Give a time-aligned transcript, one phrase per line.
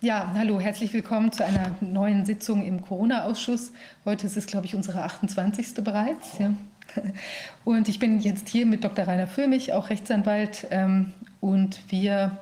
[0.00, 3.72] Ja, hallo, herzlich willkommen zu einer neuen Sitzung im Corona-Ausschuss.
[4.04, 5.82] Heute ist es, glaube ich, unsere 28.
[5.82, 6.38] bereits.
[6.38, 6.52] Ja.
[7.64, 9.06] Und ich bin jetzt hier mit Dr.
[9.06, 10.66] Rainer Füllmich, auch Rechtsanwalt.
[10.70, 12.36] Ähm, und wir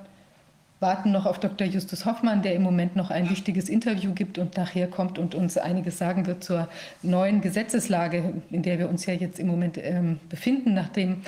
[0.81, 1.67] warten noch auf Dr.
[1.67, 5.57] Justus Hoffmann, der im Moment noch ein wichtiges Interview gibt und nachher kommt und uns
[5.57, 6.69] einiges sagen wird zur
[7.03, 11.23] neuen Gesetzeslage, in der wir uns ja jetzt im Moment ähm, befinden, nachdem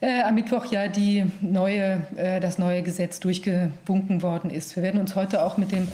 [0.00, 4.76] äh, am Mittwoch ja die neue, äh, das neue Gesetz durchgewunken worden ist.
[4.76, 5.88] Wir werden uns heute auch mit dem,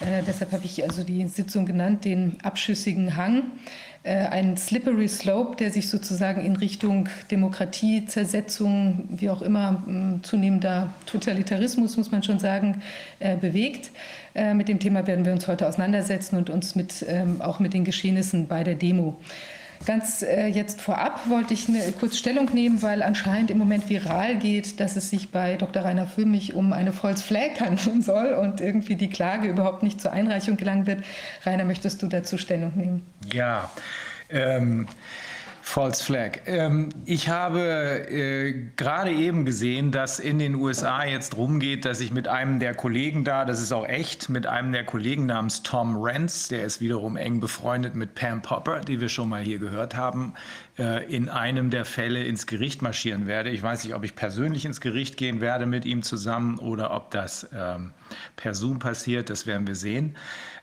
[0.00, 3.44] äh, deshalb habe ich also die Sitzung genannt, den abschüssigen Hang,
[4.04, 9.84] äh, ein slippery slope, der sich sozusagen in Richtung Demokratie, Zersetzung, wie auch immer,
[10.22, 12.82] zunehmender Totalitarismus, muss man schon sagen,
[13.20, 13.92] äh, bewegt.
[14.34, 17.74] Äh, mit dem Thema werden wir uns heute auseinandersetzen und uns mit, ähm, auch mit
[17.74, 19.20] den Geschehnissen bei der Demo
[19.84, 24.36] Ganz äh, jetzt vorab wollte ich eine, kurz Stellung nehmen, weil anscheinend im Moment viral
[24.36, 25.84] geht, dass es sich bei Dr.
[25.84, 30.12] Rainer Füllmich um eine False Flag handeln soll und irgendwie die Klage überhaupt nicht zur
[30.12, 31.04] Einreichung gelangen wird.
[31.44, 33.06] Rainer, möchtest du dazu Stellung nehmen?
[33.32, 33.70] Ja.
[34.30, 34.86] Ähm
[35.72, 36.40] False Flag.
[36.44, 42.12] Ähm, ich habe äh, gerade eben gesehen, dass in den USA jetzt rumgeht, dass ich
[42.12, 45.96] mit einem der Kollegen da, das ist auch echt, mit einem der Kollegen namens Tom
[45.96, 49.96] Rentz, der ist wiederum eng befreundet mit Pam Popper, die wir schon mal hier gehört
[49.96, 50.34] haben,
[50.78, 53.48] äh, in einem der Fälle ins Gericht marschieren werde.
[53.48, 57.10] Ich weiß nicht, ob ich persönlich ins Gericht gehen werde mit ihm zusammen oder ob
[57.12, 57.94] das ähm,
[58.36, 60.18] per Zoom passiert, das werden wir sehen.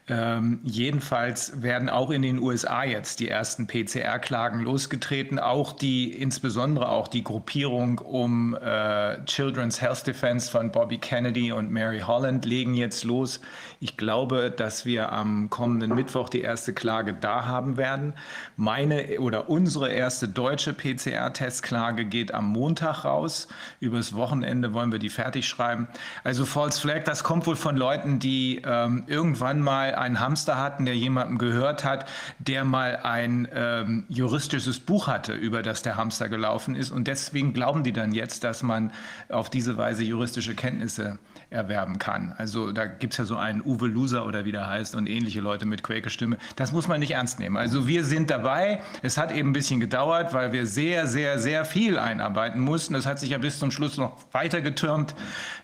[0.09, 5.37] Ähm, jedenfalls werden auch in den USA jetzt die ersten PCR-Klagen losgetreten.
[5.37, 11.69] Auch die, insbesondere auch die Gruppierung um äh, Children's Health Defense von Bobby Kennedy und
[11.69, 13.39] Mary Holland legen jetzt los.
[13.81, 18.13] Ich glaube, dass wir am kommenden Mittwoch die erste Klage da haben werden.
[18.57, 23.47] Meine oder unsere erste deutsche PCR-Testklage geht am Montag raus.
[23.79, 25.87] Übers Wochenende wollen wir die fertig schreiben.
[26.23, 30.85] Also False Flag, das kommt wohl von Leuten, die ähm, irgendwann mal einen Hamster hatten,
[30.85, 32.07] der jemandem gehört hat,
[32.39, 36.91] der mal ein ähm, juristisches Buch hatte, über das der Hamster gelaufen ist.
[36.91, 38.91] Und deswegen glauben die dann jetzt, dass man
[39.29, 42.33] auf diese Weise juristische Kenntnisse erwerben kann.
[42.37, 45.41] Also da gibt es ja so einen Uwe Loser oder wie der heißt und ähnliche
[45.41, 46.37] Leute mit Quäke-Stimme.
[46.55, 47.57] Das muss man nicht ernst nehmen.
[47.57, 48.81] Also wir sind dabei.
[49.01, 52.93] Es hat eben ein bisschen gedauert, weil wir sehr, sehr, sehr viel einarbeiten mussten.
[52.93, 55.15] Das hat sich ja bis zum Schluss noch weiter getürmt.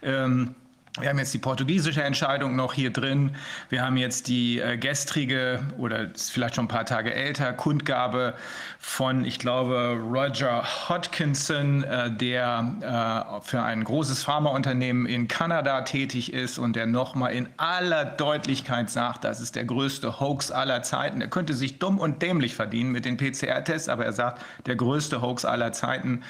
[0.01, 0.55] Ähm,
[0.99, 3.35] wir haben jetzt die portugiesische Entscheidung noch hier drin.
[3.67, 8.33] Wir haben jetzt die äh, gestrige oder vielleicht schon ein paar Tage älter Kundgabe
[8.79, 16.31] von, ich glaube, Roger Hodkinson, äh, der äh, für ein großes Pharmaunternehmen in Kanada tätig
[16.31, 21.19] ist und der nochmal in aller Deutlichkeit sagt, das ist der größte Hoax aller Zeiten.
[21.19, 25.21] Er könnte sich dumm und dämlich verdienen mit den PCR-Tests, aber er sagt, der größte
[25.21, 26.23] Hoax aller Zeiten.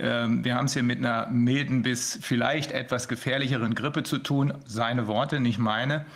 [0.00, 4.54] Ähm, wir haben es hier mit einer milden bis vielleicht etwas gefährlicheren Grippe zu tun.
[4.66, 6.06] Seine Worte, nicht meine.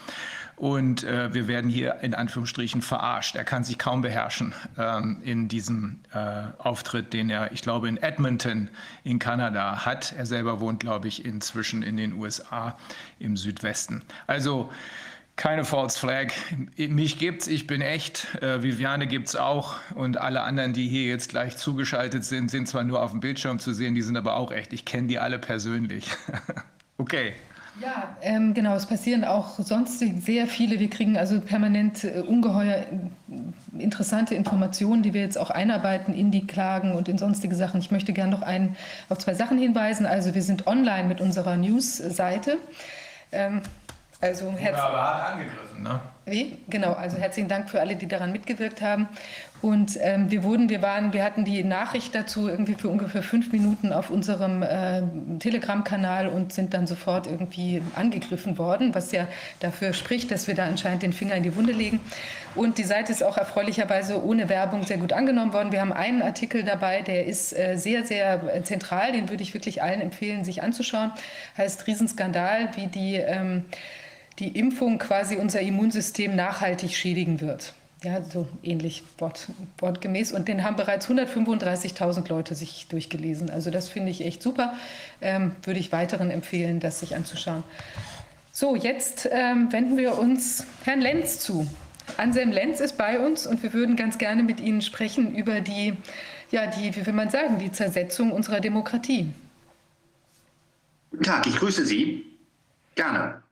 [0.56, 3.34] Und äh, wir werden hier in Anführungsstrichen verarscht.
[3.34, 7.97] Er kann sich kaum beherrschen ähm, in diesem äh, Auftritt, den er, ich glaube, in
[7.97, 8.71] Edmonton
[9.03, 10.15] in Kanada hat.
[10.17, 12.78] Er selber wohnt, glaube ich, inzwischen in den USA
[13.19, 14.03] im Südwesten.
[14.28, 14.71] Also
[15.37, 16.33] keine False Flag.
[16.77, 18.34] Mich gibt's, ich bin echt.
[18.41, 19.77] Äh, Viviane gibt's auch.
[19.95, 23.59] Und alle anderen, die hier jetzt gleich zugeschaltet sind, sind zwar nur auf dem Bildschirm
[23.59, 24.73] zu sehen, die sind aber auch echt.
[24.73, 26.09] Ich kenne die alle persönlich.
[26.99, 27.34] okay.
[27.81, 28.77] Ja, ähm, genau.
[28.77, 30.78] Es passieren auch sonst sehr viele.
[30.78, 36.31] Wir kriegen also permanent äh, ungeheuer äh, interessante Informationen, die wir jetzt auch einarbeiten in
[36.31, 37.81] die Klagen und in sonstige Sachen.
[37.81, 38.77] Ich möchte gerne noch ein,
[39.09, 40.06] auf zwei Sachen hinweisen.
[40.06, 42.59] Also wir sind online mit unserer News-Seite.
[43.33, 43.62] Ähm,
[44.25, 46.01] also herzlichen aber hart angegriffen, ne?
[46.27, 46.57] Wie?
[46.69, 49.09] Genau, also herzlichen Dank für alle, die daran mitgewirkt haben.
[49.61, 53.53] Und ähm, wir wurden, wir waren, wir hatten die Nachricht dazu irgendwie für ungefähr fünf
[53.53, 55.03] Minuten auf unserem äh,
[55.39, 59.29] Telegram-Kanal und sind dann sofort irgendwie angegriffen worden, was ja
[59.61, 62.01] dafür spricht, dass wir da anscheinend den Finger in die Wunde legen.
[62.55, 65.73] Und die Seite ist auch erfreulicherweise ohne Werbung sehr gut angenommen worden.
[65.73, 69.83] Wir haben einen Artikel dabei, der ist äh, sehr, sehr zentral, den würde ich wirklich
[69.83, 71.12] allen empfehlen, sich anzuschauen.
[71.59, 73.65] Heißt Riesenskandal, wie die ähm,
[74.39, 77.75] die Impfung quasi unser Immunsystem nachhaltig schädigen wird.
[78.03, 79.49] Ja, so ähnlich wort,
[79.79, 80.32] wortgemäß.
[80.32, 83.49] Und den haben bereits 135.000 Leute sich durchgelesen.
[83.49, 84.75] Also das finde ich echt super.
[85.23, 87.64] Ähm, würde ich weiteren empfehlen, das sich anzuschauen.
[88.53, 91.67] So, jetzt ähm, wenden wir uns Herrn Lenz zu.
[92.19, 95.94] Anselm Lenz ist bei uns und wir würden ganz gerne mit Ihnen sprechen über die,
[96.50, 99.32] ja, die, wie will man sagen, die Zersetzung unserer Demokratie.
[101.11, 102.26] Guten Tag, ich grüße Sie.
[102.94, 103.44] Gerne.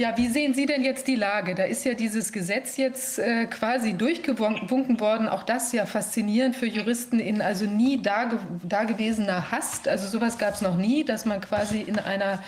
[0.00, 1.54] Ja, wie sehen Sie denn jetzt die Lage?
[1.54, 5.28] Da ist ja dieses Gesetz jetzt äh, quasi durchgewunken worden.
[5.28, 9.88] Auch das ja faszinierend für Juristen in also nie dagewesener Hast.
[9.88, 12.42] Also sowas gab es noch nie, dass man quasi in einer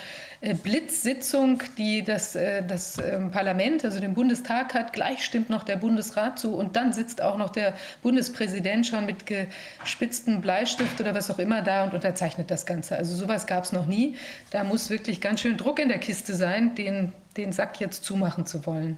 [0.61, 4.91] Blitzsitzung, die das, äh, das ähm, Parlament, also den Bundestag hat.
[4.91, 9.25] Gleich stimmt noch der Bundesrat zu und dann sitzt auch noch der Bundespräsident schon mit
[9.25, 12.97] gespitztem Bleistift oder was auch immer da und unterzeichnet das Ganze.
[12.97, 14.17] Also sowas gab es noch nie.
[14.51, 18.45] Da muss wirklich ganz schön Druck in der Kiste sein, den, den Sack jetzt zumachen
[18.45, 18.97] zu wollen.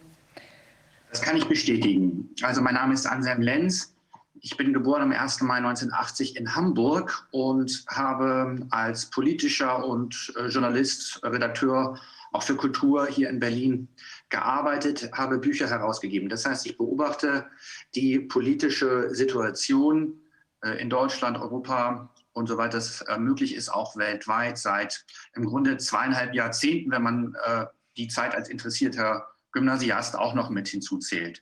[1.12, 2.30] Das kann ich bestätigen.
[2.42, 3.95] Also mein Name ist Anselm Lenz.
[4.46, 5.42] Ich bin geboren am 1.
[5.42, 12.00] Mai 1980 in Hamburg und habe als politischer und äh, Journalist, Redakteur
[12.32, 13.88] auch für Kultur hier in Berlin
[14.30, 16.30] gearbeitet, habe Bücher herausgegeben.
[16.30, 17.48] Das heißt, ich beobachte
[17.96, 20.22] die politische Situation
[20.62, 25.46] äh, in Deutschland, Europa und so weiter, das äh, möglich ist, auch weltweit seit im
[25.46, 27.36] Grunde zweieinhalb Jahrzehnten, wenn man
[27.98, 29.26] die Zeit als interessierter
[29.56, 31.42] Gymnasiast auch noch mit hinzuzählt.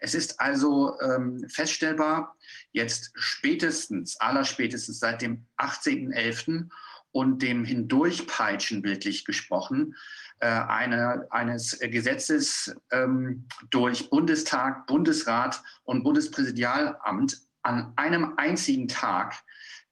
[0.00, 2.36] Es ist also ähm, feststellbar,
[2.72, 6.68] jetzt spätestens, allerspätestens seit dem 18.11.
[7.12, 9.94] und dem Hindurchpeitschen bildlich gesprochen,
[10.40, 19.34] äh, eine, eines Gesetzes ähm, durch Bundestag, Bundesrat und Bundespräsidialamt an einem einzigen Tag,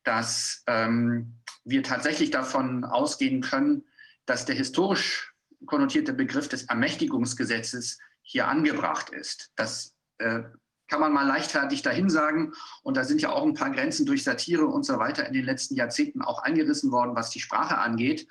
[0.03, 3.85] dass ähm, wir tatsächlich davon ausgehen können,
[4.27, 5.35] dass der historisch
[5.67, 9.53] konnotierte Begriff des Ermächtigungsgesetzes hier angebracht ist.
[9.57, 10.43] Das äh,
[10.91, 12.53] kann man mal leichtfertig dahin sagen.
[12.83, 15.45] Und da sind ja auch ein paar Grenzen durch Satire und so weiter in den
[15.45, 18.27] letzten Jahrzehnten auch eingerissen worden, was die Sprache angeht,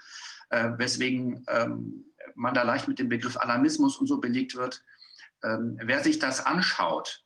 [0.50, 4.84] äh, weswegen ähm, man da leicht mit dem Begriff Alarmismus und so belegt wird.
[5.42, 7.24] Ähm, wer sich das anschaut,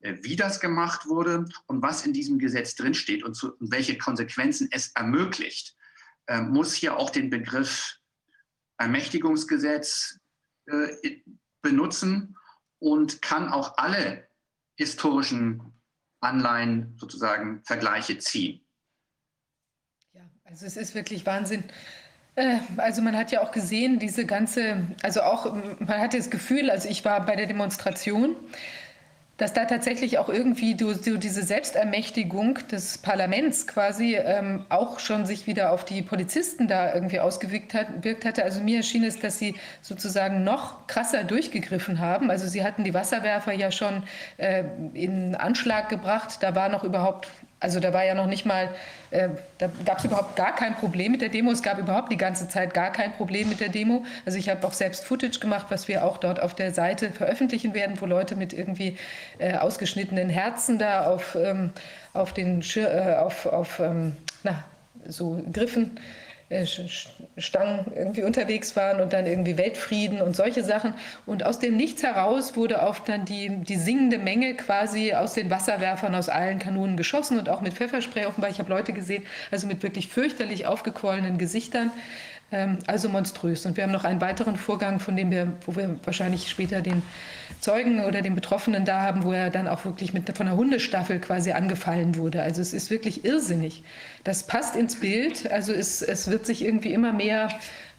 [0.00, 3.96] äh, wie das gemacht wurde und was in diesem Gesetz drinsteht und, zu, und welche
[3.96, 5.74] Konsequenzen es ermöglicht,
[6.26, 7.98] äh, muss hier auch den Begriff
[8.76, 10.18] Ermächtigungsgesetz
[10.66, 11.22] äh,
[11.62, 12.36] benutzen
[12.80, 14.28] und kann auch alle
[14.76, 15.72] historischen
[16.20, 18.66] Anleihen sozusagen Vergleiche ziehen.
[20.12, 21.64] Ja, also es ist wirklich Wahnsinn.
[22.34, 26.70] Äh, also man hat ja auch gesehen, diese ganze, also auch, man hatte das Gefühl,
[26.70, 28.36] also ich war bei der Demonstration,
[29.36, 35.26] dass da tatsächlich auch irgendwie du, du diese Selbstermächtigung des Parlaments quasi ähm, auch schon
[35.26, 38.44] sich wieder auf die Polizisten da irgendwie ausgewirkt hat, wirkt hatte.
[38.44, 42.30] Also mir erschien es, dass sie sozusagen noch krasser durchgegriffen haben.
[42.30, 44.04] Also sie hatten die Wasserwerfer ja schon
[44.36, 46.38] äh, in Anschlag gebracht.
[46.40, 47.28] Da war noch überhaupt
[47.60, 48.68] also da war ja noch nicht mal,
[49.10, 49.28] äh,
[49.58, 51.50] da gab es überhaupt gar kein Problem mit der Demo.
[51.50, 54.04] Es gab überhaupt die ganze Zeit gar kein Problem mit der Demo.
[54.26, 57.74] Also ich habe auch selbst Footage gemacht, was wir auch dort auf der Seite veröffentlichen
[57.74, 58.98] werden, wo Leute mit irgendwie
[59.38, 61.70] äh, ausgeschnittenen Herzen da auf, ähm,
[62.12, 64.64] auf den Schir äh, auf, auf ähm, na,
[65.06, 65.98] so Griffen
[67.38, 70.94] Stangen irgendwie unterwegs waren und dann irgendwie Weltfrieden und solche Sachen.
[71.26, 75.50] Und aus dem Nichts heraus wurde auf dann die, die singende Menge quasi aus den
[75.50, 78.50] Wasserwerfern aus allen Kanonen geschossen und auch mit Pfefferspray offenbar.
[78.50, 81.90] Ich habe Leute gesehen, also mit wirklich fürchterlich aufgequollenen Gesichtern.
[82.54, 83.66] Ähm, also monströs.
[83.66, 87.02] Und wir haben noch einen weiteren Vorgang, von dem wir, wo wir wahrscheinlich später den
[87.60, 91.18] Zeugen oder den Betroffenen da haben, wo er dann auch wirklich mit, von einer Hundestaffel
[91.18, 92.42] quasi angefallen wurde.
[92.42, 93.82] Also es ist wirklich irrsinnig.
[94.22, 95.50] Das passt ins Bild.
[95.50, 97.48] Also es, es wird sich irgendwie immer mehr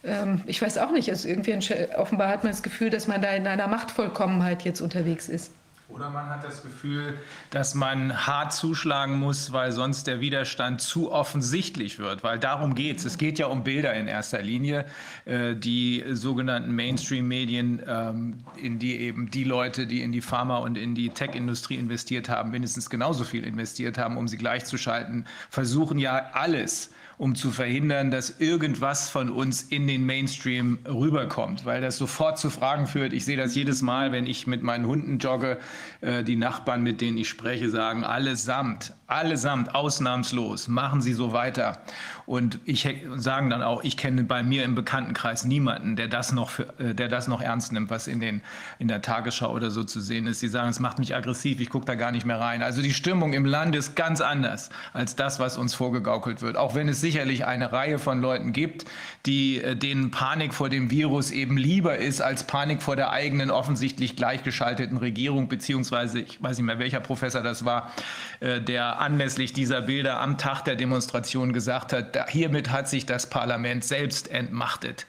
[0.05, 1.57] ähm, ich weiß auch nicht, also irgendwie
[1.97, 5.51] offenbar hat man das Gefühl, dass man da in einer Machtvollkommenheit jetzt unterwegs ist.
[5.87, 7.19] Oder man hat das Gefühl,
[7.51, 12.23] dass man hart zuschlagen muss, weil sonst der Widerstand zu offensichtlich wird.
[12.23, 13.05] Weil darum geht es.
[13.05, 14.85] Es geht ja um Bilder in erster Linie.
[15.25, 20.75] Äh, die sogenannten Mainstream-Medien, ähm, in die eben die Leute, die in die Pharma- und
[20.75, 26.31] in die Tech-Industrie investiert haben, mindestens genauso viel investiert haben, um sie gleichzuschalten, versuchen ja
[26.33, 32.37] alles um zu verhindern, dass irgendwas von uns in den Mainstream rüberkommt, weil das sofort
[32.37, 33.13] zu Fragen führt.
[33.13, 35.57] Ich sehe das jedes Mal, wenn ich mit meinen Hunden jogge.
[36.01, 41.81] Äh, die Nachbarn, mit denen ich spreche, sagen allesamt, allesamt, ausnahmslos, machen Sie so weiter.
[42.25, 46.49] Und ich sagen dann auch, ich kenne bei mir im Bekanntenkreis niemanden, der das noch,
[46.49, 48.41] für, äh, der das noch ernst nimmt, was in, den,
[48.79, 50.39] in der Tagesschau oder so zu sehen ist.
[50.39, 52.63] Sie sagen, es macht mich aggressiv, ich gucke da gar nicht mehr rein.
[52.63, 56.57] Also die Stimmung im Land ist ganz anders als das, was uns vorgegaukelt wird.
[56.57, 58.85] Auch wenn es sicherlich eine Reihe von Leuten gibt,
[59.27, 63.51] die, äh, denen Panik vor dem Virus eben lieber ist als Panik vor der eigenen
[63.51, 67.91] offensichtlich gleichgeschalteten Regierung, beziehungsweise, ich weiß nicht mehr, welcher Professor das war,
[68.39, 73.29] äh, der anlässlich dieser Bilder am Tag der Demonstration gesagt hat, hiermit hat sich das
[73.29, 75.05] Parlament selbst entmachtet.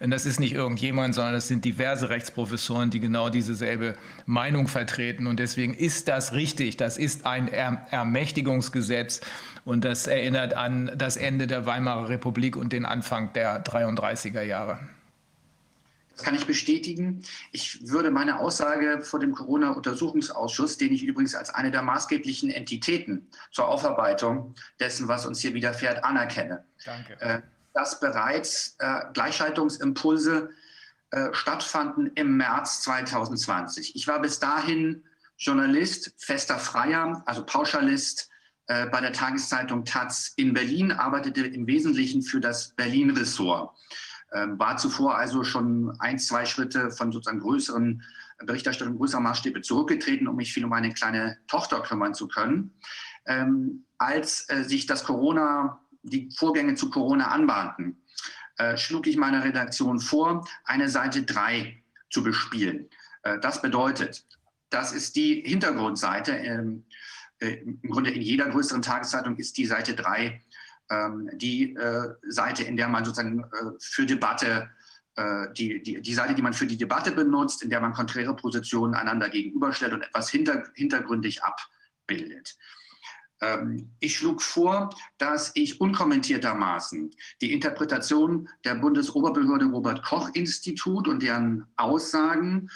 [0.00, 3.96] Und das ist nicht irgendjemand, sondern das sind diverse Rechtsprofessoren, die genau dieselbe
[4.26, 5.26] Meinung vertreten.
[5.26, 6.76] Und deswegen ist das richtig.
[6.76, 9.20] Das ist ein Ermächtigungsgesetz.
[9.64, 14.78] Und das erinnert an das Ende der Weimarer Republik und den Anfang der 33er Jahre.
[16.18, 17.22] Das kann ich bestätigen.
[17.52, 23.28] Ich würde meine Aussage vor dem Corona-Untersuchungsausschuss, den ich übrigens als eine der maßgeblichen Entitäten
[23.52, 26.64] zur Aufarbeitung dessen, was uns hier widerfährt, anerkenne.
[26.84, 27.20] Danke.
[27.20, 30.50] Äh, dass bereits äh, Gleichschaltungsimpulse
[31.12, 33.94] äh, stattfanden im März 2020.
[33.94, 35.04] Ich war bis dahin
[35.36, 38.28] Journalist, fester Freier, also Pauschalist
[38.66, 43.74] bei der Tageszeitung Taz in Berlin, arbeitete im Wesentlichen für das Berlin-Ressort.
[44.32, 48.02] Ähm, war zuvor also schon ein, zwei Schritte von sozusagen größeren
[48.44, 52.72] Berichterstattung größerer Maßstäbe zurückgetreten, um mich viel um meine kleine Tochter kümmern zu können.
[53.26, 58.02] Ähm, als äh, sich das Corona, die Vorgänge zu Corona anbahnten,
[58.58, 62.88] äh, schlug ich meiner Redaktion vor, eine Seite 3 zu bespielen.
[63.22, 64.24] Äh, das bedeutet,
[64.70, 66.32] das ist die Hintergrundseite.
[66.32, 66.84] Ähm,
[67.40, 70.42] äh, Im Grunde in jeder größeren Tageszeitung ist die Seite 3 ähm,
[71.34, 73.46] die äh, Seite, in der man sozusagen äh,
[73.78, 74.70] für Debatte
[75.16, 78.34] äh, die, die, die Seite, die man für die Debatte benutzt, in der man konträre
[78.36, 82.56] Positionen einander gegenüberstellt und etwas hinter, hintergründig abbildet.
[83.40, 91.22] Ähm, ich schlug vor, dass ich unkommentiertermaßen die Interpretation der Bundesoberbehörde Robert Koch Institut und
[91.22, 92.70] deren Aussagen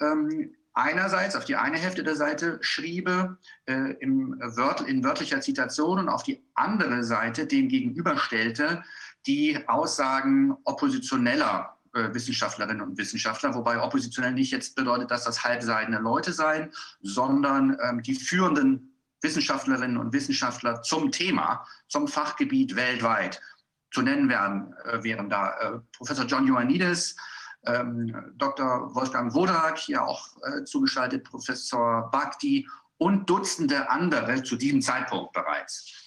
[0.00, 5.98] ähm, einerseits auf die eine Hälfte der Seite schriebe, äh, im Wört, in wörtlicher Zitation
[5.98, 8.82] und auf die andere Seite dem gegenüberstellte
[9.26, 15.98] die Aussagen oppositioneller äh, Wissenschaftlerinnen und Wissenschaftler, wobei oppositionell nicht jetzt bedeutet, dass das halbseidene
[15.98, 23.40] Leute seien, sondern ähm, die führenden Wissenschaftlerinnen und Wissenschaftler zum Thema, zum Fachgebiet weltweit.
[23.90, 27.16] Zu nennen wären, äh, wären da äh, Professor John Ioannidis,
[27.66, 28.94] ähm, Dr.
[28.94, 35.98] Wolfgang Wodak, hier auch äh, zugeschaltet, Professor Bhakti und Dutzende andere zu diesem Zeitpunkt bereits.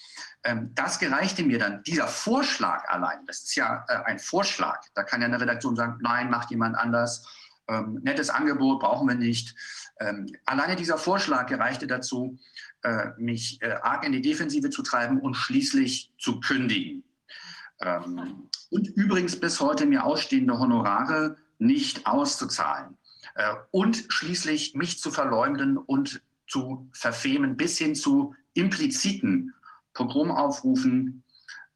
[0.44, 5.04] Ähm, das gereichte mir dann, dieser Vorschlag allein, das ist ja äh, ein Vorschlag, da
[5.04, 7.26] kann ja eine Redaktion sagen, nein, macht jemand anders,
[7.68, 9.54] ähm, nettes Angebot brauchen wir nicht.
[10.00, 12.38] Ähm, alleine dieser Vorschlag gereichte dazu,
[12.82, 17.04] äh, mich äh, arg in die Defensive zu treiben und schließlich zu kündigen.
[18.70, 22.98] und übrigens bis heute mir ausstehende Honorare nicht auszuzahlen.
[23.70, 29.54] und schließlich mich zu verleumden und zu verfemen bis hin zu impliziten
[29.94, 31.24] Pogromaufrufen,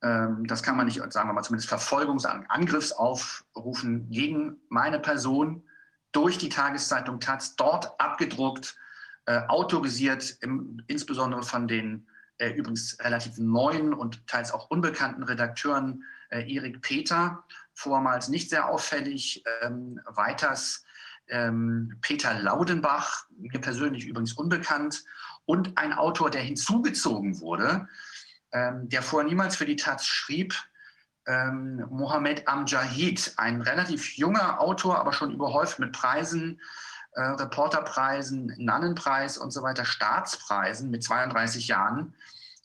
[0.03, 5.65] ähm, das kann man nicht, sagen wir mal, zumindest Verfolgungsangriffsaufrufen gegen meine Person
[6.13, 8.77] durch die Tageszeitung Taz, dort abgedruckt,
[9.27, 12.07] äh, autorisiert, im, insbesondere von den
[12.39, 17.45] äh, übrigens relativ neuen und teils auch unbekannten Redakteuren äh, Erik Peter,
[17.77, 20.85] vormals nicht sehr auffällig, ähm, weiters
[21.29, 25.05] ähm, Peter Laudenbach, mir persönlich übrigens unbekannt,
[25.45, 27.89] und ein Autor, der hinzugezogen wurde,
[28.53, 30.55] ähm, der vorher niemals für die Taz schrieb,
[31.27, 36.61] ähm, Mohammed Amjahid, ein relativ junger Autor, aber schon überhäuft mit Preisen,
[37.13, 42.15] äh, Reporterpreisen, Nannenpreis und so weiter, Staatspreisen mit 32 Jahren,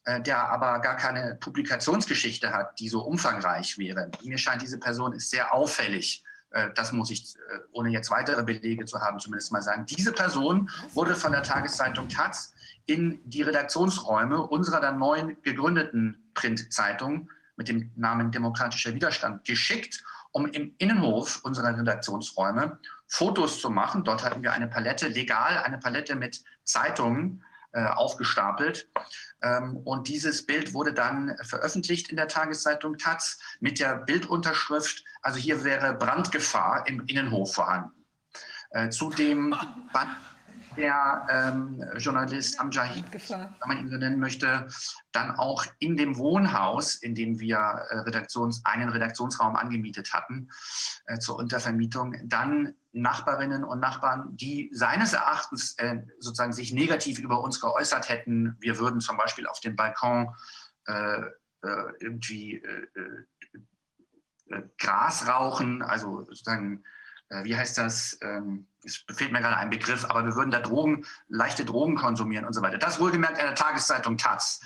[0.05, 4.09] der aber gar keine Publikationsgeschichte hat, die so umfangreich wäre.
[4.23, 6.23] Mir scheint, diese Person ist sehr auffällig.
[6.51, 9.85] Äh, das muss ich, äh, ohne jetzt weitere Belege zu haben, zumindest mal sagen.
[9.85, 12.53] Diese Person wurde von der Tageszeitung Taz
[12.85, 20.47] in die Redaktionsräume unserer dann neuen gegründeten Printzeitung mit dem Namen Demokratischer Widerstand geschickt, um
[20.47, 24.03] im Innenhof unserer Redaktionsräume Fotos zu machen.
[24.03, 28.89] Dort hatten wir eine Palette, legal eine Palette mit Zeitungen äh, aufgestapelt.
[29.41, 35.39] Ähm, und dieses Bild wurde dann veröffentlicht in der Tageszeitung Taz mit der Bildunterschrift, also
[35.39, 38.05] hier wäre Brandgefahr im Innenhof vorhanden.
[38.71, 39.55] Äh, zudem
[40.77, 44.67] der ähm, Journalist Amjahid, wenn man ihn so nennen möchte,
[45.11, 50.49] dann auch in dem Wohnhaus, in dem wir äh, Redaktions-, einen Redaktionsraum angemietet hatten
[51.05, 57.41] äh, zur Untervermietung, dann Nachbarinnen und Nachbarn, die seines Erachtens äh, sozusagen sich negativ über
[57.41, 58.57] uns geäußert hätten.
[58.59, 60.33] Wir würden zum Beispiel auf dem Balkon
[60.87, 61.21] äh,
[61.63, 62.87] äh, irgendwie äh,
[64.77, 66.83] Gras rauchen, also sozusagen
[67.43, 71.05] wie heißt das, ähm, es fehlt mir gerade ein Begriff, aber wir würden da Drogen,
[71.29, 72.77] leichte Drogen konsumieren und so weiter.
[72.77, 74.59] Das wohlgemerkt in der Tageszeitung Taz.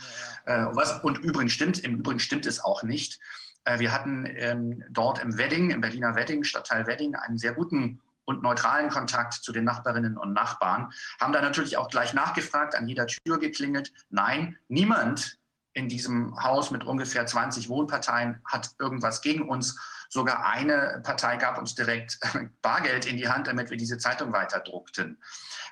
[0.47, 0.71] Ja, ja.
[0.71, 3.19] Äh, was, und übrigens stimmt, im Übrigen stimmt es auch nicht.
[3.65, 8.01] Äh, wir hatten ähm, dort im Wedding, im Berliner Wedding, Stadtteil Wedding, einen sehr guten
[8.25, 12.87] und neutralen Kontakt zu den Nachbarinnen und Nachbarn, haben da natürlich auch gleich nachgefragt, an
[12.87, 13.93] jeder Tür geklingelt.
[14.09, 15.37] Nein, niemand
[15.75, 19.77] in diesem Haus mit ungefähr 20 Wohnparteien hat irgendwas gegen uns
[20.09, 22.19] Sogar eine Partei gab uns direkt
[22.61, 25.21] Bargeld in die Hand, damit wir diese Zeitung weiterdruckten.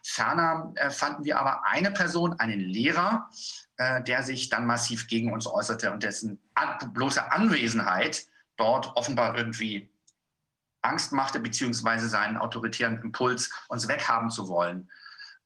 [0.04, 3.30] Ferner äh, fanden wir aber eine Person, einen Lehrer,
[3.78, 6.42] äh, der sich dann massiv gegen uns äußerte und dessen
[6.94, 8.26] bloße Anwesenheit
[8.58, 9.90] dort offenbar irgendwie
[10.82, 14.92] Angst machte, beziehungsweise seinen autoritären Impuls, uns weghaben zu wollen,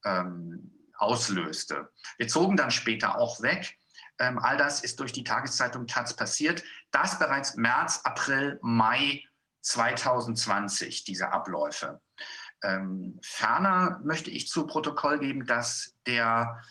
[0.04, 1.88] ähm, auslöste.
[2.16, 3.78] Wir zogen dann später auch weg
[4.18, 6.62] Ähm, all das ist durch die Tageszeitung Taz passiert.
[6.90, 9.24] Das bereits März, April, Mai
[9.62, 12.00] 2020, diese Abläufe.
[12.62, 16.62] Ähm, ferner möchte ich zu Protokoll geben, dass der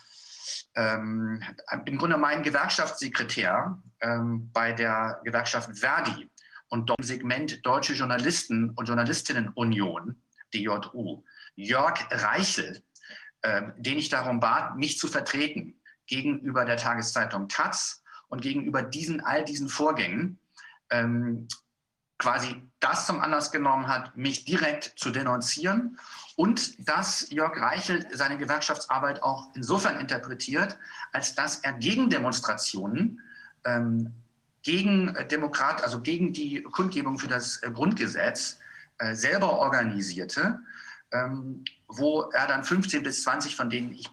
[0.76, 1.42] ähm,
[1.86, 6.30] im Grunde mein Gewerkschaftssekretär ähm, bei der Gewerkschaft Verdi
[6.70, 10.22] und im Segment Deutsche Journalisten und Journalistinnen Union,
[10.54, 11.24] DJU,
[11.56, 12.84] Jörg Reichel,
[13.44, 19.22] ähm, den ich darum bat, mich zu vertreten gegenüber der Tageszeitung Taz und gegenüber diesen,
[19.22, 20.40] all diesen Vorgängen,
[20.90, 21.48] ähm,
[22.18, 26.00] quasi das zum Anlass genommen hat, mich direkt zu denunzieren
[26.36, 30.78] und dass Jörg Reichel seine Gewerkschaftsarbeit auch insofern interpretiert,
[31.12, 33.22] als dass er gegen Demonstrationen,
[33.66, 34.14] ähm,
[34.64, 38.60] gegen Demokrat, also gegen die Kundgebung für das Grundgesetz
[38.98, 40.60] äh, selber organisierte,
[41.12, 44.10] ähm, wo er dann 15 bis 20, von denen ich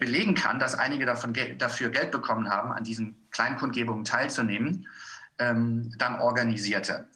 [0.00, 4.88] belegen kann, dass einige davon dafür Geld bekommen haben, an diesen Kleinkundgebungen teilzunehmen,
[5.38, 7.06] ähm, dann organisierte.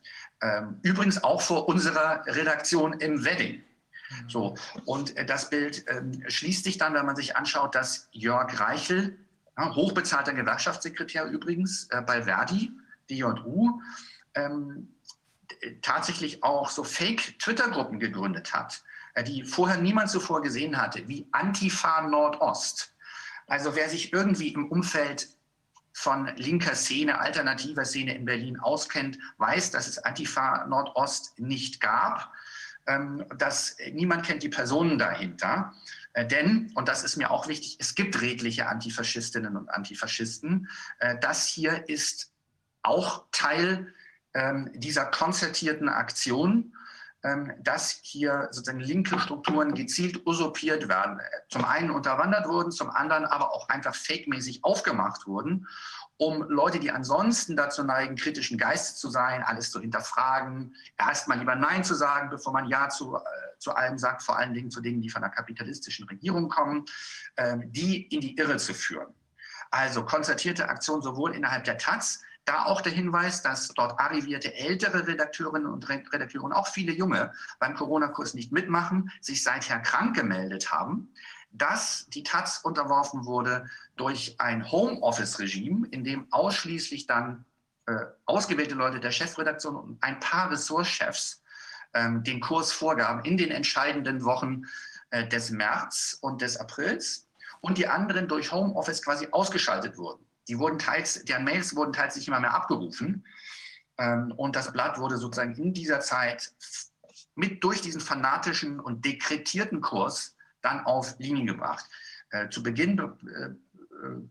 [0.41, 3.55] Ähm, übrigens auch vor unserer Redaktion im Wedding.
[4.11, 4.29] Mhm.
[4.29, 8.61] So, und äh, das Bild ähm, schließt sich dann, wenn man sich anschaut, dass Jörg
[8.61, 9.19] Reichel,
[9.57, 12.71] ja, hochbezahlter Gewerkschaftssekretär übrigens äh, bei Verdi,
[13.11, 13.81] DJU,
[14.35, 14.89] ähm,
[15.83, 18.83] tatsächlich auch so Fake-Twitter-Gruppen gegründet hat,
[19.23, 22.95] die vorher niemand zuvor gesehen hatte, wie Antifa Nordost.
[23.47, 25.29] Also wer sich irgendwie im Umfeld
[25.93, 32.33] von linker Szene, alternativer Szene in Berlin auskennt, weiß, dass es Antifa Nordost nicht gab.
[32.87, 35.73] Ähm, dass niemand kennt die Personen dahinter.
[36.13, 40.69] Äh, denn, und das ist mir auch wichtig, es gibt redliche Antifaschistinnen und Antifaschisten.
[40.99, 42.33] Äh, das hier ist
[42.83, 43.95] auch Teil
[44.35, 46.77] ähm, dieser konzertierten Aktion
[47.61, 51.21] dass hier sozusagen linke Strukturen gezielt usurpiert werden.
[51.49, 55.67] Zum einen unterwandert wurden, zum anderen aber auch einfach fake-mäßig aufgemacht wurden,
[56.17, 61.39] um Leute, die ansonsten dazu neigen, kritischen Geistes zu sein, alles zu hinterfragen, erst mal
[61.39, 63.21] lieber Nein zu sagen, bevor man Ja zu, äh,
[63.59, 66.85] zu allem sagt, vor allen Dingen zu Dingen, die von der kapitalistischen Regierung kommen,
[67.37, 69.13] äh, die in die Irre zu führen.
[69.71, 75.07] Also konzertierte Aktion sowohl innerhalb der Taz da auch der Hinweis, dass dort arrivierte ältere
[75.07, 80.71] Redakteurinnen und Redakteure und auch viele junge beim Corona-Kurs nicht mitmachen, sich seither krank gemeldet
[80.71, 81.13] haben,
[81.53, 87.45] dass die Taz unterworfen wurde durch ein Homeoffice-Regime, in dem ausschließlich dann
[87.87, 91.43] äh, ausgewählte Leute der Chefredaktion und ein paar Ressortchefs
[91.95, 94.65] ähm, den Kurs vorgaben in den entscheidenden Wochen
[95.11, 97.29] äh, des März und des Aprils
[97.61, 100.25] und die anderen durch Homeoffice quasi ausgeschaltet wurden.
[100.49, 103.27] Die wurden teils, deren Mails wurden teils nicht immer mehr abgerufen.
[103.99, 106.53] Ähm, und das Blatt wurde sozusagen in dieser Zeit
[107.35, 111.89] mit durch diesen fanatischen und dekretierten Kurs dann auf Linien gebracht.
[112.31, 113.51] Äh, zu Beginn äh,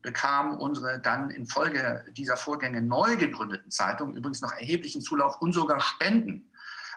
[0.02, 5.80] bekam unsere dann infolge dieser Vorgänge neu gegründeten Zeitung übrigens noch erheblichen Zulauf und sogar
[5.80, 6.52] Spenden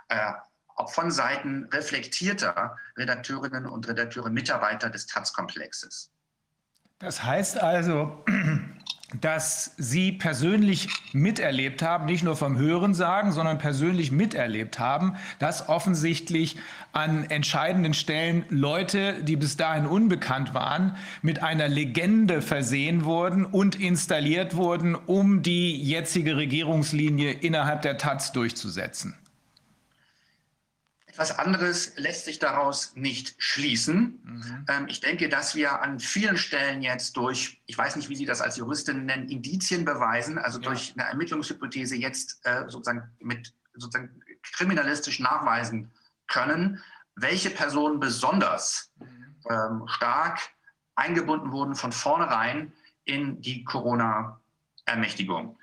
[0.08, 0.32] äh,
[0.88, 6.12] von Seiten reflektierter Redakteurinnen und Redakteure, Mitarbeiter des Taz-Komplexes.
[6.98, 8.24] Das heißt also,
[9.20, 15.68] dass Sie persönlich miterlebt haben, nicht nur vom Hören sagen, sondern persönlich miterlebt haben, dass
[15.68, 16.56] offensichtlich
[16.92, 23.78] an entscheidenden Stellen Leute, die bis dahin unbekannt waren, mit einer Legende versehen wurden und
[23.78, 29.14] installiert wurden, um die jetzige Regierungslinie innerhalb der Taz durchzusetzen.
[31.16, 34.20] Etwas anderes lässt sich daraus nicht schließen.
[34.22, 34.66] Mhm.
[34.68, 38.26] Ähm, ich denke, dass wir an vielen Stellen jetzt durch, ich weiß nicht, wie Sie
[38.26, 40.68] das als Juristin nennen, Indizien beweisen, also ja.
[40.68, 45.90] durch eine Ermittlungshypothese jetzt äh, sozusagen mit sozusagen kriminalistisch nachweisen
[46.26, 46.82] können,
[47.14, 49.36] welche Personen besonders mhm.
[49.48, 50.40] ähm, stark
[50.96, 52.74] eingebunden wurden von vornherein
[53.04, 55.58] in die Corona-Ermächtigung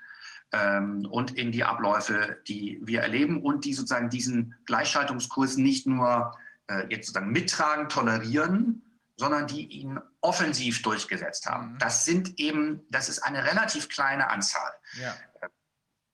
[0.54, 6.36] ähm, und in die Abläufe, die wir erleben und die sozusagen diesen Gleichschaltungskurs nicht nur
[6.68, 8.82] äh, jetzt sozusagen mittragen, tolerieren,
[9.16, 11.72] sondern die ihn offensiv durchgesetzt haben.
[11.72, 11.78] Mhm.
[11.78, 14.72] Das sind eben, das ist eine relativ kleine Anzahl.
[15.00, 15.14] Ja.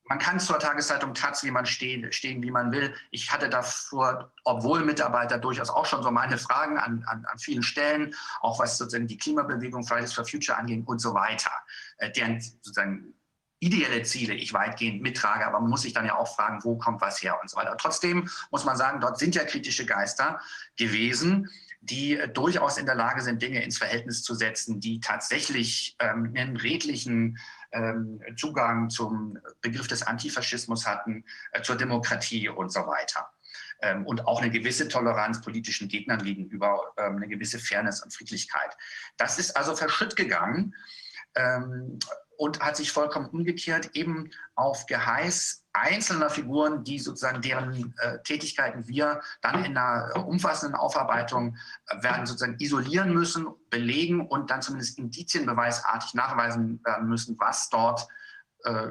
[0.04, 2.92] Man kann zur Tageszeitung Taz, wie man stehen, stehen, wie man will.
[3.12, 7.62] Ich hatte davor, obwohl Mitarbeiter durchaus auch schon so meine Fragen an, an, an vielen
[7.62, 11.52] Stellen, auch was sozusagen die Klimabewegung Fridays for Future anging und so weiter,
[11.98, 13.14] äh, deren sozusagen
[13.60, 17.00] ideelle Ziele ich weitgehend mittrage, aber man muss sich dann ja auch fragen, wo kommt
[17.00, 17.76] was her und so weiter.
[17.76, 20.40] Trotzdem muss man sagen, dort sind ja kritische Geister
[20.76, 21.48] gewesen,
[21.82, 26.56] die durchaus in der Lage sind, Dinge ins Verhältnis zu setzen, die tatsächlich ähm, einen
[26.56, 27.38] redlichen
[27.72, 33.30] ähm, Zugang zum Begriff des Antifaschismus hatten, äh, zur Demokratie und so weiter.
[33.82, 38.76] Ähm, und auch eine gewisse Toleranz politischen Gegnern gegenüber, ähm, eine gewisse Fairness und Friedlichkeit.
[39.16, 40.74] Das ist also verschütt gegangen.
[42.40, 48.88] Und hat sich vollkommen umgekehrt eben auf Geheiß einzelner Figuren, die sozusagen deren äh, Tätigkeiten
[48.88, 54.98] wir dann in einer umfassenden Aufarbeitung äh, werden sozusagen isolieren müssen, belegen und dann zumindest
[54.98, 58.08] indizienbeweisartig nachweisen werden müssen, was dort
[58.64, 58.88] äh,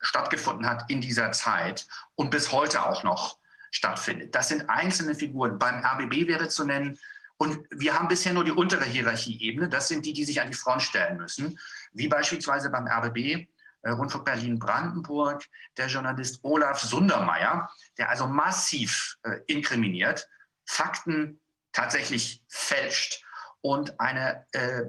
[0.00, 3.38] stattgefunden hat in dieser Zeit und bis heute auch noch
[3.70, 4.34] stattfindet.
[4.34, 5.58] Das sind einzelne Figuren.
[5.58, 6.98] Beim RBB wäre zu nennen,
[7.40, 10.56] und wir haben bisher nur die untere Hierarchieebene, das sind die, die sich an die
[10.56, 11.58] Front stellen müssen,
[11.92, 13.46] wie beispielsweise beim RBB,
[13.80, 15.42] äh, Rundfunk Berlin-Brandenburg,
[15.78, 20.28] der Journalist Olaf Sundermeier, der also massiv äh, inkriminiert,
[20.66, 21.40] Fakten
[21.72, 23.24] tatsächlich fälscht
[23.62, 24.82] und eine äh,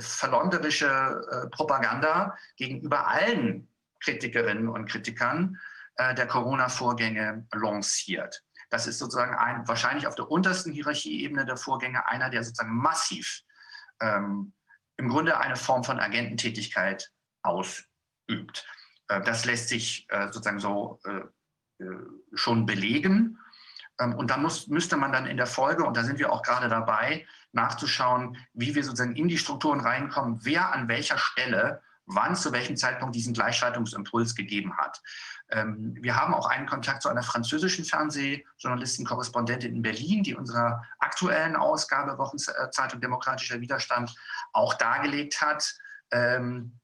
[0.00, 0.86] verleumderische
[1.30, 3.68] äh, Propaganda gegenüber allen
[4.00, 5.60] Kritikerinnen und Kritikern
[5.96, 8.42] äh, der Corona-Vorgänge lanciert.
[8.70, 13.42] Das ist sozusagen ein, wahrscheinlich auf der untersten Hierarchieebene der Vorgänge einer, der sozusagen massiv
[14.00, 14.52] ähm,
[14.96, 17.10] im Grunde eine Form von Agententätigkeit
[17.42, 18.66] ausübt.
[19.08, 23.38] Äh, das lässt sich äh, sozusagen so äh, äh schon belegen.
[24.00, 26.42] Ähm, und da muss, müsste man dann in der Folge, und da sind wir auch
[26.42, 32.34] gerade dabei, nachzuschauen, wie wir sozusagen in die Strukturen reinkommen, wer an welcher Stelle wann
[32.34, 35.00] zu welchem Zeitpunkt diesen Gleichschaltungsimpuls gegeben hat.
[35.50, 40.84] Ähm, wir haben auch einen Kontakt zu einer französischen Fernsehjournalistin, Korrespondentin in Berlin, die unserer
[40.98, 44.14] aktuellen Ausgabe Wochenzeitung Demokratischer Widerstand
[44.52, 45.74] auch dargelegt hat,
[46.10, 46.78] ähm,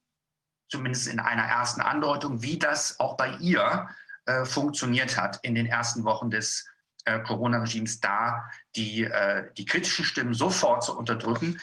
[0.69, 3.89] zumindest in einer ersten Andeutung, wie das auch bei ihr
[4.27, 6.67] äh, funktioniert hat in den ersten Wochen des
[7.05, 11.61] äh, Corona-Regimes, da die, äh, die kritischen Stimmen sofort zu unterdrücken,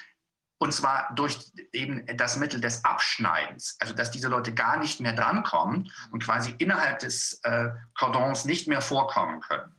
[0.62, 5.14] und zwar durch eben das Mittel des Abschneidens, also dass diese Leute gar nicht mehr
[5.14, 9.74] drankommen und quasi innerhalb des äh, Cordons nicht mehr vorkommen können.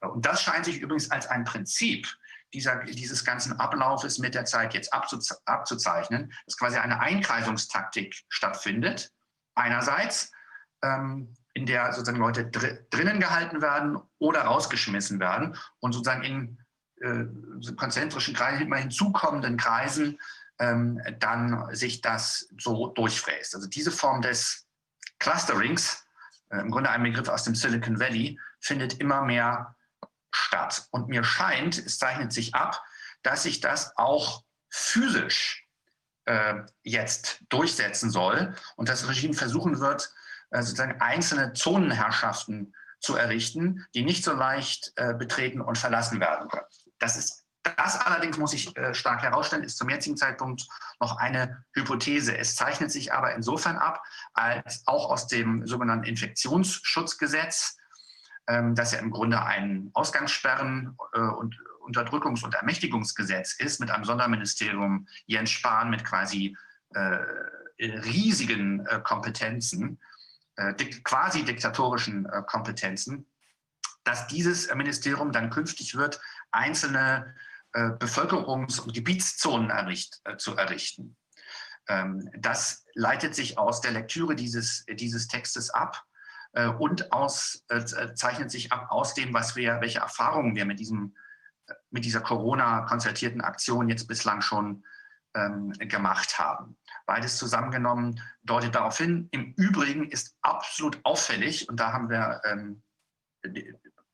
[0.00, 2.06] Und das scheint sich übrigens als ein Prinzip
[2.52, 9.10] dieser, dieses ganzen Ablaufes mit der Zeit jetzt abzuze abzuzeichnen, dass quasi eine Einkreisungstaktik stattfindet.
[9.54, 10.30] Einerseits,
[10.82, 16.61] ähm, in der sozusagen Leute dr drinnen gehalten werden oder rausgeschmissen werden und sozusagen in
[17.02, 20.18] äh, konzentrischen Kreisen, immer hinzukommenden Kreisen,
[20.58, 23.54] ähm, dann sich das so durchfräst.
[23.54, 24.66] Also diese Form des
[25.18, 26.04] Clusterings,
[26.50, 29.74] äh, im Grunde ein Begriff aus dem Silicon Valley, findet immer mehr
[30.30, 30.86] statt.
[30.90, 32.82] Und mir scheint, es zeichnet sich ab,
[33.22, 35.66] dass sich das auch physisch
[36.24, 40.12] äh, jetzt durchsetzen soll und das Regime versuchen wird,
[40.50, 46.48] äh, sozusagen einzelne Zonenherrschaften zu errichten, die nicht so leicht äh, betreten und verlassen werden
[46.48, 46.66] können.
[47.02, 47.42] Das ist
[47.76, 50.66] das allerdings muss ich äh, stark herausstellen, ist zum jetzigen Zeitpunkt
[51.00, 52.36] noch eine Hypothese.
[52.36, 54.02] Es zeichnet sich aber insofern ab,
[54.34, 57.76] als auch aus dem sogenannten Infektionsschutzgesetz,
[58.48, 64.04] ähm, das ja im Grunde ein Ausgangssperren- äh, und Unterdrückungs- und Ermächtigungsgesetz ist, mit einem
[64.04, 66.56] Sonderministerium Jens Spahn mit quasi
[66.94, 67.18] äh,
[67.78, 70.00] riesigen äh, Kompetenzen,
[70.56, 73.26] äh, dik quasi diktatorischen äh, Kompetenzen,
[74.04, 77.34] dass dieses Ministerium dann künftig wird einzelne
[77.72, 81.16] äh, Bevölkerungs- und Gebietszonen erricht, äh, zu errichten.
[81.88, 86.04] Ähm, das leitet sich aus der Lektüre dieses, dieses Textes ab
[86.52, 90.80] äh, und aus, äh, zeichnet sich ab aus dem, was wir, welche Erfahrungen wir mit,
[90.80, 91.16] diesem,
[91.66, 94.84] äh, mit dieser Corona-konzertierten Aktion jetzt bislang schon
[95.34, 96.76] ähm, gemacht haben.
[97.06, 99.28] Beides zusammengenommen deutet darauf hin.
[99.30, 102.82] Im Übrigen ist absolut auffällig, und da haben wir ähm,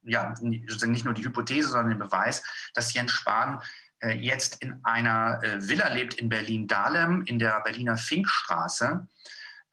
[0.02, 2.42] ja, nicht nur die Hypothese, sondern den Beweis,
[2.74, 3.61] dass Jens Spahn
[4.00, 9.06] äh, jetzt in einer äh, Villa lebt in Berlin-Dahlem, in der Berliner Finkstraße,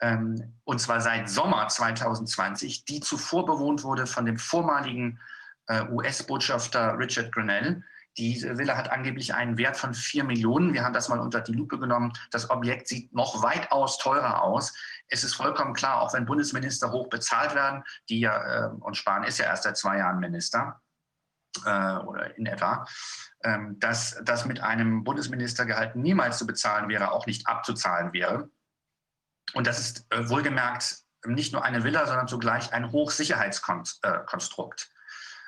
[0.01, 5.19] ähm, und zwar seit Sommer 2020, die zuvor bewohnt wurde von dem vormaligen
[5.67, 7.83] äh, US-Botschafter Richard Grenell,
[8.17, 10.73] diese Villa hat angeblich einen Wert von 4 Millionen.
[10.73, 12.13] Wir haben das mal unter die Lupe genommen.
[12.31, 14.73] Das Objekt sieht noch weitaus teurer aus.
[15.09, 19.23] Es ist vollkommen klar, auch wenn Bundesminister hoch bezahlt werden, die ja, äh, und Spahn
[19.23, 20.81] ist ja erst seit zwei Jahren Minister
[21.65, 22.85] äh, oder in etwa,
[23.39, 28.49] äh, dass das mit einem Bundesministergehalt niemals zu bezahlen wäre, auch nicht abzuzahlen wäre.
[29.53, 34.94] Und das ist äh, wohlgemerkt nicht nur eine Villa, sondern zugleich ein Hochsicherheitskonstrukt ähm,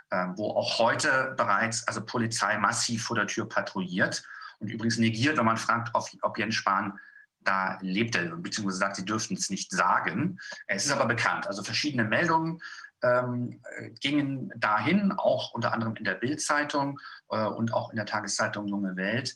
[0.09, 4.23] wo auch heute bereits also Polizei massiv vor der Tür patrouilliert
[4.59, 6.99] und übrigens negiert, wenn man fragt, ob, Jens Spahn
[7.41, 10.39] da lebte, beziehungsweise sagt, sie dürften es nicht sagen.
[10.67, 11.47] Es ist aber bekannt.
[11.47, 12.61] Also verschiedene Meldungen
[13.03, 13.61] ähm,
[14.01, 18.95] gingen dahin, auch unter anderem in der Bild-Zeitung äh, und auch in der Tageszeitung Junge
[18.95, 19.35] Welt,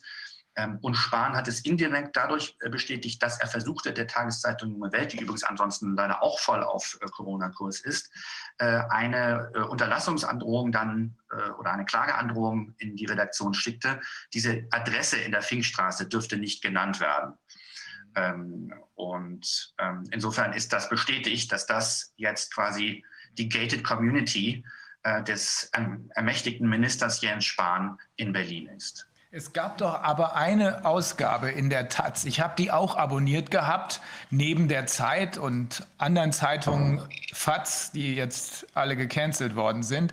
[0.82, 5.12] und Spahn hat es indirekt dadurch äh, bestätigt, dass er versuchte, der Tageszeitung Junge Welt,
[5.12, 8.10] die übrigens ansonsten leider auch voll auf äh, Corona-Kurs ist,
[8.58, 11.16] äh, eine Unterlassungsandrohung dann
[11.58, 14.02] oder eine Klageandrohung in die Redaktion schickte.
[14.34, 17.38] Diese Adresse in der Finkstraße dürfte nicht genannt werden.
[18.14, 23.02] Ähm, und ähm, insofern ist das bestätigt, dass das jetzt quasi
[23.38, 24.62] die Gated Community
[25.26, 29.08] des ähm, ermächtigten Ministers Jens Spahn in Berlin ist.
[29.34, 32.26] Es gab doch aber eine Ausgabe in der Taz.
[32.26, 37.00] Ich habe die auch abonniert gehabt, neben der Zeit und anderen Zeitungen
[37.32, 40.12] FATS, die jetzt alle gecancelt worden sind.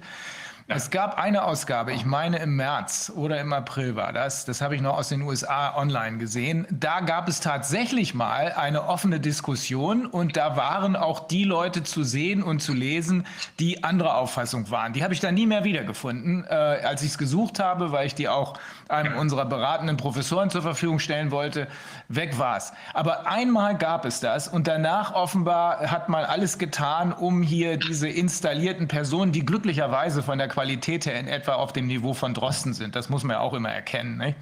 [0.72, 4.76] Es gab eine Ausgabe, ich meine im März oder im April war das, das habe
[4.76, 6.68] ich noch aus den USA online gesehen.
[6.70, 12.04] Da gab es tatsächlich mal eine offene Diskussion und da waren auch die Leute zu
[12.04, 13.26] sehen und zu lesen,
[13.58, 14.94] die anderer Auffassung waren.
[14.94, 18.14] Die habe ich dann nie mehr wiedergefunden, äh, als ich es gesucht habe, weil ich
[18.14, 18.54] die auch
[18.90, 21.68] einem unserer beratenden Professoren zur Verfügung stellen wollte.
[22.10, 22.74] Weg war es.
[22.94, 28.08] Aber einmal gab es das und danach offenbar hat man alles getan, um hier diese
[28.08, 32.74] installierten Personen, die glücklicherweise von der Qualität her in etwa auf dem Niveau von Drosten
[32.74, 32.95] sind.
[32.95, 34.17] Das muss man ja auch immer erkennen.
[34.17, 34.38] Nicht?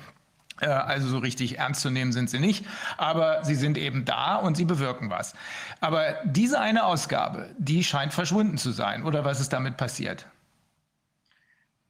[0.61, 2.65] Äh, also so richtig ernst zu nehmen sind sie nicht,
[2.97, 5.33] aber sie sind eben da und sie bewirken was.
[5.79, 9.03] Aber diese eine Ausgabe, die scheint verschwunden zu sein.
[9.03, 10.25] Oder was ist damit passiert?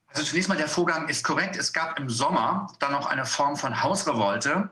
[0.09, 1.55] Also zunächst mal der Vorgang ist korrekt.
[1.57, 4.69] Es gab im Sommer dann noch eine Form von Hausrevolte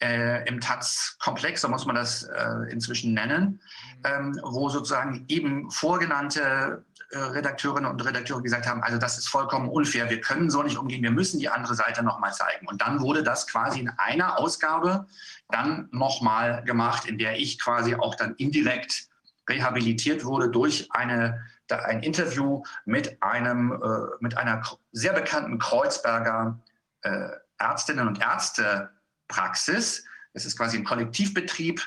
[0.00, 3.60] äh, im Taz-Komplex, so muss man das äh, inzwischen nennen,
[4.04, 6.84] ähm, wo sozusagen eben vorgenannte
[7.18, 11.02] Redakteurinnen und Redakteure gesagt haben, also das ist vollkommen unfair, wir können so nicht umgehen,
[11.02, 12.66] wir müssen die andere Seite nochmal zeigen.
[12.66, 15.06] Und dann wurde das quasi in einer Ausgabe
[15.50, 19.08] dann nochmal gemacht, in der ich quasi auch dann indirekt
[19.48, 26.60] rehabilitiert wurde durch eine, ein Interview mit, einem, äh, mit einer sehr bekannten Kreuzberger
[27.02, 30.04] äh, Ärztinnen und Ärztepraxis.
[30.32, 31.82] Es ist quasi ein Kollektivbetrieb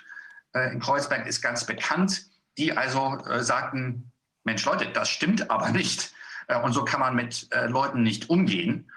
[0.53, 2.25] äh, in Kreuzberg, ist ganz bekannt,
[2.57, 4.11] die also äh, sagten,
[4.47, 6.13] Mensch Leute, das stimmt aber nicht.
[6.47, 8.89] Äh, und so kann man mit äh, Leuten nicht umgehen.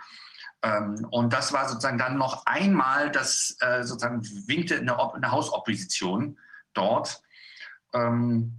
[0.63, 6.39] Ähm, und das war sozusagen dann noch einmal, das äh, sozusagen winkte eine, eine Hausopposition
[6.73, 7.21] dort.
[7.93, 8.57] Ähm,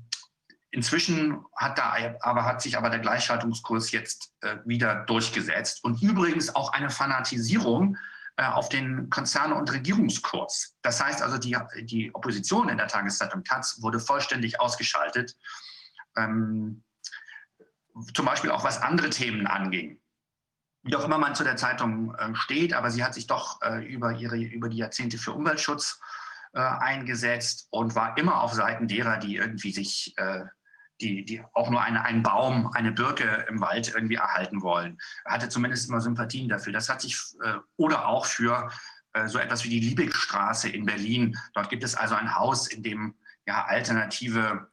[0.69, 6.71] inzwischen hat da aber hat sich aber der Gleichschaltungskurs jetzt wieder durchgesetzt und übrigens auch
[6.71, 7.97] eine Fanatisierung
[8.37, 10.77] auf den Konzerne- und Regierungskurs.
[10.81, 15.35] Das heißt also, die, die Opposition in der Tageszeitung Taz wurde vollständig ausgeschaltet
[16.17, 16.83] ähm,
[18.13, 19.99] zum Beispiel auch was andere Themen anging.
[20.83, 23.85] Wie auch immer man zu der Zeitung äh, steht, aber sie hat sich doch äh,
[23.85, 25.99] über, ihre, über die Jahrzehnte für Umweltschutz
[26.53, 30.45] äh, eingesetzt und war immer auf Seiten derer, die irgendwie sich, äh,
[30.99, 34.97] die, die auch nur eine, einen Baum, eine Birke im Wald irgendwie erhalten wollen.
[35.25, 36.73] Hatte zumindest immer Sympathien dafür.
[36.73, 38.71] Das hat sich, äh, oder auch für
[39.13, 41.37] äh, so etwas wie die Liebigstraße in Berlin.
[41.53, 44.67] Dort gibt es also ein Haus, in dem ja, alternative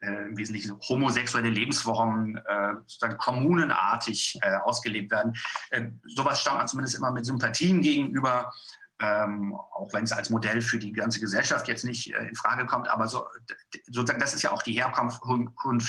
[0.00, 5.34] äh, im Wesentlichen homosexuelle Lebensformen äh, sozusagen kommunenartig äh, ausgelebt werden.
[5.70, 8.52] Äh, sowas stammt man zumindest immer mit Sympathien gegenüber,
[9.00, 12.66] ähm, auch wenn es als Modell für die ganze Gesellschaft jetzt nicht äh, in Frage
[12.66, 12.88] kommt.
[12.88, 13.26] Aber so,
[13.86, 15.22] sozusagen, das ist ja auch die Herkunft,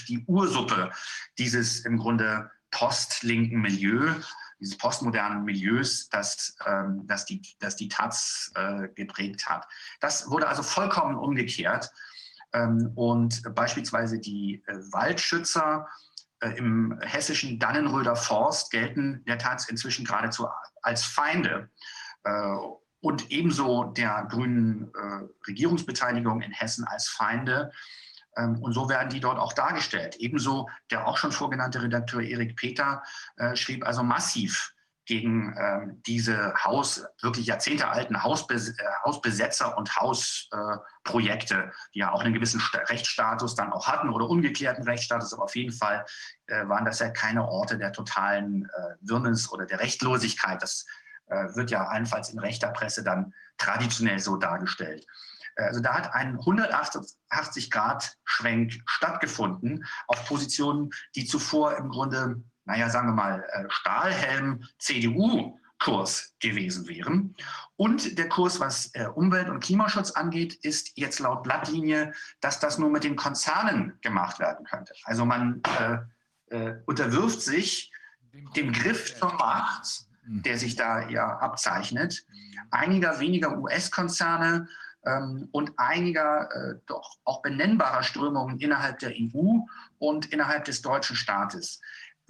[0.08, 0.91] die Ursuppe
[1.38, 4.13] dieses im Grunde postlinken Milieu,
[4.60, 9.67] dieses postmodernen Milieus, das, ähm, das, die, das die Taz äh, geprägt hat.
[10.02, 11.91] Das wurde also vollkommen umgekehrt.
[12.54, 15.88] Ähm, und beispielsweise die äh, Waldschützer
[16.42, 20.48] äh, im hessischen Dannenröder Forst gelten der Tat inzwischen geradezu
[20.82, 21.70] als Feinde.
[22.24, 22.56] Äh,
[23.02, 24.92] und ebenso der grünen
[25.48, 27.72] Regierungsbeteiligung in Hessen als Feinde.
[28.36, 30.18] Ähm, und so werden die dort auch dargestellt.
[30.18, 33.02] Ebenso der auch schon vorgenannte Redakteur Erik Peter
[33.54, 34.74] schrieb also massiv
[35.10, 42.22] gegen ähm, diese Haus, wirklich jahrzehntealten Hausbes äh, Hausbesetzer und Hausprojekte, äh, die ja auch
[42.22, 46.06] einen gewissen St Rechtsstatus dann auch hatten oder ungeklärten Rechtsstatus, aber auf jeden Fall
[46.45, 50.62] äh, waren das ja keine Orte der totalen äh, Wirrnis oder der Rechtlosigkeit.
[50.62, 50.86] Das
[51.26, 55.08] äh, wird ja allenfalls in rechter Presse dann traditionell so dargestellt.
[55.56, 63.13] Also da hat ein 180-Grad-Schwenk stattgefunden auf Positionen, die zuvor im Grunde naja, sagen wir
[63.13, 67.36] mal, äh, Stahlhelm-CDU-Kurs gewesen wären.
[67.77, 72.77] Und der Kurs, was äh, Umwelt- und Klimaschutz angeht, ist jetzt laut Blattlinie, dass das
[72.77, 74.93] nur mit den Konzernen gemacht werden könnte.
[75.03, 75.97] Also man äh,
[76.55, 77.91] äh, unterwirft sich
[78.55, 82.23] dem Griff zur Macht, der sich da ja abzeichnet,
[82.69, 84.67] einiger weniger US-Konzerne
[85.08, 89.62] ähm, und einiger äh, doch auch benennbarer Strömungen innerhalb der EU
[89.97, 91.82] und innerhalb des deutschen Staates.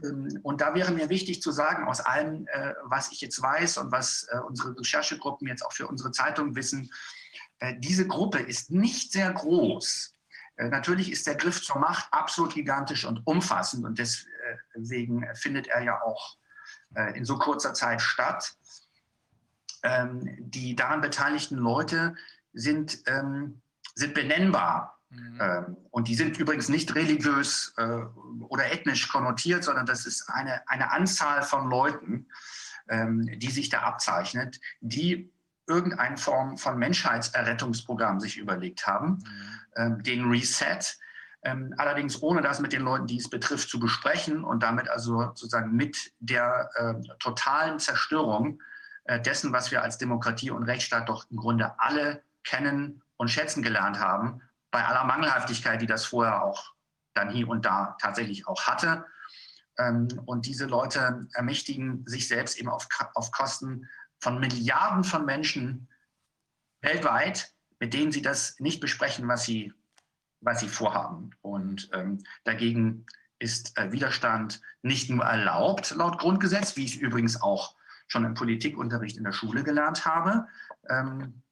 [0.03, 3.77] Ähm, und da wäre mir wichtig zu sagen, aus allem, äh, was ich jetzt weiß
[3.77, 6.91] und was äh, unsere Recherchegruppen jetzt auch für unsere Zeitung wissen,
[7.59, 10.15] äh, diese Gruppe ist nicht sehr groß.
[10.61, 16.01] Natürlich ist der Griff zur Macht absolut gigantisch und umfassend und deswegen findet er ja
[16.01, 16.35] auch
[17.15, 18.57] in so kurzer Zeit statt.
[19.83, 22.13] Ähm, die daran beteiligten Leute,
[22.53, 23.61] sind, ähm,
[23.95, 24.98] sind benennbar.
[25.09, 25.37] Mhm.
[25.39, 28.01] Ähm, und die sind übrigens nicht religiös äh,
[28.47, 32.27] oder ethnisch konnotiert, sondern das ist eine, eine Anzahl von Leuten,
[32.89, 35.31] ähm, die sich da abzeichnet, die
[35.67, 39.59] irgendeine Form von Menschheitserrettungsprogramm sich überlegt haben, mhm.
[39.75, 40.79] ähm, den Reset,
[41.43, 45.21] ähm, allerdings ohne das mit den Leuten, die es betrifft, zu besprechen und damit also
[45.21, 48.61] sozusagen mit der äh, totalen Zerstörung
[49.05, 53.63] äh, dessen, was wir als Demokratie und Rechtsstaat doch im Grunde alle kennen und schätzen
[53.63, 54.41] gelernt haben,
[54.71, 56.73] bei aller Mangelhaftigkeit, die das vorher auch
[57.13, 59.05] dann hier und da tatsächlich auch hatte.
[59.77, 63.87] Ähm, und diese Leute ermächtigen sich selbst eben auf, auf Kosten
[64.19, 65.89] von Milliarden von Menschen
[66.81, 69.73] weltweit, mit denen sie das nicht besprechen, was sie,
[70.41, 71.31] was sie vorhaben.
[71.41, 73.05] Und ähm, dagegen
[73.39, 77.75] ist äh, Widerstand nicht nur erlaubt laut Grundgesetz, wie ich übrigens auch
[78.07, 80.47] schon im Politikunterricht in der Schule gelernt habe,
[80.89, 81.48] ähm, äh,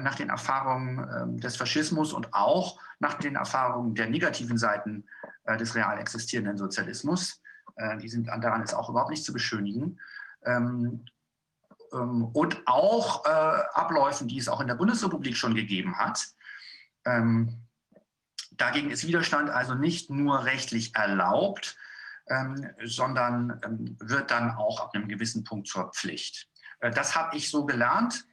[0.00, 5.06] nach den Erfahrungen ähm, des Faschismus und auch nach den Erfahrungen der negativen Seiten
[5.44, 7.40] äh, des real existierenden Sozialismus.
[7.76, 10.00] Äh, die sind daran ist auch überhaupt nicht zu beschönigen.
[10.44, 11.04] Ähm,
[11.92, 16.26] ähm, und auch Abläufen, die es auch in der Bundesrepublik schon gegeben hat.
[18.52, 21.76] Dagegen ist Widerstand also nicht nur rechtlich erlaubt,
[22.84, 26.48] sondern wird dann auch ab einem gewissen Punkt zur Pflicht.
[26.80, 28.26] Das habe ich so gelernt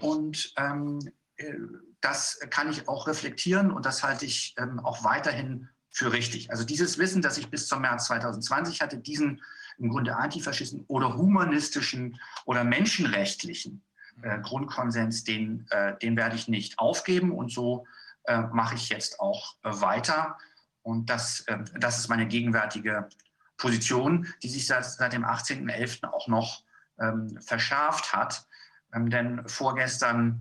[0.00, 1.00] und ähm,
[1.36, 1.54] äh,
[2.00, 6.50] das kann ich auch reflektieren und das halte ich ähm, auch weiterhin für richtig.
[6.50, 9.42] Also dieses Wissen, das ich bis zum März 2020 hatte, diesen
[9.78, 13.82] im Grunde antifaschistischen oder humanistischen oder menschenrechtlichen
[14.22, 17.86] äh, Grundkonsens, den, äh, den werde ich nicht aufgeben und so
[18.24, 20.36] äh, mache ich jetzt auch äh, weiter.
[20.82, 23.08] Und das, ähm, das ist meine gegenwärtige
[23.56, 26.08] Position, die sich seit, seit dem 18.11.
[26.08, 26.62] auch noch
[27.00, 28.46] ähm, verschärft hat.
[28.92, 30.40] Ähm, denn vorgestern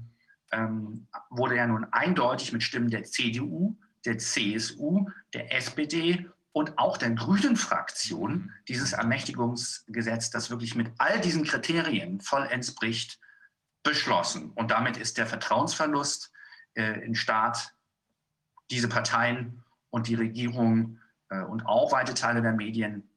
[0.51, 6.97] ähm, wurde ja nun eindeutig mit Stimmen der CDU, der CSU, der SPD und auch
[6.97, 13.19] der Grünen Fraktion dieses Ermächtigungsgesetz, das wirklich mit all diesen Kriterien vollends bricht,
[13.83, 14.51] beschlossen.
[14.51, 16.31] Und damit ist der Vertrauensverlust
[16.73, 17.73] äh, in Staat,
[18.69, 23.09] diese Parteien und die Regierung äh, und auch weite Teile der Medien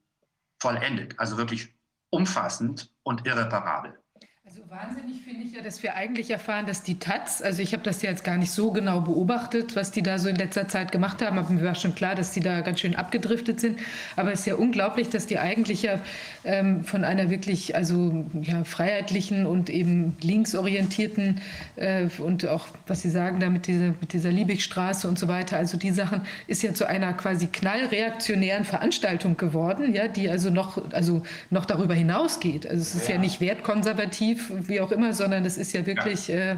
[0.60, 1.18] vollendet.
[1.18, 1.74] Also wirklich
[2.10, 3.99] umfassend und irreparabel.
[4.70, 8.02] Wahnsinnig finde ich ja, dass wir eigentlich erfahren, dass die Taz, also ich habe das
[8.02, 11.38] jetzt gar nicht so genau beobachtet, was die da so in letzter Zeit gemacht haben,
[11.38, 13.80] aber mir war schon klar, dass die da ganz schön abgedriftet sind.
[14.14, 15.98] Aber es ist ja unglaublich, dass die eigentlich ja
[16.44, 21.40] ähm, von einer wirklich also ja, freiheitlichen und eben linksorientierten
[21.74, 25.56] äh, und auch, was Sie sagen, da mit dieser, mit dieser Liebigstraße und so weiter,
[25.56, 30.80] also die Sachen ist ja zu einer quasi knallreaktionären Veranstaltung geworden, ja, die also noch,
[30.92, 32.68] also noch darüber hinausgeht.
[32.68, 36.28] Also es ist ja, ja nicht wertkonservativ wie auch immer, sondern es ist ja wirklich
[36.28, 36.52] ja.
[36.52, 36.56] Äh,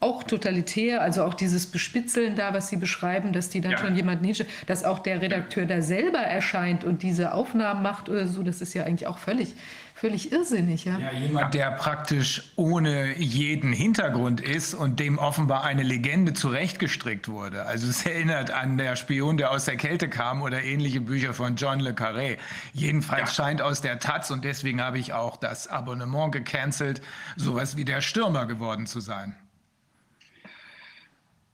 [0.00, 3.78] auch totalitär, also auch dieses Bespitzeln da, was Sie beschreiben, dass die dann ja.
[3.78, 8.26] schon jemand nicht, dass auch der Redakteur da selber erscheint und diese Aufnahmen macht oder
[8.26, 9.54] so, das ist ja eigentlich auch völlig,
[10.00, 10.86] völlig irrsinnig.
[10.86, 10.98] Ja?
[10.98, 17.66] ja, jemand, der praktisch ohne jeden Hintergrund ist und dem offenbar eine Legende zurechtgestrickt wurde.
[17.66, 21.56] Also es erinnert an der Spion, der aus der Kälte kam oder ähnliche Bücher von
[21.56, 22.38] John le Carré.
[22.72, 23.44] Jedenfalls ja.
[23.44, 27.02] scheint aus der Taz und deswegen habe ich auch das Abonnement gecancelt,
[27.36, 29.36] sowas wie der Stürmer geworden zu sein.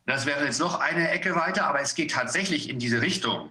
[0.07, 3.51] Das wäre jetzt noch eine Ecke weiter, aber es geht tatsächlich in diese Richtung,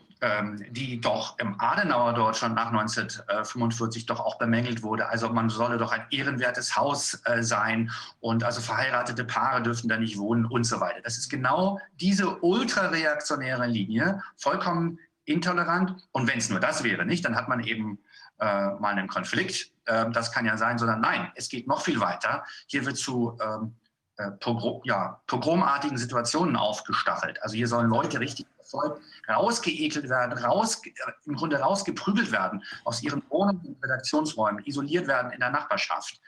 [0.69, 5.07] die doch im Adenauer Deutschland nach 1945 doch auch bemängelt wurde.
[5.09, 9.97] Also man solle doch ein ehrenwertes Haus äh, sein und also verheiratete Paare dürfen da
[9.97, 11.01] nicht wohnen und so weiter.
[11.03, 15.95] Das ist genau diese ultrareaktionäre Linie, vollkommen intolerant.
[16.11, 17.99] Und wenn es nur das wäre, nicht, dann hat man eben
[18.39, 19.71] äh, mal einen Konflikt.
[19.85, 22.45] Äh, das kann ja sein, sondern nein, es geht noch viel weiter.
[22.67, 23.75] Hier wird zu ähm,
[24.17, 27.41] äh, Pogrom, ja, pogromartigen Situationen aufgestachelt.
[27.43, 30.91] Also hier sollen Leute richtig verfolgt, rausgeekelt werden, raus, äh,
[31.25, 36.19] im Grunde rausgeprügelt werden aus ihren Wohnungen und Redaktionsräumen, isoliert werden in der Nachbarschaft.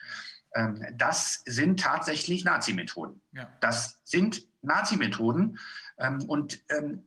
[0.55, 3.21] Ähm, das sind tatsächlich Nazi-Methoden.
[3.33, 3.47] Ja.
[3.59, 5.59] Das sind Nazi-Methoden.
[5.97, 7.05] Ähm, und ähm,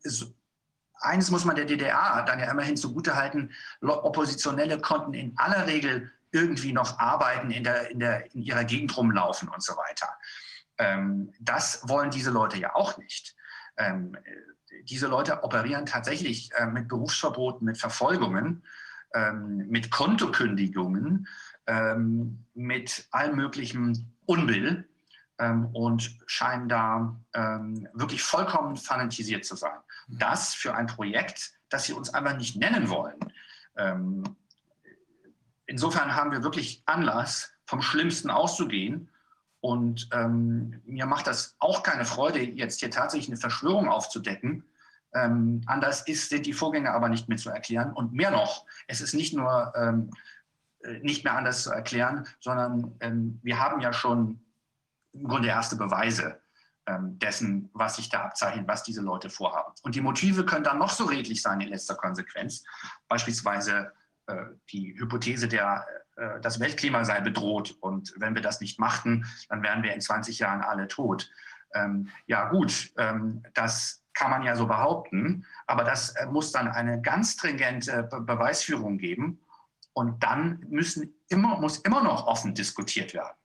[1.01, 6.73] eines muss man der DDR dann ja immerhin zugutehalten, Oppositionelle konnten in aller Regel irgendwie
[6.73, 10.09] noch arbeiten, in, der, in, der, in ihrer Gegend rumlaufen und so weiter.
[11.41, 13.35] Das wollen diese Leute ja auch nicht.
[14.85, 18.63] Diese Leute operieren tatsächlich äh, mit Berufsverboten, mit Verfolgungen,
[19.15, 21.27] ähm, mit Kontokündigungen,
[21.67, 24.89] ähm, mit allem möglichen Unbill
[25.39, 27.17] ähm, und scheinen da
[27.93, 29.79] wirklich vollkommen fanatisiert zu sein.
[30.09, 30.19] Mhm.
[30.19, 33.19] Das für ein Projekt, das sie uns einfach nicht nennen wollen.
[35.67, 39.10] insofern haben wir wirklich Anlass, vom Schlimmsten auszugehen
[39.61, 44.65] Und ähm, mir macht das auch keine Freude, jetzt hier tatsächlich eine Verschwörung aufzudecken.
[45.13, 47.93] Ähm, anders ist, sind die Vorgänge aber nicht mehr zu erklären.
[47.93, 50.11] Und mehr noch, es ist nicht nur ähm,
[50.83, 54.41] äh, nicht mehr anders zu erklären, sondern ähm, wir haben ja schon
[55.13, 56.41] im Grunde erste Beweise
[56.87, 59.75] ähm, dessen, was sich da abzeichnet, was diese Leute vorhaben.
[59.83, 62.65] Und die Motive können dann noch so redlich sein in letzter Konsequenz.
[63.09, 63.93] Beispielsweise
[64.27, 65.87] äh, die Hypothese der
[66.43, 70.39] das Weltklima sei bedroht und wenn wir das nicht machten, dann wären wir in 20
[70.39, 71.31] Jahren alle tot.
[71.75, 76.69] Ähm, ja gut, ähm, das kann man ja so behaupten, aber das äh, muss dann
[76.69, 79.41] eine ganz stringente Be Beweisführung geben
[79.93, 83.37] und dann müssen immer, muss immer noch offen diskutiert werden,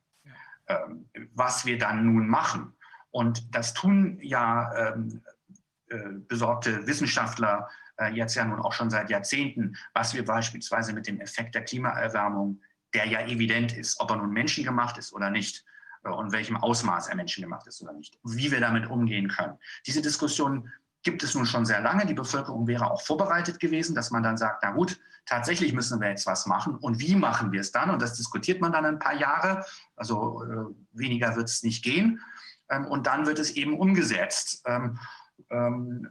[0.68, 2.74] ähm, was wir dann nun machen.
[3.12, 5.22] Und das tun ja ähm,
[5.88, 11.08] äh, besorgte Wissenschaftler äh, jetzt ja nun auch schon seit Jahrzehnten, was wir beispielsweise mit
[11.08, 12.62] dem Effekt der Klimaerwärmung,
[12.94, 15.66] der ja evident ist, ob er nun menschengemacht ist oder nicht,
[16.06, 19.58] äh, und welchem Ausmaß er menschengemacht ist oder nicht, wie wir damit umgehen können.
[19.86, 20.72] Diese Diskussion
[21.04, 22.06] gibt es nun schon sehr lange.
[22.06, 26.10] Die Bevölkerung wäre auch vorbereitet gewesen, dass man dann sagt, na gut, tatsächlich müssen wir
[26.10, 26.76] jetzt was machen.
[26.76, 27.92] Und wie machen wir es dann?
[27.92, 29.66] Und das diskutiert man dann ein paar Jahre.
[29.96, 32.22] Also äh, weniger wird es nicht gehen.
[32.70, 34.64] Ähm, und dann wird es eben umgesetzt.
[34.66, 34.98] Ähm,
[35.50, 36.10] ähm,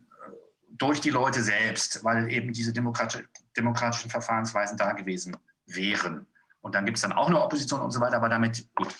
[0.78, 3.24] durch die Leute selbst, weil eben diese demokrati
[3.56, 6.26] demokratischen Verfahrensweisen da gewesen wären.
[6.60, 8.94] Und dann gibt es dann auch eine Opposition und so weiter, aber damit, gut,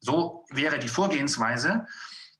[0.00, 1.86] so wäre die Vorgehensweise.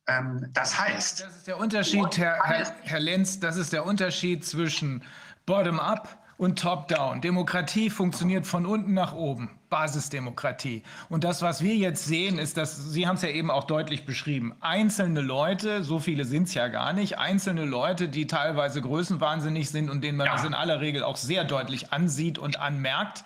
[0.07, 1.23] Ähm, das heißt.
[1.23, 5.03] Das ist der Unterschied, Herr, Herr, Herr Lenz, das ist der Unterschied zwischen
[5.47, 7.21] Bottom-up und Top-Down.
[7.21, 10.83] Demokratie funktioniert von unten nach oben, Basisdemokratie.
[11.09, 14.05] Und das, was wir jetzt sehen, ist, dass, Sie haben es ja eben auch deutlich
[14.05, 19.71] beschrieben, einzelne Leute, so viele sind es ja gar nicht, einzelne Leute, die teilweise größenwahnsinnig
[19.71, 20.33] sind und denen man ja.
[20.35, 23.25] das in aller Regel auch sehr deutlich ansieht und anmerkt,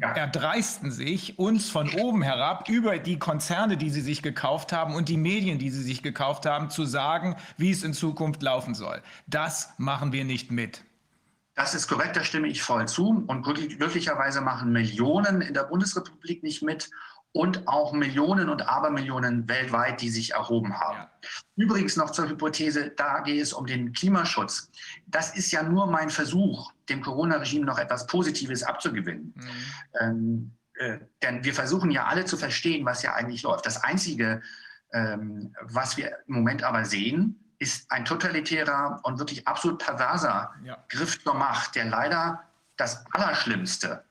[0.00, 0.12] ja.
[0.12, 5.08] erdreisten sich, uns von oben herab über die Konzerne, die sie sich gekauft haben und
[5.08, 9.02] die Medien, die sie sich gekauft haben, zu sagen, wie es in Zukunft laufen soll.
[9.26, 10.82] Das machen wir nicht mit.
[11.54, 13.24] Das ist korrekt, da stimme ich voll zu.
[13.26, 16.90] Und glücklicherweise machen Millionen in der Bundesrepublik nicht mit
[17.32, 20.98] und auch Millionen und Abermillionen weltweit, die sich erhoben haben.
[20.98, 21.10] Ja.
[21.56, 24.70] Übrigens noch zur Hypothese, da geht es um den Klimaschutz.
[25.06, 29.34] Das ist ja nur mein Versuch, dem Corona-Regime noch etwas Positives abzugewinnen.
[29.34, 29.50] Mhm.
[30.00, 33.64] Ähm, äh, denn wir versuchen ja alle zu verstehen, was ja eigentlich läuft.
[33.64, 34.42] Das Einzige,
[34.92, 40.84] ähm, was wir im Moment aber sehen, ist ein totalitärer und wirklich absolut perverser ja.
[40.88, 42.42] Griff zur Macht, der leider
[42.76, 44.02] das Allerschlimmste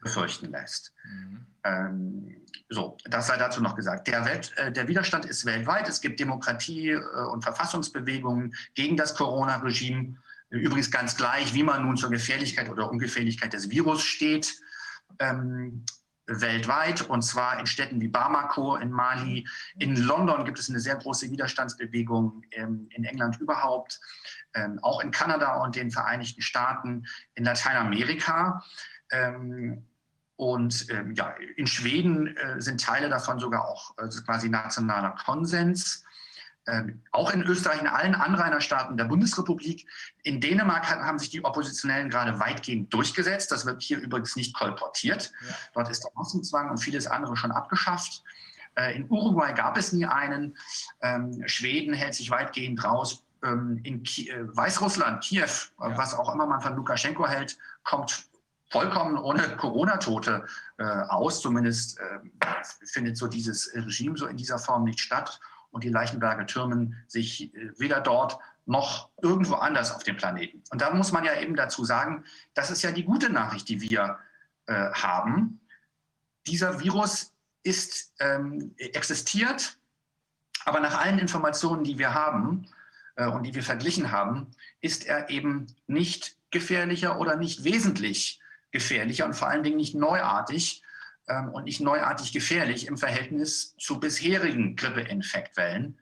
[0.00, 0.92] befürchten lässt.
[1.04, 1.46] Mhm.
[1.64, 2.36] Ähm,
[2.68, 4.06] so, das sei dazu noch gesagt.
[4.06, 5.88] Der, Welt, äh, der Widerstand ist weltweit.
[5.88, 7.00] Es gibt Demokratie- äh,
[7.32, 10.16] und Verfassungsbewegungen gegen das Corona-Regime.
[10.50, 14.60] Übrigens ganz gleich, wie man nun zur Gefährlichkeit oder Ungefährlichkeit des Virus steht.
[15.18, 15.84] Ähm,
[16.30, 19.46] weltweit und zwar in Städten wie Bamako in Mali.
[19.78, 24.00] In London gibt es eine sehr große Widerstandsbewegung, ähm, in England überhaupt,
[24.54, 28.64] ähm, auch in Kanada und den Vereinigten Staaten, in Lateinamerika.
[29.10, 29.86] Ähm,
[30.36, 36.04] und ähm, ja, in Schweden äh, sind Teile davon sogar auch äh, quasi nationaler Konsens.
[36.66, 39.86] Ähm, auch in Österreich, in allen Anrainerstaaten der Bundesrepublik.
[40.22, 43.50] In Dänemark haben sich die Oppositionellen gerade weitgehend durchgesetzt.
[43.50, 45.32] Das wird hier übrigens nicht kolportiert.
[45.48, 45.54] Ja.
[45.74, 48.22] Dort ist der Massenzwang und vieles andere schon abgeschafft.
[48.74, 50.56] Äh, in Uruguay gab es nie einen.
[51.00, 53.22] Ähm, Schweden hält sich weitgehend raus.
[53.42, 55.96] Ähm, in Ki äh, Weißrussland, Kiew, ja.
[55.96, 58.28] was auch immer man von Lukaschenko hält, kommt
[58.70, 60.44] vollkommen ohne Corona-Tote
[60.78, 61.40] äh, aus.
[61.40, 62.18] Zumindest äh,
[62.84, 65.40] findet so dieses Regime so in dieser Form nicht statt.
[65.70, 70.62] Und die Leichenberger türmen sich äh, weder dort noch irgendwo anders auf dem Planeten.
[70.70, 73.80] Und da muss man ja eben dazu sagen, das ist ja die gute Nachricht, die
[73.80, 74.18] wir
[74.66, 75.60] äh, haben.
[76.46, 79.78] Dieser Virus ist, ähm, existiert,
[80.64, 82.66] aber nach allen Informationen, die wir haben
[83.16, 84.50] äh, und die wir verglichen haben,
[84.80, 88.40] ist er eben nicht gefährlicher oder nicht wesentlich
[88.70, 90.82] gefährlicher und vor allen Dingen nicht neuartig
[91.30, 95.98] ähm, und nicht neuartig gefährlich im Verhältnis zu bisherigen Grippeinfektwellen,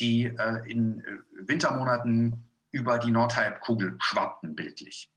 [0.00, 5.10] die äh, in äh, Wintermonaten über die Nordhalbkugel schwappten, bildlich.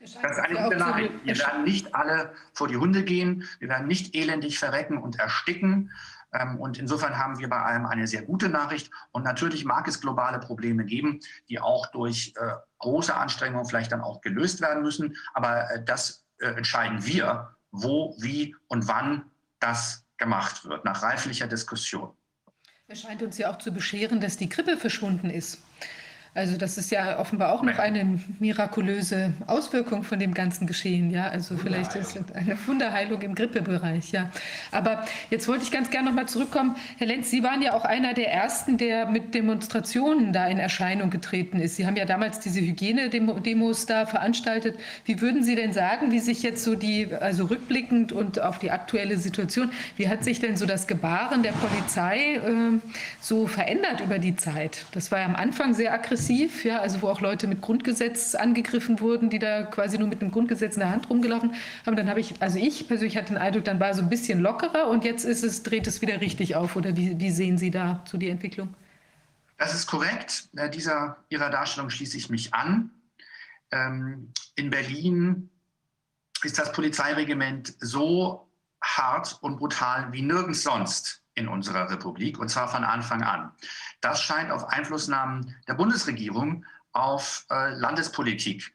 [0.00, 1.12] Das ist eine gute Nachricht.
[1.24, 5.92] Wir werden nicht alle vor die Hunde gehen, wir werden nicht elendig verrecken und ersticken.
[6.32, 8.90] Ähm, und insofern haben wir bei allem eine sehr gute Nachricht.
[9.12, 14.00] Und natürlich mag es globale Probleme geben, die auch durch äh, große Anstrengungen vielleicht dann
[14.00, 15.16] auch gelöst werden müssen.
[15.34, 22.14] Aber das äh, entscheiden wir, wo, wie und wann das gemacht wird, nach reiflicher Diskussion.
[22.86, 25.58] Es scheint uns ja auch zu bescheren, dass die Grippe verschwunden ist.
[26.34, 31.10] Also das ist ja offenbar auch noch eine mirakulöse Auswirkung von dem ganzen Geschehen.
[31.10, 34.12] Ja, also vielleicht ist es eine Wunderheilung im Grippebereich.
[34.12, 34.30] Ja,
[34.70, 36.76] aber jetzt wollte ich ganz gerne noch mal zurückkommen.
[36.96, 41.10] Herr Lenz, Sie waren ja auch einer der ersten, der mit Demonstrationen da in Erscheinung
[41.10, 41.76] getreten ist.
[41.76, 44.78] Sie haben ja damals diese Hygienedemos da veranstaltet.
[45.04, 48.70] Wie würden Sie denn sagen, wie sich jetzt so die, also rückblickend und auf die
[48.70, 52.40] aktuelle Situation, wie hat sich denn so das Gebaren der Polizei äh,
[53.20, 54.86] so verändert über die Zeit?
[54.92, 58.34] Das war ja am Anfang sehr aggressiv aggressiv, ja, also wo auch Leute mit Grundgesetz
[58.34, 61.54] angegriffen wurden, die da quasi nur mit dem Grundgesetz in der Hand rumgelaufen
[61.84, 61.96] haben.
[61.96, 64.88] Dann habe ich, also ich persönlich hatte den Eindruck, dann war so ein bisschen lockerer
[64.88, 66.76] und jetzt ist es, dreht es wieder richtig auf.
[66.76, 68.74] Oder wie, wie sehen Sie da so die Entwicklung?
[69.58, 70.48] Das ist korrekt.
[70.74, 72.90] Dieser, Ihrer Darstellung schließe ich mich an.
[73.70, 75.50] Ähm, in Berlin
[76.42, 78.48] ist das Polizeiregiment so
[78.82, 83.52] hart und brutal wie nirgends sonst in unserer Republik, und zwar von Anfang an.
[84.00, 88.74] Das scheint auf Einflussnahmen der Bundesregierung auf äh, Landespolitik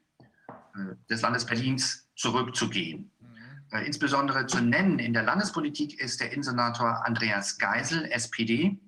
[0.49, 3.11] äh, des Landes Berlins zurückzugehen.
[3.19, 3.27] Mhm.
[3.71, 8.79] Äh, insbesondere zu nennen in der Landespolitik ist der Innensenator Andreas Geisel, SPD,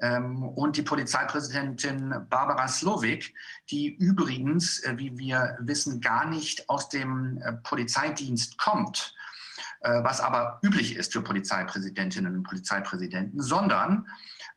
[0.00, 3.34] ähm, und die Polizeipräsidentin Barbara Slowik,
[3.70, 9.14] die übrigens, äh, wie wir wissen, gar nicht aus dem äh, Polizeidienst kommt,
[9.80, 14.06] äh, was aber üblich ist für Polizeipräsidentinnen und Polizeipräsidenten, sondern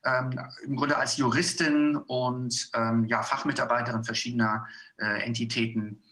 [0.05, 4.67] ähm, im Grunde als Juristin und ähm, ja, Fachmitarbeiterin verschiedener
[4.97, 6.03] äh, Entitäten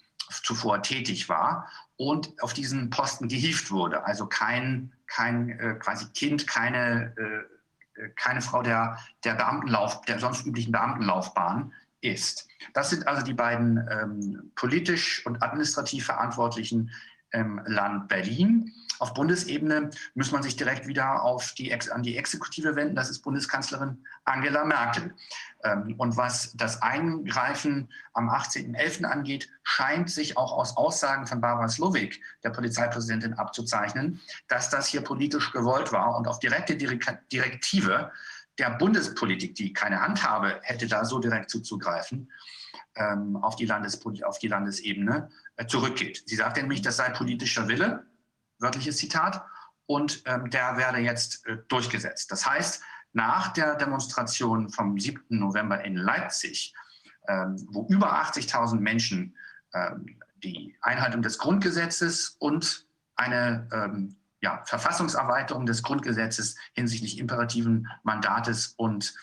[0.44, 4.06] zuvor tätig war und auf diesen Posten gehievt wurde.
[4.06, 10.46] Also kein, kein äh, quasi Kind, keine, äh, keine Frau der, der Beamtenlauf, der sonst
[10.46, 12.48] üblichen Beamtenlaufbahn ist.
[12.74, 16.92] Das sind also die beiden ähm, politisch und administrativ Verantwortlichen
[17.32, 18.74] im Land Berlin.
[19.00, 22.96] Auf Bundesebene muss man sich direkt wieder auf die, an die Exekutive wenden.
[22.96, 25.16] Das ist Bundeskanzlerin Angela Merkel.
[25.64, 29.06] Ähm, und was das Eingreifen am 18.11.
[29.06, 35.02] angeht, scheint sich auch aus Aussagen von Barbara Slowik, der Polizeipräsidentin, abzuzeichnen, dass das hier
[35.02, 38.12] politisch gewollt war und auf direkte Direktive
[38.60, 42.30] der Bundespolitik, die keine Handhabe hätte, da so direkt zuzugreifen,
[42.96, 46.24] ähm, auf die, auf die Landesebene äh, zurückgeht.
[46.26, 48.06] Sie sagte nämlich, das sei politischer Wille
[48.62, 49.44] wörtliches Zitat,
[49.88, 52.32] und ähm, der werde jetzt äh, durchgesetzt.
[52.32, 52.82] Das heißt,
[53.12, 55.22] nach der Demonstration vom 7.
[55.30, 56.74] November in Leipzig,
[57.28, 59.36] ähm, wo über 80.000 Menschen
[59.74, 68.74] ähm, die Einhaltung des Grundgesetzes und eine ähm, ja, Verfassungserweiterung des Grundgesetzes hinsichtlich imperativen Mandates
[68.78, 69.14] und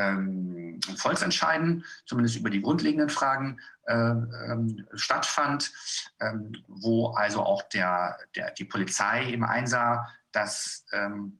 [0.00, 5.72] ähm, Volksentscheiden, zumindest über die grundlegenden Fragen, äh, ähm, stattfand,
[6.20, 11.38] ähm, wo also auch der, der, die Polizei im einsah, dass ähm,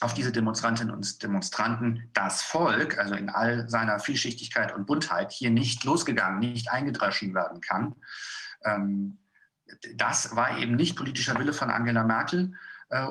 [0.00, 5.50] auf diese Demonstrantinnen und Demonstranten das Volk, also in all seiner Vielschichtigkeit und Buntheit, hier
[5.50, 7.96] nicht losgegangen, nicht eingedreschen werden kann.
[8.64, 9.18] Ähm,
[9.96, 12.52] das war eben nicht politischer Wille von Angela Merkel,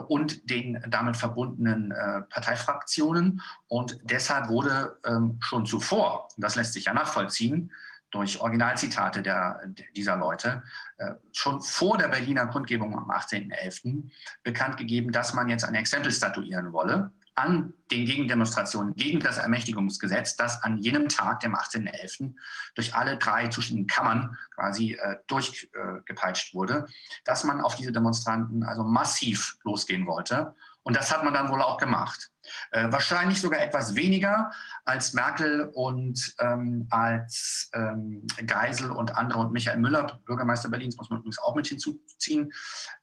[0.08, 3.42] und den damit verbundenen äh, Parteifraktionen.
[3.68, 7.72] Und deshalb wurde ähm, schon zuvor, das lässt sich ja nachvollziehen,
[8.10, 9.62] durch Originalzitate der,
[9.96, 10.64] dieser Leute,
[10.98, 14.10] äh, schon vor der Berliner Kundgebung am 18.11.
[14.44, 20.36] bekannt gegeben, dass man jetzt ein Exempel statuieren wolle an den Gegendemonstrationen gegen das Ermächtigungsgesetz,
[20.36, 22.34] das an jenem Tag, dem 18.11.,
[22.74, 26.88] durch alle drei zuständigen Kammern quasi äh, durchgepeitscht äh, wurde,
[27.26, 30.56] dass man auf diese Demonstranten also massiv losgehen wollte.
[30.82, 32.32] Und das hat man dann wohl auch gemacht.
[32.72, 34.52] Äh, wahrscheinlich sogar etwas weniger
[34.86, 41.10] als Merkel und ähm, als ähm, Geisel und andere und Michael Müller, Bürgermeister Berlins, muss
[41.10, 42.52] man übrigens auch mit hinzuziehen,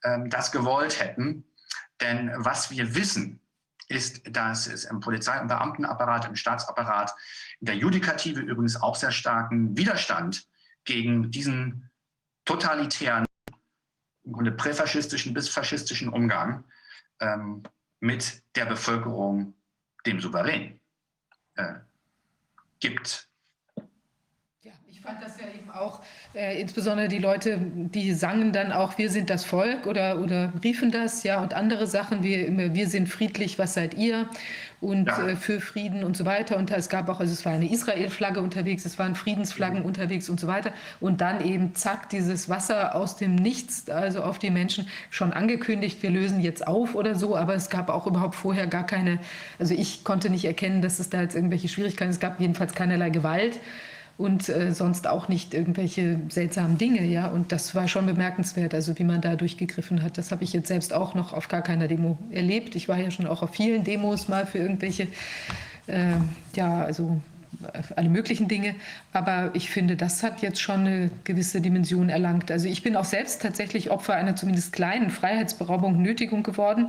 [0.02, 1.44] ähm, das gewollt hätten.
[2.00, 3.40] Denn was wir wissen,
[3.88, 7.14] ist, dass es im Polizei- und Beamtenapparat, im Staatsapparat,
[7.60, 10.46] in der Judikative übrigens auch sehr starken Widerstand
[10.84, 11.90] gegen diesen
[12.44, 13.26] totalitären,
[14.24, 16.64] im Grunde präfaschistischen bis faschistischen Umgang
[17.20, 17.62] ähm,
[18.00, 19.54] mit der Bevölkerung,
[20.06, 20.80] dem Souverän,
[21.56, 21.74] äh,
[22.80, 23.28] gibt
[25.04, 26.00] fand das ja eben auch,
[26.34, 30.90] äh, insbesondere die Leute, die sangen dann auch, wir sind das Volk oder, oder riefen
[30.90, 34.28] das, ja, und andere Sachen, wie wir sind friedlich, was seid ihr?
[34.80, 35.28] Und ja.
[35.28, 36.56] äh, für Frieden und so weiter.
[36.56, 39.86] Und es gab auch, also es war eine Israel-Flagge unterwegs, es waren Friedensflaggen mhm.
[39.86, 40.72] unterwegs und so weiter.
[41.00, 46.02] Und dann eben zack, dieses Wasser aus dem Nichts, also auf die Menschen schon angekündigt,
[46.02, 47.36] wir lösen jetzt auf oder so.
[47.36, 49.18] Aber es gab auch überhaupt vorher gar keine,
[49.58, 53.10] also ich konnte nicht erkennen, dass es da jetzt irgendwelche Schwierigkeiten, es gab jedenfalls keinerlei
[53.10, 53.60] Gewalt
[54.16, 57.26] und äh, sonst auch nicht irgendwelche seltsamen Dinge, ja.
[57.26, 60.18] Und das war schon bemerkenswert, also wie man da durchgegriffen hat.
[60.18, 62.76] Das habe ich jetzt selbst auch noch auf gar keiner Demo erlebt.
[62.76, 65.08] Ich war ja schon auch auf vielen Demos mal für irgendwelche,
[65.86, 66.14] äh,
[66.54, 67.20] ja, also
[67.96, 68.74] alle möglichen Dinge.
[69.12, 72.50] Aber ich finde, das hat jetzt schon eine gewisse Dimension erlangt.
[72.50, 76.88] Also ich bin auch selbst tatsächlich Opfer einer zumindest kleinen Freiheitsberaubung, Nötigung geworden,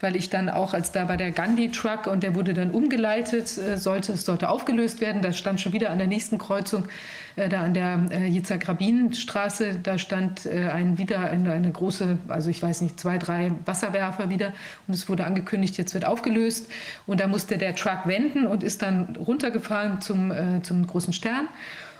[0.00, 3.76] weil ich dann auch, als da bei der Gandhi-Truck und der wurde dann umgeleitet, äh,
[3.76, 5.22] sollte, es sollte aufgelöst werden.
[5.22, 6.88] Da stand schon wieder an der nächsten Kreuzung
[7.36, 12.50] äh, da an der äh, Yitzhak-Rabin-Straße, da stand äh, ein, wieder eine, eine, große, also
[12.50, 14.52] ich weiß nicht, zwei, drei Wasserwerfer wieder
[14.88, 16.68] und es wurde angekündigt, jetzt wird aufgelöst
[17.06, 21.48] und da musste der Truck wenden und ist dann runtergefahren zum, äh, zum großen Stern.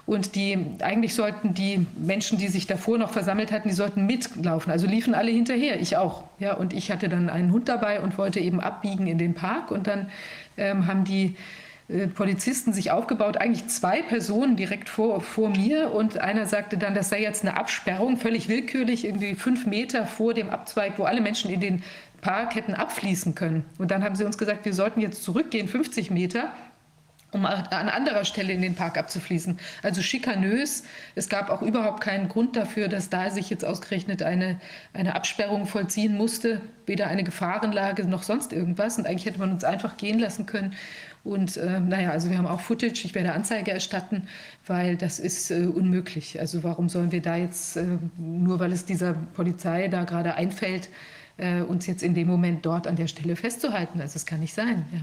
[0.07, 4.70] Und die, eigentlich sollten die Menschen, die sich davor noch versammelt hatten, die sollten mitlaufen.
[4.70, 6.22] Also liefen alle hinterher, ich auch.
[6.39, 9.72] Ja, und ich hatte dann einen Hund dabei und wollte eben abbiegen in den Park.
[9.72, 10.09] Und dann
[10.57, 11.34] ähm, haben die
[12.14, 17.11] Polizisten sich aufgebaut, eigentlich zwei Personen direkt vor, vor mir und einer sagte dann, das
[17.11, 21.49] sei jetzt eine Absperrung, völlig willkürlich, irgendwie fünf Meter vor dem Abzweig, wo alle Menschen
[21.49, 21.84] in den
[22.22, 23.64] Park hätten abfließen können.
[23.78, 26.53] Und dann haben sie uns gesagt, wir sollten jetzt zurückgehen, 50 Meter
[27.32, 29.59] um an anderer Stelle in den Park abzufließen.
[29.82, 30.84] Also schikanös.
[31.14, 34.59] Es gab auch überhaupt keinen Grund dafür, dass da sich jetzt ausgerechnet eine,
[34.93, 36.61] eine Absperrung vollziehen musste.
[36.87, 38.97] Weder eine Gefahrenlage noch sonst irgendwas.
[38.99, 40.74] Und eigentlich hätte man uns einfach gehen lassen können.
[41.27, 44.29] Und äh, naja, also wir haben auch Footage, ich werde Anzeige erstatten,
[44.66, 46.39] weil das ist äh, unmöglich.
[46.39, 47.85] Also warum sollen wir da jetzt, äh,
[48.16, 50.89] nur weil es dieser Polizei da gerade einfällt,
[51.37, 54.01] äh, uns jetzt in dem Moment dort an der Stelle festzuhalten?
[54.01, 54.87] Also es kann nicht sein.
[54.93, 55.01] Ja.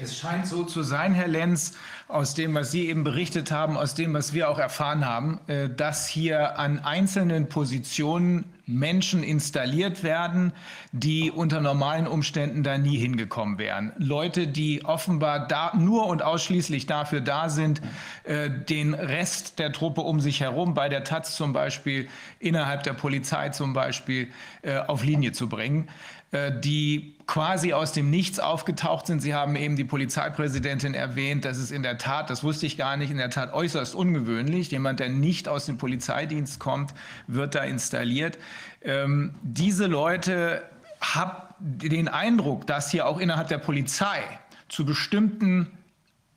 [0.00, 1.74] Es scheint so zu sein, Herr Lenz,
[2.06, 5.68] aus dem, was Sie eben berichtet haben, aus dem, was wir auch erfahren haben, äh,
[5.68, 10.52] dass hier an einzelnen Positionen Menschen installiert werden,
[10.92, 13.92] die unter normalen Umständen da nie hingekommen wären.
[13.96, 17.80] Leute, die offenbar da nur und ausschließlich dafür da sind,
[18.24, 22.08] äh, den Rest der Truppe um sich herum, bei der Taz zum Beispiel,
[22.38, 24.28] innerhalb der Polizei zum Beispiel,
[24.62, 25.88] äh, auf Linie zu bringen.
[26.30, 29.20] Äh, die quasi aus dem Nichts aufgetaucht sind.
[29.20, 31.46] Sie haben eben die Polizeipräsidentin erwähnt.
[31.46, 34.70] Das ist in der Tat, das wusste ich gar nicht, in der Tat äußerst ungewöhnlich.
[34.70, 36.92] Jemand, der nicht aus dem Polizeidienst kommt,
[37.28, 38.38] wird da installiert.
[38.82, 40.62] Ähm, diese Leute
[41.00, 44.20] haben den Eindruck, dass hier auch innerhalb der Polizei
[44.68, 45.78] zu bestimmten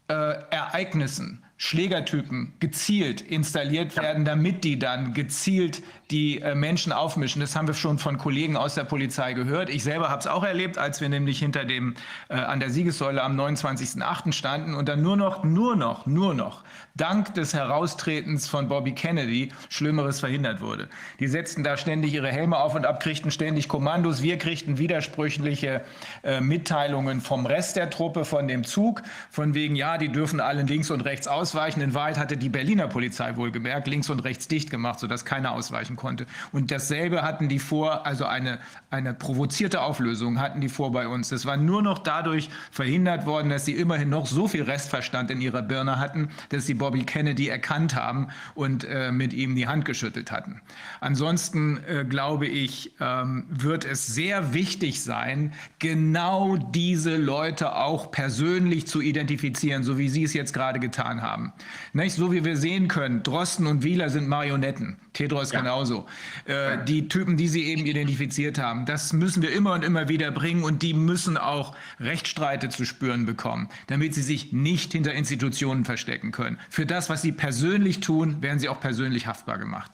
[0.08, 7.40] äh, Ereignissen Schlägertypen gezielt installiert werden, damit die dann gezielt die äh, Menschen aufmischen.
[7.40, 9.70] Das haben wir schon von Kollegen aus der Polizei gehört.
[9.70, 11.94] Ich selber habe es auch erlebt, als wir nämlich hinter dem
[12.30, 14.34] äh, an der Siegessäule am 29.08.
[14.34, 16.64] standen und dann nur noch, nur noch, nur noch
[17.02, 20.88] dank des Heraustretens von Bobby Kennedy Schlimmeres verhindert wurde.
[21.20, 24.22] Die setzten da ständig ihre Helme auf und ab, kriegten ständig Kommandos.
[24.22, 25.82] Wir kriegten widersprüchliche
[26.22, 30.62] äh, Mitteilungen vom Rest der Truppe, von dem Zug, von wegen, ja, die dürfen alle
[30.62, 31.82] links und rechts ausweichen.
[31.82, 35.96] In Wahrheit hatte die Berliner Polizei wohlgemerkt links und rechts dicht gemacht, sodass keiner ausweichen
[35.96, 36.28] konnte.
[36.52, 38.60] Und dasselbe hatten die vor, also eine,
[38.92, 41.30] eine provozierte Auflösung hatten die vor bei uns.
[41.30, 45.42] Das war nur noch dadurch verhindert worden, dass sie immerhin noch so viel Restverstand in
[45.42, 49.86] ihrer Birne hatten, dass sie Bobby Kennedy erkannt haben und äh, mit ihm die Hand
[49.86, 50.62] geschüttelt hatten.
[51.00, 58.88] Ansonsten äh, glaube ich, ähm, wird es sehr wichtig sein, genau diese Leute auch persönlich
[58.88, 61.54] zu identifizieren, so wie Sie es jetzt gerade getan haben.
[61.94, 62.16] Nicht?
[62.16, 64.98] So wie wir sehen können, Drosten und Wieler sind Marionetten.
[65.14, 65.60] Tedros ja.
[65.60, 66.06] genauso.
[66.46, 70.32] Äh, die Typen, die Sie eben identifiziert haben, das müssen wir immer und immer wieder
[70.32, 75.84] bringen und die müssen auch Rechtsstreite zu spüren bekommen, damit sie sich nicht hinter Institutionen
[75.86, 76.60] verstecken können.
[76.70, 79.92] Für das, was sie persönlich tun, werden sie auch persönlich haftbar gemacht.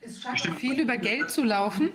[0.00, 1.90] Es scheint viel über Geld zu laufen.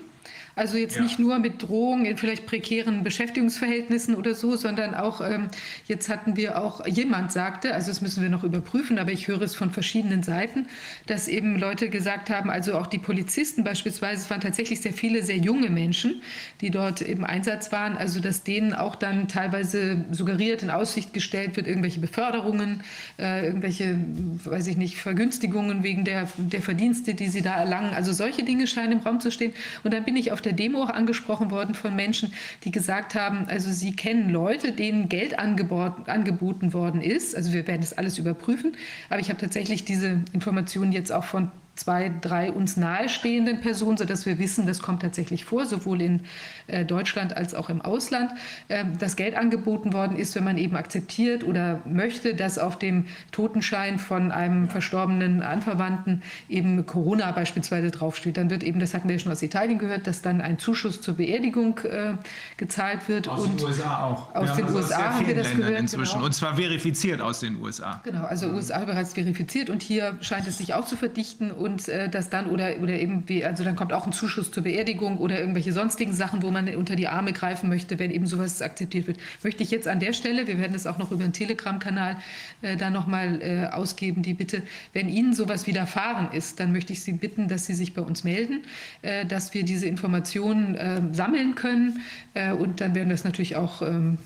[0.57, 1.03] Also jetzt ja.
[1.03, 5.49] nicht nur mit Drohungen in vielleicht prekären Beschäftigungsverhältnissen oder so, sondern auch, ähm,
[5.85, 9.41] jetzt hatten wir auch, jemand sagte, also das müssen wir noch überprüfen, aber ich höre
[9.43, 10.67] es von verschiedenen Seiten,
[11.05, 15.23] dass eben Leute gesagt haben, also auch die Polizisten beispielsweise, es waren tatsächlich sehr viele
[15.23, 16.21] sehr junge Menschen,
[16.61, 21.55] die dort im Einsatz waren, also dass denen auch dann teilweise suggeriert, in Aussicht gestellt
[21.55, 22.83] wird, irgendwelche Beförderungen,
[23.19, 23.99] äh, irgendwelche,
[24.43, 27.93] weiß ich nicht, Vergünstigungen wegen der, der Verdienste, die sie da erlangen.
[27.93, 29.53] Also solche Dinge scheinen im Raum zu stehen.
[29.83, 32.33] Und dann bin ich auf der Demo auch angesprochen worden von Menschen,
[32.63, 37.35] die gesagt haben, also sie kennen Leute, denen Geld angeboten worden ist.
[37.35, 38.75] Also wir werden das alles überprüfen.
[39.09, 44.25] Aber ich habe tatsächlich diese Informationen jetzt auch von zwei, drei uns nahestehenden Personen, sodass
[44.25, 46.21] wir wissen, das kommt tatsächlich vor, sowohl in
[46.67, 48.31] äh, Deutschland als auch im Ausland,
[48.67, 53.05] äh, dass Geld angeboten worden ist, wenn man eben akzeptiert oder möchte, dass auf dem
[53.31, 58.37] Totenschein von einem verstorbenen Anverwandten eben Corona beispielsweise draufsteht.
[58.37, 61.15] Dann wird eben, das hatten wir schon aus Italien gehört, dass dann ein Zuschuss zur
[61.15, 62.13] Beerdigung äh,
[62.57, 63.27] gezahlt wird.
[63.27, 64.35] Aus und den USA auch.
[64.35, 65.79] Aus den USA haben wir das Ländern gehört.
[65.81, 66.13] Inzwischen.
[66.13, 66.25] Genau.
[66.25, 68.01] Und zwar verifiziert aus den USA.
[68.03, 71.51] Genau, also USA bereits verifiziert und hier scheint es sich auch zu verdichten.
[71.51, 74.63] und äh, das dann oder, oder eben wie, also dann kommt auch ein Zuschuss zur
[74.63, 78.61] Beerdigung oder irgendwelche sonstigen Sachen, wo man unter die Arme greifen möchte, wenn eben sowas
[78.61, 79.17] akzeptiert wird.
[79.43, 82.17] Möchte ich jetzt an der Stelle, wir werden es auch noch über den Telegram-Kanal
[82.61, 84.63] äh, da nochmal äh, ausgeben, die Bitte,
[84.93, 88.23] wenn Ihnen sowas widerfahren ist, dann möchte ich Sie bitten, dass Sie sich bei uns
[88.23, 88.63] melden,
[89.01, 92.01] äh, dass wir diese Informationen äh, sammeln können
[92.33, 94.17] äh, und dann werden wir es natürlich auch ähm,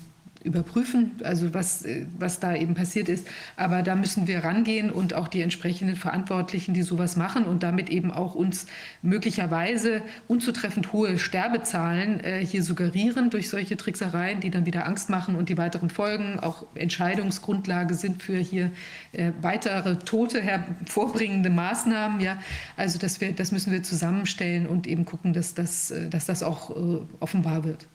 [0.44, 3.26] überprüfen, also was, äh, was da eben passiert ist.
[3.56, 7.90] Aber da müssen wir rangehen und auch die entsprechenden Verantwortlichen, die sowas machen und damit
[7.90, 8.66] eben auch uns
[9.02, 15.36] möglicherweise unzutreffend hohe Sterbezahlen äh, hier suggerieren durch solche Tricksereien, die dann wieder Angst machen
[15.36, 18.70] und die weiteren Folgen auch Entscheidungsgrundlage sind für hier
[19.12, 22.20] äh, weitere Tote hervorbringende Maßnahmen.
[22.20, 22.38] Ja,
[22.76, 26.42] also das, wir, das müssen wir zusammenstellen und eben gucken, dass das, äh, dass das
[26.42, 27.86] auch äh, offenbar wird.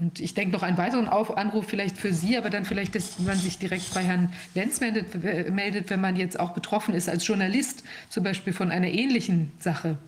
[0.00, 3.18] Und ich denke noch einen weiteren Auf Anruf vielleicht für Sie, aber dann vielleicht, dass
[3.18, 5.22] man sich direkt bei Herrn Lenz meldet,
[5.52, 9.98] meldet, wenn man jetzt auch betroffen ist als Journalist, zum Beispiel von einer ähnlichen Sache.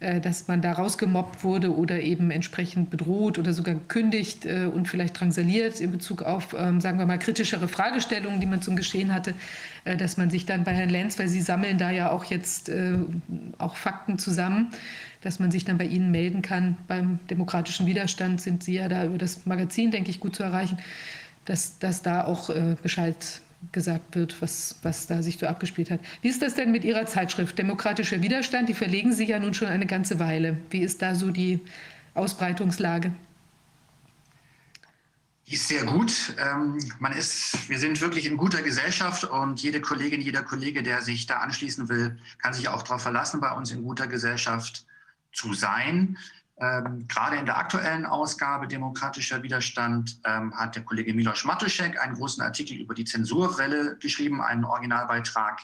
[0.00, 4.88] Äh, dass man da rausgemobbt wurde oder eben entsprechend bedroht oder sogar gekündigt äh, und
[4.88, 9.12] vielleicht drangsaliert in Bezug auf, ähm, sagen wir mal, kritischere Fragestellungen, die man zum Geschehen
[9.12, 9.34] hatte,
[9.84, 12.72] äh, dass man sich dann bei Herrn Lenz, weil Sie sammeln da ja auch jetzt
[13.58, 14.70] auch Fakten zusammen,
[15.22, 16.76] dass man sich dann bei Ihnen melden kann.
[16.88, 20.78] Beim demokratischen Widerstand sind Sie ja da über das Magazin, denke ich, gut zu erreichen,
[21.44, 22.50] dass, dass da auch
[22.82, 23.42] Bescheid
[23.72, 26.00] gesagt wird, was, was da sich so abgespielt hat.
[26.22, 28.68] Wie ist das denn mit Ihrer Zeitschrift Demokratischer Widerstand?
[28.68, 30.56] Die verlegen Sie ja nun schon eine ganze Weile.
[30.70, 31.60] Wie ist da so die
[32.14, 33.12] Ausbreitungslage?
[35.46, 36.12] Die ist sehr gut.
[36.38, 41.02] Ähm, man ist, wir sind wirklich in guter Gesellschaft und jede Kollegin, jeder Kollege, der
[41.02, 44.86] sich da anschließen will, kann sich auch darauf verlassen, bei uns in guter Gesellschaft
[45.32, 46.16] zu sein.
[46.58, 52.14] Ähm, gerade in der aktuellen Ausgabe Demokratischer Widerstand ähm, hat der Kollege Milos Matuszek einen
[52.14, 55.60] großen Artikel über die Zensurwelle geschrieben, einen Originalbeitrag.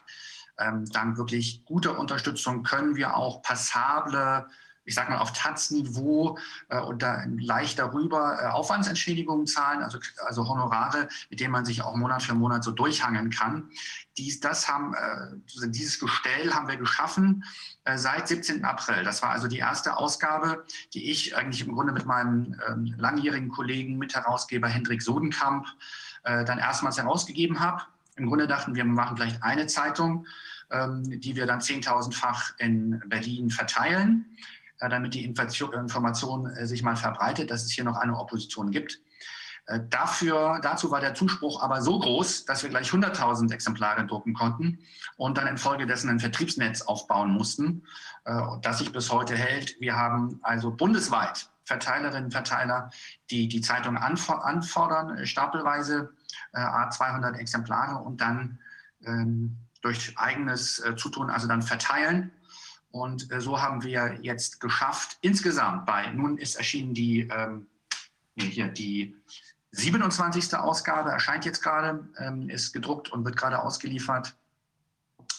[0.59, 4.47] Ähm, dank wirklich guter Unterstützung können wir auch passable
[4.87, 10.49] ich sage mal, auf Taz-Niveau äh, und da leicht darüber äh, Aufwandsentschädigungen zahlen, also, also
[10.49, 13.71] Honorare, mit denen man sich auch Monat für Monat so durchhangeln kann.
[14.17, 17.45] Dies, das haben, äh, dieses Gestell haben wir geschaffen
[17.85, 18.65] äh, seit 17.
[18.65, 19.05] April.
[19.05, 20.65] Das war also die erste Ausgabe,
[20.95, 25.67] die ich eigentlich im Grunde mit meinem ähm, langjährigen Kollegen, Mitherausgeber Hendrik Sodenkamp
[26.23, 27.83] äh, dann erstmals herausgegeben habe.
[28.17, 30.27] Im Grunde dachten wir, wir machen vielleicht eine Zeitung,
[30.71, 34.37] ähm, die wir dann 10.000-fach in Berlin verteilen.
[34.81, 39.01] Äh, damit die Information äh, sich mal verbreitet, dass es hier noch eine Opposition gibt.
[39.67, 44.35] Äh, dafür, dazu war der Zuspruch aber so groß, dass wir gleich 100.000 Exemplare drucken
[44.35, 44.81] konnten
[45.17, 47.85] und dann infolgedessen ein Vertriebsnetz aufbauen mussten,
[48.61, 49.81] das sich bis heute hält.
[49.81, 52.91] Wir haben also bundesweit Verteilerinnen und Verteiler,
[53.31, 56.11] die die Zeitung anfordern, stapelweise
[56.53, 58.59] a 200 Exemplare und dann
[59.05, 62.33] ähm, durch eigenes Zutun also dann verteilen
[62.97, 67.67] und äh, so haben wir jetzt geschafft, insgesamt bei, nun ist erschienen die, ähm,
[68.39, 69.15] hier die
[69.73, 70.57] 27.
[70.57, 74.35] Ausgabe, erscheint jetzt gerade, ähm, ist gedruckt und wird gerade ausgeliefert.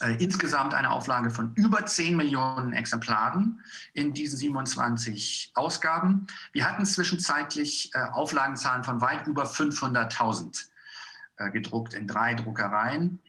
[0.02, 6.28] Äh, insgesamt eine Auflage von über 10 Millionen Exemplaren in diesen 27 Ausgaben.
[6.52, 10.68] Wir hatten zwischenzeitlich äh, Auflagenzahlen von weit über 500.000
[11.38, 13.20] äh, gedruckt in drei Druckereien.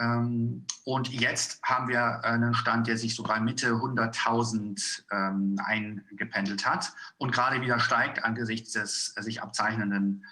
[0.00, 6.92] Ähm, und jetzt haben wir einen Stand, der sich sogar Mitte 100.000 ähm, eingependelt hat
[7.18, 10.24] und gerade wieder steigt angesichts des sich abzeichnenden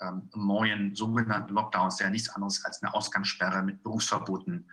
[0.00, 4.70] ähm, neuen sogenannten Lockdowns, der nichts anderes als eine Ausgangssperre mit Berufsverboten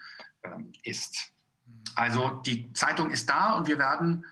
[0.84, 1.32] ist.
[1.96, 4.26] Also die Zeitung ist da und wir werden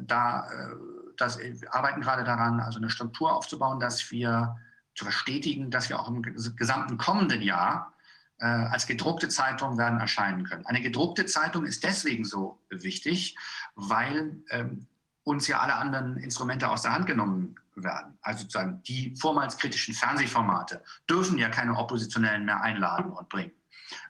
[0.00, 0.74] da, äh,
[1.16, 4.56] das, wir arbeiten gerade daran, also eine Struktur aufzubauen, dass wir
[4.94, 7.92] zu verstetigen, dass wir auch im gesamten kommenden Jahr
[8.38, 10.66] äh, als gedruckte Zeitung werden erscheinen können.
[10.66, 13.36] Eine gedruckte Zeitung ist deswegen so wichtig,
[13.74, 14.86] weil ähm,
[15.24, 18.18] uns ja alle anderen Instrumente aus der Hand genommen werden.
[18.22, 23.52] Also sozusagen die vormals kritischen Fernsehformate dürfen ja keine Oppositionellen mehr einladen und bringen.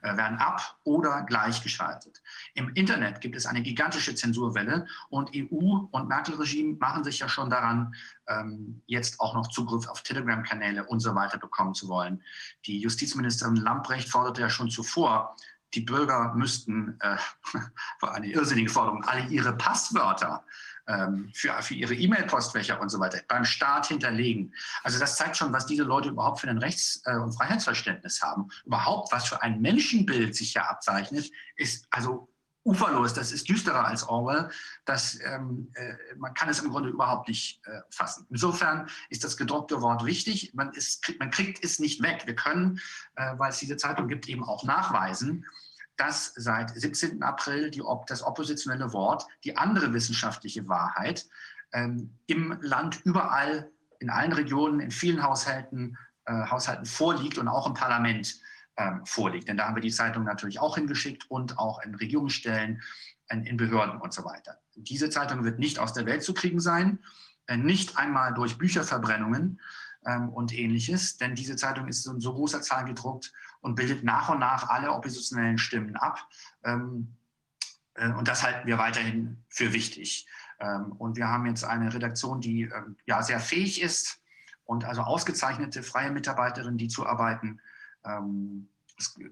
[0.02, 2.20] Äh, werden ab- oder gleichgeschaltet.
[2.58, 7.50] Im Internet gibt es eine gigantische Zensurwelle und EU und Merkel-Regime machen sich ja schon
[7.50, 7.94] daran,
[8.26, 12.20] ähm, jetzt auch noch Zugriff auf Telegram-Kanäle und so weiter bekommen zu wollen.
[12.66, 15.36] Die Justizministerin Lamprecht forderte ja schon zuvor,
[15.72, 17.16] die Bürger müssten, äh,
[18.00, 20.44] eine irrsinnige Forderung, alle ihre Passwörter
[20.88, 24.52] ähm, für, für ihre E-Mail-Postfächer und so weiter beim Staat hinterlegen.
[24.82, 28.48] Also das zeigt schon, was diese Leute überhaupt für ein Rechts- äh, und Freiheitsverständnis haben.
[28.64, 32.28] Überhaupt, was für ein Menschenbild sich hier abzeichnet, ist also
[32.68, 33.14] uferlos.
[33.14, 34.50] Das ist düsterer als Orwell.
[34.84, 38.26] Das, ähm, äh, man kann es im Grunde überhaupt nicht äh, fassen.
[38.30, 40.52] Insofern ist das gedruckte Wort wichtig.
[40.54, 42.22] Man, ist, man kriegt es nicht weg.
[42.26, 42.80] Wir können,
[43.16, 45.46] äh, weil es diese Zeitung gibt, eben auch nachweisen,
[45.96, 47.22] dass seit 17.
[47.22, 51.26] April die, das oppositionelle Wort, die andere wissenschaftliche Wahrheit,
[51.72, 55.96] ähm, im Land überall, in allen Regionen, in vielen Haushalten,
[56.26, 58.40] äh, Haushalten vorliegt und auch im Parlament
[58.78, 59.48] ähm, vorliegt.
[59.48, 62.82] Denn da haben wir die Zeitung natürlich auch hingeschickt und auch in Regierungsstellen,
[63.30, 64.58] in, in Behörden und so weiter.
[64.76, 67.00] Diese Zeitung wird nicht aus der Welt zu kriegen sein,
[67.46, 69.60] äh, nicht einmal durch Bücherverbrennungen
[70.06, 74.28] ähm, und ähnliches, denn diese Zeitung ist in so großer Zahl gedruckt und bildet nach
[74.28, 76.26] und nach alle oppositionellen Stimmen ab.
[76.64, 77.16] Ähm,
[77.94, 80.26] äh, und das halten wir weiterhin für wichtig.
[80.60, 84.20] Ähm, und wir haben jetzt eine Redaktion, die ähm, ja sehr fähig ist
[84.64, 87.60] und also ausgezeichnete freie Mitarbeiterinnen, die zuarbeiten.
[88.08, 88.68] Ähm,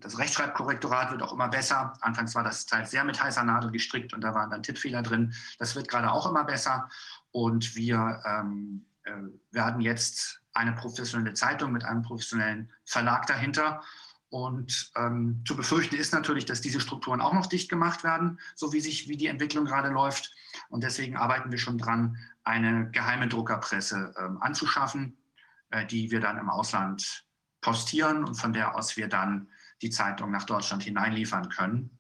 [0.01, 1.95] das Rechtschreibkorrektorat wird auch immer besser.
[2.01, 5.35] Anfangs war das teils sehr mit heißer Nadel gestrickt und da waren dann Tippfehler drin.
[5.59, 6.89] Das wird gerade auch immer besser.
[7.33, 9.13] Und wir ähm, äh,
[9.51, 13.83] werden jetzt eine professionelle Zeitung mit einem professionellen Verlag dahinter
[14.29, 18.73] und ähm, zu befürchten ist natürlich, dass diese Strukturen auch noch dicht gemacht werden, so
[18.73, 20.35] wie sich, wie die Entwicklung gerade läuft.
[20.69, 25.17] Und deswegen arbeiten wir schon dran, eine geheime Druckerpresse ähm, anzuschaffen,
[25.71, 27.25] äh, die wir dann im Ausland
[27.67, 29.49] postieren und von der aus wir dann
[29.83, 31.99] die Zeitung nach Deutschland hineinliefern können.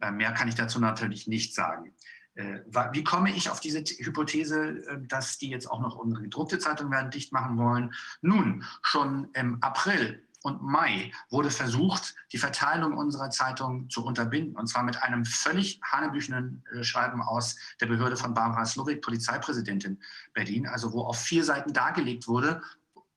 [0.00, 1.94] Äh, mehr kann ich dazu natürlich nicht sagen.
[2.34, 2.60] Äh,
[2.92, 6.90] wie komme ich auf diese Hypothese, äh, dass die jetzt auch noch unsere gedruckte Zeitung
[6.90, 7.92] werden dicht machen wollen?
[8.22, 14.56] Nun, schon im April und Mai wurde versucht, die Verteilung unserer Zeitung zu unterbinden.
[14.56, 20.00] Und zwar mit einem völlig hanebüchenen Schreiben aus der Behörde von Barbara Slowik, Polizeipräsidentin
[20.32, 22.62] Berlin, also wo auf vier Seiten dargelegt wurde,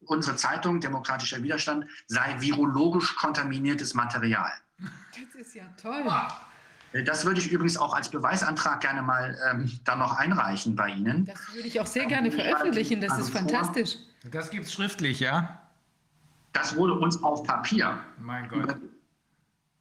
[0.08, 4.52] unsere Zeitung Demokratischer Widerstand sei virologisch kontaminiertes Material.
[4.80, 6.04] Das ist ja toll.
[7.04, 11.26] Das würde ich übrigens auch als Beweisantrag gerne mal ähm, dann noch einreichen bei Ihnen.
[11.26, 13.02] Das würde ich auch sehr gerne veröffentlichen.
[13.02, 13.98] Das ist fantastisch.
[14.32, 15.62] Das gibt es schriftlich, ja?
[16.54, 18.00] Das wurde uns auf Papier.
[18.18, 18.78] Mein Gott.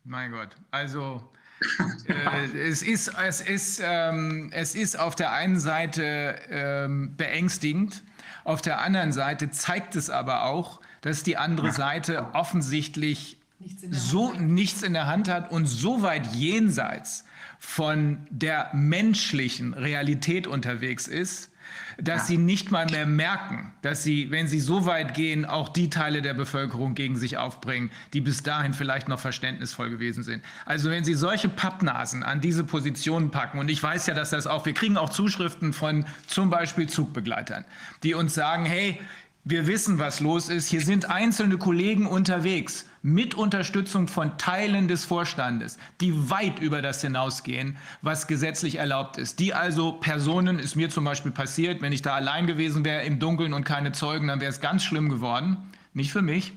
[0.02, 0.56] Mein Gott.
[0.72, 1.32] Also
[2.08, 8.02] äh, es, ist, es, ist, ähm, es ist auf der einen Seite ähm, beängstigend,
[8.44, 14.32] auf der anderen Seite zeigt es aber auch, dass die andere Seite offensichtlich nichts so
[14.32, 17.24] nichts in der Hand hat und so weit jenseits
[17.58, 21.50] von der menschlichen Realität unterwegs ist,
[21.98, 22.24] dass ja.
[22.24, 26.22] sie nicht mal mehr merken, dass sie, wenn sie so weit gehen, auch die Teile
[26.22, 30.44] der Bevölkerung gegen sich aufbringen, die bis dahin vielleicht noch verständnisvoll gewesen sind.
[30.64, 34.46] Also wenn sie solche Pappnasen an diese Positionen packen, und ich weiß ja, dass das
[34.46, 37.64] auch, wir kriegen auch Zuschriften von zum Beispiel Zugbegleitern,
[38.02, 39.00] die uns sagen, hey,
[39.44, 40.68] wir wissen, was los ist.
[40.68, 47.02] Hier sind einzelne Kollegen unterwegs mit Unterstützung von Teilen des Vorstandes, die weit über das
[47.02, 49.38] hinausgehen, was gesetzlich erlaubt ist.
[49.40, 53.18] Die also Personen, ist mir zum Beispiel passiert, wenn ich da allein gewesen wäre im
[53.18, 55.58] Dunkeln und keine Zeugen, dann wäre es ganz schlimm geworden.
[55.92, 56.54] Nicht für mich.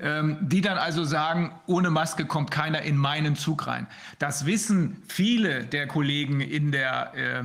[0.00, 3.86] Ähm, die dann also sagen, ohne Maske kommt keiner in meinen Zug rein.
[4.18, 7.44] Das wissen viele der Kollegen in der äh,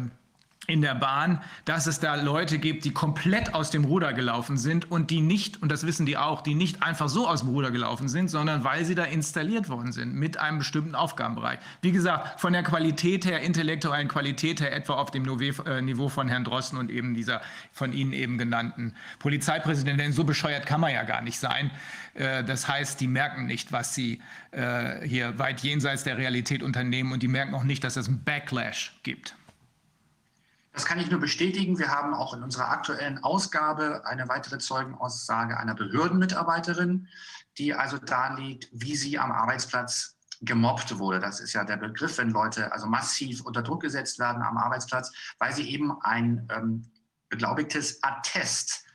[0.72, 4.90] in der Bahn, dass es da Leute gibt, die komplett aus dem Ruder gelaufen sind
[4.90, 7.72] und die nicht, und das wissen die auch, die nicht einfach so aus dem Ruder
[7.72, 11.60] gelaufen sind, sondern weil sie da installiert worden sind mit einem bestimmten Aufgabenbereich.
[11.82, 16.28] Wie gesagt, von der Qualität her, intellektuellen Qualität her, etwa auf dem äh, Niveau von
[16.28, 17.42] Herrn Drosten und eben dieser
[17.74, 20.14] von Ihnen eben genannten Polizeipräsidentin.
[20.14, 21.72] So bescheuert kann man ja gar nicht sein.
[22.14, 27.12] Äh, das heißt, die merken nicht, was sie äh, hier weit jenseits der Realität unternehmen
[27.12, 29.36] und die merken auch nicht, dass es einen Backlash gibt.
[30.74, 31.80] Das kann ich nur bestätigen.
[31.80, 37.08] Wir haben auch in unserer aktuellen Ausgabe eine weitere Zeugenaussage einer Behördenmitarbeiterin,
[37.58, 41.20] die also darlegt, wie sie am Arbeitsplatz gemobbt wurde.
[41.20, 45.12] Das ist ja der Begriff, wenn Leute also massiv unter Druck gesetzt werden am Arbeitsplatz,
[45.40, 46.90] weil sie eben ein ähm,
[47.30, 48.86] beglaubigtes Attest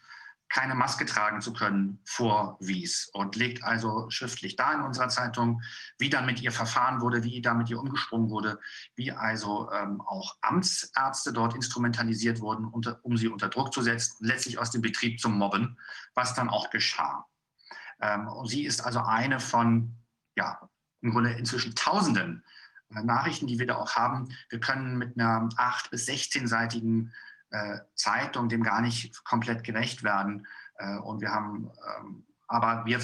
[0.49, 5.63] keine Maske tragen zu können, vorwies und legt also schriftlich da in unserer Zeitung,
[5.99, 8.61] wie dann mit ihr verfahren wurde, wie da mit ihr umgesprungen wurde,
[8.95, 14.17] wie also ähm, auch Amtsärzte dort instrumentalisiert wurden, unter, um sie unter Druck zu setzen
[14.21, 15.79] letztlich aus dem Betrieb zu mobben,
[16.15, 17.27] was dann auch geschah.
[18.01, 19.97] Ähm, sie ist also eine von,
[20.37, 20.61] ja,
[21.01, 22.45] im Grunde inzwischen Tausenden
[22.95, 24.29] äh, Nachrichten, die wir da auch haben.
[24.49, 27.26] Wir können mit einer acht- bis 16-seitigen äh,
[27.95, 30.47] Zeitung dem gar nicht komplett gerecht werden.
[30.79, 33.01] Äh, und wir haben, ähm, aber wir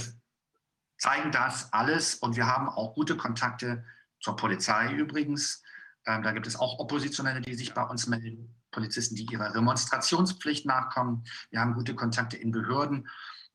[0.98, 3.84] zeigen das alles und wir haben auch gute Kontakte
[4.20, 5.62] zur Polizei übrigens.
[6.06, 10.66] Ähm, da gibt es auch Oppositionelle, die sich bei uns melden, Polizisten, die ihrer Remonstrationspflicht
[10.66, 11.24] nachkommen.
[11.50, 13.08] Wir haben gute Kontakte in Behörden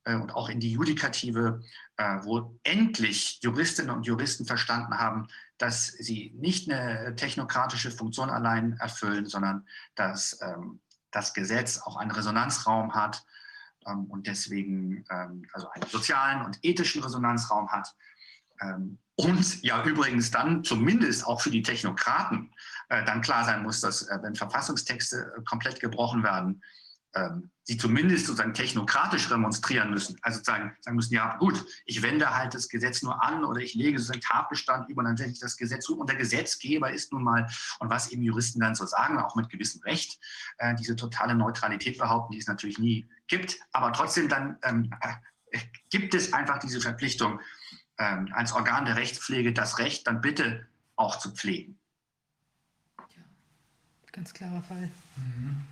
[0.03, 1.61] äh, und auch in die Judikative,
[1.97, 5.27] äh, wo endlich Juristinnen und Juristen verstanden haben,
[5.58, 10.82] dass sie nicht eine technokratische Funktion allein erfüllen, sondern dass ähm,
[11.12, 13.24] das Gesetz auch einen Resonanzraum hat
[13.88, 17.95] ähm, und deswegen ähm, also einen sozialen und ethischen Resonanzraum hat.
[18.62, 22.53] Ähm, und ja übrigens dann zumindest auch für die Technokraten
[22.89, 26.62] äh, dann klar sein muss, dass äh, wenn Verfassungstexte äh, komplett gebrochen werden,
[27.14, 30.18] ähm, sie zumindest sozusagen technokratisch remonstrieren müssen.
[30.22, 33.74] Also sagen, sagen müssen, ja gut, ich wende halt das Gesetz nur an oder ich
[33.74, 35.99] lege sozusagen Tatbestand über und dann setze ich das Gesetz um.
[35.99, 37.49] Und der Gesetzgeber ist nun mal,
[37.80, 40.18] und was eben Juristen dann so sagen, auch mit gewissem Recht,
[40.60, 43.58] äh, diese totale Neutralität behaupten, die es natürlich nie gibt.
[43.74, 47.39] Aber trotzdem dann ähm, äh, gibt es einfach diese Verpflichtung,
[47.97, 51.80] ähm, als Organ der Rechtspflege das Recht dann bitte auch zu pflegen.
[52.99, 53.24] Ja,
[54.12, 54.91] ganz klarer Fall.
[55.16, 55.66] Mhm.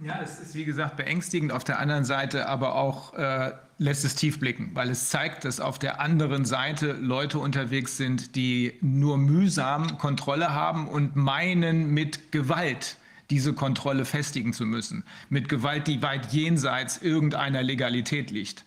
[0.00, 4.16] Ja, es ist wie gesagt beängstigend auf der anderen Seite, aber auch äh, lässt es
[4.16, 9.18] tief blicken, weil es zeigt, dass auf der anderen Seite Leute unterwegs sind, die nur
[9.18, 12.98] mühsam Kontrolle haben und meinen mit Gewalt
[13.30, 15.04] diese Kontrolle festigen zu müssen.
[15.28, 18.64] Mit Gewalt, die weit jenseits irgendeiner Legalität liegt.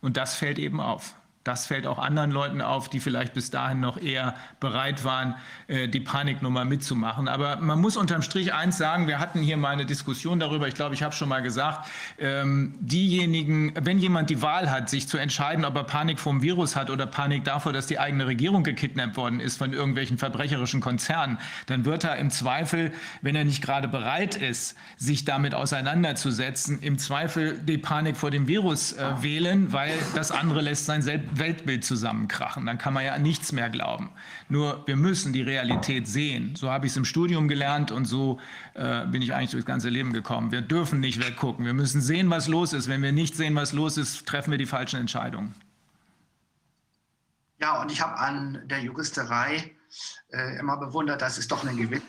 [0.00, 1.14] Und das fällt eben auf.
[1.50, 5.34] Das fällt auch anderen Leuten auf, die vielleicht bis dahin noch eher bereit waren,
[5.66, 7.26] äh, die Paniknummer mitzumachen.
[7.26, 10.74] Aber man muss unterm Strich eins sagen, wir hatten hier mal eine Diskussion darüber, ich
[10.74, 11.88] glaube, ich habe schon mal gesagt,
[12.20, 16.76] ähm, diejenigen, wenn jemand die Wahl hat, sich zu entscheiden, ob er Panik vom Virus
[16.76, 21.38] hat oder Panik davor, dass die eigene Regierung gekidnappt worden ist von irgendwelchen verbrecherischen Konzernen,
[21.66, 22.92] dann wird er im Zweifel,
[23.22, 28.46] wenn er nicht gerade bereit ist, sich damit auseinanderzusetzen, im Zweifel die Panik vor dem
[28.46, 32.64] Virus äh, wählen, weil das andere lässt sein Selbst Weltbild zusammenkrachen.
[32.64, 34.10] Dann kann man ja an nichts mehr glauben.
[34.48, 36.54] Nur wir müssen die Realität sehen.
[36.54, 38.38] So habe ich es im Studium gelernt und so
[38.74, 40.52] äh, bin ich eigentlich durchs ganze Leben gekommen.
[40.52, 41.64] Wir dürfen nicht weggucken.
[41.64, 42.88] Wir müssen sehen, was los ist.
[42.88, 45.56] Wenn wir nicht sehen, was los ist, treffen wir die falschen Entscheidungen.
[47.58, 49.74] Ja, und ich habe an der Juristerei
[50.32, 52.04] äh, immer bewundert, dass es doch eine gewisse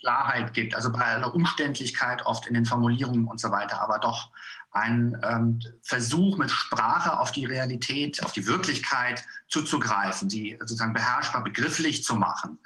[0.00, 0.74] Klarheit gibt.
[0.74, 4.30] Also bei einer Umständlichkeit oft in den Formulierungen und so weiter, aber doch
[4.70, 11.42] ein ähm, Versuch mit Sprache auf die Realität, auf die Wirklichkeit zuzugreifen, sie sozusagen beherrschbar
[11.42, 12.58] begrifflich zu machen.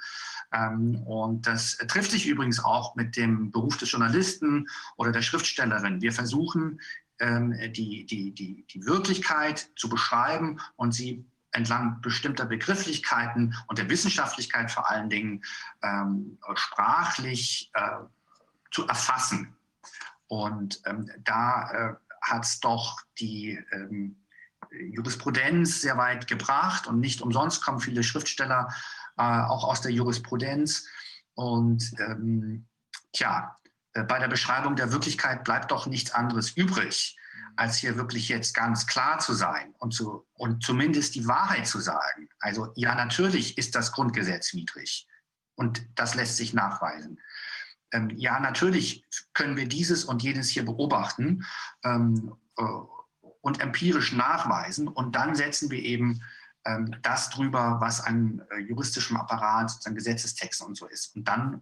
[0.53, 6.01] Ähm, und das trifft sich übrigens auch mit dem Beruf des Journalisten oder der Schriftstellerin.
[6.01, 6.79] Wir versuchen,
[7.19, 13.89] ähm, die, die, die, die Wirklichkeit zu beschreiben und sie entlang bestimmter Begrifflichkeiten und der
[13.89, 15.43] Wissenschaftlichkeit vor allen Dingen
[15.83, 17.81] ähm, sprachlich äh,
[18.71, 19.55] zu erfassen.
[20.33, 24.25] Und ähm, da äh, hat es doch die ähm,
[24.71, 28.73] Jurisprudenz sehr weit gebracht und nicht umsonst kommen viele Schriftsteller
[29.19, 30.87] äh, auch aus der Jurisprudenz.
[31.35, 32.65] Und ähm,
[33.11, 33.59] tja,
[33.93, 37.15] äh, bei der Beschreibung der Wirklichkeit bleibt doch nichts anderes übrig,
[37.55, 41.79] als hier wirklich jetzt ganz klar zu sein und, zu, und zumindest die Wahrheit zu
[41.79, 42.27] sagen.
[42.39, 45.07] Also ja, natürlich ist das Grundgesetz widrig
[45.53, 47.19] und das lässt sich nachweisen
[47.93, 51.45] ähm, ja, natürlich können wir dieses und jenes hier beobachten
[51.83, 52.63] ähm, äh,
[53.41, 56.21] und empirisch nachweisen und dann setzen wir eben
[56.65, 61.15] ähm, das drüber, was an äh, juristischem Apparat, an Gesetzestexten und so ist.
[61.15, 61.61] Und dann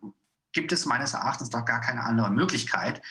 [0.53, 3.01] gibt es meines Erachtens doch gar keine andere Möglichkeit,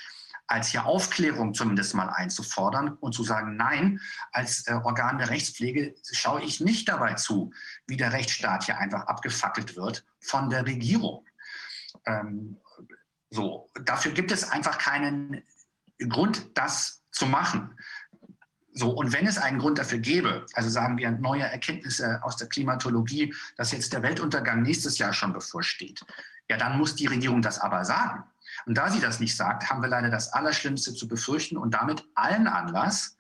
[0.46, 4.00] als hier Aufklärung zumindest mal einzufordern und zu sagen, nein,
[4.32, 7.52] als äh, Organ der Rechtspflege schaue ich nicht dabei zu,
[7.86, 11.24] wie der Rechtsstaat hier einfach abgefackelt wird von der Regierung.
[12.06, 12.56] Ähm,
[13.30, 15.42] so, dafür gibt es einfach keinen
[16.08, 17.76] Grund, das zu machen.
[18.72, 22.48] So, und wenn es einen Grund dafür gäbe, also sagen wir neue Erkenntnisse aus der
[22.48, 26.04] Klimatologie, dass jetzt der Weltuntergang nächstes Jahr schon bevorsteht,
[26.48, 28.24] ja, dann muss die Regierung das aber sagen.
[28.66, 32.04] Und da sie das nicht sagt, haben wir leider das Allerschlimmste zu befürchten und damit
[32.14, 33.16] allen Anlass,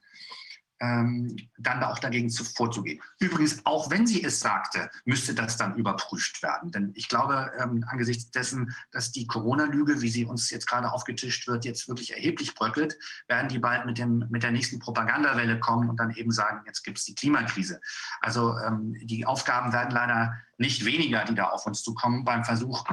[0.80, 3.00] ähm, dann auch dagegen zu, vorzugehen.
[3.18, 6.72] Übrigens, auch wenn sie es sagte, müsste das dann überprüft werden.
[6.72, 11.46] Denn ich glaube, ähm, angesichts dessen, dass die Corona-Lüge, wie sie uns jetzt gerade aufgetischt
[11.46, 12.96] wird, jetzt wirklich erheblich bröckelt,
[13.28, 16.82] werden die bald mit, dem, mit der nächsten Propagandawelle kommen und dann eben sagen, jetzt
[16.82, 17.80] gibt es die Klimakrise.
[18.20, 22.84] Also ähm, die Aufgaben werden leider nicht weniger, die da auf uns zukommen beim Versuch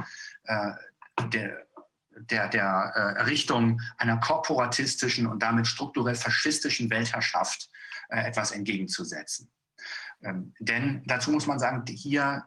[0.44, 0.72] äh,
[1.32, 1.66] der
[2.30, 7.70] der, der äh, Errichtung einer korporatistischen und damit strukturell faschistischen Weltherrschaft
[8.08, 9.50] äh, etwas entgegenzusetzen.
[10.22, 12.44] Ähm, denn dazu muss man sagen, hier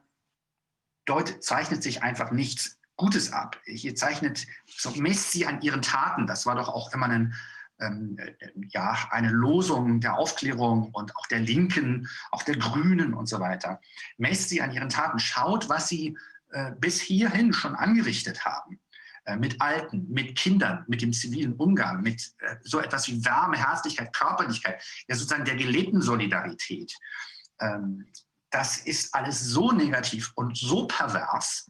[1.05, 3.59] dort zeichnet sich einfach nichts Gutes ab.
[3.65, 6.27] Hier zeichnet, so misst sie an ihren Taten.
[6.27, 7.33] Das war doch auch immer ein,
[7.79, 13.27] ähm, äh, ja, eine Losung der Aufklärung und auch der Linken, auch der Grünen und
[13.27, 13.81] so weiter.
[14.17, 15.17] Messt sie an ihren Taten.
[15.17, 16.17] Schaut, was sie
[16.51, 18.79] äh, bis hierhin schon angerichtet haben.
[19.25, 23.55] Äh, mit Alten, mit Kindern, mit dem zivilen Umgang, mit äh, so etwas wie Wärme,
[23.55, 26.91] Herzlichkeit, Körperlichkeit, ja sozusagen der gelebten Solidarität.
[27.59, 28.07] Ähm,
[28.49, 31.69] das ist alles so negativ und so pervers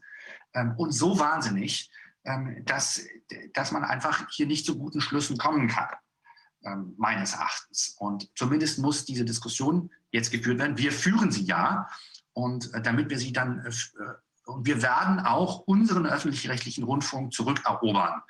[0.53, 1.91] ähm, und so wahnsinnig,
[2.23, 3.01] ähm, dass,
[3.53, 5.89] dass man einfach hier nicht zu guten Schlüssen kommen kann.
[6.97, 7.95] meines Erachtens.
[7.97, 10.77] Und zumindest muss diese Diskussion jetzt geführt werden.
[10.77, 11.89] Wir führen sie ja.
[12.33, 13.65] Und äh, damit wir sie dann,
[14.45, 18.21] und wir werden auch unseren öffentlich-rechtlichen Rundfunk zurückerobern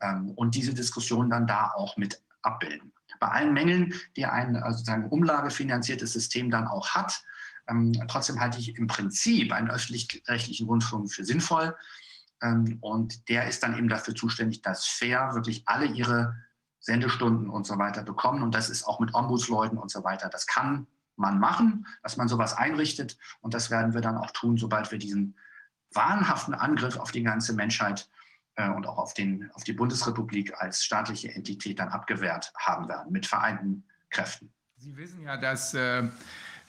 [0.00, 2.92] ähm, und diese Diskussion dann da auch mit abbilden.
[3.20, 7.22] Bei allen Mängeln, die ein sozusagen umlagefinanziertes System dann auch hat,
[7.68, 11.76] ähm, trotzdem halte ich im Prinzip einen öffentlich-rechtlichen Rundfunk für sinnvoll.
[12.42, 16.36] Ähm, und der ist dann eben dafür zuständig, dass fair wirklich alle ihre
[16.80, 18.42] Sendestunden und so weiter bekommen.
[18.42, 20.28] Und das ist auch mit Ombudsleuten und so weiter.
[20.28, 23.18] Das kann man machen, dass man sowas einrichtet.
[23.40, 25.36] Und das werden wir dann auch tun, sobald wir diesen
[25.92, 28.08] wahnhaften Angriff auf die ganze Menschheit
[28.56, 33.12] äh, und auch auf, den, auf die Bundesrepublik als staatliche Entität dann abgewehrt haben werden,
[33.12, 34.52] mit vereinten Kräften.
[34.76, 36.08] Sie wissen ja, dass äh,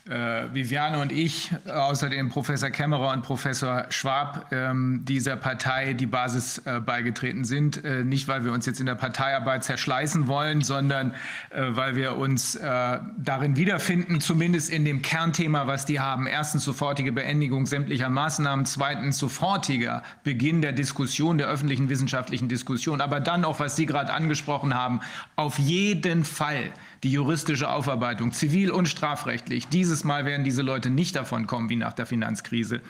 [0.10, 6.58] äh, Viviane und ich, außerdem Professor Kämmerer und Professor Schwab, ähm, dieser Partei die Basis
[6.66, 7.84] äh, beigetreten sind.
[7.86, 11.14] Äh, nicht, weil wir uns jetzt in der Parteiarbeit zerschleißen wollen, sondern
[11.52, 16.28] weil wir uns darin wiederfinden, zumindest in dem Kernthema, was die haben.
[16.28, 23.20] Erstens sofortige Beendigung sämtlicher Maßnahmen, zweitens sofortiger Beginn der Diskussion, der öffentlichen wissenschaftlichen Diskussion, aber
[23.20, 25.02] dann auch, was Sie gerade angesprochen haben,
[25.36, 26.72] auf jeden Fall
[27.04, 29.68] die juristische Aufarbeitung, zivil und strafrechtlich.
[29.68, 32.82] Dieses Mal werden diese Leute nicht davon kommen wie nach der Finanzkrise.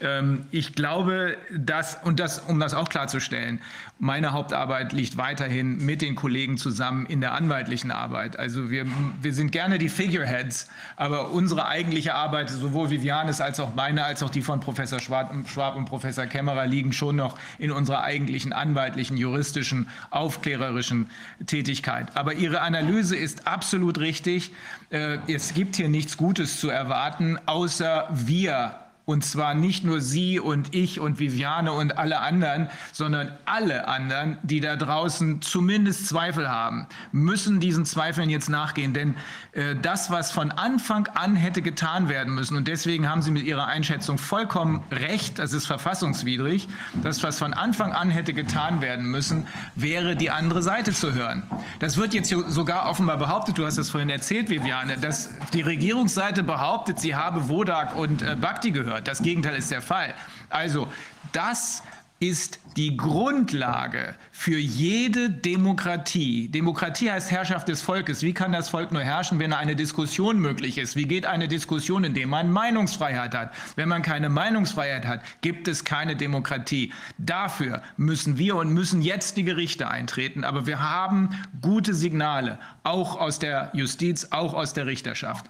[0.00, 3.60] Ähm, ich glaube, dass, und das, um das auch klarzustellen,
[4.00, 8.38] meine Hauptarbeit liegt weiterhin mit den Kollegen zusammen in der anwaltlichen Arbeit.
[8.38, 8.86] Also wir,
[9.20, 14.22] wir sind gerne die Figureheads, aber unsere eigentliche Arbeit, sowohl Vivianes als auch meine, als
[14.22, 15.30] auch die von Professor Schwab,
[15.76, 21.10] und Professor Kämmerer, liegen schon noch in unserer eigentlichen anwaltlichen, juristischen, aufklärerischen
[21.44, 22.16] Tätigkeit.
[22.16, 24.52] Aber Ihre Analyse ist absolut richtig.
[24.88, 28.76] Äh, es gibt hier nichts Gutes zu erwarten, außer wir
[29.10, 34.38] und zwar nicht nur Sie und ich und Viviane und alle anderen, sondern alle anderen,
[34.44, 38.94] die da draußen zumindest Zweifel haben, müssen diesen Zweifeln jetzt nachgehen.
[38.94, 39.16] Denn
[39.50, 43.42] äh, das, was von Anfang an hätte getan werden müssen, und deswegen haben Sie mit
[43.42, 46.68] Ihrer Einschätzung vollkommen recht, das ist verfassungswidrig,
[47.02, 51.42] das, was von Anfang an hätte getan werden müssen, wäre die andere Seite zu hören.
[51.80, 56.44] Das wird jetzt sogar offenbar behauptet, du hast es vorhin erzählt, Viviane, dass die Regierungsseite
[56.44, 58.99] behauptet, sie habe Wodak und äh, Bhakti gehört.
[59.04, 60.14] Das Gegenteil ist der Fall.
[60.48, 60.88] Also
[61.32, 61.82] das
[62.20, 66.48] ist die Grundlage für jede Demokratie.
[66.48, 68.22] Demokratie heißt Herrschaft des Volkes.
[68.22, 70.96] Wie kann das Volk nur herrschen, wenn eine Diskussion möglich ist?
[70.96, 73.54] Wie geht eine Diskussion, indem man Meinungsfreiheit hat?
[73.74, 76.92] Wenn man keine Meinungsfreiheit hat, gibt es keine Demokratie.
[77.16, 80.44] Dafür müssen wir und müssen jetzt die Gerichte eintreten.
[80.44, 81.30] Aber wir haben
[81.62, 85.46] gute Signale, auch aus der Justiz, auch aus der Richterschaft.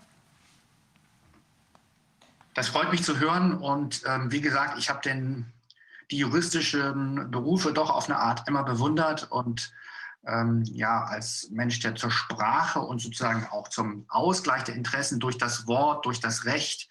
[2.54, 5.00] Das freut mich zu hören und ähm, wie gesagt, ich habe
[6.10, 9.72] die juristischen Berufe doch auf eine Art immer bewundert und
[10.26, 15.38] ähm, ja, als Mensch, der zur Sprache und sozusagen auch zum Ausgleich der Interessen durch
[15.38, 16.88] das Wort, durch das Recht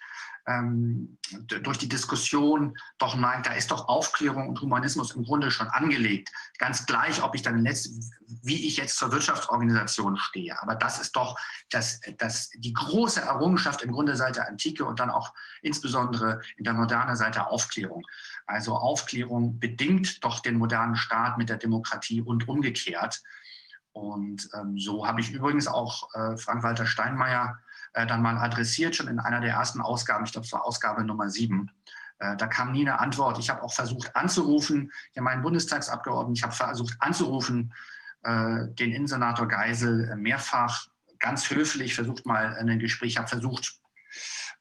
[0.50, 5.68] ähm, durch die Diskussion doch nein, da ist doch Aufklärung und Humanismus im Grunde schon
[5.68, 6.30] angelegt.
[6.58, 7.91] Ganz gleich, ob ich dann letzt,
[8.43, 10.60] wie ich jetzt zur Wirtschaftsorganisation stehe.
[10.62, 11.38] Aber das ist doch
[11.70, 16.64] das, das, die große Errungenschaft im Grunde seit der Antike und dann auch insbesondere in
[16.64, 18.04] der Moderne seit der Aufklärung.
[18.47, 23.22] Also Aufklärung bedingt doch den modernen Staat mit der Demokratie und umgekehrt.
[23.91, 27.60] Und ähm, so habe ich übrigens auch äh, Frank-Walter Steinmeier
[27.94, 31.04] äh, dann mal adressiert, schon in einer der ersten Ausgaben, ich glaube es war Ausgabe
[31.04, 31.72] Nummer sieben.
[32.20, 33.40] Äh, da kam nie eine Antwort.
[33.40, 37.74] Ich habe auch versucht anzurufen, ja meinen Bundestagsabgeordneten, ich habe versucht anzurufen,
[38.24, 40.88] äh, den Innensenator Geisel mehrfach,
[41.20, 43.80] ganz höflich, versucht mal ein Gespräch, habe versucht,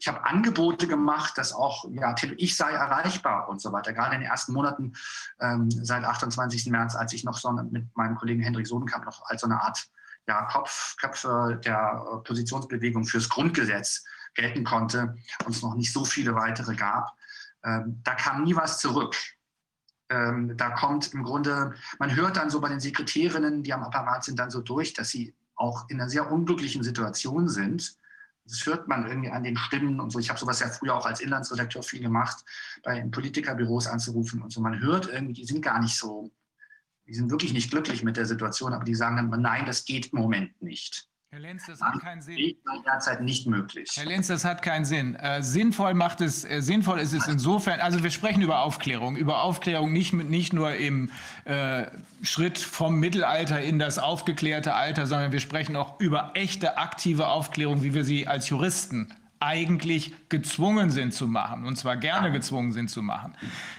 [0.00, 3.92] ich habe Angebote gemacht, dass auch, ja, ich sei erreichbar und so weiter.
[3.92, 4.92] Gerade in den ersten Monaten
[5.40, 6.66] ähm, seit 28.
[6.66, 9.88] März, als ich noch so mit meinem Kollegen Hendrik Sodenkamp noch als so eine Art
[10.28, 16.04] ja, Kopf, Köpfe der äh, Positionsbewegung fürs Grundgesetz gelten konnte und es noch nicht so
[16.04, 17.16] viele weitere gab.
[17.64, 19.16] Ähm, da kam nie was zurück.
[20.10, 24.24] Ähm, da kommt im Grunde, man hört dann so bei den Sekretärinnen, die am Apparat
[24.24, 27.96] sind, dann so durch, dass sie auch in einer sehr unglücklichen Situation sind.
[28.44, 30.18] Das hört man irgendwie an den Stimmen und so.
[30.18, 32.44] Ich habe sowas ja früher auch als Inlandsredakteur viel gemacht,
[32.82, 34.60] bei Politikerbüros anzurufen und so.
[34.60, 36.30] Man hört irgendwie, die sind gar nicht so
[37.08, 40.12] die sind wirklich nicht glücklich mit der Situation, aber die sagen dann, nein, das geht
[40.12, 41.08] im Moment nicht.
[41.30, 42.56] Herr Lenz, das hat keinen Sinn.
[42.64, 43.90] Das derzeit nicht möglich.
[43.94, 45.14] Herr Lenz, das hat keinen Sinn.
[45.16, 49.42] Äh, sinnvoll macht es, äh, sinnvoll ist es insofern, also wir sprechen über Aufklärung, über
[49.42, 51.10] Aufklärung nicht, nicht nur im
[51.44, 51.86] äh,
[52.22, 57.82] Schritt vom Mittelalter in das aufgeklärte Alter, sondern wir sprechen auch über echte aktive Aufklärung,
[57.82, 62.90] wie wir sie als Juristen eigentlich gezwungen sind zu machen, und zwar gerne gezwungen sind
[62.90, 63.34] zu machen.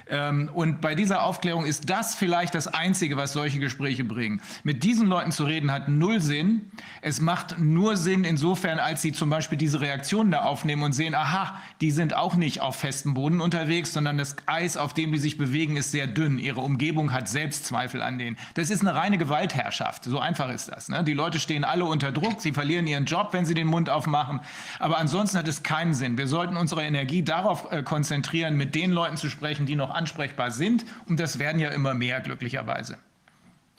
[0.07, 4.41] Ähm, und bei dieser Aufklärung ist das vielleicht das Einzige, was solche Gespräche bringen.
[4.63, 6.71] Mit diesen Leuten zu reden hat null Sinn.
[7.01, 11.13] Es macht nur Sinn insofern, als sie zum Beispiel diese Reaktionen da aufnehmen und sehen,
[11.13, 15.19] aha, die sind auch nicht auf festem Boden unterwegs, sondern das Eis, auf dem die
[15.19, 16.39] sich bewegen, ist sehr dünn.
[16.39, 18.37] Ihre Umgebung hat Selbstzweifel an denen.
[18.53, 20.05] Das ist eine reine Gewaltherrschaft.
[20.05, 20.87] So einfach ist das.
[20.87, 21.03] Ne?
[21.03, 22.41] Die Leute stehen alle unter Druck.
[22.41, 24.39] Sie verlieren ihren Job, wenn sie den Mund aufmachen.
[24.79, 26.17] Aber ansonsten hat es keinen Sinn.
[26.17, 30.51] Wir sollten unsere Energie darauf äh, konzentrieren, mit den Leuten zu sprechen, die noch ansprechbar
[30.51, 30.85] sind.
[31.07, 32.97] Und das werden ja immer mehr, glücklicherweise.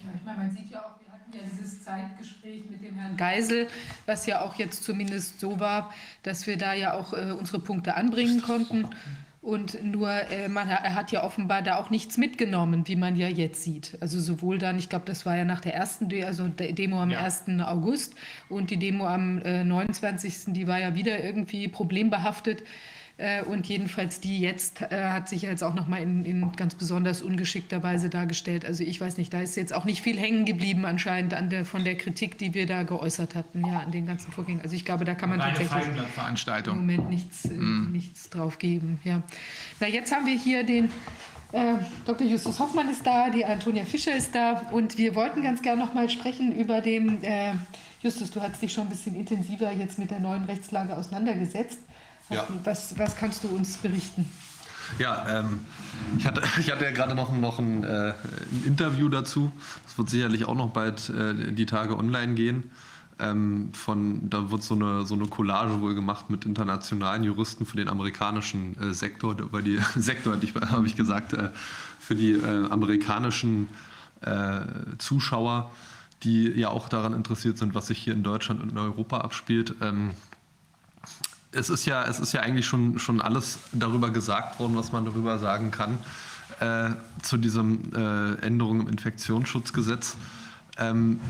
[0.01, 3.17] Ja, ich meine, man sieht ja auch, wir hatten ja dieses Zeitgespräch mit dem Herrn
[3.17, 3.69] Geisel,
[4.07, 5.93] was ja auch jetzt zumindest so war,
[6.23, 8.89] dass wir da ja auch äh, unsere Punkte anbringen konnten.
[9.43, 13.27] Und nur, äh, man, er hat ja offenbar da auch nichts mitgenommen, wie man ja
[13.27, 13.97] jetzt sieht.
[14.01, 17.01] Also sowohl dann, ich glaube, das war ja nach der ersten, De also der Demo
[17.01, 17.21] am ja.
[17.21, 17.45] 1.
[17.65, 18.15] August
[18.51, 20.53] und die Demo am äh, 29.
[20.53, 22.65] Die war ja wieder irgendwie problembehaftet.
[23.21, 27.21] Äh, und jedenfalls die jetzt äh, hat sich jetzt auch nochmal in, in ganz besonders
[27.21, 28.65] ungeschickter Weise dargestellt.
[28.65, 31.67] Also ich weiß nicht, da ist jetzt auch nicht viel hängen geblieben anscheinend an der,
[31.67, 34.63] von der Kritik, die wir da geäußert hatten, ja, an den ganzen Vorgängen.
[34.63, 35.87] Also ich glaube, da kann man Eine tatsächlich
[36.67, 37.93] im Moment nichts, mm.
[37.93, 38.99] nichts drauf geben.
[39.05, 39.23] Ja.
[39.81, 40.87] Na, jetzt haben wir hier den
[41.53, 41.75] äh,
[42.07, 42.27] Dr.
[42.27, 45.93] Justus Hoffmann ist da, die Antonia Fischer ist da und wir wollten ganz gerne noch
[45.93, 47.53] mal sprechen über den, äh,
[48.01, 51.81] Justus, du hast dich schon ein bisschen intensiver jetzt mit der neuen Rechtslage auseinandergesetzt.
[52.31, 52.47] Ja.
[52.65, 54.31] Was, was kannst du uns berichten?
[54.99, 55.61] Ja, ähm,
[56.19, 58.15] ich, hatte, ich hatte ja gerade noch, noch ein, äh,
[58.53, 59.53] ein, Interview dazu.
[59.85, 62.71] Das wird sicherlich auch noch bald äh, die Tage online gehen.
[63.19, 67.77] Ähm, von, da wird so eine, so eine Collage wohl gemacht mit internationalen Juristen für
[67.77, 70.37] den amerikanischen äh, Sektor, über die Sektor
[70.71, 71.51] habe ich gesagt, äh,
[71.99, 73.69] für die äh, amerikanischen
[74.23, 74.61] äh,
[74.99, 75.71] Zuschauer,
[76.23, 79.75] die ja auch daran interessiert sind, was sich hier in Deutschland und in Europa abspielt.
[79.81, 80.13] Ähm,
[81.53, 85.05] es ist ja, es ist ja eigentlich schon, schon alles darüber gesagt worden, was man
[85.05, 85.99] darüber sagen kann,
[86.61, 90.17] äh, zu diesen äh, Änderungen im Infektionsschutzgesetz.
[90.79, 91.21] Ähm,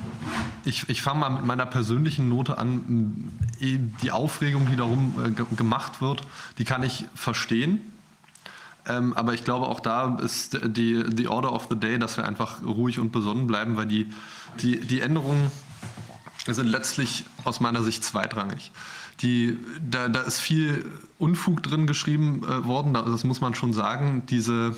[0.64, 3.32] ich ich fange mal mit meiner persönlichen Note an.
[3.60, 6.22] Die Aufregung, die darum äh, gemacht wird,
[6.58, 7.80] die kann ich verstehen.
[8.86, 12.26] Ähm, aber ich glaube, auch da ist die, die Order of the Day, dass wir
[12.26, 14.10] einfach ruhig und besonnen bleiben, weil die,
[14.60, 15.50] die, die Änderungen
[16.46, 18.72] sind letztlich aus meiner Sicht zweitrangig
[19.22, 20.84] die, da, da ist viel
[21.18, 24.22] Unfug drin geschrieben äh, worden, das muss man schon sagen.
[24.28, 24.74] Diese,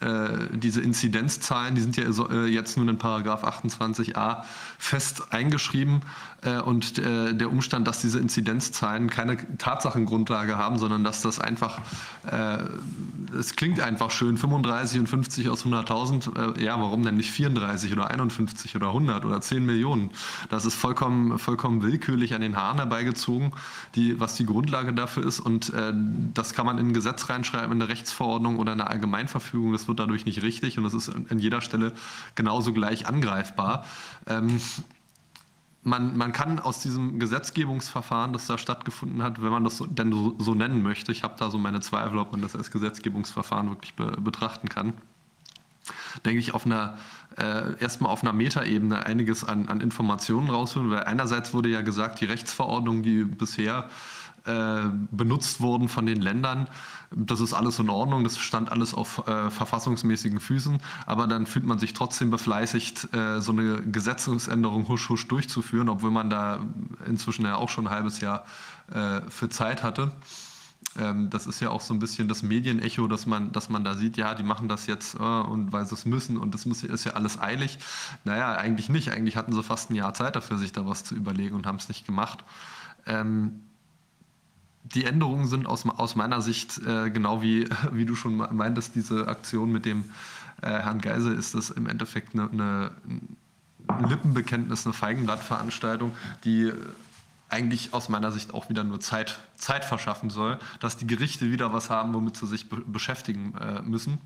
[0.00, 4.42] äh, diese Inzidenzzahlen, die sind ja äh, jetzt nun in Paragraph 28a
[4.84, 6.02] fest eingeschrieben.
[6.44, 11.80] Äh, und äh, der Umstand, dass diese Inzidenzzahlen keine Tatsachengrundlage haben, sondern dass das einfach,
[12.30, 12.58] äh,
[13.38, 18.10] es klingt einfach schön, 35 und 50 aus 100.000, ja, warum denn nicht 34 oder
[18.10, 20.10] 51 oder 100 oder 10 Millionen?
[20.50, 23.52] Das ist vollkommen, vollkommen willkürlich an den Haaren herbeigezogen,
[23.94, 25.40] die, was die Grundlage dafür ist.
[25.40, 25.72] Und
[26.34, 29.72] das kann man in ein Gesetz reinschreiben, in eine Rechtsverordnung oder eine Allgemeinverfügung.
[29.72, 31.92] Das wird dadurch nicht richtig und das ist an jeder Stelle
[32.34, 33.84] genauso gleich angreifbar.
[34.26, 34.60] Ähm,
[35.84, 40.12] man, man kann aus diesem Gesetzgebungsverfahren, das da stattgefunden hat, wenn man das so, denn
[40.12, 43.68] so, so nennen möchte, ich habe da so meine Zweifel, ob man das als Gesetzgebungsverfahren
[43.68, 44.94] wirklich be, betrachten kann,
[46.24, 46.98] denke ich, auf einer
[47.36, 52.20] äh, erstmal auf einer Metaebene einiges an, an Informationen rausholen, weil einerseits wurde ja gesagt,
[52.20, 54.13] die Rechtsverordnung, die bisher äh,
[54.44, 56.68] benutzt wurden von den Ländern.
[57.16, 61.64] Das ist alles in Ordnung, das stand alles auf äh, verfassungsmäßigen Füßen, aber dann fühlt
[61.64, 66.60] man sich trotzdem befleißigt, äh, so eine Gesetzesänderung husch husch durchzuführen, obwohl man da
[67.06, 68.44] inzwischen ja auch schon ein halbes Jahr
[68.92, 70.12] äh, für Zeit hatte.
[70.98, 73.94] Ähm, das ist ja auch so ein bisschen das Medienecho, dass man, dass man da
[73.94, 76.82] sieht, ja, die machen das jetzt äh, und weil sie es müssen und das muss,
[76.82, 77.78] ist ja alles eilig.
[78.24, 79.10] Naja, eigentlich nicht.
[79.10, 81.76] Eigentlich hatten sie fast ein Jahr Zeit dafür, sich da was zu überlegen und haben
[81.76, 82.44] es nicht gemacht.
[83.06, 83.60] Ähm,
[84.84, 89.28] die Änderungen sind aus, aus meiner Sicht, äh, genau wie, wie du schon meintest, diese
[89.28, 90.04] Aktion mit dem
[90.62, 92.90] äh, Herrn Geisel, ist das im Endeffekt eine, eine
[93.86, 96.72] ein Lippenbekenntnis, eine Feigenblattveranstaltung, die
[97.48, 101.72] eigentlich aus meiner Sicht auch wieder nur Zeit, Zeit verschaffen soll, dass die Gerichte wieder
[101.72, 104.18] was haben, womit sie sich be beschäftigen äh, müssen.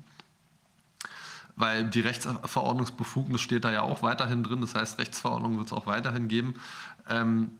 [1.55, 5.85] Weil die Rechtsverordnungsbefugnis steht da ja auch weiterhin drin, das heißt, Rechtsverordnung wird es auch
[5.85, 6.55] weiterhin geben.
[7.09, 7.51] Ähm,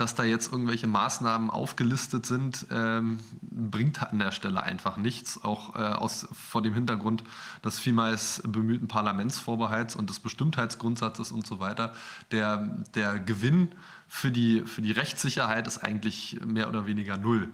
[0.00, 5.44] dass da jetzt irgendwelche Maßnahmen aufgelistet sind, ähm, bringt an der Stelle einfach nichts.
[5.44, 7.22] Auch äh, aus, vor dem Hintergrund
[7.62, 11.92] des vielmals bemühten Parlamentsvorbehalts und des Bestimmtheitsgrundsatzes und so weiter.
[12.30, 13.72] Der, der Gewinn
[14.08, 17.50] für die, für die Rechtssicherheit ist eigentlich mehr oder weniger null.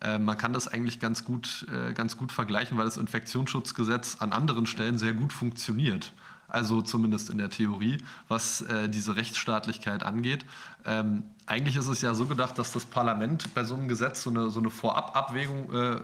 [0.00, 4.32] Äh, man kann das eigentlich ganz gut, äh, ganz gut vergleichen, weil das Infektionsschutzgesetz an
[4.32, 6.12] anderen Stellen sehr gut funktioniert.
[6.46, 7.98] also zumindest in der Theorie,
[8.28, 10.46] was äh, diese Rechtsstaatlichkeit angeht.
[10.86, 14.30] Ähm, eigentlich ist es ja so gedacht, dass das Parlament bei so einem Gesetz so
[14.30, 15.96] eine, so eine Vorababwägung äh,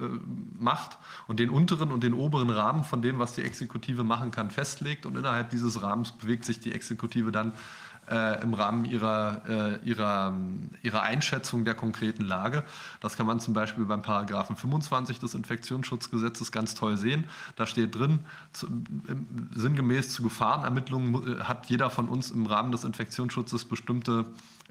[0.59, 0.97] macht
[1.29, 5.05] und den unteren und den oberen Rahmen von dem, was die Exekutive machen kann, festlegt.
[5.05, 7.53] Und innerhalb dieses Rahmens bewegt sich die Exekutive dann
[8.11, 10.35] äh, im Rahmen ihrer, äh, ihrer,
[10.83, 12.65] ihrer Einschätzung der konkreten Lage.
[13.01, 17.25] Das kann man zum Beispiel beim Paragraphen 25 des Infektionsschutzgesetzes ganz toll sehen.
[17.57, 18.21] Da steht drin,
[18.53, 18.67] zu,
[19.55, 24.25] sinngemäß zu Gefahrenermittlungen äh, hat jeder von uns im Rahmen des Infektionsschutzes bestimmte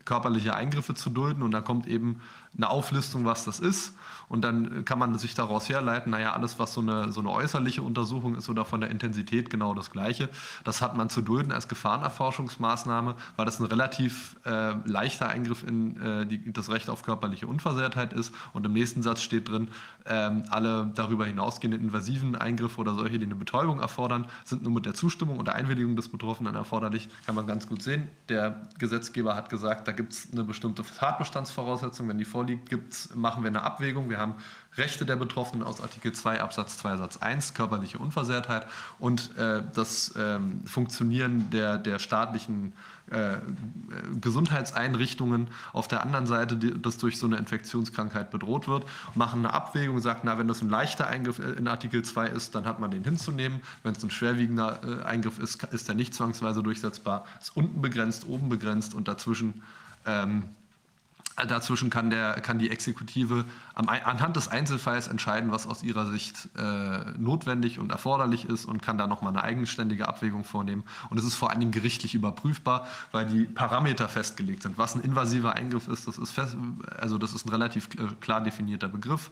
[0.06, 2.22] körperliche Eingriffe zu dulden und da kommt eben
[2.56, 3.96] eine Auflistung, was das ist.
[4.34, 7.84] Und dann kann man sich daraus herleiten, naja, alles, was so eine, so eine äußerliche
[7.84, 10.28] Untersuchung ist oder von der Intensität genau das Gleiche,
[10.64, 16.02] das hat man zu dulden als Gefahrenerforschungsmaßnahme, weil das ein relativ äh, leichter Eingriff in
[16.02, 18.34] äh, die, das Recht auf körperliche Unversehrtheit ist.
[18.54, 19.68] Und im nächsten Satz steht drin,
[20.08, 24.88] ähm, alle darüber hinausgehenden invasiven Eingriffe oder solche, die eine Betäubung erfordern, sind nur mit
[24.88, 27.08] der Zustimmung und der Einwilligung des Betroffenen erforderlich.
[27.28, 28.10] Kann man ganz gut sehen.
[28.30, 32.10] Der Gesetzgeber hat gesagt, da gibt es eine bestimmte Tatbestandsvoraussetzung.
[32.10, 34.10] Wenn die vorliegt, gibt's, machen wir eine Abwägung.
[34.10, 34.36] Wir haben
[34.76, 38.66] Rechte der Betroffenen aus Artikel 2 Absatz 2 Satz 1, körperliche Unversehrtheit
[38.98, 42.74] und äh, das ähm, Funktionieren der, der staatlichen
[43.12, 43.38] äh,
[44.20, 49.54] Gesundheitseinrichtungen auf der anderen Seite, die, das durch so eine Infektionskrankheit bedroht wird, machen eine
[49.54, 52.90] Abwägung sagen, na, wenn das ein leichter Eingriff in Artikel 2 ist, dann hat man
[52.90, 53.62] den hinzunehmen.
[53.84, 57.26] Wenn es ein schwerwiegender äh, Eingriff ist, ist der nicht zwangsweise durchsetzbar.
[57.40, 59.62] Ist unten begrenzt, oben begrenzt und dazwischen
[60.06, 60.50] ähm,
[61.36, 66.50] Dazwischen kann, der, kann die Exekutive am, anhand des Einzelfalls entscheiden, was aus ihrer Sicht
[66.56, 70.84] äh, notwendig und erforderlich ist und kann da nochmal eine eigenständige Abwägung vornehmen.
[71.10, 74.78] Und es ist vor allen Dingen gerichtlich überprüfbar, weil die Parameter festgelegt sind.
[74.78, 76.56] Was ein invasiver Eingriff ist, das ist, fest,
[77.00, 77.90] also das ist ein relativ
[78.20, 79.32] klar definierter Begriff.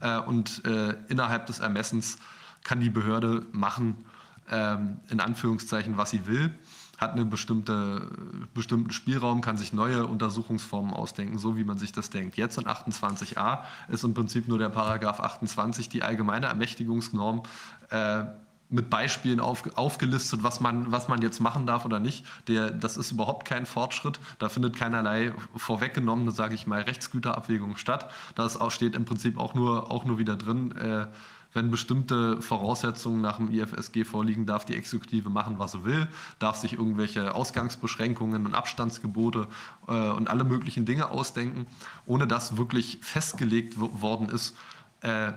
[0.00, 2.16] Äh, und äh, innerhalb des Ermessens
[2.64, 4.04] kann die Behörde machen,
[4.50, 6.54] ähm, in Anführungszeichen, was sie will
[6.98, 8.08] hat einen bestimmte,
[8.54, 12.36] bestimmten Spielraum, kann sich neue Untersuchungsformen ausdenken, so wie man sich das denkt.
[12.36, 17.42] Jetzt in 28a ist im Prinzip nur der Paragraph 28 die allgemeine Ermächtigungsnorm
[17.90, 18.24] äh,
[18.72, 22.24] mit Beispielen auf, aufgelistet, was man, was man jetzt machen darf oder nicht.
[22.48, 24.18] Der, das ist überhaupt kein Fortschritt.
[24.38, 28.10] Da findet keinerlei vorweggenommene, sage ich mal, Rechtsgüterabwägung statt.
[28.34, 31.06] Da steht im Prinzip auch nur, auch nur wieder drin, äh,
[31.54, 36.08] wenn bestimmte Voraussetzungen nach dem IFSG vorliegen, darf die Exekutive machen, was sie will,
[36.38, 39.48] darf sich irgendwelche Ausgangsbeschränkungen und Abstandsgebote
[39.86, 41.66] äh, und alle möglichen Dinge ausdenken,
[42.06, 44.56] ohne dass wirklich festgelegt worden ist,
[45.00, 45.32] äh,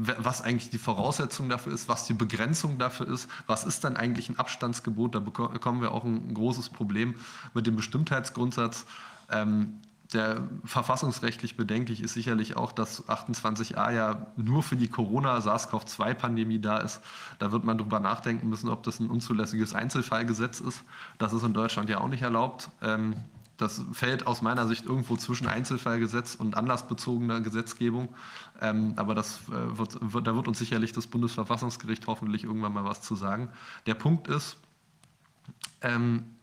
[0.00, 4.28] was eigentlich die Voraussetzung dafür ist, was die Begrenzung dafür ist, was ist dann eigentlich
[4.28, 7.16] ein Abstandsgebot, da bekommen wir auch ein großes Problem
[7.52, 8.86] mit dem Bestimmtheitsgrundsatz.
[9.30, 9.80] Ähm,
[10.12, 17.02] der verfassungsrechtlich bedenklich ist sicherlich auch, dass 28a ja nur für die Corona-SARS-CoV-2-Pandemie da ist.
[17.38, 20.82] Da wird man drüber nachdenken müssen, ob das ein unzulässiges Einzelfallgesetz ist.
[21.18, 22.70] Das ist in Deutschland ja auch nicht erlaubt.
[22.80, 23.16] Ähm,
[23.58, 28.14] das fällt aus meiner Sicht irgendwo zwischen Einzelfallgesetz und anlassbezogener Gesetzgebung.
[28.60, 32.84] Ähm, aber das äh, wird, wird, da wird uns sicherlich das Bundesverfassungsgericht hoffentlich irgendwann mal
[32.84, 33.50] was zu sagen.
[33.86, 34.56] Der Punkt ist,
[35.82, 36.36] ähm,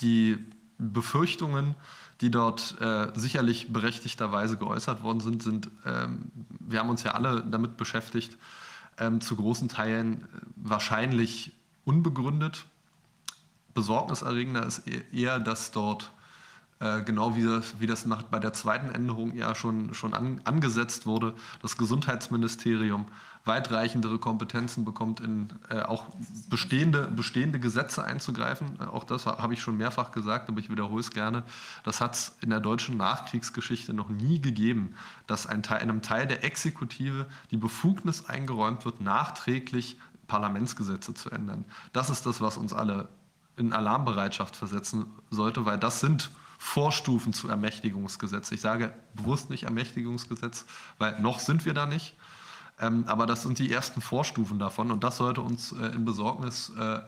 [0.00, 0.38] die
[0.78, 1.74] Befürchtungen,
[2.20, 7.42] die dort äh, sicherlich berechtigterweise geäußert worden sind, sind, ähm, wir haben uns ja alle
[7.42, 8.36] damit beschäftigt,
[8.98, 11.52] ähm, zu großen Teilen wahrscheinlich
[11.84, 12.66] unbegründet.
[13.72, 16.12] Besorgniserregender ist e-, eher, dass dort
[16.80, 20.40] äh, genau wie das, wie das nach, bei der zweiten Änderung ja schon, schon an,
[20.44, 23.06] angesetzt wurde, das Gesundheitsministerium
[23.44, 26.06] weitreichendere Kompetenzen bekommt, in äh, auch
[26.48, 28.78] bestehende, bestehende Gesetze einzugreifen.
[28.80, 31.42] Äh, auch das habe ich schon mehrfach gesagt, aber ich wiederhole es gerne.
[31.82, 34.94] Das hat es in der deutschen Nachkriegsgeschichte noch nie gegeben,
[35.26, 41.64] dass ein Teil, einem Teil der Exekutive die Befugnis eingeräumt wird, nachträglich Parlamentsgesetze zu ändern.
[41.92, 43.08] Das ist das, was uns alle
[43.56, 48.52] in Alarmbereitschaft versetzen sollte, weil das sind Vorstufen zu Ermächtigungsgesetz.
[48.52, 50.66] Ich sage bewusst nicht Ermächtigungsgesetz,
[50.98, 52.16] weil noch sind wir da nicht.
[52.80, 56.72] Ähm, aber das sind die ersten Vorstufen davon und das sollte uns äh, in Besorgnis,
[56.78, 57.02] äh, äh,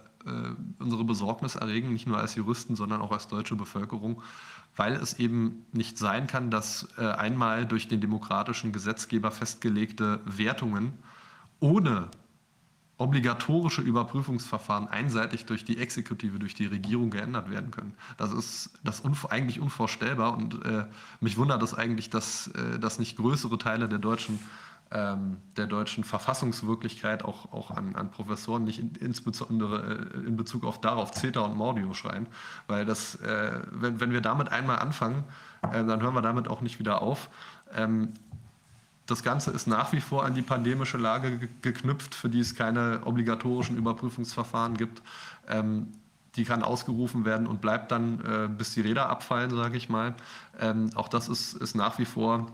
[0.79, 4.23] unsere Besorgnis erregen, nicht nur als Juristen, sondern auch als deutsche Bevölkerung,
[4.77, 10.93] weil es eben nicht sein kann, dass äh, einmal durch den demokratischen Gesetzgeber festgelegte Wertungen
[11.61, 12.09] ohne
[12.99, 17.95] obligatorische Überprüfungsverfahren einseitig durch die Exekutive, durch die Regierung geändert werden können.
[18.17, 20.85] Das ist das unv eigentlich unvorstellbar und äh,
[21.21, 24.39] mich wundert es eigentlich, dass, äh, dass nicht größere Teile der deutschen
[24.93, 30.65] ähm, der deutschen Verfassungswirklichkeit auch, auch an, an Professoren nicht in, insbesondere äh, in Bezug
[30.65, 32.27] auf darauf CETA und Mordio schreien.
[32.67, 35.25] Weil das, äh, wenn, wenn wir damit einmal anfangen,
[35.63, 37.31] äh, dann hören wir damit auch nicht wieder auf.
[37.75, 38.13] Ähm,
[39.07, 42.55] das Ganze ist nach wie vor an die pandemische Lage ge geknüpft, für die es
[42.55, 45.03] keine obligatorischen Überprüfungsverfahren gibt.
[45.49, 45.89] Ähm,
[46.37, 50.15] die kann ausgerufen werden und bleibt dann, äh, bis die Räder abfallen, sage ich mal.
[50.59, 52.47] Ähm, auch das ist, ist nach wie vor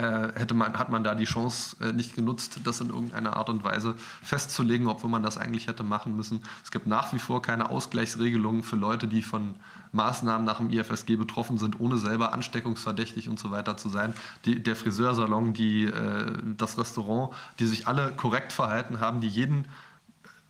[0.00, 3.64] hätte man, hat man da die Chance äh, nicht genutzt, das in irgendeiner Art und
[3.64, 6.42] Weise festzulegen, obwohl man das eigentlich hätte machen müssen.
[6.62, 9.54] Es gibt nach wie vor keine Ausgleichsregelungen für Leute, die von
[9.92, 14.14] Maßnahmen nach dem IFSG betroffen sind, ohne selber ansteckungsverdächtig und so weiter zu sein.
[14.44, 19.66] Die, der Friseursalon, die, äh, das Restaurant, die sich alle korrekt verhalten haben, die jeden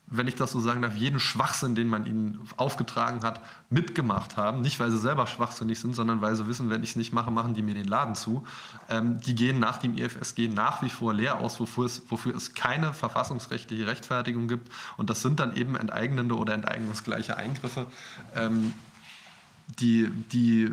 [0.07, 3.41] wenn ich das so sagen darf, jeden Schwachsinn, den man ihnen aufgetragen hat,
[3.71, 4.61] mitgemacht haben.
[4.61, 7.31] Nicht, weil sie selber schwachsinnig sind, sondern weil sie wissen, wenn ich es nicht mache,
[7.31, 8.45] machen die mir den Laden zu.
[8.89, 12.55] Ähm, die gehen nach dem IFSG nach wie vor leer aus, wofür es, wofür es
[12.55, 14.71] keine verfassungsrechtliche Rechtfertigung gibt.
[14.97, 17.87] Und das sind dann eben enteignende oder enteignungsgleiche Eingriffe.
[18.35, 18.75] Ähm,
[19.81, 20.71] die, die, äh,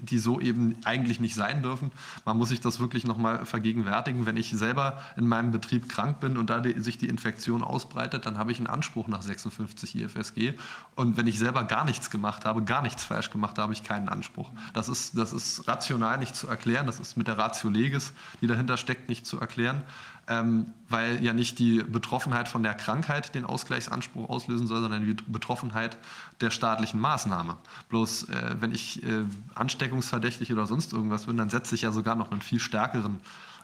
[0.00, 1.90] die so eben eigentlich nicht sein dürfen.
[2.24, 4.26] Man muss sich das wirklich nochmal vergegenwärtigen.
[4.26, 8.26] Wenn ich selber in meinem Betrieb krank bin und da die, sich die Infektion ausbreitet,
[8.26, 10.54] dann habe ich einen Anspruch nach 56 IFSG.
[10.94, 13.82] Und wenn ich selber gar nichts gemacht habe, gar nichts falsch gemacht habe, habe ich
[13.82, 14.50] keinen Anspruch.
[14.74, 16.86] Das ist, das ist rational nicht zu erklären.
[16.86, 19.82] Das ist mit der Ratio Legis, die dahinter steckt, nicht zu erklären
[20.28, 25.14] ähm, weil ja nicht die Betroffenheit von der Krankheit den Ausgleichsanspruch auslösen soll, sondern die
[25.14, 25.96] Betroffenheit
[26.40, 27.56] der staatlichen Maßnahme.
[27.88, 29.24] Bloß äh, wenn ich äh,
[29.54, 33.20] ansteckungsverdächtig oder sonst irgendwas bin, dann setze ich ja sogar noch einen viel stärkeren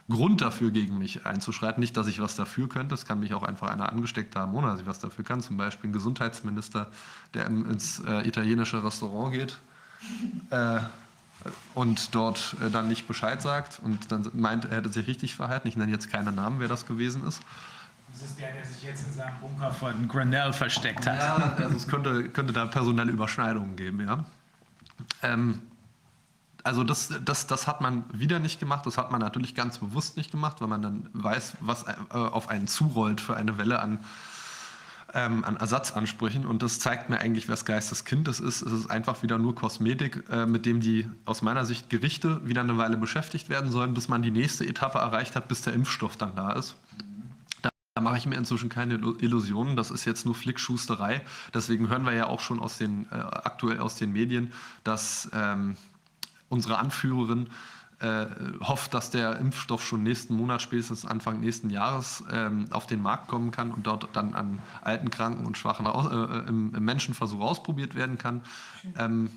[0.09, 1.79] Grund dafür, gegen mich einzuschreiten.
[1.79, 4.67] Nicht, dass ich was dafür könnte, es kann mich auch einfach einer angesteckt haben, ohne
[4.67, 5.41] dass ich was dafür kann.
[5.41, 6.87] Zum Beispiel ein Gesundheitsminister,
[7.35, 9.59] der ins äh, italienische Restaurant geht.
[10.49, 10.79] Äh,
[11.73, 15.67] und dort äh, dann nicht Bescheid sagt und dann meint, er hätte sich richtig verhalten.
[15.67, 17.41] Ich nenne jetzt keinen Namen, wer das gewesen ist.
[18.11, 21.19] Das ist der, der sich jetzt in seinem Bunker von Grenell versteckt hat.
[21.19, 24.25] Ja, also es könnte, könnte da personelle Überschneidungen geben, ja.
[25.21, 25.61] Ähm,
[26.63, 30.17] also das, das, das hat man wieder nicht gemacht, das hat man natürlich ganz bewusst
[30.17, 33.99] nicht gemacht, weil man dann weiß, was äh, auf einen zurollt für eine Welle an
[35.13, 36.45] ähm, an Ersatzansprüchen.
[36.45, 38.61] Und das zeigt mir eigentlich, was Geisteskind das ist.
[38.61, 42.61] Es ist einfach wieder nur Kosmetik, äh, mit dem die aus meiner Sicht Gerichte wieder
[42.61, 46.17] eine Weile beschäftigt werden sollen, bis man die nächste Etappe erreicht hat, bis der Impfstoff
[46.17, 46.75] dann da ist.
[47.99, 49.75] Da mache ich mir inzwischen keine Illusionen.
[49.75, 51.21] Das ist jetzt nur Flickschusterei.
[51.53, 54.53] Deswegen hören wir ja auch schon aus den, äh, aktuell aus den Medien,
[54.83, 55.75] dass ähm,
[56.47, 57.47] unsere Anführerin
[57.99, 58.25] äh,
[58.61, 63.27] hofft, dass der Impfstoff schon nächsten Monat, spätestens Anfang nächsten Jahres ähm, auf den Markt
[63.27, 67.41] kommen kann und dort dann an alten, kranken und schwachen äh, äh, im, im, Menschenversuch
[67.41, 68.41] ausprobiert werden kann.
[68.97, 69.31] Ähm,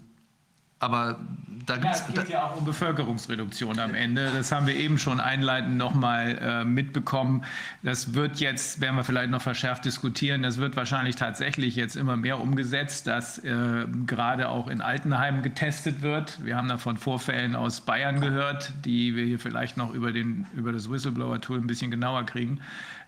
[0.82, 1.16] aber
[1.64, 4.32] da ja, es geht ja auch um Bevölkerungsreduktion am Ende.
[4.34, 7.44] Das haben wir eben schon einleitend nochmal äh, mitbekommen.
[7.84, 12.16] Das wird jetzt, werden wir vielleicht noch verschärft diskutieren, das wird wahrscheinlich tatsächlich jetzt immer
[12.16, 16.44] mehr umgesetzt, dass äh, gerade auch in Altenheimen getestet wird.
[16.44, 20.46] Wir haben da von Vorfällen aus Bayern gehört, die wir hier vielleicht noch über, den,
[20.56, 22.60] über das Whistleblower-Tool ein bisschen genauer kriegen.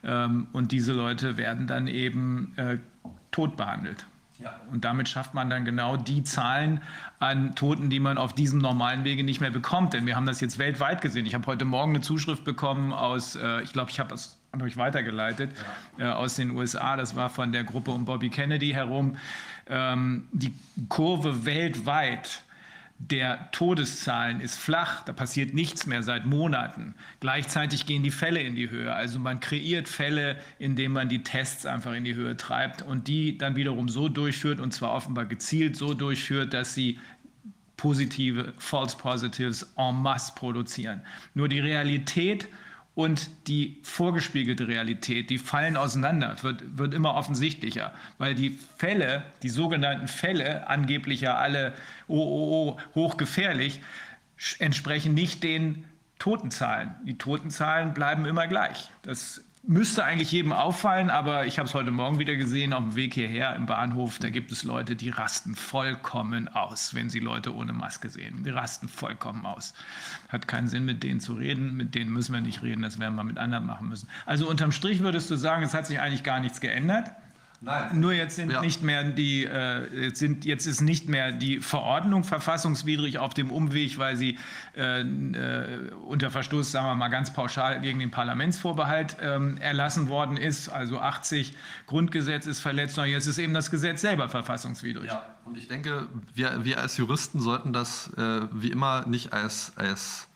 [0.05, 2.79] Ähm, und diese Leute werden dann eben äh,
[3.33, 4.07] tot behandelt.
[4.39, 4.61] Ja.
[4.71, 6.83] Und damit schafft man dann genau die Zahlen
[7.25, 9.95] an Toten, die man auf diesem normalen Wege nicht mehr bekommt.
[9.95, 11.25] Denn wir haben das jetzt weltweit gesehen.
[11.25, 14.61] Ich habe heute Morgen eine Zuschrift bekommen aus, äh, ich glaube, ich habe das an
[14.61, 15.51] euch weitergeleitet,
[15.99, 16.11] ja.
[16.11, 16.97] äh, aus den USA.
[16.97, 19.17] Das war von der Gruppe um Bobby Kennedy herum.
[19.69, 20.53] Ähm, die
[20.89, 22.43] Kurve weltweit
[22.99, 26.95] der Todeszahlen ist flach, da passiert nichts mehr seit Monaten.
[27.21, 28.95] Gleichzeitig gehen die Fälle in die Höhe.
[28.95, 33.37] Also man kreiert Fälle, indem man die Tests einfach in die Höhe treibt und die
[33.37, 36.99] dann wiederum so durchführt und zwar offenbar gezielt so durchführt, dass sie
[37.85, 41.03] positive False Positives en masse produzieren.
[41.35, 42.49] Nur die Realität
[42.95, 49.51] und die vorgespiegelte Realität, die fallen auseinander, wird, wird immer offensichtlicher, weil die Fälle, die
[49.51, 51.75] sogenannten Fälle, angeblich ja alle
[52.09, 53.83] oh, oh, oh, hochgefährlich,
[54.61, 55.85] entsprechen nicht den
[56.19, 56.95] Totenzahlen.
[57.05, 58.91] Die Totenzahlen bleiben immer gleich.
[59.03, 62.97] Das müsste eigentlich jedem auffallen, aber ich habe es heute Morgen wieder gesehen auf dem
[62.97, 64.19] Weg hierher im Bahnhof.
[64.19, 68.45] Da gibt es Leute, die rasten vollkommen aus, wenn sie Leute ohne Maske sehen.
[68.45, 69.75] Die rasten vollkommen aus.
[70.29, 71.75] Hat keinen Sinn, mit denen zu reden.
[71.77, 72.83] Mit denen müssen wir nicht reden.
[72.83, 74.09] Das werden wir mit anderen machen müssen.
[74.27, 77.11] Also unterm Strich würdest du sagen, es hat sich eigentlich gar nichts geändert.
[77.65, 77.99] Nein.
[77.99, 78.61] Nur jetzt sind ja.
[78.61, 83.51] nicht mehr die, äh, jetzt, sind, jetzt ist nicht mehr die Verordnung verfassungswidrig auf dem
[83.51, 84.39] Umweg, weil sie
[84.77, 90.37] äh, äh, unter Verstoß, sagen wir mal ganz pauschal, gegen den Parlamentsvorbehalt ähm, erlassen worden
[90.37, 90.69] ist.
[90.69, 91.55] Also 80
[91.87, 95.07] Grundgesetz ist verletzt, sondern jetzt ist eben das Gesetz selber verfassungswidrig.
[95.07, 99.73] Ja, und ich denke, wir, wir als Juristen sollten das äh, wie immer nicht als,
[99.77, 100.29] als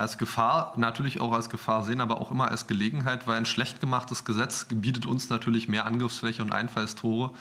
[0.00, 3.80] als Gefahr, natürlich auch als Gefahr sehen, aber auch immer als Gelegenheit, weil ein schlecht
[3.80, 7.32] gemachtes Gesetz bietet uns natürlich mehr Angriffsfläche und Einfallstore,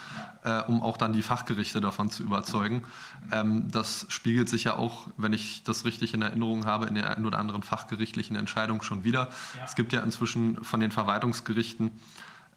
[0.43, 2.83] äh, um auch dann die Fachgerichte davon zu überzeugen.
[3.31, 7.05] Ähm, das spiegelt sich ja auch, wenn ich das richtig in Erinnerung habe, in den
[7.05, 9.29] ein oder anderen fachgerichtlichen Entscheidungen schon wieder.
[9.57, 9.65] Ja.
[9.65, 11.91] Es gibt ja inzwischen von den Verwaltungsgerichten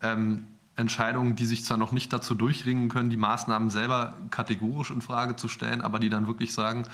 [0.03, 0.47] ähm,
[0.83, 5.37] Entscheidungen, die sich zwar noch nicht dazu durchringen können, die Maßnahmen selber kategorisch in Frage
[5.37, 6.85] zu stellen, aber die dann wirklich sagen,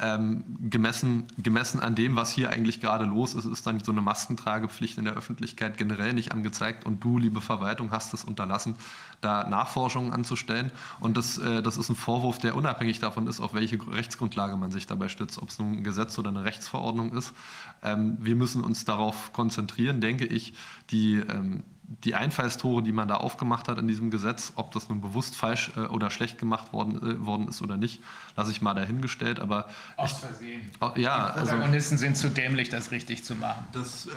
[0.00, 4.00] ähm, gemessen, gemessen an dem, was hier eigentlich gerade los ist, ist dann so eine
[4.00, 8.76] Maskentragepflicht in der Öffentlichkeit generell nicht angezeigt und du, liebe Verwaltung, hast es unterlassen,
[9.20, 10.70] da Nachforschungen anzustellen.
[11.00, 14.70] Und das, äh, das ist ein Vorwurf, der unabhängig davon ist, auf welche Rechtsgrundlage man
[14.70, 17.32] sich dabei stützt, ob es nun ein Gesetz oder eine Rechtsverordnung ist.
[17.82, 20.54] Ähm, wir müssen uns darauf konzentrieren, denke ich,
[20.90, 25.00] die ähm, die Einfallstore, die man da aufgemacht hat in diesem Gesetz, ob das nun
[25.00, 28.02] bewusst falsch äh, oder schlecht gemacht worden, äh, worden ist oder nicht,
[28.36, 29.40] lasse ich mal dahingestellt.
[29.40, 30.70] Aber aus Versehen.
[30.94, 33.66] Ich, ja, die also Protagonisten also, sind zu dämlich, das richtig zu machen.
[33.72, 34.10] Das, äh,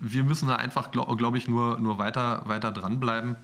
[0.00, 3.36] wir müssen da einfach, glaube glaub ich, nur, nur weiter, weiter dranbleiben.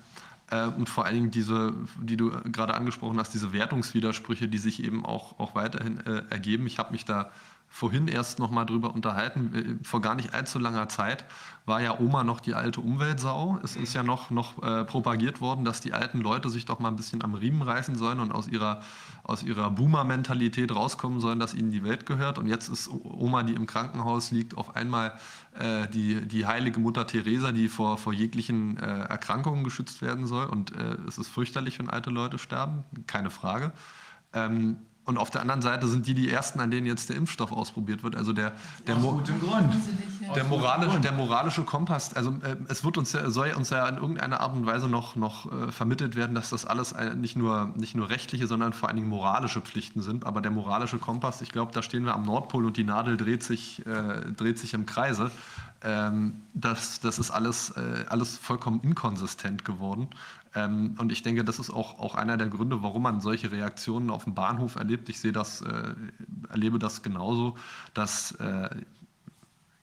[0.51, 4.83] Äh, und vor allen Dingen diese, die du gerade angesprochen hast, diese Wertungswidersprüche, die sich
[4.83, 6.67] eben auch, auch weiterhin äh, ergeben.
[6.67, 7.31] Ich habe mich da
[7.69, 9.79] vorhin erst noch mal drüber unterhalten.
[9.81, 11.25] Äh, vor gar nicht allzu langer Zeit
[11.65, 13.59] war ja Oma noch die alte Umweltsau.
[13.63, 16.89] Es ist ja noch, noch äh, propagiert worden, dass die alten Leute sich doch mal
[16.89, 18.81] ein bisschen am Riemen reißen sollen und aus ihrer,
[19.23, 22.39] aus ihrer Boomer-Mentalität rauskommen sollen, dass ihnen die Welt gehört.
[22.39, 25.13] Und jetzt ist Oma, die im Krankenhaus liegt, auf einmal
[25.57, 30.47] äh, die, die heilige Mutter Teresa, die vor, vor jeglichen äh, Erkrankungen geschützt werden soll.
[30.47, 33.71] Und äh, es ist fürchterlich, wenn alte Leute sterben, keine Frage.
[34.33, 34.77] Ähm,
[35.09, 38.03] und auf der anderen Seite sind die die ersten, an denen jetzt der Impfstoff ausprobiert
[38.03, 38.15] wird.
[38.15, 38.53] Also der,
[38.85, 39.21] der, Mo
[40.35, 42.13] der, moralische, der moralische Kompass.
[42.13, 45.15] Also äh, es wird uns ja, soll uns ja in irgendeiner Art und Weise noch,
[45.15, 48.97] noch äh, vermittelt werden, dass das alles nicht nur, nicht nur rechtliche, sondern vor allen
[48.97, 50.25] Dingen moralische Pflichten sind.
[50.25, 53.41] Aber der moralische Kompass, ich glaube, da stehen wir am Nordpol und die Nadel dreht
[53.41, 55.31] sich, äh, dreht sich im Kreise.
[55.81, 60.09] Ähm, das, das ist alles, äh, alles vollkommen inkonsistent geworden.
[60.55, 64.09] Ähm, und ich denke, das ist auch, auch einer der Gründe, warum man solche Reaktionen
[64.09, 65.07] auf dem Bahnhof erlebt.
[65.09, 65.93] Ich sehe das, äh,
[66.49, 67.55] erlebe das genauso,
[67.93, 68.69] dass äh,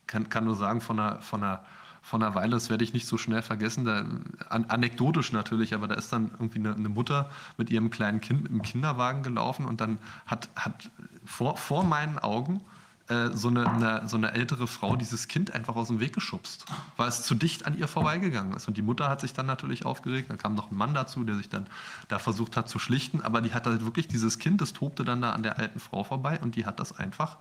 [0.06, 1.64] kann, kann nur sagen, von einer, von einer
[2.06, 4.04] von einer Weile, das werde ich nicht so schnell vergessen, da,
[4.48, 8.48] an, anekdotisch natürlich, aber da ist dann irgendwie eine, eine, Mutter mit ihrem kleinen Kind
[8.48, 10.88] im Kinderwagen gelaufen und dann hat, hat
[11.24, 12.60] vor, vor meinen Augen
[13.08, 16.64] äh, so, eine, eine, so eine ältere Frau dieses Kind einfach aus dem Weg geschubst,
[16.96, 18.66] weil es zu dicht an ihr vorbeigegangen ist.
[18.66, 20.30] Und die Mutter hat sich dann natürlich aufgeregt.
[20.30, 21.66] Dann kam noch ein Mann dazu, der sich dann
[22.08, 23.22] da versucht hat zu schlichten.
[23.22, 26.04] Aber die hat halt wirklich dieses Kind, das tobte dann da an der alten Frau
[26.04, 27.36] vorbei und die hat das einfach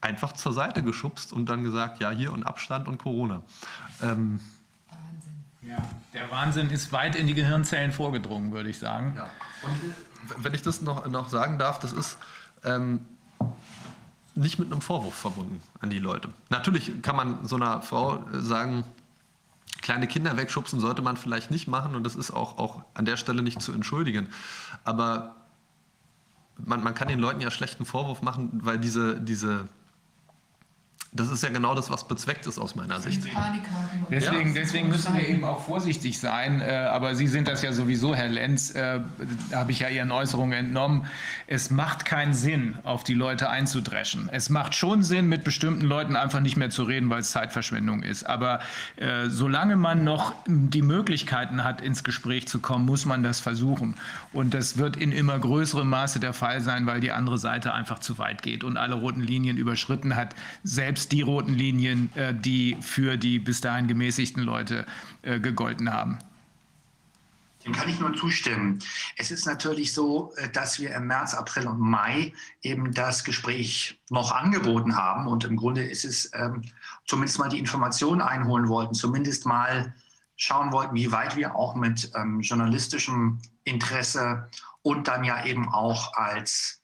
[0.00, 3.42] einfach zur Seite geschubst und dann gesagt, ja, hier und Abstand und Corona.
[4.02, 4.40] Ähm,
[4.88, 5.68] Wahnsinn.
[5.68, 5.82] Ja,
[6.14, 9.14] der Wahnsinn ist weit in die Gehirnzellen vorgedrungen, würde ich sagen.
[9.16, 9.28] Ja.
[9.62, 12.18] Und wenn ich das noch, noch sagen darf, das ist,
[12.64, 13.00] ähm,
[14.38, 16.28] nicht mit einem Vorwurf verbunden an die Leute.
[16.48, 18.84] Natürlich kann man so einer Frau äh, sagen,
[19.82, 23.16] kleine Kinder wegschubsen sollte man vielleicht nicht machen und das ist auch, auch an der
[23.16, 24.28] Stelle nicht zu entschuldigen.
[24.84, 25.36] Aber
[26.56, 29.68] man, man kann den Leuten ja schlechten Vorwurf machen, weil diese, diese
[31.10, 33.22] das ist ja genau das, was bezweckt ist aus meiner Sicht.
[34.10, 36.60] Deswegen, deswegen müssen wir eben auch vorsichtig sein.
[36.60, 39.00] Äh, aber Sie sind das ja sowieso, Herr Lenz, äh,
[39.52, 41.06] habe ich ja Ihren Äußerungen entnommen.
[41.46, 44.28] Es macht keinen Sinn, auf die Leute einzudreschen.
[44.30, 48.02] Es macht schon Sinn, mit bestimmten Leuten einfach nicht mehr zu reden, weil es Zeitverschwendung
[48.02, 48.24] ist.
[48.24, 48.60] Aber
[48.96, 53.94] äh, solange man noch die Möglichkeiten hat, ins Gespräch zu kommen, muss man das versuchen.
[54.34, 57.98] Und das wird in immer größerem Maße der Fall sein, weil die andere Seite einfach
[57.98, 60.34] zu weit geht und alle roten Linien überschritten hat.
[60.62, 64.84] Selbst selbst die roten Linien, äh, die für die bis dahin gemäßigten Leute
[65.22, 66.18] äh, gegolten haben.
[67.64, 68.80] Dem kann ich nur zustimmen.
[69.16, 74.00] Es ist natürlich so, äh, dass wir im März, April und Mai eben das Gespräch
[74.10, 75.28] noch angeboten haben.
[75.28, 76.64] Und im Grunde ist es ähm,
[77.06, 79.94] zumindest mal die Informationen einholen wollten, zumindest mal
[80.34, 84.48] schauen wollten, wie weit wir auch mit ähm, journalistischem Interesse
[84.82, 86.78] und dann ja eben auch als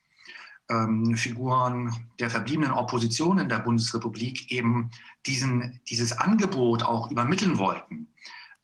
[0.71, 4.91] ähm, Figuren der verbliebenen Opposition in der Bundesrepublik eben
[5.27, 8.09] diesen, dieses Angebot auch übermitteln wollten.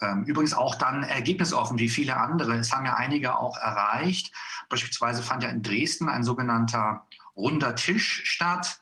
[0.01, 2.57] Ähm, übrigens auch dann ergebnisoffen wie viele andere.
[2.57, 4.35] Es haben ja einige auch erreicht.
[4.69, 7.07] Beispielsweise fand ja in Dresden ein sogenannter
[7.37, 8.81] runder Tisch statt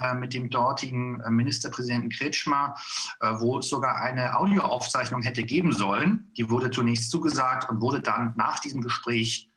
[0.00, 2.76] äh, mit dem dortigen äh, Ministerpräsidenten Kretschmer,
[3.20, 6.30] äh, wo es sogar eine Audioaufzeichnung hätte geben sollen.
[6.36, 9.51] Die wurde zunächst zugesagt und wurde dann nach diesem Gespräch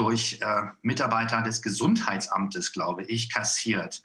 [0.00, 4.02] durch äh, Mitarbeiter des Gesundheitsamtes, glaube ich, kassiert.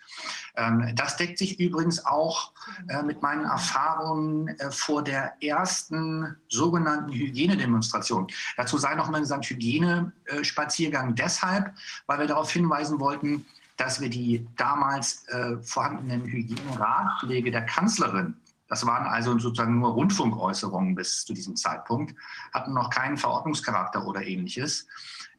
[0.58, 2.52] Ähm, das deckt sich übrigens auch
[2.90, 8.28] äh, mit meinen Erfahrungen äh, vor der ersten sogenannten Hygienedemonstration.
[8.58, 11.74] Dazu sei noch mal gesagt, Hygienespaziergang deshalb,
[12.08, 13.46] weil wir darauf hinweisen wollten,
[13.78, 18.36] dass wir die damals äh, vorhandenen Hygieneratschläge der Kanzlerin,
[18.68, 22.16] das waren also sozusagen nur Rundfunkäußerungen bis zu diesem Zeitpunkt,
[22.54, 24.88] hatten noch keinen Verordnungscharakter oder ähnliches,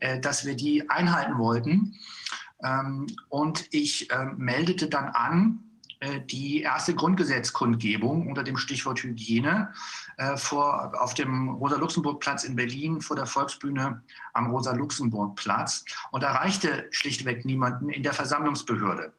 [0.01, 1.99] äh, dass wir die einhalten wollten.
[2.63, 5.67] Ähm, und ich äh, meldete dann an,
[6.01, 9.73] äh, die erste Grundgesetzkundgebung unter dem Stichwort Hygiene
[10.19, 14.03] äh, vor, auf dem Rosa-Luxemburg-Platz in Berlin vor der Volksbühne
[14.35, 19.13] am Rosa-Luxemburg-Platz und erreichte schlichtweg niemanden in der Versammlungsbehörde.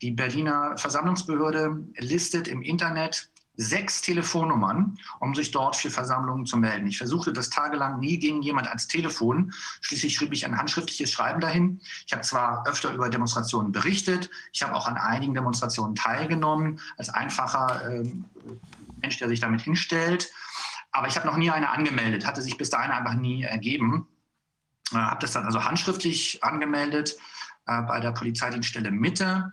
[0.00, 6.86] Die Berliner Versammlungsbehörde listet im Internet sechs Telefonnummern, um sich dort für Versammlungen zu melden.
[6.86, 9.52] Ich versuchte das tagelang, nie ging jemand ans Telefon.
[9.82, 11.80] Schließlich schrieb ich ein handschriftliches Schreiben dahin.
[12.06, 17.10] Ich habe zwar öfter über Demonstrationen berichtet, ich habe auch an einigen Demonstrationen teilgenommen, als
[17.10, 18.12] einfacher äh,
[19.00, 20.30] Mensch, der sich damit hinstellt.
[20.92, 24.08] Aber ich habe noch nie eine angemeldet, hatte sich bis dahin einfach nie ergeben.
[24.92, 27.16] Äh, habe das dann also handschriftlich angemeldet
[27.66, 29.52] äh, bei der Polizeidienststelle Mitte.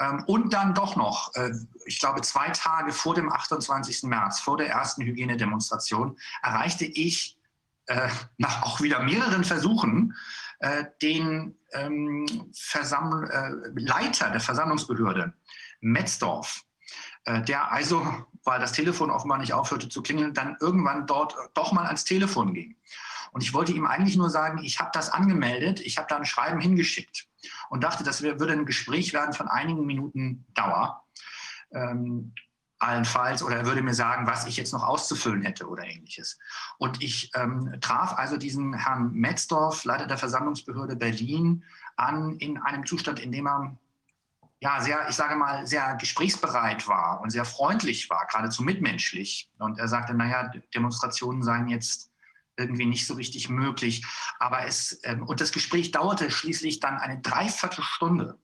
[0.00, 1.52] Ähm, und dann doch noch, äh,
[1.86, 4.04] ich glaube, zwei Tage vor dem 28.
[4.04, 7.38] März, vor der ersten Hygienedemonstration, erreichte ich
[7.86, 8.08] äh,
[8.38, 10.16] nach auch wieder mehreren Versuchen
[10.58, 12.26] äh, den ähm,
[13.76, 15.32] Leiter der Versammlungsbehörde,
[15.80, 16.62] Metzdorf,
[17.26, 18.06] der also,
[18.44, 22.52] weil das Telefon offenbar nicht aufhörte zu klingeln, dann irgendwann dort doch mal ans Telefon
[22.52, 22.76] ging.
[23.32, 26.26] Und ich wollte ihm eigentlich nur sagen, ich habe das angemeldet, ich habe da ein
[26.26, 27.26] Schreiben hingeschickt
[27.70, 31.02] und dachte, das würde ein Gespräch werden von einigen Minuten Dauer.
[31.72, 32.32] Ähm,
[32.78, 36.38] allenfalls, oder er würde mir sagen, was ich jetzt noch auszufüllen hätte oder ähnliches.
[36.78, 41.64] Und ich ähm, traf also diesen Herrn Metzdorf, Leiter der Versammlungsbehörde Berlin,
[41.96, 43.76] an in einem Zustand, in dem er
[44.60, 49.50] ja, sehr, ich sage mal, sehr gesprächsbereit war und sehr freundlich war, geradezu mitmenschlich.
[49.58, 52.10] Und er sagte, naja, Demonstrationen seien jetzt
[52.56, 54.04] irgendwie nicht so richtig möglich.
[54.38, 58.38] Aber es, ähm, und das Gespräch dauerte schließlich dann eine Dreiviertelstunde.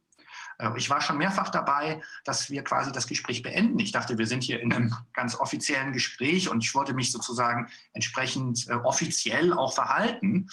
[0.59, 3.79] Äh, ich war schon mehrfach dabei, dass wir quasi das Gespräch beenden.
[3.79, 7.69] Ich dachte, wir sind hier in einem ganz offiziellen Gespräch und ich wollte mich sozusagen
[7.93, 10.49] entsprechend äh, offiziell auch verhalten.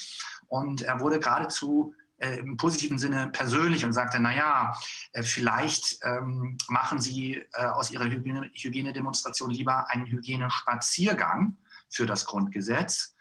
[0.47, 4.73] Und er wurde geradezu äh, im positiven Sinne persönlich und sagte, naja,
[5.11, 11.57] äh, vielleicht ähm, machen Sie äh, aus Ihrer Hygiene, Hygienedemonstration lieber einen Hygienespaziergang
[11.89, 13.15] für das Grundgesetz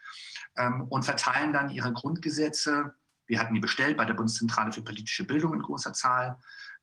[0.57, 2.93] ähm, und verteilen dann ihre Grundgesetze.
[3.25, 6.37] Wir hatten die bestellt bei der Bundeszentrale für politische Bildung in großer Zahl.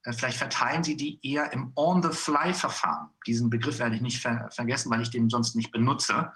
[0.04, 3.08] Äh, vielleicht verteilen Sie die eher im On-the-Fly-Verfahren.
[3.26, 6.32] Diesen Begriff werde ich nicht ver vergessen, weil ich den sonst nicht benutze.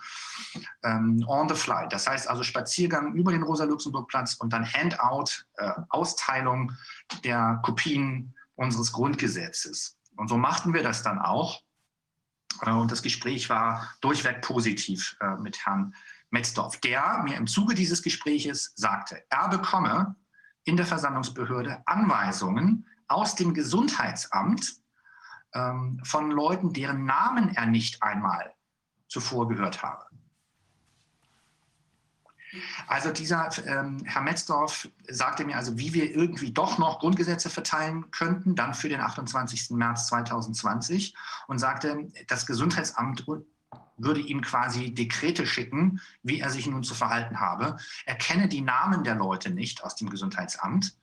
[0.83, 6.73] Ähm, On-the-Fly, das heißt also Spaziergang über den Rosa-Luxemburg-Platz und dann Handout, äh, Austeilung
[7.25, 9.97] der Kopien unseres Grundgesetzes.
[10.17, 11.61] Und so machten wir das dann auch.
[12.63, 15.95] Äh, und das Gespräch war durchweg positiv äh, mit Herrn
[16.31, 20.17] Metzdorf, der mir im Zuge dieses Gespräches sagte, er bekomme
[20.65, 24.75] in der Versammlungsbehörde Anweisungen aus dem Gesundheitsamt
[25.55, 28.53] ähm, von Leuten, deren Namen er nicht einmal
[29.09, 30.05] zuvor gehört habe.
[32.87, 38.11] Also dieser ähm, Herr Metzdorf sagte mir also, wie wir irgendwie doch noch Grundgesetze verteilen
[38.11, 39.71] könnten, dann für den 28.
[39.71, 41.15] März 2020
[41.47, 43.27] und sagte, das Gesundheitsamt
[43.99, 47.77] würde ihm quasi Dekrete schicken, wie er sich nun zu verhalten habe.
[48.07, 50.97] Er kenne die Namen der Leute nicht aus dem Gesundheitsamt.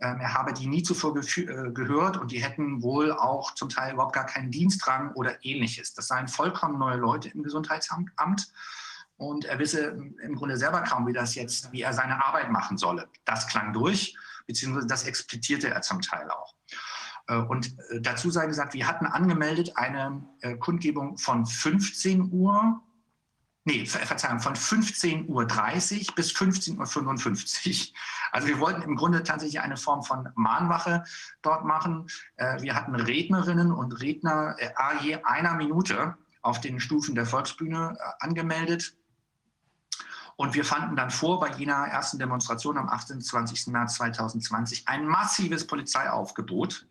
[0.00, 3.92] Ähm, er habe die nie zuvor äh, gehört und die hätten wohl auch zum Teil
[3.92, 5.92] überhaupt gar keinen Dienstrang oder ähnliches.
[5.92, 8.10] Das seien vollkommen neue Leute im Gesundheitsamt
[9.16, 12.78] und er wisse im Grunde selber kaum, wie das jetzt, wie er seine Arbeit machen
[12.78, 13.08] solle.
[13.26, 14.16] Das klang durch,
[14.46, 16.54] beziehungsweise das explizierte er zum Teil auch.
[17.30, 22.82] Äh, und äh, dazu sei gesagt, wir hatten angemeldet eine äh, Kundgebung von 15 Uhr,
[23.64, 25.28] nee, Verzeihung, von 15.30
[26.08, 27.96] Uhr bis 15.55 Uhr.
[28.32, 31.02] Also wir wollten im Grunde tatsächlich eine Form von Mahnwache
[31.42, 32.06] dort machen.
[32.60, 34.54] Wir hatten Rednerinnen und Redner
[35.02, 38.94] je einer Minute auf den Stufen der Volksbühne angemeldet.
[40.36, 43.66] Und wir fanden dann vor, bei jener ersten Demonstration am 28.
[43.66, 46.86] März 2020 ein massives Polizeiaufgebot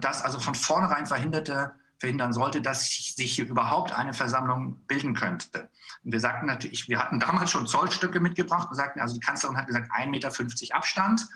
[0.00, 5.68] das also von vornherein verhinderte, verhindern sollte, dass sich hier überhaupt eine Versammlung bilden könnte.
[6.02, 9.56] Und wir sagten natürlich, wir hatten damals schon Zollstücke mitgebracht und sagten, also die Kanzlerin
[9.56, 11.28] hat gesagt, 1,50 Meter Abstand.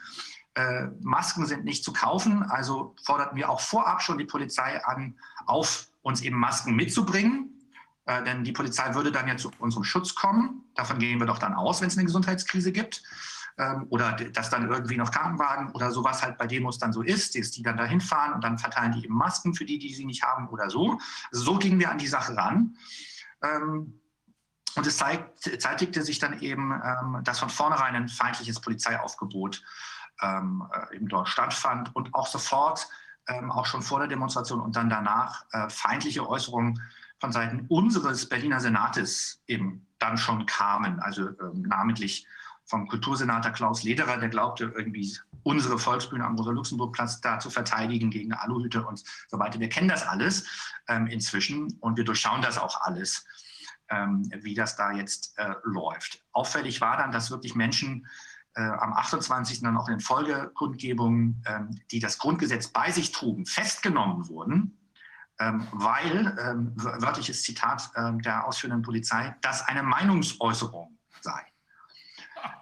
[0.55, 5.19] Äh, Masken sind nicht zu kaufen, also forderten wir auch vorab schon die Polizei an,
[5.47, 7.51] auf uns eben Masken mitzubringen.
[8.07, 10.65] Äh, denn die Polizei würde dann ja zu unserem Schutz kommen.
[10.75, 13.03] Davon gehen wir doch dann aus, wenn es eine Gesundheitskrise gibt
[13.59, 17.39] ähm, oder dass dann irgendwie noch Krankenwagen oder sowas halt bei Demos dann so ist,
[17.39, 20.05] dass die dann dahin fahren und dann verteilen die eben Masken für die, die sie
[20.05, 20.99] nicht haben oder so.
[21.33, 22.77] Also so gingen wir an die Sache ran.
[23.43, 24.01] Ähm,
[24.77, 29.63] und es zeigt, zeitigte sich dann eben, ähm, dass von vornherein ein feindliches Polizeiaufgebot
[30.21, 32.89] ähm, äh, eben dort stattfand und auch sofort,
[33.29, 36.83] ähm, auch schon vor der Demonstration und dann danach, äh, feindliche Äußerungen
[37.21, 42.27] von Seiten unseres Berliner Senates eben dann schon kamen, also ähm, namentlich
[42.67, 48.33] vom Kultursenator Klaus Lederer, der glaubte, irgendwie unsere Volksbühne am Rosa-Luxemburg-Platz da zu verteidigen gegen
[48.33, 49.61] Aluhüte und so weiter.
[49.61, 50.47] Wir kennen das alles
[50.89, 53.25] ähm, inzwischen und wir durchschauen das auch alles,
[53.91, 56.25] ähm, wie das da jetzt äh, läuft.
[56.33, 58.07] Auffällig war dann, dass wirklich Menschen
[58.55, 59.61] äh, am 28.
[59.61, 64.79] dann auch in Folgekundgebungen, ähm, die das Grundgesetz bei sich trugen, festgenommen wurden,
[65.41, 71.54] ähm, weil, ähm, wörtliches Zitat ähm, der ausführenden Polizei, das eine Meinungsäußerung sei.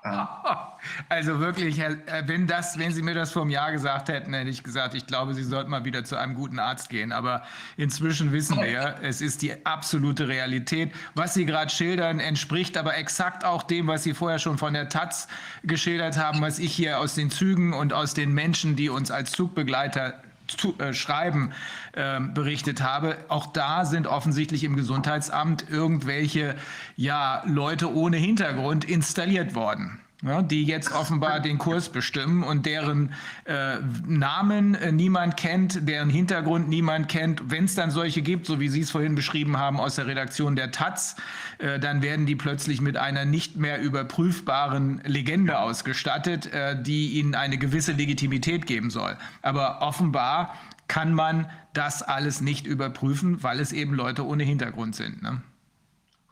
[1.09, 1.81] Also wirklich,
[2.27, 5.07] wenn, das, wenn Sie mir das vor einem Jahr gesagt hätten, hätte ich gesagt, ich
[5.07, 7.13] glaube, Sie sollten mal wieder zu einem guten Arzt gehen.
[7.13, 7.43] Aber
[7.77, 10.93] inzwischen wissen wir, es ist die absolute Realität.
[11.15, 14.89] Was Sie gerade schildern, entspricht aber exakt auch dem, was Sie vorher schon von der
[14.89, 15.29] Taz
[15.63, 19.31] geschildert haben, was ich hier aus den Zügen und aus den Menschen, die uns als
[19.33, 20.32] Zugbegleiter zu,
[20.79, 21.53] äh, Schreiben
[21.93, 23.17] äh, berichtet habe.
[23.29, 26.55] Auch da sind offensichtlich im Gesundheitsamt irgendwelche
[26.97, 33.13] ja, Leute ohne Hintergrund installiert worden ja, die jetzt offenbar den Kurs bestimmen und deren
[33.45, 37.51] äh, Namen äh, niemand kennt, deren Hintergrund niemand kennt.
[37.51, 40.55] Wenn es dann solche gibt, so wie Sie es vorhin beschrieben haben aus der Redaktion
[40.55, 41.17] der Taz,
[41.59, 47.35] äh, dann werden die plötzlich mit einer nicht mehr überprüfbaren Legende ausgestattet, äh, die ihnen
[47.35, 49.17] eine gewisse Legitimität geben soll.
[49.43, 50.55] Aber offenbar
[50.87, 55.23] kann man das alles nicht überprüfen, weil es eben Leute ohne Hintergrund sind.
[55.23, 55.43] Ne?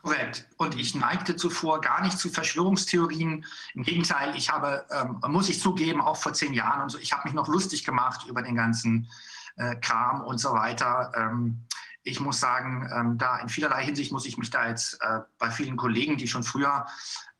[0.01, 0.47] Korrekt.
[0.57, 3.45] Und ich neigte zuvor gar nicht zu Verschwörungstheorien.
[3.75, 7.11] Im Gegenteil, ich habe, ähm, muss ich zugeben, auch vor zehn Jahren und so, ich
[7.11, 9.07] habe mich noch lustig gemacht über den ganzen
[9.57, 11.11] äh, Kram und so weiter.
[11.15, 11.61] Ähm,
[12.03, 15.51] ich muss sagen, ähm, da in vielerlei Hinsicht muss ich mich da jetzt äh, bei
[15.51, 16.85] vielen Kollegen, die schon früher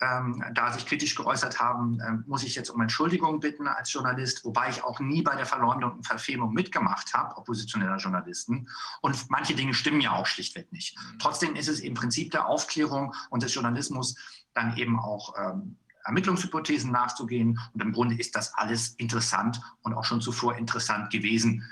[0.01, 4.43] ähm, da sich kritisch geäußert haben, ähm, muss ich jetzt um Entschuldigung bitten als Journalist,
[4.45, 8.67] wobei ich auch nie bei der Verleumdung und Verfemung mitgemacht habe, oppositioneller Journalisten.
[9.01, 10.95] Und manche Dinge stimmen ja auch schlichtweg nicht.
[10.97, 11.19] Mhm.
[11.19, 14.15] Trotzdem ist es im Prinzip der Aufklärung und des Journalismus
[14.53, 17.59] dann eben auch ähm, Ermittlungshypothesen nachzugehen.
[17.73, 21.63] Und im Grunde ist das alles interessant und auch schon zuvor interessant gewesen.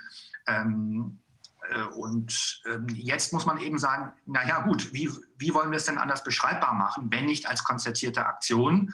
[0.47, 1.28] Ähm, äh,
[1.95, 5.97] und ähm, jetzt muss man eben sagen, naja gut, wie, wie wollen wir es denn
[5.97, 8.93] anders beschreibbar machen, wenn nicht als konzertierte Aktion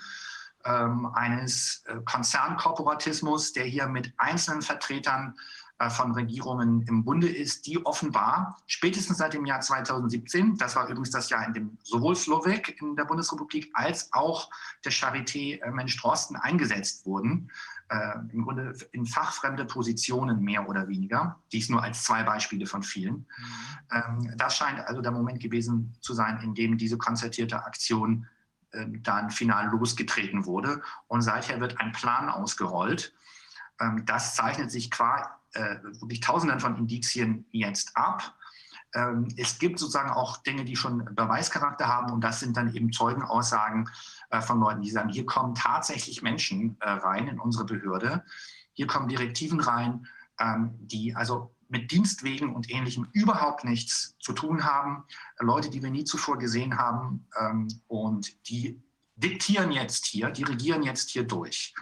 [0.65, 5.35] ähm, eines äh, Konzernkorporatismus, der hier mit einzelnen Vertretern
[5.77, 10.87] äh, von Regierungen im Bunde ist, die offenbar spätestens seit dem Jahr 2017, das war
[10.87, 14.49] übrigens das Jahr, in dem sowohl Slowak in der Bundesrepublik als auch
[14.83, 17.51] der Charité Mensch Drosten eingesetzt wurden,
[17.89, 21.39] äh, im Grunde in fachfremde Positionen mehr oder weniger.
[21.51, 23.15] Dies nur als zwei Beispiele von vielen.
[23.15, 23.27] Mhm.
[23.91, 28.27] Ähm, das scheint also der Moment gewesen zu sein, in dem diese konzertierte Aktion
[28.71, 30.81] äh, dann final losgetreten wurde.
[31.07, 33.13] Und seither wird ein Plan ausgerollt.
[33.79, 38.35] Ähm, das zeichnet sich qua äh, wirklich Tausenden von Indizien jetzt ab.
[38.95, 42.91] Ähm, es gibt sozusagen auch Dinge, die schon Beweischarakter haben und das sind dann eben
[42.91, 43.89] Zeugenaussagen
[44.29, 48.23] äh, von Leuten, die sagen, hier kommen tatsächlich Menschen äh, rein in unsere Behörde,
[48.73, 50.07] hier kommen Direktiven rein,
[50.39, 55.03] ähm, die also mit Dienstwegen und Ähnlichem überhaupt nichts zu tun haben,
[55.39, 58.81] Leute, die wir nie zuvor gesehen haben ähm, und die
[59.15, 61.73] diktieren jetzt hier, die regieren jetzt hier durch.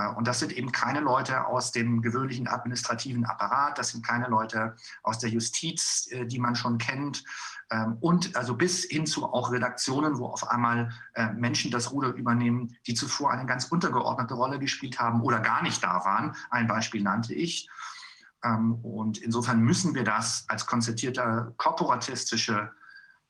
[0.00, 4.28] Äh, und das sind eben keine Leute aus dem gewöhnlichen administrativen Apparat, das sind keine
[4.28, 7.22] Leute aus der Justiz, die man schon kennt,
[7.70, 12.08] ähm, und also bis hin zu auch Redaktionen, wo auf einmal äh, Menschen das Ruder
[12.08, 16.34] übernehmen, die zuvor eine ganz untergeordnete Rolle gespielt haben oder gar nicht da waren.
[16.50, 17.68] Ein Beispiel nannte ich.
[18.42, 22.72] Ähm, und insofern müssen wir das als konzertierte korporatistische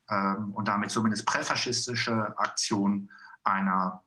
[0.09, 3.11] ähm, und damit zumindest präfaschistische Aktion
[3.45, 4.03] einer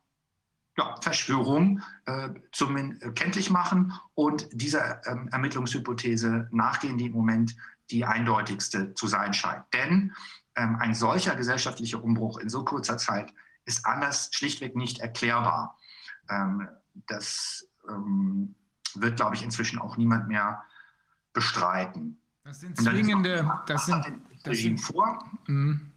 [0.78, 7.56] ja, Verschwörung äh, zumindest äh, kenntlich machen und dieser ähm, Ermittlungshypothese nachgehen, die im Moment
[7.92, 9.66] die eindeutigste zu sein scheint.
[9.74, 10.14] Denn
[10.56, 13.34] ähm, ein solcher gesellschaftlicher Umbruch in so kurzer Zeit
[13.66, 15.78] ist anders schlichtweg nicht erklärbar.
[16.30, 16.68] Ähm,
[17.08, 18.56] das ähm,
[18.96, 20.64] wird, glaube ich, inzwischen auch niemand mehr
[21.34, 22.20] bestreiten.
[22.44, 24.06] Das sind zwingende, das sind,
[24.44, 25.24] das sind vor.
[25.48, 25.93] Mhm.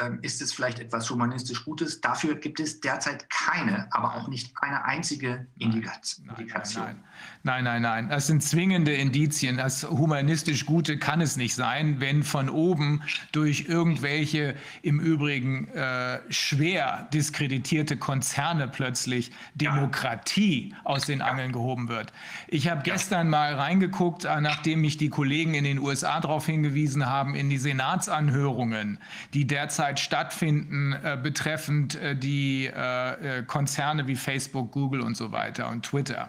[0.00, 2.00] Ähm, ist es vielleicht etwas humanistisch Gutes.
[2.00, 6.26] Dafür gibt es derzeit keine, aber auch nicht eine einzige Indikation.
[6.26, 6.96] Nein, nein,
[7.42, 8.08] nein, nein, nein.
[8.08, 9.56] Das sind zwingende Indizien.
[9.56, 13.02] Das humanistisch Gute kann es nicht sein, wenn von oben
[13.32, 20.76] durch irgendwelche im Übrigen äh, schwer diskreditierte Konzerne plötzlich Demokratie ja.
[20.84, 22.12] aus den Angeln gehoben wird.
[22.46, 27.06] Ich habe gestern mal reingeguckt, äh, nachdem mich die Kollegen in den USA darauf hingewiesen
[27.06, 28.98] haben, in die Senatsanhörungen,
[29.34, 35.32] die derzeit derzeit stattfinden äh, betreffend äh, die äh, Konzerne wie Facebook, Google und so
[35.32, 36.28] weiter und Twitter.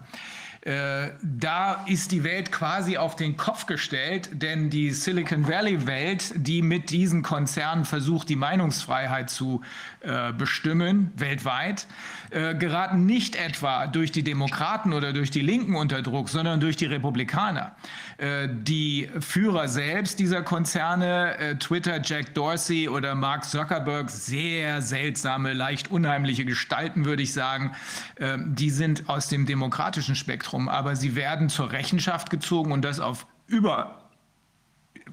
[0.62, 6.62] Äh, da ist die Welt quasi auf den Kopf gestellt, denn die Silicon Valley-Welt, die
[6.62, 9.62] mit diesen Konzernen versucht, die Meinungsfreiheit zu
[10.02, 11.88] äh, bestimmen, weltweit,
[12.32, 16.78] äh, geraten nicht etwa durch die Demokraten oder durch die Linken unter Druck, sondern durch
[16.78, 17.76] die Republikaner.
[18.18, 25.54] Äh, die Führer selbst dieser Konzerne, äh, Twitter, Jack Dorsey oder Mark Zuckerberg, sehr seltsame,
[25.54, 27.72] leicht unheimliche Gestalten, würde ich sagen,
[28.20, 33.00] ähm, die sind aus dem demokratischen Spektrum, aber sie werden zur Rechenschaft gezogen und das
[33.00, 34.00] auf über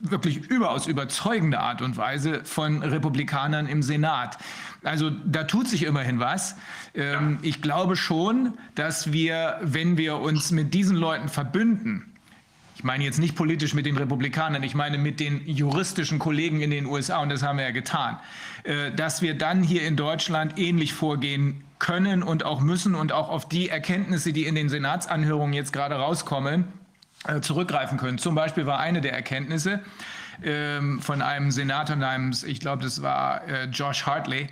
[0.01, 4.39] wirklich überaus überzeugende Art und Weise von Republikanern im Senat.
[4.87, 6.57] Also da tut sich immerhin was.
[6.95, 12.13] Ähm, ich glaube schon, dass wir, wenn wir uns mit diesen Leuten verbünden,
[12.77, 16.71] ich meine jetzt nicht politisch mit den Republikanern, ich meine mit den juristischen Kollegen in
[16.71, 18.19] den USA, und das haben wir ja getan,
[18.65, 23.29] äh, dass wir dann hier in Deutschland ähnlich vorgehen können und auch müssen und auch
[23.29, 26.67] auf die Erkenntnisse, die in den Senatsanhörungen jetzt gerade rauskommen,
[27.27, 28.19] äh, zurückgreifen können.
[28.19, 29.81] Zum Beispiel war eine der Erkenntnisse
[30.43, 34.49] ähm, von einem Senator namens, ich glaube, das war äh, Josh Hartley,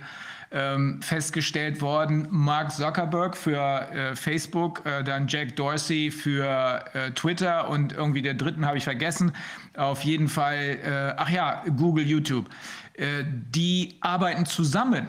[0.51, 2.27] ähm, festgestellt worden.
[2.29, 8.35] Mark Zuckerberg für äh, Facebook, äh, dann Jack Dorsey für äh, Twitter und irgendwie der
[8.35, 9.33] dritten habe ich vergessen.
[9.75, 12.49] Auf jeden Fall, äh, ach ja, Google, YouTube.
[12.93, 15.07] Äh, die arbeiten zusammen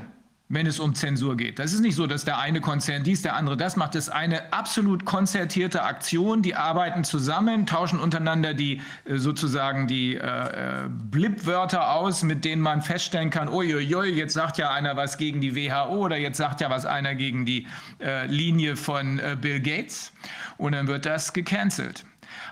[0.48, 1.58] wenn es um Zensur geht.
[1.58, 3.96] Das ist nicht so, dass der eine Konzern dies, der andere das macht.
[3.96, 6.42] Das ist eine absolut konzertierte Aktion.
[6.42, 12.62] Die arbeiten zusammen, tauschen untereinander die äh, sozusagen die äh, äh Blipwörter aus, mit denen
[12.62, 16.60] man feststellen kann, uiuiui, jetzt sagt ja einer was gegen die WHO oder jetzt sagt
[16.60, 17.66] ja was einer gegen die
[18.00, 20.12] äh, Linie von äh, Bill Gates.
[20.58, 22.04] Und dann wird das gecancelt.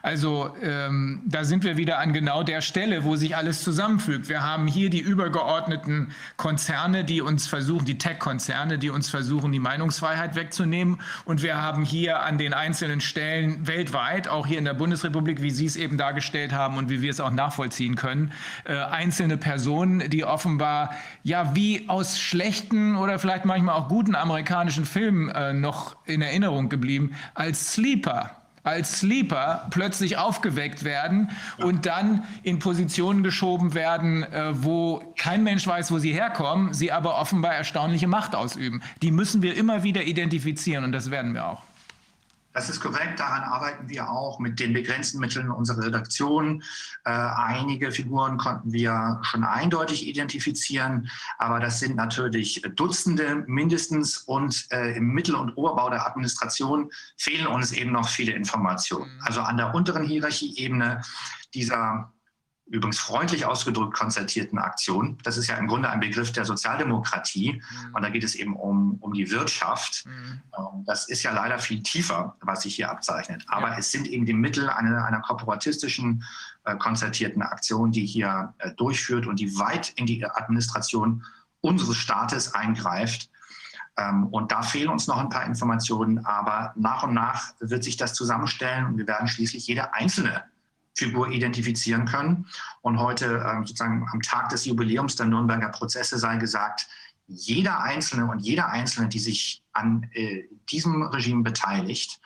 [0.04, 4.28] Also ähm, da sind wir wieder an genau der Stelle, wo sich alles zusammenfügt.
[4.28, 9.60] Wir haben hier die übergeordneten Konzerne, die uns versuchen, die Tech-Konzerne, die uns versuchen, die
[9.60, 11.00] Meinungsfreiheit wegzunehmen.
[11.24, 15.50] Und wir haben hier an den einzelnen Stellen weltweit, auch hier in der Bundesrepublik, wie
[15.50, 18.30] Sie es eben dargestellt haben und wie wir es auch nachvollziehen können,
[18.64, 20.90] äh, einzelne Personen, die offenbar
[21.22, 26.68] ja wie aus schlechten oder vielleicht manchmal auch guten amerikanischen Filmen äh, noch in Erinnerung
[26.68, 34.52] geblieben, als Sleeper als Sleeper plötzlich aufgeweckt werden und dann in Positionen geschoben werden, äh,
[34.54, 38.82] wo kein Mensch weiß, wo sie herkommen, sie aber offenbar erstaunliche Macht ausüben.
[39.02, 41.62] Die müssen wir immer wieder identifizieren und das werden wir auch.
[42.54, 46.62] Das ist korrekt, daran arbeiten wir auch mit den begrenzten Mitteln unserer Redaktion.
[47.04, 54.66] Äh, einige Figuren konnten wir schon eindeutig identifizieren, aber das sind natürlich Dutzende mindestens und
[54.70, 59.12] äh, im Mittel- und Oberbau der Administration fehlen uns eben noch viele Informationen.
[59.16, 59.22] Mhm.
[59.22, 61.02] Also an der unteren Hierarchieebene
[61.54, 62.13] dieser
[62.66, 65.18] übrigens freundlich ausgedrückt konzertierten Aktion.
[65.22, 67.52] Das ist ja im Grunde ein Begriff der Sozialdemokratie.
[67.52, 67.94] Mhm.
[67.94, 70.06] Und da geht es eben um, um die Wirtschaft.
[70.06, 70.42] Mhm.
[70.56, 73.44] Ähm, das ist ja leider viel tiefer, was sich hier abzeichnet.
[73.48, 73.78] Aber ja.
[73.78, 76.24] es sind eben die Mittel einer, einer korporatistischen,
[76.64, 81.24] äh, konzertierten Aktion, die hier äh, durchführt und die weit in die Administration
[81.60, 83.30] unseres Staates eingreift.
[83.98, 87.98] Ähm, und da fehlen uns noch ein paar Informationen, aber nach und nach wird sich
[87.98, 90.44] das zusammenstellen und wir werden schließlich jede einzelne
[90.94, 92.46] Figur identifizieren können.
[92.80, 96.86] Und heute, ähm, sozusagen am Tag des Jubiläums der Nürnberger Prozesse, sei gesagt,
[97.26, 102.20] jeder Einzelne und jeder Einzelne, die sich an äh, diesem Regime beteiligt,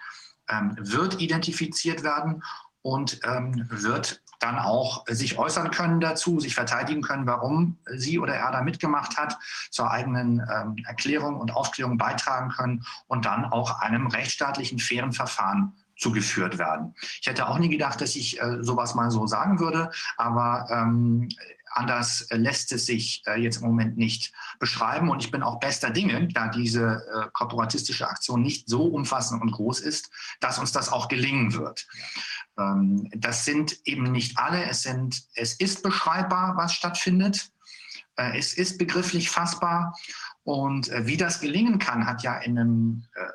[0.49, 2.43] ähm, wird identifiziert werden
[2.82, 8.35] und ähm, wird dann auch sich äußern können dazu, sich verteidigen können, warum sie oder
[8.35, 9.36] er da mitgemacht hat,
[9.70, 15.74] zur eigenen ähm, Erklärung und Aufklärung beitragen können und dann auch einem rechtsstaatlichen, fairen Verfahren
[15.99, 16.95] zugeführt werden.
[17.20, 21.29] Ich hätte auch nie gedacht, dass ich äh, sowas mal so sagen würde, aber ähm,
[21.70, 25.11] anders lässt es sich äh, jetzt im Moment nicht beschreiben.
[25.11, 29.53] Und ich bin auch bester Dinge, da diese äh, korporatistische Aktion nicht so umfassend und
[29.53, 30.11] groß ist,
[30.41, 31.87] dass uns das auch gelingen wird.
[32.59, 34.65] Ähm, das sind eben nicht alle.
[34.65, 37.51] Es, sind, es ist beschreibbar, was stattfindet.
[38.16, 39.97] Äh, es ist begrifflich fassbar.
[40.45, 43.29] Und äh, wie das gelingen kann, hat ja in einem äh,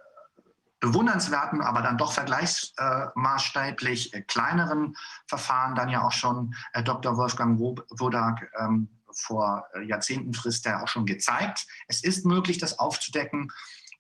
[0.84, 4.98] bewundernswerten, aber dann doch vergleichsmaßstäblich äh, kleineren
[5.28, 7.16] Verfahren dann ja auch schon äh, Dr.
[7.16, 11.66] Wolfgang Wodak ähm, vor äh, Jahrzehnten frisst er auch schon gezeigt.
[11.88, 13.50] Es ist möglich, das aufzudecken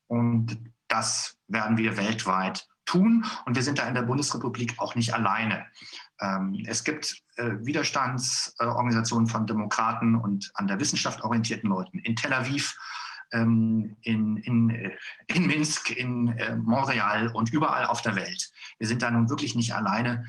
[0.07, 5.14] und das werden wir weltweit tun und wir sind da in der Bundesrepublik auch nicht
[5.14, 5.65] alleine.
[6.19, 12.77] Ähm, es gibt Widerstandsorganisationen von Demokraten und an der Wissenschaft orientierten Leuten in Tel Aviv,
[13.41, 14.97] in, in, äh,
[15.27, 18.51] in Minsk, in äh, Montreal und überall auf der Welt.
[18.77, 20.26] Wir sind da nun wirklich nicht alleine.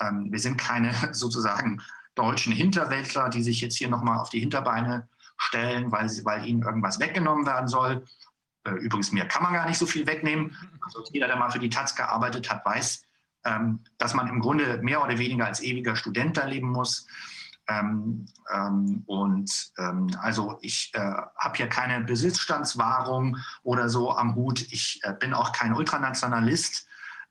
[0.00, 1.80] Ähm, wir sind keine sozusagen
[2.14, 6.62] deutschen Hinterwäldler, die sich jetzt hier nochmal auf die Hinterbeine stellen, weil, sie, weil ihnen
[6.62, 8.04] irgendwas weggenommen werden soll.
[8.64, 10.56] Äh, übrigens, mir kann man gar nicht so viel wegnehmen.
[10.82, 13.02] Also jeder, der mal für die Taz gearbeitet hat, weiß,
[13.44, 17.06] ähm, dass man im Grunde mehr oder weniger als ewiger Student da leben muss.
[17.68, 24.62] Ähm, ähm, und ähm, also ich äh, habe hier keine Besitzstandswahrung oder so am Hut.
[24.72, 26.86] Ich äh, bin auch kein Ultranationalist,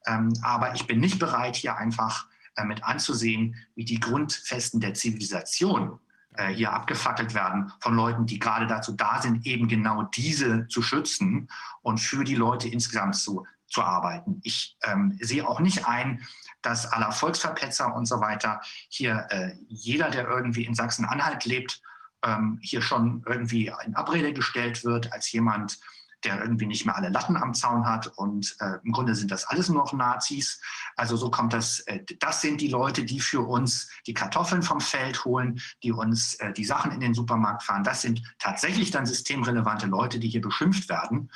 [0.06, 4.94] ähm, aber ich bin nicht bereit, hier einfach äh, mit anzusehen, wie die Grundfesten der
[4.94, 6.00] Zivilisation
[6.38, 10.84] äh, hier abgefackelt werden von Leuten, die gerade dazu da sind, eben genau diese zu
[10.84, 11.50] schützen
[11.82, 14.40] und für die Leute insgesamt zu, zu arbeiten.
[14.44, 16.22] Ich ähm, sehe auch nicht ein,
[16.62, 21.82] dass aller Volksverpetzer und so weiter hier äh, jeder, der irgendwie in Sachsen-Anhalt lebt,
[22.24, 25.80] ähm, hier schon irgendwie in Abrede gestellt wird als jemand,
[26.24, 28.08] der irgendwie nicht mehr alle Latten am Zaun hat.
[28.18, 30.60] Und äh, im Grunde sind das alles nur noch Nazis.
[30.96, 34.82] Also so kommt das, äh, das sind die Leute, die für uns die Kartoffeln vom
[34.82, 37.84] Feld holen, die uns äh, die Sachen in den Supermarkt fahren.
[37.84, 41.30] Das sind tatsächlich dann systemrelevante Leute, die hier beschimpft werden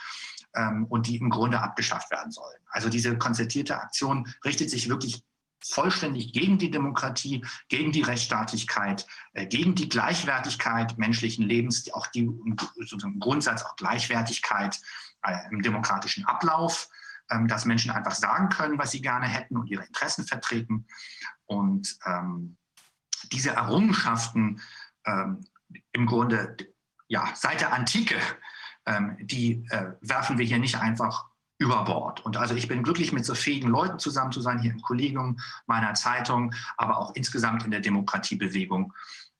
[0.55, 2.59] ähm, und die im Grunde abgeschafft werden sollen.
[2.69, 5.23] Also diese konzertierte Aktion richtet sich wirklich
[5.63, 12.29] vollständig gegen die Demokratie, gegen die Rechtsstaatlichkeit, äh, gegen die Gleichwertigkeit menschlichen Lebens, auch die
[12.77, 14.79] sozusagen Grundsatz auch Gleichwertigkeit
[15.23, 16.89] äh, im demokratischen Ablauf,
[17.29, 20.87] ähm, dass Menschen einfach sagen können, was sie gerne hätten und ihre Interessen vertreten.
[21.45, 22.57] Und ähm,
[23.31, 24.61] diese Errungenschaften
[25.05, 25.45] ähm,
[25.91, 26.57] im Grunde
[27.07, 28.15] ja, seit der Antike,
[28.85, 31.25] ähm, die äh, werfen wir hier nicht einfach
[31.57, 32.25] über Bord.
[32.25, 35.39] Und also ich bin glücklich, mit so fähigen Leuten zusammen zu sein, hier im Kollegium
[35.67, 38.93] meiner Zeitung, aber auch insgesamt in der Demokratiebewegung.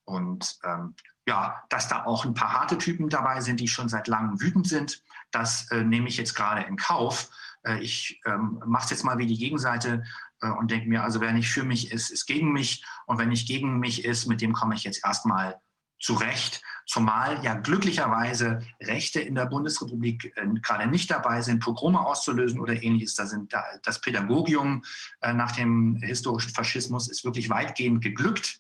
[0.06, 0.96] Und ähm,
[1.28, 4.68] ja, dass da auch ein paar harte Typen dabei sind, die schon seit langem wütend
[4.68, 5.02] sind,
[5.32, 7.30] das äh, nehme ich jetzt gerade in Kauf.
[7.64, 10.04] Äh, ich ähm, mache es jetzt mal wie die Gegenseite
[10.42, 12.86] äh, und denke mir, also wer nicht für mich ist, ist gegen mich.
[13.08, 15.60] Und wenn nicht gegen mich ist, mit dem komme ich jetzt erstmal
[16.00, 16.62] zurecht.
[16.86, 22.82] Zumal ja glücklicherweise Rechte in der Bundesrepublik äh, gerade nicht dabei sind, Pogrome auszulösen oder
[22.82, 23.16] ähnliches.
[23.16, 24.84] Da sind da, das Pädagogium
[25.22, 28.60] äh, nach dem historischen Faschismus ist wirklich weitgehend geglückt.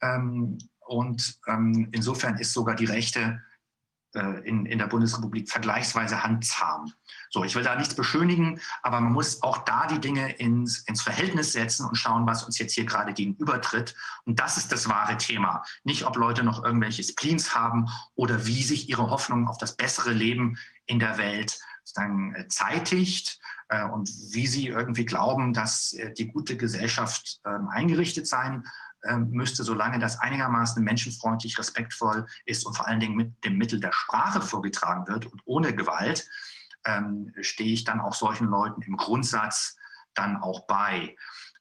[0.00, 3.40] Ähm, und ähm, insofern ist sogar die Rechte
[4.14, 6.92] in, in der Bundesrepublik vergleichsweise handzahm.
[7.30, 11.02] So, ich will da nichts beschönigen, aber man muss auch da die Dinge ins, ins
[11.02, 13.96] Verhältnis setzen und schauen, was uns jetzt hier gerade gegenübertritt.
[14.24, 15.64] Und das ist das wahre Thema.
[15.82, 20.12] Nicht, ob Leute noch irgendwelche Spleens haben oder wie sich ihre Hoffnung auf das bessere
[20.12, 23.38] Leben in der Welt sozusagen äh, zeitigt
[23.68, 28.64] äh, und wie sie irgendwie glauben, dass die gute Gesellschaft ähm, eingerichtet sein
[29.18, 33.92] müsste, solange das einigermaßen menschenfreundlich, respektvoll ist und vor allen Dingen mit dem Mittel der
[33.92, 36.26] Sprache vorgetragen wird und ohne Gewalt,
[36.86, 39.76] ähm, stehe ich dann auch solchen Leuten im Grundsatz
[40.14, 41.16] dann auch bei.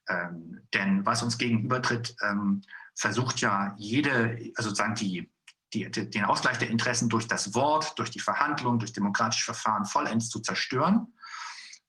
[0.07, 2.61] Ähm, denn was uns gegenübertritt, ähm,
[2.95, 5.31] versucht ja jede, also sozusagen die,
[5.73, 10.29] die, den Ausgleich der Interessen durch das Wort, durch die Verhandlung, durch demokratische Verfahren vollends
[10.29, 11.13] zu zerstören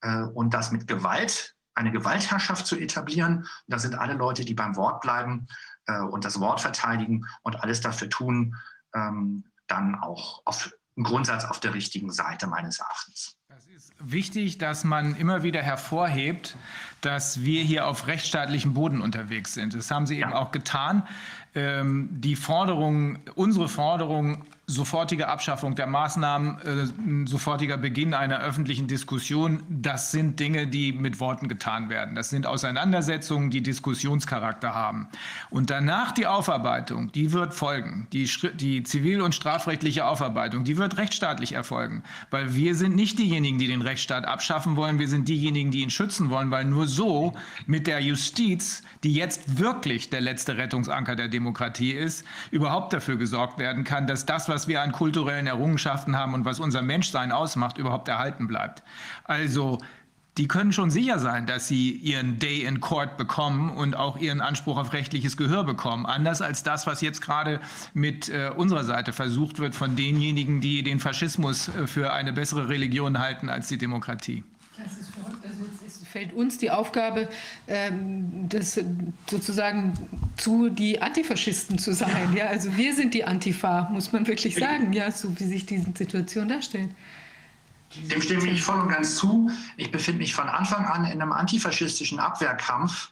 [0.01, 3.38] äh, und das mit Gewalt eine Gewaltherrschaft zu etablieren.
[3.38, 5.46] Und da sind alle Leute, die beim Wort bleiben
[5.86, 8.56] äh, und das Wort verteidigen und alles dafür tun,
[8.94, 13.36] ähm, dann auch auf, im Grundsatz auf der richtigen Seite meines Erachtens.
[13.56, 16.56] Es ist wichtig, dass man immer wieder hervorhebt,
[17.01, 19.74] dass wir hier auf rechtsstaatlichem Boden unterwegs sind.
[19.74, 21.06] Das haben Sie eben auch getan.
[21.55, 29.62] Ähm, die Forderung, unsere Forderung sofortige Abschaffung der Maßnahmen, äh, sofortiger Beginn einer öffentlichen Diskussion,
[29.69, 32.15] das sind Dinge, die mit Worten getan werden.
[32.15, 35.09] Das sind Auseinandersetzungen, die Diskussionscharakter haben.
[35.51, 38.07] Und danach die Aufarbeitung, die wird folgen.
[38.12, 42.03] Die, die zivil- und strafrechtliche Aufarbeitung, die wird rechtsstaatlich erfolgen.
[42.31, 45.91] Weil wir sind nicht diejenigen, die den Rechtsstaat abschaffen wollen, wir sind diejenigen, die ihn
[45.91, 47.35] schützen wollen, weil nur so
[47.66, 53.59] mit der Justiz, die jetzt wirklich der letzte Rettungsanker der Demokratie ist, überhaupt dafür gesorgt
[53.59, 57.32] werden kann, dass das, was was wir an kulturellen Errungenschaften haben und was unser Menschsein
[57.32, 58.85] ausmacht, überhaupt erhalten bleibt.
[59.24, 59.81] Also
[60.39, 64.40] die können schon sicher sein, dass sie ihren Day in Court bekommen und auch ihren
[64.40, 66.06] Anspruch auf rechtliches Gehör bekommen.
[66.06, 67.60] Anders als das, was jetzt gerade
[67.94, 72.68] mit äh, unserer Seite versucht wird von denjenigen, die den Faschismus äh, für eine bessere
[72.68, 74.44] Religion halten als die Demokratie.
[74.76, 75.44] Das ist verrückt.
[75.44, 75.64] Also
[76.15, 77.28] fällt uns die Aufgabe,
[77.66, 78.78] ähm, das
[79.28, 79.99] sozusagen
[80.36, 82.32] zu die Antifaschisten zu sein.
[82.36, 85.91] Ja, also wir sind die Antifa, muss man wirklich sagen, ja, so wie sich diese
[85.93, 86.91] Situation darstellt.
[87.97, 89.51] Dem stimme ich voll und ganz zu.
[89.77, 93.11] Ich befinde mich von Anfang an in einem antifaschistischen Abwehrkampf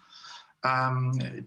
[0.63, 1.45] ähm,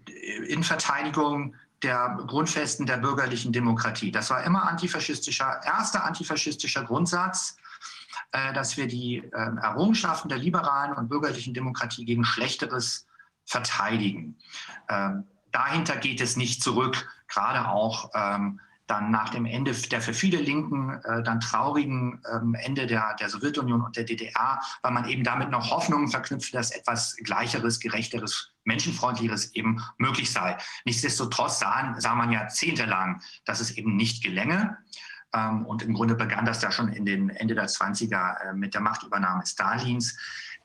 [0.48, 4.10] in Verteidigung der Grundfesten der bürgerlichen Demokratie.
[4.10, 7.56] Das war immer antifaschistischer, erster antifaschistischer Grundsatz.
[8.32, 13.06] Äh, dass wir die ähm, Errungenschaften der liberalen und bürgerlichen Demokratie gegen Schlechteres
[13.44, 14.36] verteidigen.
[14.88, 20.14] Ähm, dahinter geht es nicht zurück, gerade auch ähm, dann nach dem Ende der für
[20.14, 25.08] viele Linken äh, dann traurigen ähm, Ende der, der Sowjetunion und der DDR, weil man
[25.08, 30.56] eben damit noch Hoffnungen verknüpft, dass etwas Gleicheres, Gerechteres, Menschenfreundlicheres eben möglich sei.
[30.84, 34.76] Nichtsdestotrotz sah, sah man jahrzehntelang, dass es eben nicht gelänge.
[35.36, 38.74] Ähm, und im Grunde begann das da schon in den Ende der 20er äh, mit
[38.74, 40.16] der Machtübernahme Stalins.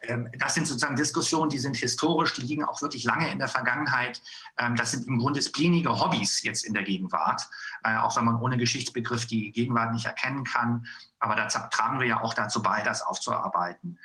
[0.01, 3.49] Ähm, das sind sozusagen Diskussionen, die sind historisch, die liegen auch wirklich lange in der
[3.49, 4.21] Vergangenheit.
[4.57, 7.47] Ähm, das sind im Grunde splinige Hobbys jetzt in der Gegenwart,
[7.83, 10.87] äh, auch wenn man ohne Geschichtsbegriff die Gegenwart nicht erkennen kann.
[11.19, 13.99] Aber da tragen wir ja auch dazu bei, das aufzuarbeiten.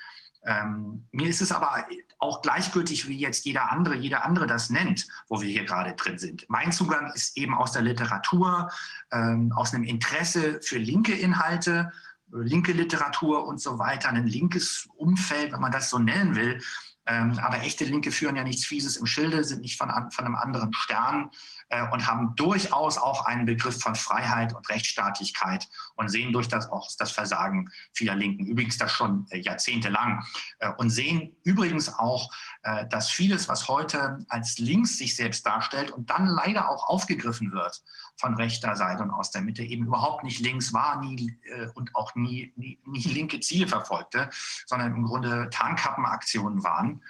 [0.47, 1.87] Ähm, mir ist es aber
[2.19, 6.19] auch gleichgültig, wie jetzt jeder andere, jeder andere das nennt, wo wir hier gerade drin
[6.19, 6.47] sind.
[6.49, 8.71] Mein Zugang ist eben aus der Literatur,
[9.13, 11.93] ähm, aus einem Interesse für linke Inhalte,
[12.31, 16.61] linke Literatur und so weiter, ein linkes Umfeld, wenn man das so nennen will.
[17.07, 20.35] Ähm, aber echte Linke führen ja nichts Fieses im Schilde, sind nicht von, von einem
[20.35, 21.31] anderen Stern
[21.69, 26.71] äh, und haben durchaus auch einen Begriff von Freiheit und Rechtsstaatlichkeit und sehen durch das
[26.71, 30.25] auch das Versagen vieler Linken, übrigens das schon äh, jahrzehntelang,
[30.61, 32.31] äh, und sehen übrigens auch,
[32.63, 37.53] äh, dass vieles, was heute als links sich selbst darstellt und dann leider auch aufgegriffen
[37.53, 37.83] wird
[38.17, 41.95] von rechter Seite und aus der Mitte, eben überhaupt nicht links war nie, äh, und
[41.95, 44.31] auch nie, nie, nie linke Ziele verfolgte,
[44.67, 47.03] sondern im Grunde Tarnkappenaktionen waren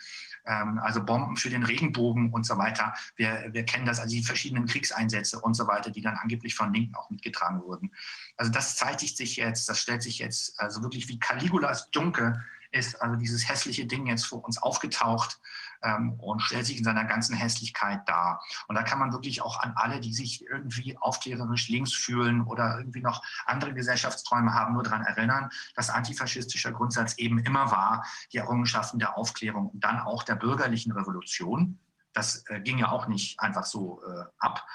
[0.47, 2.95] ähm, also Bomben für den Regenbogen und so weiter.
[3.17, 6.73] Wir, wir kennen das, also die verschiedenen Kriegseinsätze und so weiter, die dann angeblich von
[6.73, 7.93] Linken auch mitgetragen wurden.
[8.37, 13.01] Also das zeitigt sich jetzt, das stellt sich jetzt also wirklich wie Caligulas Dunke ist
[13.01, 15.39] also dieses hässliche Ding jetzt vor uns aufgetaucht
[15.83, 18.43] ähm, und stellt sich in seiner ganzen Hässlichkeit dar.
[18.69, 22.79] Und da kann man wirklich auch an alle, die sich irgendwie aufklärerisch links fühlen oder
[22.79, 28.39] irgendwie noch andere Gesellschaftsträume haben, nur daran erinnern, dass antifaschistischer Grundsatz eben immer war, die
[28.39, 31.79] Errungenschaften der Aufklärung und dann auch der bürgerlichen Revolution.
[32.13, 34.67] Das äh, ging ja auch nicht einfach so äh, ab,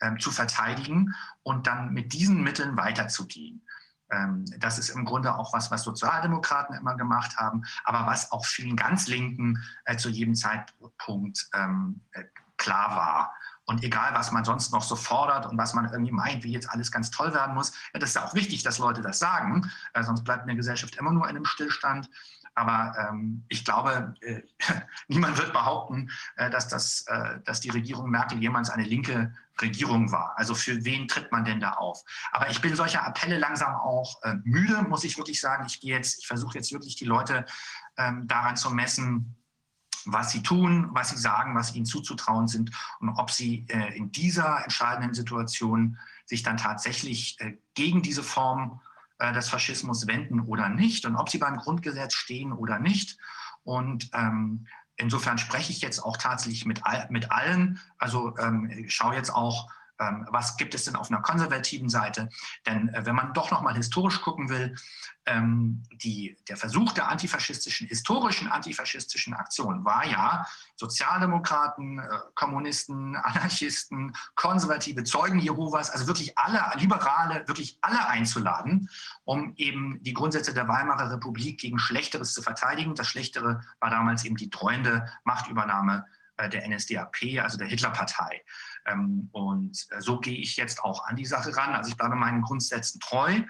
[0.00, 3.62] äh, zu verteidigen und dann mit diesen Mitteln weiterzugehen.
[4.10, 8.44] Ähm, das ist im Grunde auch was, was Sozialdemokraten immer gemacht haben, aber was auch
[8.44, 12.24] vielen ganz Linken äh, zu jedem Zeitpunkt ähm, äh,
[12.56, 13.34] klar war.
[13.64, 16.68] Und egal, was man sonst noch so fordert und was man irgendwie meint, wie jetzt
[16.70, 20.02] alles ganz toll werden muss, ja, das ist auch wichtig, dass Leute das sagen, äh,
[20.02, 22.10] sonst bleibt eine Gesellschaft immer nur in einem Stillstand.
[22.54, 24.42] Aber ähm, ich glaube, äh,
[25.08, 30.12] niemand wird behaupten, äh, dass, das, äh, dass die Regierung Merkel jemals eine linke Regierung
[30.12, 30.34] war.
[30.36, 32.02] Also für wen tritt man denn da auf?
[32.32, 35.66] Aber ich bin solcher Appelle langsam auch äh, müde, muss ich wirklich sagen.
[35.66, 37.46] Ich gehe jetzt, ich versuche jetzt wirklich die Leute
[37.96, 39.36] ähm, daran zu messen,
[40.06, 42.70] was sie tun, was sie sagen, was ihnen zuzutrauen sind
[43.00, 48.80] und ob sie äh, in dieser entscheidenden Situation sich dann tatsächlich äh, gegen diese Form
[49.18, 53.18] äh, des Faschismus wenden oder nicht und ob sie beim Grundgesetz stehen oder nicht.
[53.62, 54.66] Und ähm,
[55.00, 57.80] insofern spreche ich jetzt auch tatsächlich mit, all, mit allen.
[57.98, 59.68] Also ähm, schaue jetzt auch,
[60.00, 62.30] ähm, was gibt es denn auf einer konservativen Seite.
[62.66, 64.74] Denn äh, wenn man doch nochmal historisch gucken will,
[65.26, 70.46] ähm, die, der Versuch der antifaschistischen, historischen antifaschistischen Aktion war ja,
[70.76, 78.88] Sozialdemokraten, äh, Kommunisten, Anarchisten, konservative Zeugen Jehovas, also wirklich alle Liberale, wirklich alle einzuladen,
[79.24, 82.94] um eben die Grundsätze der Weimarer Republik gegen Schlechteres zu verteidigen.
[82.94, 86.06] Das Schlechtere war damals eben die treuende Machtübernahme
[86.38, 88.42] äh, der NSDAP, also der Hitlerpartei.
[88.86, 91.74] Ähm, und äh, so gehe ich jetzt auch an die Sache ran.
[91.74, 93.42] Also ich bleibe meinen Grundsätzen treu.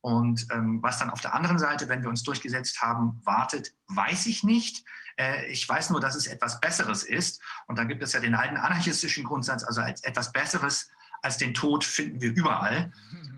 [0.00, 4.26] Und ähm, was dann auf der anderen Seite, wenn wir uns durchgesetzt haben, wartet, weiß
[4.26, 4.84] ich nicht.
[5.16, 7.40] Äh, ich weiß nur, dass es etwas Besseres ist.
[7.66, 10.90] Und da gibt es ja den alten anarchistischen Grundsatz, also als etwas Besseres
[11.22, 12.92] als den Tod finden wir überall.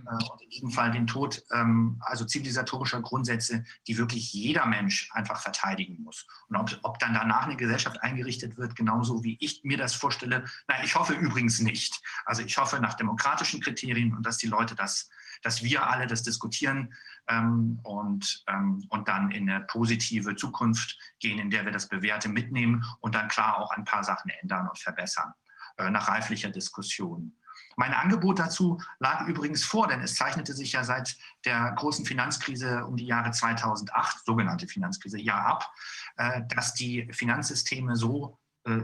[0.06, 5.10] Äh, und in diesem Fall den Tod, ähm, also zivilisatorischer Grundsätze, die wirklich jeder Mensch
[5.12, 6.26] einfach verteidigen muss.
[6.48, 10.44] Und ob, ob dann danach eine Gesellschaft eingerichtet wird, genauso wie ich mir das vorstelle,
[10.68, 12.00] nein, ich hoffe übrigens nicht.
[12.24, 15.08] Also ich hoffe nach demokratischen Kriterien und dass die Leute das
[15.44, 16.94] dass wir alle das diskutieren
[17.28, 22.28] ähm, und, ähm, und dann in eine positive Zukunft gehen, in der wir das Bewährte
[22.28, 25.32] mitnehmen und dann klar auch ein paar Sachen ändern und verbessern,
[25.76, 27.36] äh, nach reiflicher Diskussion.
[27.76, 32.86] Mein Angebot dazu lag übrigens vor, denn es zeichnete sich ja seit der großen Finanzkrise
[32.86, 35.72] um die Jahre 2008, sogenannte Finanzkrise, ja ab,
[36.16, 38.82] äh, dass die Finanzsysteme so äh,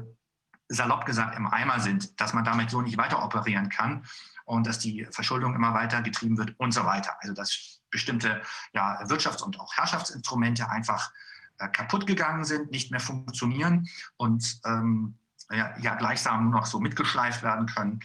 [0.68, 4.04] salopp gesagt im Eimer sind, dass man damit so nicht weiter operieren kann
[4.44, 7.16] und dass die Verschuldung immer weiter getrieben wird und so weiter.
[7.20, 8.42] Also dass bestimmte
[8.72, 11.12] ja, Wirtschafts- und auch Herrschaftsinstrumente einfach
[11.58, 15.18] äh, kaputt gegangen sind, nicht mehr funktionieren und ähm,
[15.50, 18.00] ja, ja, gleichsam nur noch so mitgeschleift werden können.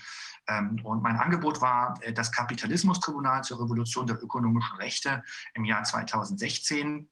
[0.48, 5.24] Ähm, und mein Angebot war äh, das Kapitalismustribunal zur Revolution der ökonomischen Rechte
[5.54, 7.10] im Jahr 2016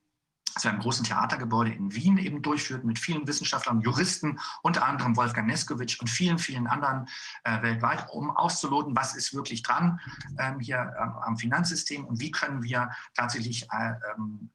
[0.54, 5.18] das wir im großen Theatergebäude in Wien eben durchführten mit vielen Wissenschaftlern, Juristen, unter anderem
[5.18, 7.08] Wolfgang Neskowitsch und vielen, vielen anderen
[7.44, 10.00] äh, weltweit, um auszuloten, was ist wirklich dran
[10.38, 14.52] ähm, hier ähm, am Finanzsystem und wie können wir tatsächlich äh, ähm,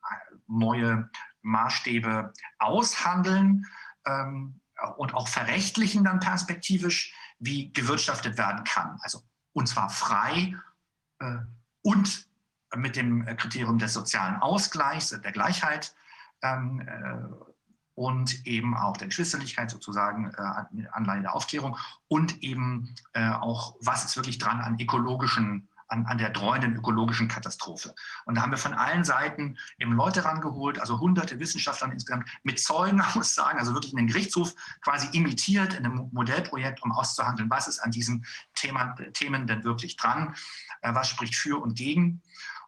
[0.46, 1.10] neue
[1.42, 3.66] Maßstäbe aushandeln
[4.06, 4.60] ähm,
[4.96, 8.98] und auch verrechtlichen dann perspektivisch, wie gewirtschaftet werden kann.
[9.02, 9.22] Also
[9.52, 10.54] und zwar frei
[11.18, 11.38] äh,
[11.82, 12.28] und
[12.76, 15.94] mit dem Kriterium des sozialen Ausgleichs, der Gleichheit
[16.42, 17.18] ähm, äh,
[17.94, 21.76] und eben auch der Geschwisterlichkeit sozusagen, äh, Anleihe der Aufklärung
[22.06, 27.28] und eben äh, auch, was ist wirklich dran an ökologischen an, an der dreuenden ökologischen
[27.28, 27.94] Katastrophe.
[28.24, 32.60] Und da haben wir von allen Seiten eben Leute rangeholt, also hunderte Wissenschaftler insgesamt mit
[32.60, 37.80] Zeugenaussagen, also wirklich in den Gerichtshof quasi imitiert in einem Modellprojekt, um auszuhandeln, was ist
[37.80, 38.24] an diesen
[38.54, 40.34] Thema, Themen denn wirklich dran,
[40.82, 42.22] äh, was spricht für und gegen.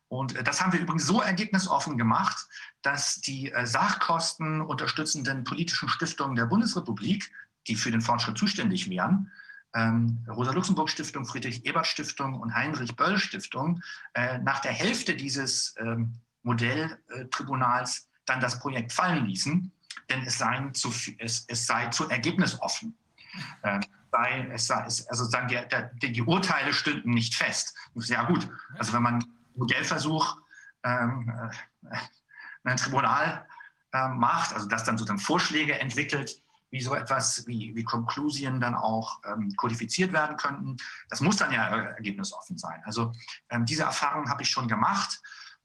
[0.08, 2.46] Und äh, das haben wir übrigens so ergebnisoffen gemacht,
[2.82, 7.30] dass die äh, Sachkosten unterstützenden politischen Stiftungen der Bundesrepublik,
[7.66, 9.30] die für den Fortschritt zuständig wären,
[9.74, 13.82] ähm, Rosa-Luxemburg-Stiftung, Friedrich-Ebert-Stiftung und Heinrich-Böll-Stiftung,
[14.14, 19.72] äh, nach der Hälfte dieses ähm, Modelltribunals dann das Projekt fallen ließen,
[20.08, 22.96] denn es sei zu, es, es sei zu ergebnisoffen.
[23.62, 23.80] Äh,
[24.10, 27.76] sei, es sei, es, also sagen die, der, die Urteile stünden nicht fest.
[27.94, 28.48] Ja gut,
[28.78, 29.24] also wenn man
[29.54, 30.38] Modellversuch
[30.82, 31.32] ähm,
[31.90, 31.96] äh,
[32.64, 33.46] ein Tribunal
[33.92, 38.74] äh, macht, also das dann sozusagen Vorschläge entwickelt, wie so etwas wie, wie Konklusien dann
[38.74, 40.76] auch ähm, kodifiziert werden könnten.
[41.08, 42.80] Das muss dann ja ergebnisoffen sein.
[42.84, 43.12] Also
[43.50, 45.20] ähm, diese Erfahrung habe ich schon gemacht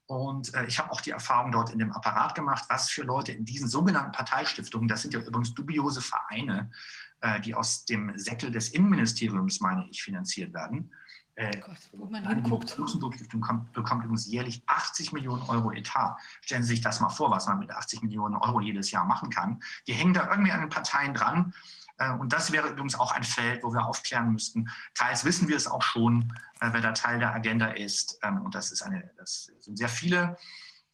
[0.06, 3.32] und äh, ich habe auch die Erfahrung dort in dem Apparat gemacht, was für Leute
[3.32, 6.70] in diesen sogenannten Parteistiftungen, das sind ja übrigens dubiose Vereine,
[7.20, 10.92] äh, die aus dem Säckel des Innenministeriums, meine ich, finanziert werden,
[11.36, 12.74] äh, Gott, wo man hinguckt.
[12.74, 16.16] Die Luxemburg-Stiftung bekommt übrigens jährlich 80 Millionen Euro Etat.
[16.40, 19.30] Stellen Sie sich das mal vor, was man mit 80 Millionen Euro jedes Jahr machen
[19.30, 19.62] kann.
[19.86, 21.52] Die hängen da irgendwie an den Parteien dran.
[21.98, 24.70] Äh, und das wäre übrigens auch ein Feld, wo wir aufklären müssten.
[24.94, 28.18] Teils wissen wir es auch schon, äh, wer da Teil der Agenda ist.
[28.22, 30.38] Ähm, und das, ist eine, das sind sehr viele,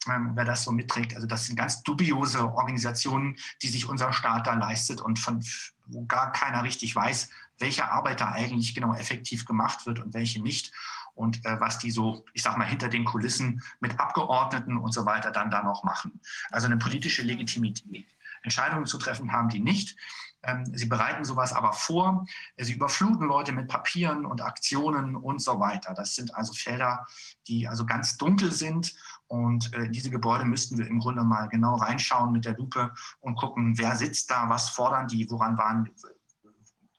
[0.08, 1.14] ähm, wer das so mitträgt.
[1.14, 5.44] Also das sind ganz dubiose Organisationen, die sich unser Staat da leistet und von
[5.86, 10.42] wo gar keiner richtig weiß, welche Arbeit da eigentlich genau effektiv gemacht wird und welche
[10.42, 10.72] nicht
[11.14, 15.04] und äh, was die so, ich sag mal, hinter den Kulissen mit Abgeordneten und so
[15.04, 16.20] weiter dann da noch machen.
[16.50, 18.06] Also eine politische Legitimität.
[18.42, 19.96] Entscheidungen zu treffen haben die nicht.
[20.44, 22.26] Ähm, sie bereiten sowas aber vor.
[22.56, 25.94] Sie überfluten Leute mit Papieren und Aktionen und so weiter.
[25.94, 27.06] Das sind also Felder,
[27.46, 28.94] die also ganz dunkel sind.
[29.28, 33.36] Und äh, diese Gebäude müssten wir im Grunde mal genau reinschauen mit der Lupe und
[33.36, 35.88] gucken, wer sitzt da, was fordern die, woran waren,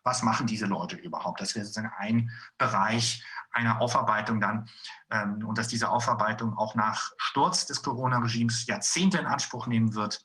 [0.03, 1.41] was machen diese Leute überhaupt.
[1.41, 4.69] Das wäre sozusagen ein Bereich einer Aufarbeitung dann
[5.11, 10.23] ähm, und dass diese Aufarbeitung auch nach Sturz des Corona-Regimes Jahrzehnte in Anspruch nehmen wird.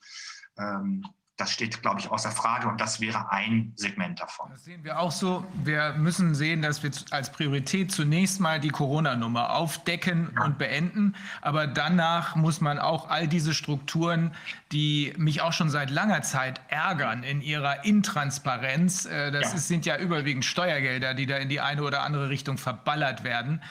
[0.56, 1.06] Ähm,
[1.39, 4.51] das steht, glaube ich, außer Frage und das wäre ein Segment davon.
[4.51, 5.47] Das sehen wir auch so.
[5.62, 10.44] Wir müssen sehen, dass wir als Priorität zunächst mal die Corona-Nummer aufdecken ja.
[10.44, 11.15] und beenden.
[11.40, 14.35] Aber danach muss man auch all diese Strukturen,
[14.73, 19.56] die mich auch schon seit langer Zeit ärgern in ihrer Intransparenz, äh, das ja.
[19.59, 23.62] ist, sind ja überwiegend Steuergelder, die da in die eine oder andere Richtung verballert werden,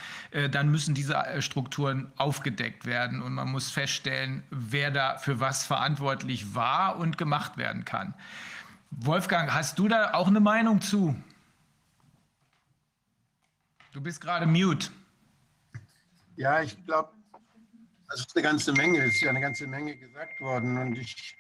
[0.45, 5.65] dann müssen diese äh, Strukturen aufgedeckt werden und man muss feststellen, wer da für was
[5.65, 8.13] verantwortlich war und gemacht werden kann.
[8.91, 11.15] Wolfgang, hast du da auch eine Meinung zu?
[13.91, 14.89] Du bist gerade mute.
[16.35, 17.11] Ja, ich glaube,
[18.09, 21.36] das ist eine ganze Menge, es ist ja eine ganze Menge gesagt worden und ich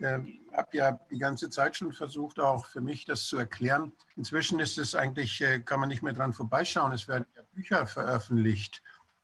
[0.00, 0.20] äh,
[0.52, 3.92] habe ja die ganze Zeit schon versucht, auch für mich das zu erklären.
[4.16, 6.92] Inzwischen ist es eigentlich, äh, kann man nicht mehr dran vorbeischauen.
[6.92, 8.82] Es werden ja Bücher veröffentlicht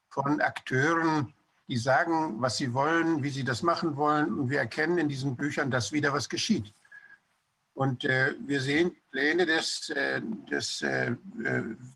[0.08, 1.34] von Akteuren,
[1.68, 4.38] die sagen, was sie wollen, wie sie das machen wollen.
[4.38, 6.72] Und wir erkennen in diesen Büchern, dass wieder was geschieht.
[7.74, 11.14] Und äh, wir sehen Pläne des, äh, des äh,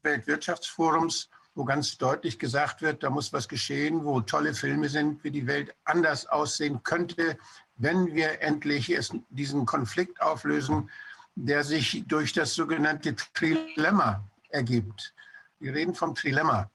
[0.02, 5.31] Weltwirtschaftsforums, wo ganz deutlich gesagt wird, da muss was geschehen, wo tolle Filme sind, wie
[5.31, 7.39] die Welt anders aussehen könnte,
[7.81, 10.90] wenn wir endlich es, diesen Konflikt auflösen,
[11.35, 15.15] der sich durch das sogenannte Trilemma ergibt.
[15.59, 16.70] Wir reden vom Trilemma.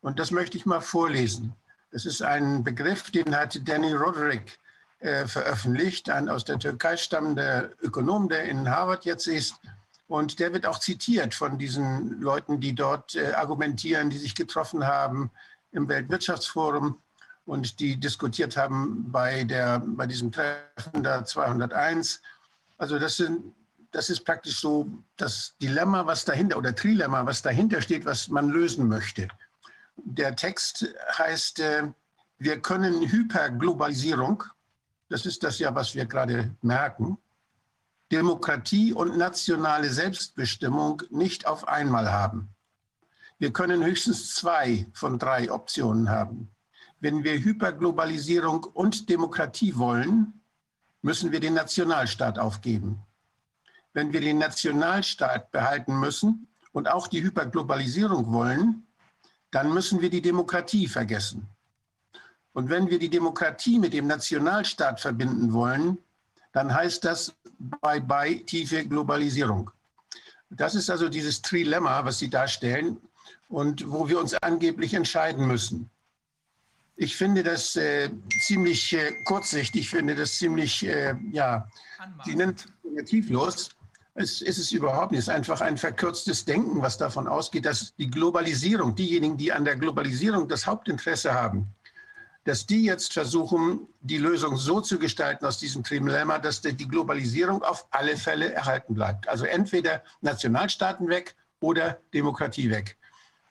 [0.00, 1.54] Und das möchte ich mal vorlesen.
[1.92, 4.58] Das ist ein Begriff, den hat Danny Roderick
[4.98, 9.54] äh, veröffentlicht, ein aus der Türkei stammender Ökonom, der in Harvard jetzt ist.
[10.08, 14.86] Und der wird auch zitiert von diesen Leuten, die dort äh, argumentieren, die sich getroffen
[14.86, 15.30] haben
[15.70, 17.00] im Weltwirtschaftsforum
[17.48, 22.20] und die diskutiert haben bei, der, bei diesem Treffen da 201.
[22.76, 23.54] Also das, sind,
[23.90, 28.50] das ist praktisch so das Dilemma, was dahinter, oder Trilemma, was dahinter steht, was man
[28.50, 29.28] lösen möchte.
[29.96, 31.88] Der Text heißt, äh,
[32.38, 34.44] wir können Hyperglobalisierung
[35.08, 37.18] das ist das ja, was wir gerade merken,
[38.12, 42.50] Demokratie und nationale Selbstbestimmung nicht auf einmal haben.
[43.38, 46.50] Wir können höchstens zwei von drei Optionen haben.
[47.00, 50.40] Wenn wir Hyperglobalisierung und Demokratie wollen,
[51.02, 53.00] müssen wir den Nationalstaat aufgeben.
[53.92, 58.86] Wenn wir den Nationalstaat behalten müssen und auch die Hyperglobalisierung wollen,
[59.50, 61.48] dann müssen wir die Demokratie vergessen.
[62.52, 65.98] Und wenn wir die Demokratie mit dem Nationalstaat verbinden wollen,
[66.52, 69.70] dann heißt das Bye-bye tiefe Globalisierung.
[70.50, 72.98] Das ist also dieses Trilemma, was Sie darstellen
[73.48, 75.90] und wo wir uns angeblich entscheiden müssen.
[77.00, 78.10] Ich finde das äh,
[78.40, 81.68] ziemlich äh, kurzsichtig, ich finde das ziemlich, äh, ja,
[82.24, 83.70] Sie nennt negativlos.
[84.14, 85.20] Es ist es überhaupt nicht.
[85.20, 89.64] Es ist einfach ein verkürztes Denken, was davon ausgeht, dass die Globalisierung, diejenigen, die an
[89.64, 91.68] der Globalisierung das Hauptinteresse haben,
[92.42, 97.62] dass die jetzt versuchen, die Lösung so zu gestalten aus diesem Trilemma, dass die Globalisierung
[97.62, 99.28] auf alle Fälle erhalten bleibt.
[99.28, 102.96] Also entweder Nationalstaaten weg oder Demokratie weg.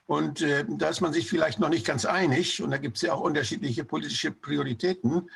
[0.07, 3.03] Und äh, da ist man sich vielleicht noch nicht ganz einig und da gibt es
[3.03, 5.29] ja auch unterschiedliche politische Prioritäten.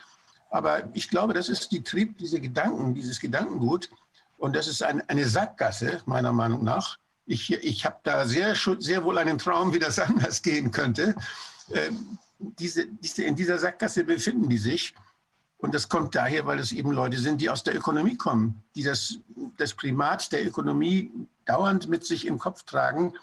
[0.50, 3.90] Aber ich glaube, das ist die Trieb, diese Gedanken, dieses Gedankengut.
[4.38, 6.98] Und das ist ein, eine Sackgasse, meiner Meinung nach.
[7.26, 11.16] Ich, ich habe da sehr, sehr wohl einen Traum, wie das anders gehen könnte.
[11.74, 14.96] Ähm, diese, diese, in dieser Sackgasse befinden die sich.
[15.58, 18.84] Und das kommt daher, weil es eben Leute sind, die aus der Ökonomie kommen, die
[18.84, 19.18] das,
[19.58, 21.12] das Primat der Ökonomie
[21.46, 23.14] dauernd mit sich im Kopf tragen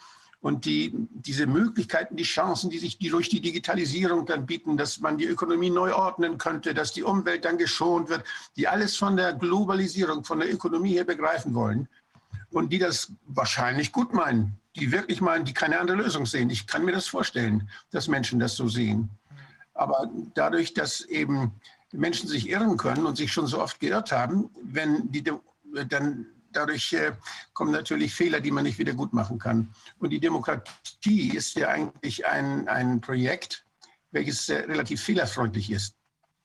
[0.40, 5.00] und die diese Möglichkeiten, die Chancen, die sich die durch die Digitalisierung dann bieten, dass
[5.00, 8.24] man die Ökonomie neu ordnen könnte, dass die Umwelt dann geschont wird,
[8.56, 11.88] die alles von der Globalisierung, von der Ökonomie her begreifen wollen
[12.50, 16.50] und die das wahrscheinlich gut meinen die wirklich meinen, die keine andere Lösung sehen.
[16.50, 19.10] Ich kann mir das vorstellen, dass Menschen das so sehen.
[19.74, 21.52] Aber dadurch, dass eben
[21.92, 25.24] Menschen sich irren können und sich schon so oft geirrt haben, wenn die
[25.88, 27.12] dann dadurch äh,
[27.52, 29.74] kommen natürlich Fehler, die man nicht wieder gut machen kann.
[29.98, 33.64] Und die Demokratie ist ja eigentlich ein, ein Projekt,
[34.10, 35.94] welches äh, relativ fehlerfreundlich ist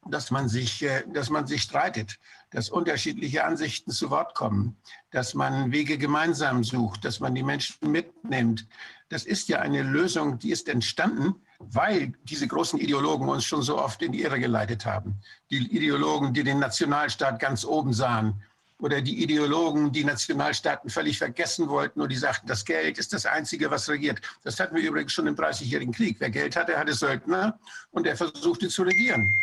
[0.09, 2.19] dass man sich, äh, dass man sich streitet,
[2.51, 4.77] dass unterschiedliche Ansichten zu Wort kommen,
[5.11, 8.67] dass man Wege gemeinsam sucht, dass man die Menschen mitnimmt.
[9.09, 13.77] Das ist ja eine Lösung, die ist entstanden, weil diese großen Ideologen uns schon so
[13.77, 15.19] oft in die Irre geleitet haben.
[15.49, 18.43] Die Ideologen, die den Nationalstaat ganz oben sahen
[18.79, 23.25] oder die Ideologen, die Nationalstaaten völlig vergessen wollten und die sagten, das Geld ist das
[23.25, 24.21] Einzige, was regiert.
[24.43, 26.17] Das hatten wir übrigens schon im Dreißigjährigen Krieg.
[26.19, 27.59] Wer Geld hatte, hatte Söldner
[27.91, 29.33] und er versuchte zu regieren.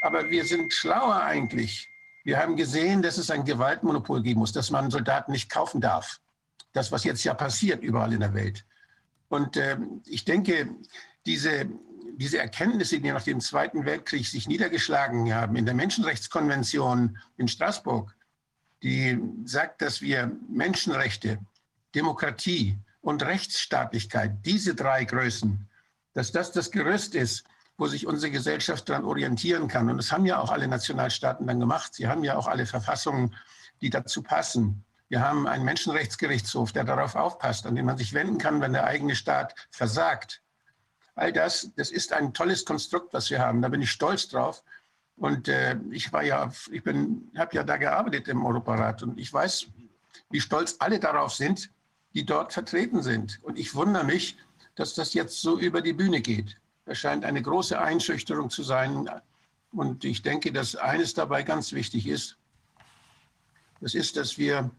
[0.00, 1.88] Aber wir sind schlauer eigentlich.
[2.24, 6.20] Wir haben gesehen, dass es ein Gewaltmonopol geben muss, dass man Soldaten nicht kaufen darf.
[6.72, 8.64] Das, was jetzt ja passiert überall in der Welt.
[9.28, 10.74] Und äh, ich denke,
[11.26, 11.68] diese,
[12.16, 18.14] diese Erkenntnisse, die nach dem Zweiten Weltkrieg sich niedergeschlagen haben in der Menschenrechtskonvention in Straßburg,
[18.82, 21.38] die sagt, dass wir Menschenrechte,
[21.94, 25.68] Demokratie und Rechtsstaatlichkeit, diese drei Größen,
[26.14, 27.44] dass das das Gerüst ist,
[27.76, 29.88] wo sich unsere Gesellschaft daran orientieren kann.
[29.88, 31.94] Und das haben ja auch alle Nationalstaaten dann gemacht.
[31.94, 33.34] Sie haben ja auch alle Verfassungen,
[33.80, 34.84] die dazu passen.
[35.08, 38.84] Wir haben einen Menschenrechtsgerichtshof, der darauf aufpasst, an den man sich wenden kann, wenn der
[38.84, 40.42] eigene Staat versagt.
[41.14, 43.62] All das, das ist ein tolles Konstrukt, was wir haben.
[43.62, 44.62] Da bin ich stolz drauf.
[45.18, 49.32] Und äh, ich war ja, ich bin, habe ja da gearbeitet im Europarat und ich
[49.32, 49.66] weiß,
[50.30, 51.70] wie stolz alle darauf sind,
[52.14, 53.40] die dort vertreten sind.
[53.42, 54.36] Und ich wundere mich,
[54.76, 56.56] dass das jetzt so über die Bühne geht.
[56.84, 59.10] Das scheint eine große Einschüchterung zu sein.
[59.72, 62.38] Und ich denke, dass eines dabei ganz wichtig ist.
[63.80, 64.70] Das ist, dass wir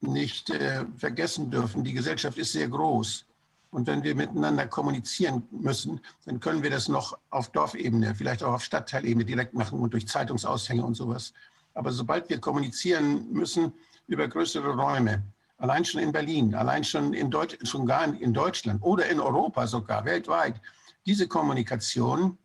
[0.00, 3.26] nicht äh, vergessen dürfen, die Gesellschaft ist sehr groß.
[3.74, 8.52] Und wenn wir miteinander kommunizieren müssen, dann können wir das noch auf Dorfebene, vielleicht auch
[8.52, 11.32] auf Stadtteilebene direkt machen und durch Zeitungsaushänge und sowas.
[11.74, 13.72] Aber sobald wir kommunizieren müssen
[14.06, 15.24] über größere Räume,
[15.58, 19.66] allein schon in Berlin, allein schon in, Deut schon gar in Deutschland oder in Europa
[19.66, 20.60] sogar, weltweit,
[21.04, 22.38] diese Kommunikation,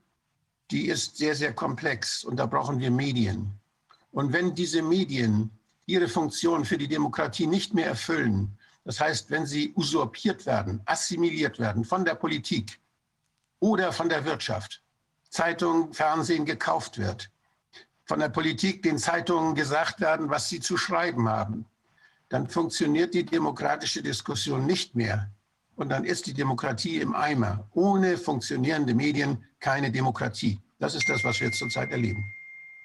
[0.72, 3.52] die ist sehr, sehr komplex und da brauchen wir Medien.
[4.12, 5.52] Und wenn diese Medien
[5.86, 11.60] ihre Funktion für die Demokratie nicht mehr erfüllen, das heißt, wenn sie usurpiert werden, assimiliert
[11.60, 12.80] werden von der Politik
[13.60, 14.82] oder von der Wirtschaft,
[15.30, 17.30] Zeitung, Fernsehen gekauft wird,
[18.06, 21.66] von der Politik den Zeitungen gesagt werden, was sie zu schreiben haben,
[22.30, 25.30] dann funktioniert die demokratische Diskussion nicht mehr
[25.76, 27.68] und dann ist die Demokratie im Eimer.
[27.74, 30.60] Ohne funktionierende Medien keine Demokratie.
[30.80, 32.24] Das ist das, was wir zurzeit erleben.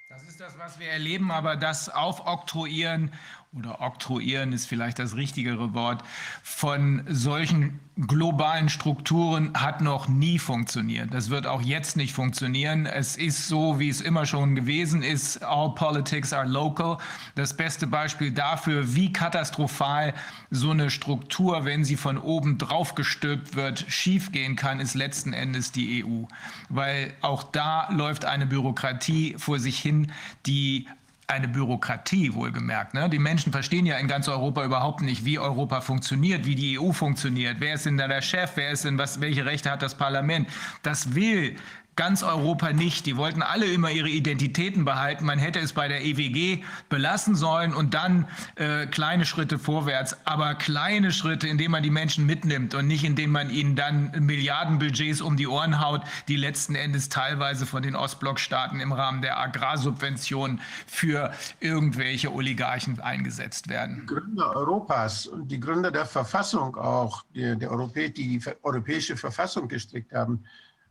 [0.09, 3.13] Das ist das, was wir erleben, aber das Aufoktroyieren
[3.59, 6.03] oder oktroyieren ist vielleicht das richtigere Wort,
[6.43, 11.15] von solchen globalen Strukturen hat noch nie funktioniert.
[11.15, 12.87] Das wird auch jetzt nicht funktionieren.
[12.87, 15.45] Es ist so, wie es immer schon gewesen ist.
[15.45, 16.99] All politics are local.
[17.37, 20.15] Das beste Beispiel dafür, wie katastrophal
[20.51, 25.71] so eine Struktur, wenn sie von oben drauf gestülpt wird, schiefgehen kann, ist letzten Endes
[25.71, 26.25] die EU.
[26.69, 30.11] Weil auch da läuft eine Bürokratie vor sich hin,
[30.47, 30.89] die
[31.27, 32.95] eine Bürokratie wohlgemerkt.
[32.95, 33.09] Ne?
[33.09, 36.93] Die Menschen verstehen ja in ganz Europa überhaupt nicht, wie Europa funktioniert, wie die EU
[36.93, 37.57] funktioniert.
[37.61, 38.53] Wer ist denn da der Chef?
[38.57, 39.21] Wer ist denn was?
[39.21, 40.49] Welche Rechte hat das Parlament?
[40.83, 41.57] Das will
[41.97, 43.07] ganz Europa nicht.
[43.07, 45.25] Die wollten alle immer ihre Identitäten behalten.
[45.25, 50.17] Man hätte es bei der EWG belassen sollen und dann äh, kleine Schritte vorwärts.
[50.25, 55.21] Aber kleine Schritte, indem man die Menschen mitnimmt und nicht indem man ihnen dann Milliardenbudgets
[55.21, 60.61] um die Ohren haut, die letzten Endes teilweise von den Ostblockstaaten im Rahmen der Agrarsubventionen
[60.87, 64.01] für irgendwelche Oligarchen eingesetzt werden.
[64.03, 69.17] Die Gründer Europas und die Gründer der Verfassung auch, die, der Europä die die europäische
[69.17, 70.45] Verfassung gestrickt haben,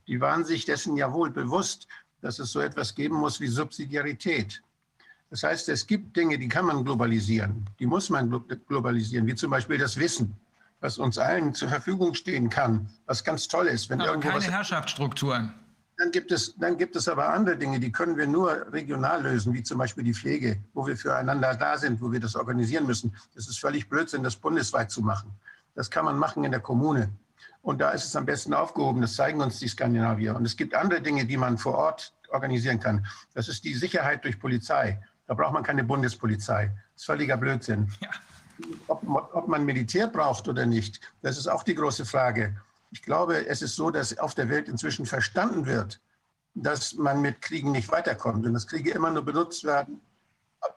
[0.08, 1.88] die waren sich dessen ja wohl bewusst,
[2.22, 4.62] dass es so etwas geben muss wie Subsidiarität.
[5.30, 8.30] Das heißt, es gibt Dinge, die kann man globalisieren, die muss man
[8.68, 10.38] globalisieren, wie zum Beispiel das Wissen,
[10.80, 13.90] was uns allen zur Verfügung stehen kann, was ganz toll ist.
[13.90, 15.54] Wenn aber keine Herrschaftsstrukturen.
[15.98, 19.54] Dann gibt, es, dann gibt es aber andere Dinge, die können wir nur regional lösen,
[19.54, 23.16] wie zum Beispiel die Pflege, wo wir füreinander da sind, wo wir das organisieren müssen.
[23.36, 25.32] Das ist völlig Blödsinn, das bundesweit zu machen.
[25.76, 27.10] Das kann man machen in der Kommune.
[27.64, 29.02] Und da ist es am besten aufgehoben.
[29.02, 30.36] Das zeigen uns die Skandinavier.
[30.36, 33.08] Und es gibt andere Dinge, die man vor Ort organisieren kann.
[33.34, 35.02] Das ist die Sicherheit durch Polizei.
[35.28, 36.66] Da braucht man keine Bundespolizei.
[36.66, 37.90] Das ist völliger Blödsinn.
[38.02, 38.10] Ja.
[38.88, 42.56] Ob, ob man Militär braucht oder nicht, das ist auch die große Frage.
[42.92, 46.02] Ich glaube, es ist so, dass auf der Welt inzwischen verstanden wird,
[46.54, 50.02] dass man mit Kriegen nicht weiterkommt und dass Kriege immer nur benutzt werden,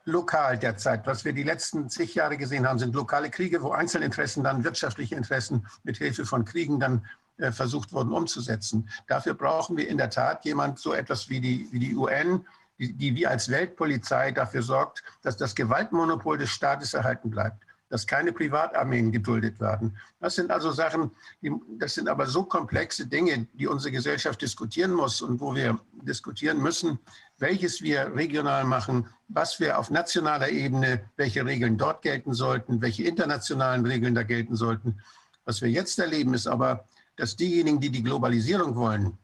[0.05, 1.07] lokal derzeit.
[1.07, 5.15] Was wir die letzten zig Jahre gesehen haben, sind lokale Kriege, wo Einzelinteressen dann wirtschaftliche
[5.15, 7.07] Interessen mit Hilfe von Kriegen dann
[7.39, 8.89] äh, versucht wurden umzusetzen.
[9.07, 12.47] Dafür brauchen wir in der Tat jemand so etwas wie die, wie die UN,
[12.79, 18.07] die, die wie als Weltpolizei dafür sorgt, dass das Gewaltmonopol des Staates erhalten bleibt dass
[18.07, 19.97] keine Privatarmeen geduldet werden.
[20.21, 21.11] Das sind also Sachen,
[21.41, 25.79] die, das sind aber so komplexe Dinge, die unsere Gesellschaft diskutieren muss und wo wir
[26.03, 26.99] diskutieren müssen,
[27.39, 33.05] welches wir regional machen, was wir auf nationaler Ebene, welche Regeln dort gelten sollten, welche
[33.05, 35.01] internationalen Regeln da gelten sollten.
[35.45, 39.19] Was wir jetzt erleben, ist aber, dass diejenigen, die die Globalisierung wollen,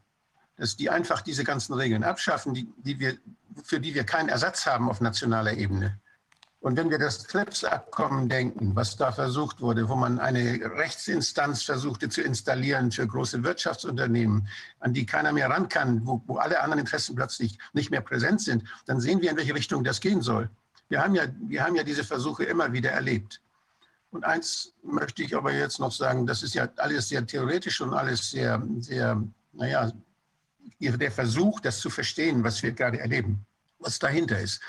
[0.55, 3.17] dass die einfach diese ganzen Regeln abschaffen, die, die wir,
[3.63, 5.99] für die wir keinen Ersatz haben auf nationaler Ebene.
[6.63, 12.07] Und wenn wir das TRIPS-Abkommen denken, was da versucht wurde, wo man eine Rechtsinstanz versuchte
[12.07, 14.47] zu installieren für große Wirtschaftsunternehmen,
[14.79, 18.39] an die keiner mehr ran kann, wo, wo alle anderen Interessen plötzlich nicht mehr präsent
[18.39, 20.49] sind, dann sehen wir, in welche Richtung das gehen soll.
[20.87, 23.41] Wir haben ja, wir haben ja diese Versuche immer wieder erlebt.
[24.11, 27.93] Und eins möchte ich aber jetzt noch sagen, das ist ja alles sehr theoretisch und
[27.93, 29.21] alles sehr, sehr,
[29.51, 29.91] naja,
[30.79, 33.45] der Versuch, das zu verstehen, was wir gerade erleben,
[33.79, 34.61] was dahinter ist.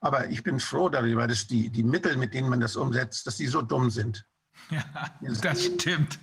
[0.00, 3.36] Aber ich bin froh darüber, dass die, die Mittel, mit denen man das umsetzt, dass
[3.36, 4.26] die so dumm sind.
[4.70, 4.84] Ja,
[5.42, 6.20] das stimmt.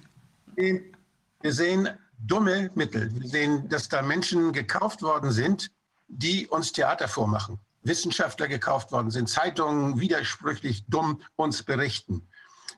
[0.56, 1.90] Wir sehen
[2.20, 3.14] dumme Mittel.
[3.14, 5.72] Wir sehen, dass da Menschen gekauft worden sind,
[6.08, 7.60] die uns Theater vormachen.
[7.84, 12.28] Wissenschaftler gekauft worden sind, Zeitungen widersprüchlich dumm uns berichten.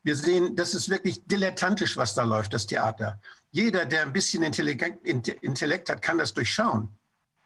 [0.04, 3.20] Wir sehen, das ist wirklich dilettantisch, was da läuft, das Theater.
[3.52, 6.99] Jeder, der ein bisschen Intellekt hat, kann das durchschauen.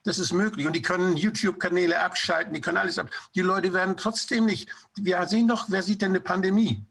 [0.04, 0.68] Das ist möglich.
[0.68, 3.10] Und die können YouTube-Kanäle abschalten, die können alles ab.
[3.36, 4.70] Die Leute werden trotzdem nicht.
[4.96, 6.86] Wir sehen doch, wer sieht denn eine Pandemie?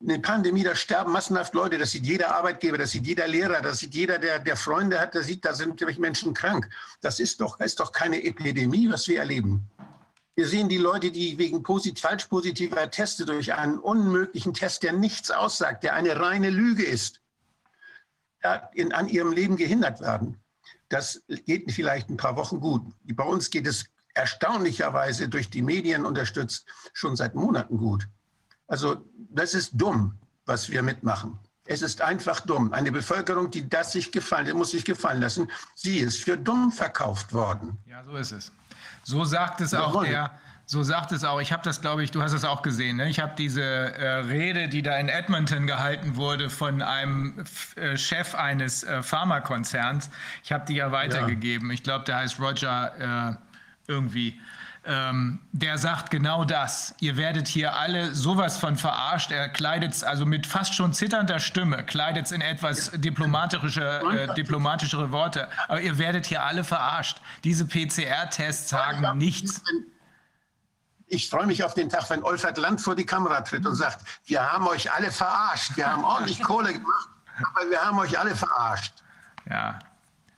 [0.00, 3.80] Eine Pandemie, da sterben massenhaft Leute, das sieht jeder Arbeitgeber, das sieht jeder Lehrer, das
[3.80, 6.70] sieht jeder, der, der Freunde hat, der sieht, da sind nämlich Menschen krank.
[7.00, 9.68] Das ist doch, ist doch keine Epidemie, was wir erleben.
[10.36, 14.92] Wir sehen die Leute, die wegen posit falsch positiver Teste durch einen unmöglichen Test, der
[14.92, 17.20] nichts aussagt, der eine reine Lüge ist,
[18.72, 20.40] in, an ihrem Leben gehindert werden.
[20.88, 22.82] Das geht vielleicht ein paar Wochen gut.
[23.04, 28.08] Bei uns geht es erstaunlicherweise durch die Medien unterstützt schon seit Monaten gut.
[28.66, 31.38] Also das ist dumm, was wir mitmachen.
[31.64, 32.72] Es ist einfach dumm.
[32.72, 37.32] Eine Bevölkerung, die das sich gefallen, muss sich gefallen lassen, sie ist für dumm verkauft
[37.32, 37.78] worden.
[37.86, 38.52] Ja, so ist es.
[39.02, 40.38] So sagt es auch der
[40.70, 41.40] so sagt es auch.
[41.40, 42.98] Ich habe das, glaube ich, du hast es auch gesehen.
[42.98, 43.08] Ne?
[43.08, 47.42] Ich habe diese äh, Rede, die da in Edmonton gehalten wurde von einem
[47.76, 50.10] äh, Chef eines äh, Pharmakonzerns.
[50.44, 51.68] Ich habe die ja weitergegeben.
[51.68, 51.74] Ja.
[51.74, 54.38] Ich glaube, der heißt Roger äh, irgendwie.
[54.84, 56.94] Ähm, der sagt genau das.
[57.00, 59.30] Ihr werdet hier alle sowas von verarscht.
[59.30, 64.34] Er kleidet es also mit fast schon zitternder Stimme, kleidet es in etwas diplomatische, äh,
[64.34, 65.48] diplomatischere Worte.
[65.66, 67.22] Aber ihr werdet hier alle verarscht.
[67.42, 69.62] Diese PCR-Tests sagen nichts.
[71.08, 74.04] Ich freue mich auf den Tag, wenn Olfert Land vor die Kamera tritt und sagt,
[74.26, 77.08] wir haben euch alle verarscht, wir haben ordentlich Kohle gemacht,
[77.54, 78.92] aber wir haben euch alle verarscht.
[79.48, 79.78] Ja,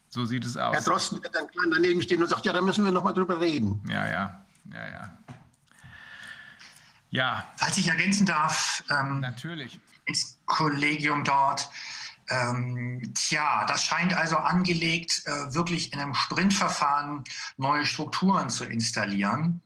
[0.08, 0.74] so sieht es aus.
[0.74, 3.12] Herr Drosten wird dann klein daneben stehen und sagt, ja, da müssen wir noch mal
[3.12, 3.82] drüber reden.
[3.88, 5.18] Ja, ja, ja, ja.
[7.12, 9.80] Ja, Falls ich ergänzen darf, ähm, natürlich.
[10.04, 11.68] ins Kollegium dort.
[12.28, 17.24] Ähm, tja, das scheint also angelegt, äh, wirklich in einem Sprintverfahren
[17.56, 19.60] neue Strukturen zu installieren.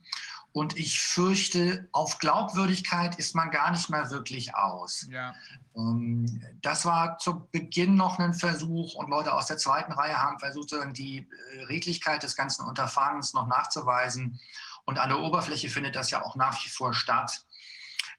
[0.55, 5.05] Und ich fürchte, auf Glaubwürdigkeit ist man gar nicht mehr wirklich aus.
[5.11, 5.35] Ja,
[5.77, 10.39] Ähm, Das war zu Beginn noch ein Versuch und Leute aus der zweiten Reihe haben
[10.39, 14.39] versucht, die äh, Redlichkeit des ganzen Unterfangens noch nachzuweisen.
[14.85, 17.45] Und an der Oberfläche findet das ja auch nach wie vor statt.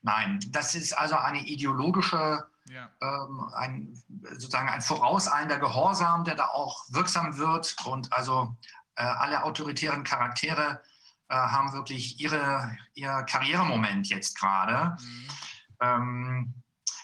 [0.02, 6.48] Nein, das ist also eine ideologische, ja, ähm, ein, sozusagen ein vorauseilender Gehorsam, der da
[6.50, 7.78] auch wirksam wird.
[7.86, 8.58] Und also
[8.96, 10.82] äh, alle autoritären Charaktere
[11.34, 14.98] haben wirklich ihre, ihr Karrieremoment jetzt gerade.
[15.02, 15.28] mhm.
[15.82, 16.54] Ähm,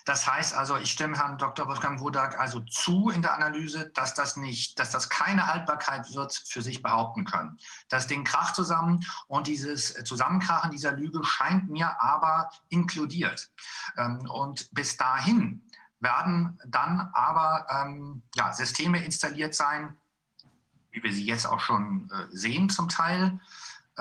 [0.06, 1.68] das heißt also, ich stimme Herrn Dr.
[1.68, 6.34] Wolfgang Wodak also zu in der Analyse, dass das nicht, dass das keine Haltbarkeit wird
[6.34, 7.60] für sich behaupten können.
[7.90, 13.52] Das Ding kracht zusammen und dieses Zusammenkrachen dieser Lüge scheint mir aber inkludiert.
[13.98, 15.68] Ähm, und bis dahin
[16.00, 19.96] werden dann aber ähm, ja, Systeme installiert sein,
[20.90, 23.40] wie wir sie jetzt auch schon äh, sehen zum Teil.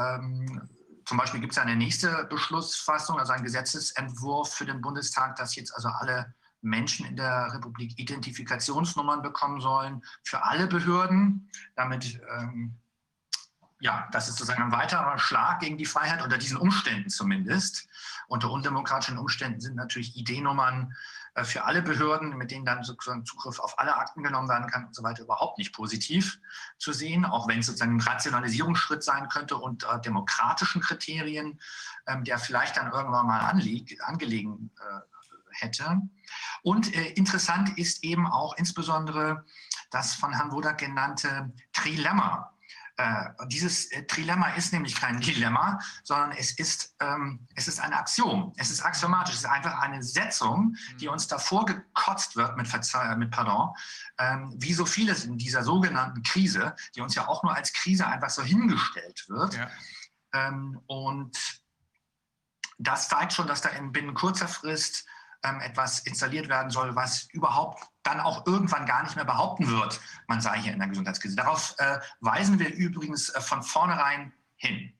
[0.00, 0.68] Ähm,
[1.04, 5.74] zum Beispiel gibt es eine nächste Beschlussfassung, also einen Gesetzesentwurf für den Bundestag, dass jetzt
[5.74, 11.50] also alle Menschen in der Republik Identifikationsnummern bekommen sollen für alle Behörden.
[11.74, 12.76] Damit, ähm,
[13.80, 17.88] ja, das ist sozusagen ein weiterer Schlag gegen die Freiheit, unter diesen Umständen zumindest.
[18.28, 20.94] Unter undemokratischen Umständen sind natürlich ID-Nummern
[21.44, 24.94] für alle Behörden, mit denen dann sozusagen Zugriff auf alle Akten genommen werden kann und
[24.94, 26.38] so weiter, überhaupt nicht positiv
[26.78, 31.60] zu sehen, auch wenn es sozusagen ein Rationalisierungsschritt sein könnte unter demokratischen Kriterien,
[32.06, 35.00] ähm, der vielleicht dann irgendwann mal angelegen äh,
[35.52, 36.00] hätte.
[36.62, 39.44] Und äh, interessant ist eben auch insbesondere
[39.90, 42.52] das von Herrn Wodak genannte Trilemma.
[43.00, 47.94] Äh, dieses äh, Trilemma ist nämlich kein Dilemma, sondern es ist, ähm, es ist ein
[47.94, 48.52] Axiom.
[48.56, 49.34] Es ist axiomatisch.
[49.34, 53.70] Es ist einfach eine Setzung, die uns davor gekotzt wird, mit, Verzeih mit Pardon,
[54.18, 58.06] ähm, wie so vieles in dieser sogenannten Krise, die uns ja auch nur als Krise
[58.06, 59.54] einfach so hingestellt wird.
[59.54, 59.70] ja.
[60.32, 61.62] Ähm, und
[62.78, 65.06] das zeigt schon, dass da in binnen kurzer Frist
[65.42, 70.00] ähm, etwas installiert werden soll, was überhaupt dann auch irgendwann gar nicht mehr behaupten wird,
[70.26, 71.36] man sei hier in der Gesundheitskrise.
[71.36, 74.92] Darauf äh, weisen wir übrigens äh, von vornherein hin.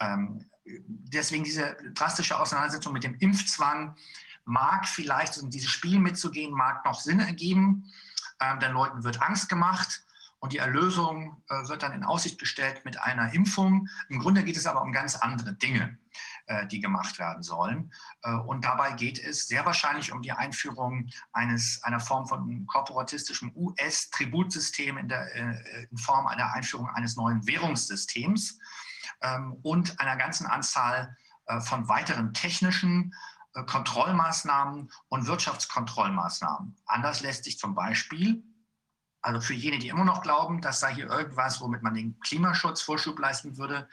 [0.00, 3.96] Ähm, deswegen diese drastische Auseinandersetzung mit dem Impfzwang
[4.44, 7.92] mag vielleicht, um dieses Spiel mitzugehen, mag noch Sinn ergeben.
[8.40, 10.02] Ähm, den Leuten wird Angst gemacht
[10.38, 13.88] und die Erlösung äh, wird dann in Aussicht gestellt mit einer Impfung.
[14.08, 15.98] Im Grunde geht es aber um ganz andere Dinge,
[16.70, 17.92] die gemacht werden sollen.
[18.22, 23.52] Äh, und dabei geht es sehr wahrscheinlich um die Einführung eines, einer Form von korporatistischem
[23.54, 28.58] US-Tributsystem in, äh, in Form einer Einführung eines neuen Währungssystems
[29.22, 31.16] ähm, und einer ganzen Anzahl
[31.46, 33.14] äh, von weiteren technischen
[33.54, 36.76] äh, Kontrollmaßnahmen und Wirtschaftskontrollmaßnahmen.
[36.86, 38.42] Anders lässt sich zum Beispiel
[39.26, 42.80] also für jene, die immer noch glauben, dass sei hier irgendwas, womit man den Klimaschutz
[42.80, 43.88] Vorschub leisten würde, äh,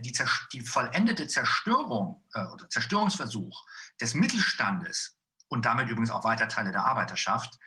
[0.00, 3.64] die, zers- die vollendete Zerstörung äh, oder Zerstörungsversuch
[4.00, 7.58] des Mittelstandes und damit übrigens auch weiter Teile der Arbeiterschaft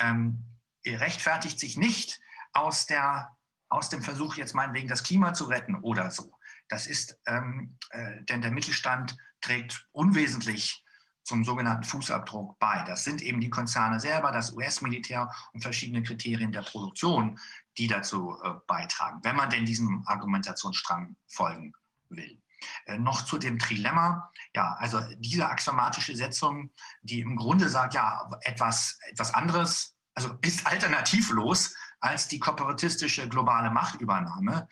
[0.00, 0.44] ähm,
[0.86, 2.20] rechtfertigt sich nicht
[2.52, 3.36] aus, der,
[3.68, 6.32] aus dem Versuch, jetzt meinetwegen das Klima zu retten oder so.
[6.68, 10.84] Das ist, ähm, äh, denn der Mittelstand trägt unwesentlich
[11.24, 12.82] zum sogenannten Fußabdruck bei.
[12.86, 17.38] Das sind eben die Konzerne selber, das US-Militär und verschiedene Kriterien der Produktion,
[17.78, 21.72] die dazu äh, beitragen, wenn man denn diesem Argumentationsstrang folgen
[22.08, 22.42] will.
[22.86, 24.30] Äh, noch zu dem Trilemma.
[24.54, 26.70] Ja, also diese axiomatische Setzung,
[27.02, 33.70] die im Grunde sagt, ja, etwas, etwas anderes, also ist alternativlos als die kooperatistische globale
[33.70, 34.68] Machtübernahme.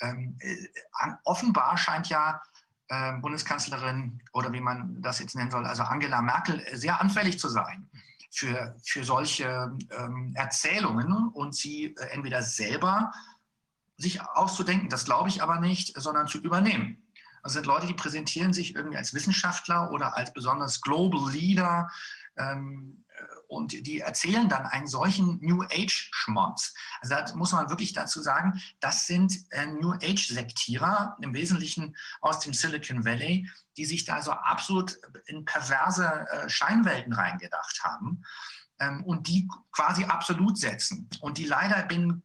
[0.00, 0.56] Ähm, äh,
[1.24, 2.40] offenbar scheint ja
[3.20, 7.48] Bundeskanzlerin oder wie man das jetzt nennen soll, also Angela Merkel, äh, sehr anfällig zu
[7.48, 7.88] sein
[8.30, 13.12] für, für solche ähm, Erzählungen und sie äh, entweder selber
[13.96, 17.06] sich auszudenken, das glaube ich aber nicht, sondern zu übernehmen.
[17.42, 21.90] Das sind Leute, die präsentieren sich irgendwie als Wissenschaftler oder als besonders Global Leader
[22.36, 23.04] ähm,
[23.50, 26.72] und die erzählen dann einen solchen New Age-Schmonz.
[27.00, 32.38] Also da muss man wirklich dazu sagen, das sind äh, New Age-Sektierer, im Wesentlichen aus
[32.40, 38.22] dem Silicon Valley, die sich da so absolut in perverse äh, Scheinwelten reingedacht haben
[38.78, 41.10] ähm, und die quasi absolut setzen.
[41.20, 42.22] Und die leider binnen,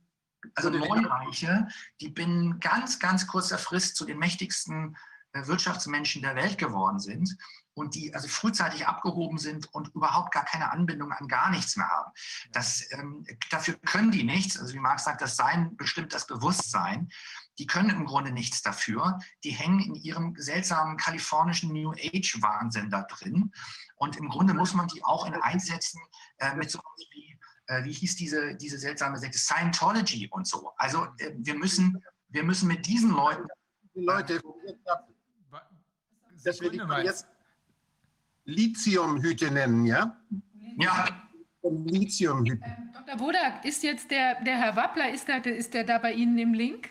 [0.53, 1.67] also Neureiche,
[2.01, 4.95] die binnen ganz, ganz kurzer Frist zu den mächtigsten
[5.33, 7.35] äh, Wirtschaftsmenschen der Welt geworden sind
[7.75, 11.89] und die also frühzeitig abgehoben sind und überhaupt gar keine Anbindung an gar nichts mehr
[11.89, 12.11] haben.
[12.51, 14.57] Das, ähm, dafür können die nichts.
[14.57, 17.09] Also wie Marx sagt, das Sein bestimmt das Bewusstsein.
[17.59, 19.19] Die können im Grunde nichts dafür.
[19.43, 23.51] Die hängen in ihrem seltsamen kalifornischen New Age-Wahnsinn da drin.
[23.97, 26.01] Und im Grunde muss man die auch in einsetzen
[26.37, 26.79] äh, mit so
[27.11, 27.37] wie,
[27.67, 30.71] äh, wie hieß diese, diese seltsame Sekte, Scientology und so.
[30.77, 33.47] Also äh, wir, müssen, wir müssen mit diesen Leuten.
[33.93, 34.41] Die Leute,
[36.43, 37.27] dass wir die jetzt
[38.45, 40.17] Lithiumhüte nennen, ja?
[40.77, 41.07] Ja.
[41.63, 42.63] Lithiumhüte.
[42.63, 43.19] Ähm, Dr.
[43.19, 46.53] Wodak, ist jetzt der, der Herr Wappler, ist der, ist der da bei Ihnen im
[46.53, 46.89] Link?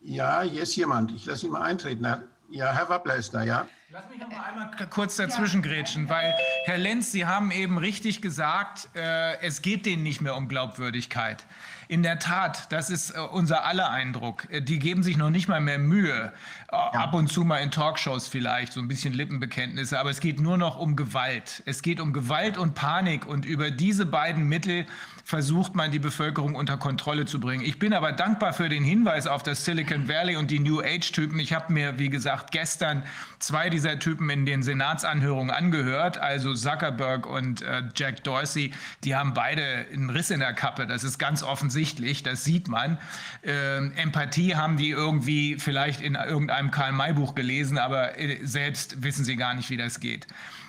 [0.00, 1.12] Ja, hier ist jemand.
[1.12, 2.04] Ich lasse ihn mal eintreten.
[2.50, 3.68] Ja, Herr Wappler ist da, ja.
[3.90, 8.22] Lass mich noch mal einmal kurz dazwischen grätschen, weil Herr Lenz, Sie haben eben richtig
[8.22, 11.44] gesagt, äh, es geht denen nicht mehr um Glaubwürdigkeit.
[11.92, 14.50] In der Tat, das ist äh, unser aller Eindruck.
[14.50, 16.32] Äh, die geben sich noch nicht mal mehr Mühe.
[16.68, 16.90] Äh, ja.
[16.92, 20.56] Ab und zu mal in Talkshows vielleicht, so ein bisschen Lippenbekenntnisse, aber es geht nur
[20.56, 21.62] noch um Gewalt.
[21.66, 24.86] Es geht um Gewalt und Panik und über diese beiden Mittel
[25.24, 27.62] versucht man, die Bevölkerung unter Kontrolle zu bringen.
[27.62, 31.38] Ich bin aber dankbar für den Hinweis auf das Silicon Valley und die New Age-Typen.
[31.38, 33.04] Ich habe mir, wie gesagt, gestern
[33.38, 38.72] zwei dieser Typen in den Senatsanhörungen angehört, also Zuckerberg und äh, Jack Dorsey.
[39.04, 40.86] Die haben beide einen Riss in der Kappe.
[40.86, 41.81] Das ist ganz offensichtlich,
[42.22, 42.98] das sieht man.
[43.42, 49.36] Ähm, Empathie haben die irgendwie vielleicht in irgendeinem Karl-May-Buch gelesen, aber äh, selbst wissen sie
[49.36, 50.26] gar nicht, wie das geht.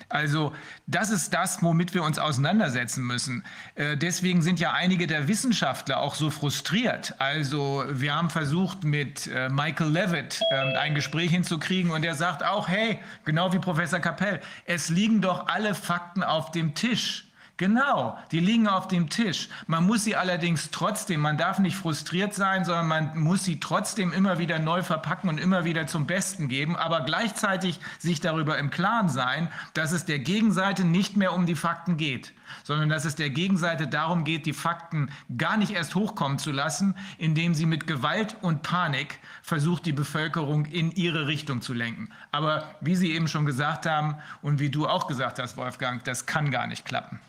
[0.08, 0.52] Also
[0.86, 3.42] das ist das, womit wir uns auseinandersetzen müssen.
[3.74, 7.14] Äh, deswegen sind ja einige der Wissenschaftler auch so frustriert.
[7.18, 12.44] Also wir haben versucht, mit äh, Michael Levitt äh, ein Gespräch hinzukriegen und er sagt
[12.44, 17.26] auch, hey, genau wie Professor Kapell, es liegen doch alle Fakten auf dem Tisch.
[17.56, 19.48] Genau, die liegen auf dem Tisch.
[19.68, 24.12] Man muss sie allerdings trotzdem, man darf nicht frustriert sein, sondern man muss sie trotzdem
[24.12, 28.70] immer wieder neu verpacken und immer wieder zum Besten geben, aber gleichzeitig sich darüber im
[28.70, 32.32] Klaren sein, dass es der Gegenseite nicht mehr um die Fakten geht,
[32.64, 36.96] sondern dass es der Gegenseite darum geht, die Fakten gar nicht erst hochkommen zu lassen,
[37.18, 42.08] indem sie mit Gewalt und Panik versucht, die Bevölkerung in ihre Richtung zu lenken.
[42.32, 46.26] Aber wie Sie eben schon gesagt haben und wie du auch gesagt hast, Wolfgang, das
[46.26, 47.20] kann gar nicht klappen.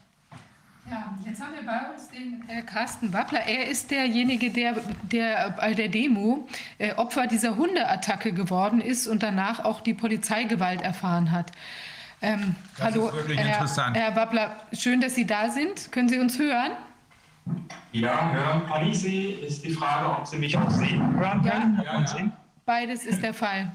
[0.90, 3.42] Ja, jetzt haben wir bei uns den äh, Carsten Wappler.
[3.48, 6.48] Er ist derjenige, der, der bei der Demo
[6.78, 11.52] äh, Opfer dieser Hundeattacke geworden ist und danach auch die Polizeigewalt erfahren hat.
[12.22, 15.92] Ähm, hallo, Herr, Herr Wappler, schön, dass Sie da sind.
[15.92, 16.72] Können Sie uns hören?
[17.92, 19.32] Ja, hören kann ich Sie.
[19.32, 21.82] Ist die Frage, ob Sie mich auch sehen hören können?
[21.84, 22.32] Ja, ja, ja.
[22.66, 23.72] Beides ist der Fall.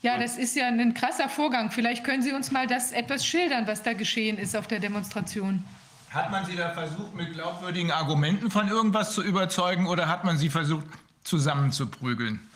[0.00, 1.70] Ja, das ist ja ein krasser Vorgang.
[1.70, 5.64] Vielleicht können Sie uns mal das etwas schildern, was da geschehen ist auf der Demonstration.
[6.10, 10.38] Hat man Sie da versucht, mit glaubwürdigen Argumenten von irgendwas zu überzeugen oder hat man
[10.38, 10.86] Sie versucht,
[11.22, 12.48] zusammenzuprügeln?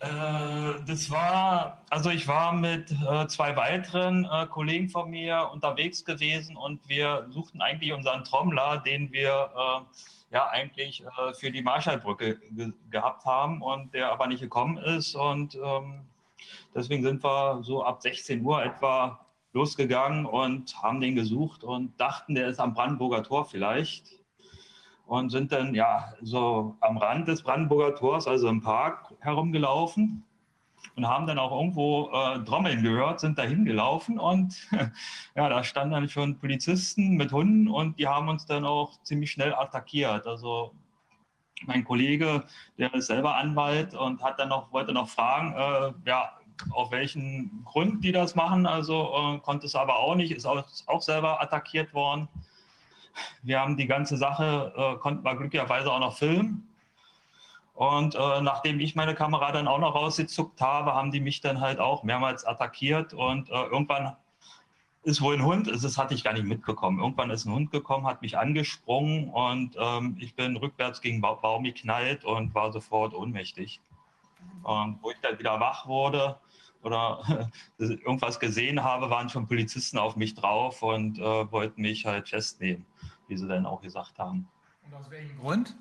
[0.00, 0.08] Äh,
[0.86, 6.56] das war, also ich war mit äh, zwei weiteren äh, Kollegen von mir unterwegs gewesen
[6.56, 12.40] und wir suchten eigentlich unseren Trommler, den wir äh, ja eigentlich äh, für die Marschallbrücke
[12.50, 16.00] ge gehabt haben und der aber nicht gekommen ist und ähm,
[16.74, 19.20] deswegen sind wir so ab 16 Uhr etwa
[19.52, 24.06] losgegangen und haben den gesucht und dachten, der ist am Brandenburger Tor vielleicht.
[25.06, 30.24] Und sind dann ja so am Rand des Brandenburger Tors, also im Park, herumgelaufen
[30.94, 34.68] und haben dann auch irgendwo äh, Trommeln gehört, sind da hingelaufen und
[35.34, 39.30] ja, da standen dann schon Polizisten mit Hunden und die haben uns dann auch ziemlich
[39.30, 40.26] schnell attackiert.
[40.26, 40.74] Also
[41.66, 42.44] mein Kollege,
[42.78, 46.32] der ist selber Anwalt und hat dann noch, wollte noch fragen, äh, ja,
[46.70, 48.66] auf welchen Grund die das machen.
[48.66, 52.28] Also äh, konnte es aber auch nicht, ist auch, auch, selber attackiert worden.
[53.42, 56.68] Wir haben die ganze Sache, äh, konnten wir glücklicherweise auch noch filmen.
[57.74, 61.60] Und äh, nachdem ich meine Kamera dann auch noch rausgezuckt habe, haben die mich dann
[61.60, 63.14] halt auch mehrmals attackiert.
[63.14, 64.16] Und äh, irgendwann
[65.02, 67.00] ist wohl ein Hund, das hatte ich gar nicht mitbekommen.
[67.00, 71.34] Irgendwann ist ein Hund gekommen, hat mich angesprungen und ähm, ich bin rückwärts gegen ba
[71.34, 73.80] Baum geknallt und war sofort ohnmächtig.
[74.62, 76.38] Und wo ich dann wieder wach wurde,
[76.82, 82.28] oder irgendwas gesehen habe, waren schon Polizisten auf mich drauf und äh, wollten mich halt
[82.28, 82.86] festnehmen,
[83.28, 84.48] wie sie dann auch gesagt haben.
[84.86, 85.76] Und aus welchem Grund?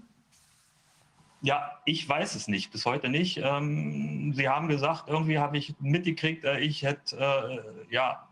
[1.41, 3.37] Ja, ich weiß es nicht, bis heute nicht.
[3.37, 8.27] Ähm, sie haben gesagt, irgendwie habe ich mitgekriegt, äh, ich hätte äh, ja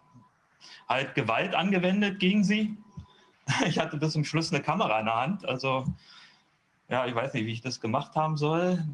[0.89, 2.77] halt Gewalt angewendet gegen sie.
[3.65, 5.85] Ich hatte bis zum Schluss eine Kamera in der Hand, also
[6.89, 8.85] ja, ich weiß nicht, wie ich das gemacht haben soll.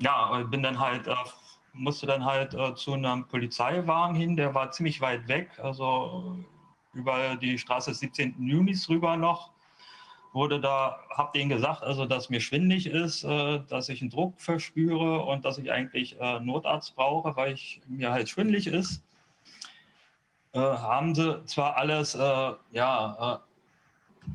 [0.00, 1.08] Ja, bin dann halt
[1.74, 6.38] musste dann halt äh, zu einem Polizeiwagen hin, der war ziemlich weit weg, also
[6.94, 8.36] über die Straße des 17.
[8.38, 9.50] Junis rüber noch.
[10.32, 14.40] wurde da, habe denen gesagt, also dass mir schwindig ist, äh, dass ich einen Druck
[14.40, 19.04] verspüre und dass ich eigentlich äh, Notarzt brauche, weil ich mir halt schwindlig ist.
[20.52, 23.40] Äh, haben sie zwar alles, äh, ja,
[24.26, 24.30] äh,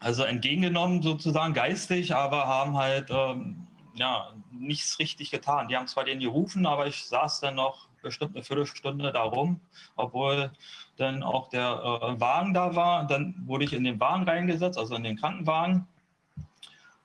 [0.00, 5.68] also entgegengenommen sozusagen geistig, aber haben halt ähm, ja nichts richtig getan.
[5.68, 9.60] Die haben zwar den gerufen, aber ich saß dann noch bestimmt eine Viertelstunde da rum,
[9.96, 10.52] obwohl
[10.96, 13.06] dann auch der äh, Wagen da war.
[13.06, 15.86] Dann wurde ich in den Wagen reingesetzt, also in den Krankenwagen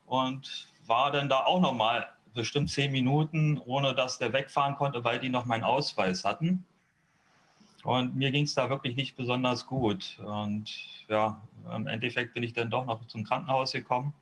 [0.05, 5.03] und war dann da auch noch mal bestimmt zehn Minuten, ohne dass der wegfahren konnte,
[5.03, 6.65] weil die noch meinen Ausweis hatten.
[7.83, 10.17] Und mir ging es da wirklich nicht besonders gut.
[10.19, 10.71] Und
[11.09, 11.41] ja,
[11.75, 14.13] im Endeffekt bin ich dann doch noch zum Krankenhaus gekommen.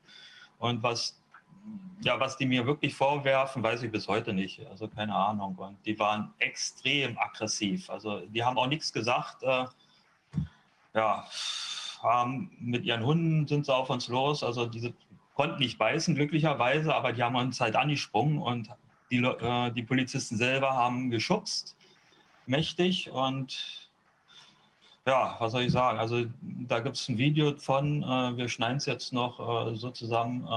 [0.57, 1.20] Und was
[2.03, 4.65] ja, was die mir wirklich vorwerfen, weiß ich bis heute nicht.
[4.67, 5.55] Also keine Ahnung.
[5.55, 7.89] Und die waren extrem aggressiv.
[7.89, 9.43] Also die haben auch nichts gesagt.
[9.43, 9.65] Äh,
[10.93, 11.25] ja,
[12.01, 14.43] haben mit ihren Hunden sind sie auf uns los.
[14.43, 14.93] Also diese
[15.35, 18.69] konnten nicht beißen, glücklicherweise, aber die haben uns halt angesprungen und
[19.11, 21.75] die, äh, die Polizisten selber haben geschubst,
[22.45, 23.89] mächtig und
[25.05, 25.97] ja, was soll ich sagen?
[25.97, 29.89] Also da gibt es ein Video von, äh, wir schneiden es jetzt noch äh, so
[29.89, 30.47] zusammen.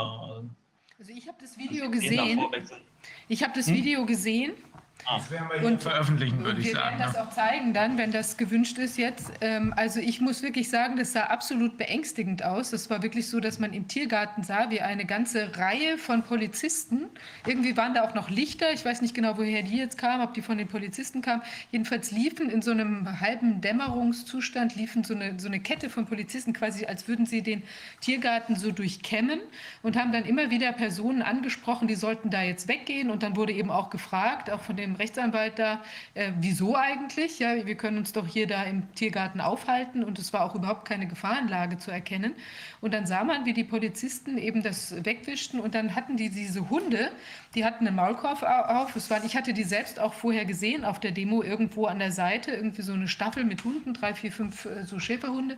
[0.99, 2.41] Also ich habe das Video gesehen.
[3.29, 4.53] Ich habe das Video gesehen
[5.07, 6.97] das werden wir und, veröffentlichen, würde ich sagen.
[6.97, 7.23] Wir werden das ne?
[7.23, 9.33] auch zeigen dann, wenn das gewünscht ist jetzt.
[9.43, 12.71] Ähm, also ich muss wirklich sagen, das sah absolut beängstigend aus.
[12.71, 17.07] Das war wirklich so, dass man im Tiergarten sah, wie eine ganze Reihe von Polizisten,
[17.47, 20.33] irgendwie waren da auch noch Lichter, ich weiß nicht genau, woher die jetzt kamen, ob
[20.33, 25.39] die von den Polizisten kamen, jedenfalls liefen in so einem halben Dämmerungszustand, liefen so eine,
[25.39, 27.63] so eine Kette von Polizisten, quasi als würden sie den
[28.01, 29.41] Tiergarten so durchkämmen
[29.83, 33.53] und haben dann immer wieder Personen angesprochen, die sollten da jetzt weggehen und dann wurde
[33.53, 35.83] eben auch gefragt, auch von dem Rechtsanwalt da,
[36.15, 37.39] äh, wieso eigentlich?
[37.39, 40.87] Ja, wir können uns doch hier da im Tiergarten aufhalten und es war auch überhaupt
[40.87, 42.35] keine Gefahrenlage zu erkennen.
[42.81, 46.69] Und dann sah man, wie die Polizisten eben das wegwischten und dann hatten die diese
[46.71, 47.11] Hunde,
[47.55, 48.95] die hatten einen Maulkorb auf.
[48.97, 52.13] Es war, ich hatte die selbst auch vorher gesehen auf der Demo irgendwo an der
[52.13, 55.57] Seite, irgendwie so eine Staffel mit Hunden, drei, vier, fünf äh, so Schäferhunde.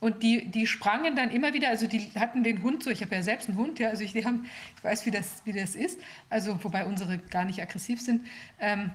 [0.00, 3.14] Und die, die sprangen dann immer wieder, also die hatten den Hund so, ich habe
[3.16, 4.46] ja selbst einen Hund, ja, also ich, die haben,
[4.76, 5.98] ich weiß, wie das, wie das ist,
[6.30, 8.24] also wobei unsere gar nicht aggressiv sind.
[8.60, 8.92] Ähm,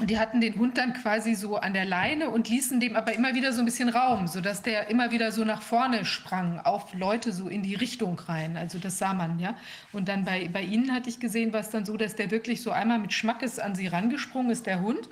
[0.00, 3.12] und die hatten den Hund dann quasi so an der Leine und ließen dem aber
[3.12, 6.94] immer wieder so ein bisschen Raum, sodass der immer wieder so nach vorne sprang, auf
[6.94, 8.56] Leute so in die Richtung rein.
[8.56, 9.56] Also das sah man, ja.
[9.92, 12.62] Und dann bei, bei ihnen hatte ich gesehen, war es dann so, dass der wirklich
[12.62, 15.06] so einmal mit Schmackes an sie rangesprungen ist, der Hund.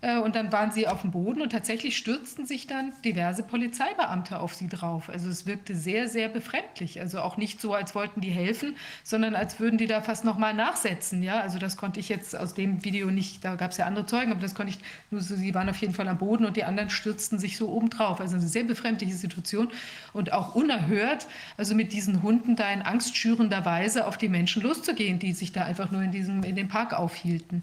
[0.00, 4.40] Äh, und dann waren sie auf dem Boden und tatsächlich stürzten sich dann diverse Polizeibeamte
[4.40, 5.08] auf sie drauf.
[5.08, 7.00] Also es wirkte sehr, sehr befremdlich.
[7.00, 10.54] Also auch nicht so, als wollten die helfen, sondern als würden die da fast nochmal
[10.54, 11.22] nachsetzen.
[11.22, 14.06] Ja, also das konnte ich jetzt aus dem Video nicht, da gab es ja andere
[14.06, 14.78] Zeugen, aber das konnte ich
[15.10, 17.68] nur so, sie waren auf jeden Fall am Boden und die anderen stürzten sich so
[17.68, 18.20] oben drauf.
[18.20, 19.68] Also eine sehr befremdliche Situation
[20.12, 25.18] und auch unerhört, also mit diesen Hunden da in angstschürender Weise auf die Menschen loszugehen,
[25.18, 27.62] die sich da einfach nur in diesem, in dem Park aufhielten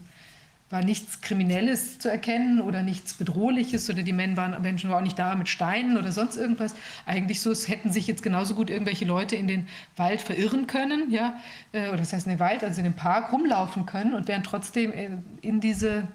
[0.70, 5.04] war nichts Kriminelles zu erkennen oder nichts Bedrohliches oder die Menschen waren, Menschen waren auch
[5.04, 6.76] nicht da mit Steinen oder sonst irgendwas.
[7.06, 11.10] Eigentlich so, es hätten sich jetzt genauso gut irgendwelche Leute in den Wald verirren können,
[11.10, 11.40] ja,
[11.72, 14.44] äh, oder das heißt in den Wald, also in den Park rumlaufen können und wären
[14.44, 15.10] trotzdem äh,
[15.42, 16.08] in diese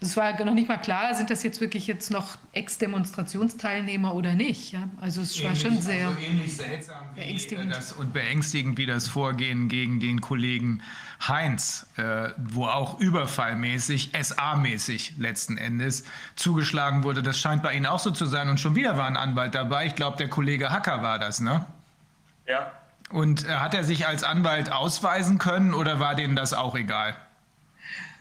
[0.00, 4.72] es war noch nicht mal klar, sind das jetzt wirklich jetzt noch Ex-Demonstrationsteilnehmer oder nicht.
[4.72, 4.88] Ja?
[5.00, 9.68] Also es war schon sehr also ähnlich seltsam wie das, und beängstigend wie das Vorgehen
[9.68, 10.82] gegen den Kollegen
[11.26, 17.22] Heinz, äh, wo auch überfallmäßig, SA-mäßig letzten Endes zugeschlagen wurde.
[17.22, 18.50] Das scheint bei Ihnen auch so zu sein.
[18.50, 19.86] Und schon wieder war ein Anwalt dabei.
[19.86, 21.64] Ich glaube, der Kollege Hacker war das, ne?
[22.46, 22.70] Ja.
[23.10, 27.16] Und äh, hat er sich als Anwalt ausweisen können oder war denen das auch egal?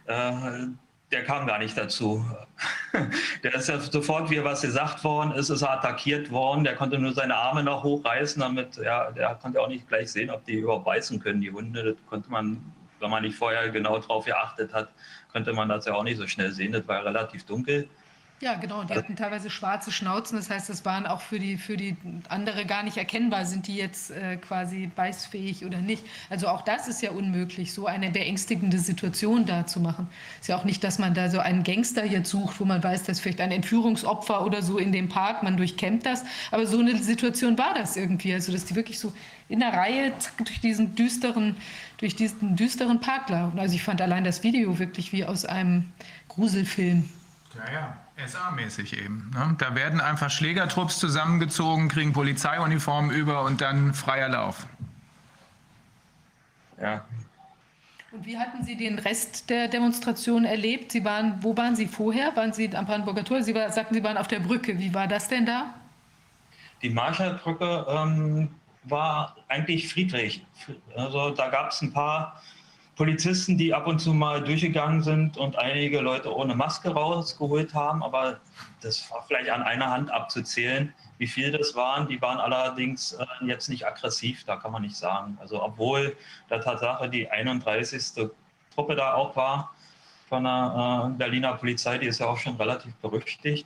[0.06, 0.68] Äh,
[1.16, 2.26] der kam gar nicht dazu.
[3.44, 6.66] Der ist ja sofort, wie was gesagt worden ist, ist er attackiert worden.
[6.66, 10.30] Der konnte nur seine Arme noch hochreißen, damit, ja, der konnte auch nicht gleich sehen,
[10.30, 11.84] ob die überhaupt beißen können, die Hunde.
[11.84, 12.62] Das konnte man,
[13.00, 14.90] wenn man nicht vorher genau drauf geachtet hat,
[15.32, 16.74] könnte man das ja auch nicht so schnell sehen.
[16.74, 17.88] Das war relativ dunkel.
[18.42, 18.84] Ja, genau.
[18.84, 20.36] Die hatten teilweise schwarze Schnauzen.
[20.36, 21.96] Das heißt, das waren auch für die, für die
[22.28, 26.06] andere gar nicht erkennbar, sind die jetzt äh, quasi beißfähig oder nicht.
[26.30, 30.10] Also auch das ist ja unmöglich, so eine beängstigende Situation da zu machen.
[30.42, 33.04] Ist ja auch nicht, dass man da so einen Gangster jetzt sucht, wo man weiß,
[33.04, 36.26] dass vielleicht ein Entführungsopfer oder so in dem Park, man durchkämmt das.
[36.52, 38.34] Aber so eine Situation war das irgendwie.
[38.34, 39.14] Also, dass die wirklich so
[39.48, 41.56] in der Reihe durch diesen düsteren,
[42.00, 43.60] durch diesen düsteren Park laufen.
[43.60, 45.94] Also ich fand allein das Video wirklich wie aus einem
[46.28, 47.10] Gruselfilm.
[47.56, 48.05] Ja, ja.
[48.18, 49.32] SA-mäßig eben.
[49.34, 49.56] Ne?
[49.58, 54.66] Da werden einfach Schlägertrupps zusammengezogen, kriegen Polizeiuniformen über und dann freier Lauf.
[56.82, 57.06] Ja.
[58.12, 60.92] Und wie hatten Sie den Rest der Demonstration erlebt?
[60.92, 62.36] Sie waren, wo waren Sie vorher?
[62.36, 63.44] Waren Sie am Brandenburger Tor?
[63.44, 64.80] Sie war, sagten, Sie waren auf der Brücke.
[64.80, 65.74] Wie war das denn da?
[66.82, 68.50] Die Marschallbrücke, ähm,
[68.90, 70.46] war eigentlich friedlich.
[70.96, 72.42] Also da gab es ein paar
[72.96, 78.02] Polizisten, die ab und zu mal durchgegangen sind und einige Leute ohne Maske rausgeholt haben,
[78.02, 78.40] aber
[78.82, 82.08] das war vielleicht an einer Hand abzuzählen, wie viel das waren.
[82.08, 85.38] Die waren allerdings äh, jetzt nicht aggressiv, da kann man nicht sagen.
[85.42, 86.16] Also obwohl
[86.50, 88.30] der Tatsache die 31.
[88.74, 89.76] Truppe da auch war
[90.30, 93.66] von der äh, Berliner Polizei, die ist ja auch schon relativ berüchtigt.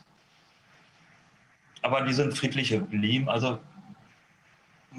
[1.81, 3.29] Aber die sind friedlich geblieben.
[3.29, 3.59] Also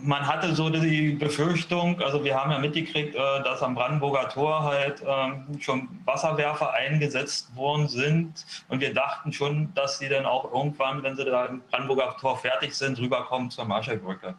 [0.03, 4.63] man hatte so die Befürchtung, also wir haben ja mitgekriegt, äh, dass am Brandenburger Tor
[4.63, 10.53] halt ähm, schon Wasserwerfer eingesetzt worden sind und wir dachten schon, dass sie dann auch
[10.53, 14.35] irgendwann, wenn sie da im Brandenburger Tor fertig sind, rüberkommen zur Marschallbrücke.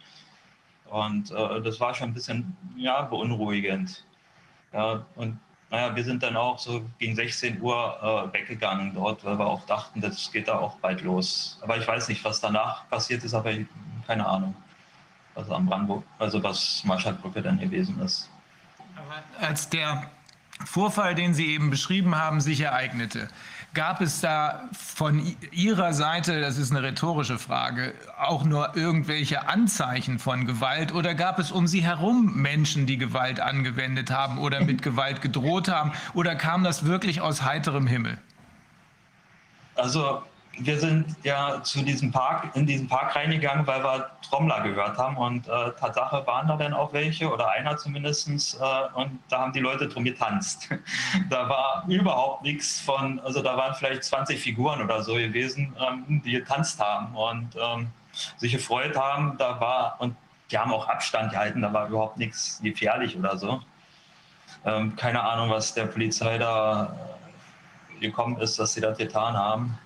[0.89, 4.05] Und äh, das war schon ein bisschen ja, beunruhigend.
[4.73, 9.39] Ja, und naja, wir sind dann auch so gegen 16 Uhr äh, weggegangen dort, weil
[9.39, 11.59] wir auch dachten, das geht da auch bald los.
[11.61, 13.53] Aber ich weiß nicht, was danach passiert ist, aber
[14.05, 14.53] keine Ahnung
[15.35, 18.29] also am Brandenburg, also was Marschallbrücke dann gewesen ist.
[18.95, 20.09] Aber als der
[20.65, 23.29] Vorfall, den Sie eben beschrieben haben, sich ereignete,
[23.73, 30.19] gab es da von Ihrer Seite, das ist eine rhetorische Frage, auch nur irgendwelche Anzeichen
[30.19, 34.81] von Gewalt oder gab es um Sie herum Menschen, die Gewalt angewendet haben oder mit
[34.81, 38.17] Gewalt gedroht haben oder kam das wirklich aus heiterem Himmel?
[39.75, 40.21] Also
[40.57, 45.17] wir sind ja zu diesem Park, in diesen Park reingegangen, weil wir Trommler gehört haben
[45.17, 49.53] und äh, Tatsache waren da dann auch welche oder einer zumindest äh, und da haben
[49.53, 50.69] die Leute drum getanzt.
[51.29, 56.21] da war überhaupt nichts von, also da waren vielleicht 20 Figuren oder so gewesen, ähm,
[56.23, 57.87] die getanzt haben und ähm,
[58.37, 59.37] sich gefreut haben.
[59.37, 60.15] Da war, und
[60.51, 63.61] die haben auch Abstand gehalten, da war überhaupt nichts gefährlich oder so.
[64.65, 66.93] Ähm, keine Ahnung, was der Polizei da
[67.95, 69.79] äh, gekommen ist, dass sie das getan haben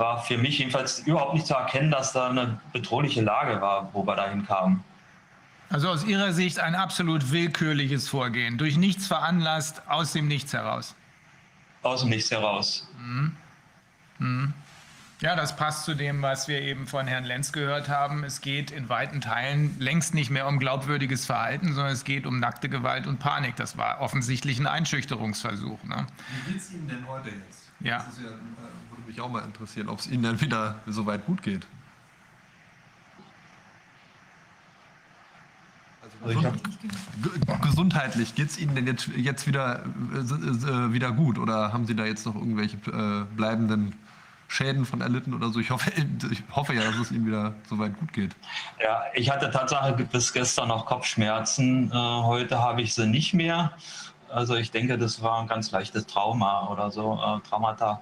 [0.00, 4.04] war für mich jedenfalls überhaupt nicht zu erkennen, dass da eine bedrohliche Lage war, wo
[4.04, 4.82] wir dahin kamen.
[5.68, 10.96] Also aus Ihrer Sicht ein absolut willkürliches Vorgehen, durch nichts veranlasst, aus dem Nichts heraus.
[11.82, 12.88] Aus dem Nichts heraus.
[12.98, 13.36] Mhm.
[14.18, 14.54] Mhm.
[15.20, 18.24] Ja, das passt zu dem, was wir eben von Herrn Lenz gehört haben.
[18.24, 22.40] Es geht in weiten Teilen längst nicht mehr um glaubwürdiges Verhalten, sondern es geht um
[22.40, 23.54] nackte Gewalt und Panik.
[23.56, 25.84] Das war offensichtlich ein Einschüchterungsversuch.
[25.84, 26.06] Ne?
[26.46, 27.68] Wie geht es Ihnen denn heute jetzt?
[27.80, 27.98] Ja.
[27.98, 31.42] Das ja, äh, mich auch mal interessieren, ob es Ihnen dann wieder so weit gut
[31.42, 31.66] geht.
[36.22, 36.62] Also gesund,
[37.62, 39.82] gesundheitlich, geht es Ihnen denn jetzt, jetzt wieder,
[40.14, 43.94] äh, äh, wieder gut oder haben Sie da jetzt noch irgendwelche äh, bleibenden
[44.46, 45.58] Schäden von erlitten oder so.
[45.58, 45.90] Ich hoffe,
[46.30, 48.34] ich hoffe ja, dass es ihm wieder so weit gut geht.
[48.80, 51.90] Ja, ich hatte Tatsache bis gestern noch Kopfschmerzen.
[51.90, 53.72] Äh, heute habe ich sie nicht mehr.
[54.28, 58.00] Also ich denke, das war ein ganz leichtes Trauma oder so, äh, Traumata.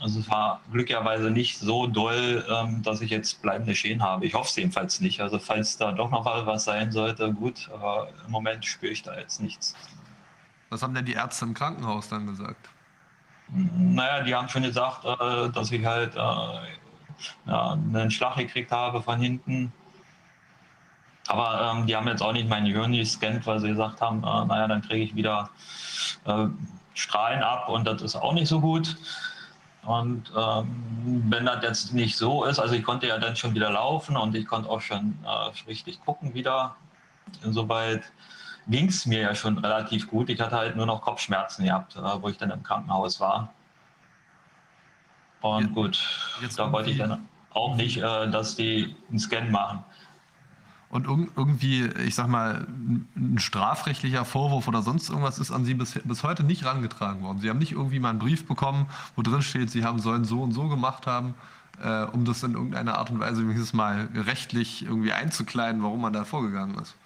[0.00, 4.24] Also es war glücklicherweise nicht so doll, ähm, dass ich jetzt bleibende Schäden habe.
[4.24, 5.20] Ich hoffe es jedenfalls nicht.
[5.20, 7.68] Also falls da doch noch was sein sollte, gut.
[7.72, 9.74] Aber im Moment spüre ich da jetzt nichts.
[10.70, 12.68] Was haben denn die Ärzte im Krankenhaus dann gesagt?
[13.48, 16.18] Naja, die haben schon gesagt, äh, dass ich halt äh,
[17.46, 19.72] ja, einen Schlag gekriegt habe von hinten.
[21.28, 24.44] Aber ähm, die haben jetzt auch nicht mein Gehirn gescannt, weil sie gesagt haben, äh,
[24.46, 25.50] naja, dann kriege ich wieder
[26.24, 26.46] äh,
[26.94, 28.96] Strahlen ab und das ist auch nicht so gut.
[29.84, 33.70] Und ähm, wenn das jetzt nicht so ist, also ich konnte ja dann schon wieder
[33.70, 36.76] laufen und ich konnte auch schon äh, richtig gucken wieder.
[37.42, 38.02] Insoweit
[38.68, 40.28] ging es mir ja schon relativ gut.
[40.28, 43.52] Ich hatte halt nur noch Kopfschmerzen gehabt, äh, wo ich dann im Krankenhaus war.
[45.40, 45.98] Und jetzt, gut,
[46.42, 49.82] jetzt da wollte ich dann auch nicht, äh, dass die einen Scan machen.
[50.90, 52.66] Und irgendwie, ich sag mal,
[53.16, 57.38] ein strafrechtlicher Vorwurf oder sonst irgendwas ist an Sie bis, bis heute nicht rangetragen worden.
[57.38, 60.42] Sie haben nicht irgendwie mal einen Brief bekommen, wo drin steht, Sie haben sollen so
[60.42, 61.34] und so gemacht haben,
[61.80, 66.12] äh, um das in irgendeiner Art und Weise wenigstens mal rechtlich irgendwie einzukleiden, warum man
[66.12, 66.96] da vorgegangen ist.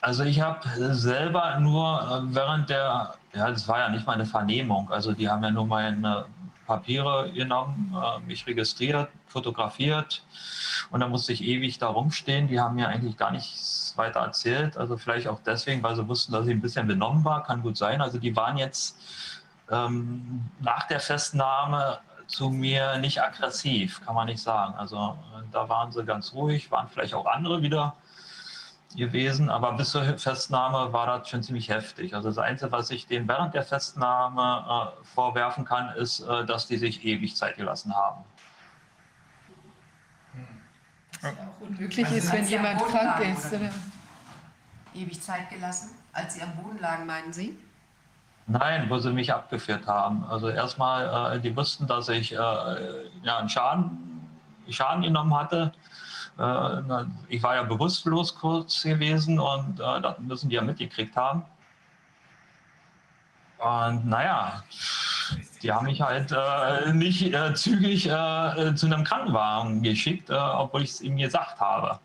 [0.00, 0.60] Also ich habe
[0.94, 5.28] selber nur äh, während der, ja, das war ja nicht mal eine Vernehmung, also die
[5.28, 6.26] haben ja nur meine
[6.66, 10.24] Papiere genommen, äh, mich registriert, fotografiert
[10.90, 12.48] und dann musste ich ewig da rumstehen.
[12.48, 16.32] Die haben mir eigentlich gar nichts weiter erzählt, also vielleicht auch deswegen, weil sie wussten,
[16.32, 18.00] dass ich ein bisschen benommen war, kann gut sein.
[18.00, 18.98] Also die waren jetzt
[19.70, 24.74] ähm, nach der Festnahme zu mir nicht aggressiv, kann man nicht sagen.
[24.74, 24.96] Also
[25.36, 27.94] äh, da waren sie ganz ruhig, waren vielleicht auch andere wieder
[28.96, 32.14] gewesen, aber bis zur Festnahme war das schon ziemlich heftig.
[32.14, 36.66] Also das Einzige, was ich denen während der Festnahme äh, vorwerfen kann, ist, äh, dass
[36.66, 38.24] die sich ewig Zeit gelassen haben.
[41.12, 43.52] Was ja auch unmöglich also ist, wenn jemand krank ist.
[43.52, 43.70] Oder?
[44.94, 47.58] Ewig Zeit gelassen, als Sie am Boden lagen, meinen Sie?
[48.46, 50.24] Nein, wo sie mich abgeführt haben.
[50.24, 54.28] Also erstmal, äh, die wussten, dass ich äh, ja, einen Schaden,
[54.68, 55.72] Schaden genommen hatte
[57.28, 61.44] ich war ja bewusstlos kurz gewesen und äh, das müssen die ja mitgekriegt haben.
[63.58, 64.64] Und naja,
[65.62, 70.82] die haben mich halt äh, nicht äh, zügig äh, zu einem Krankenwagen geschickt, äh, obwohl
[70.82, 72.00] ich es ihnen gesagt habe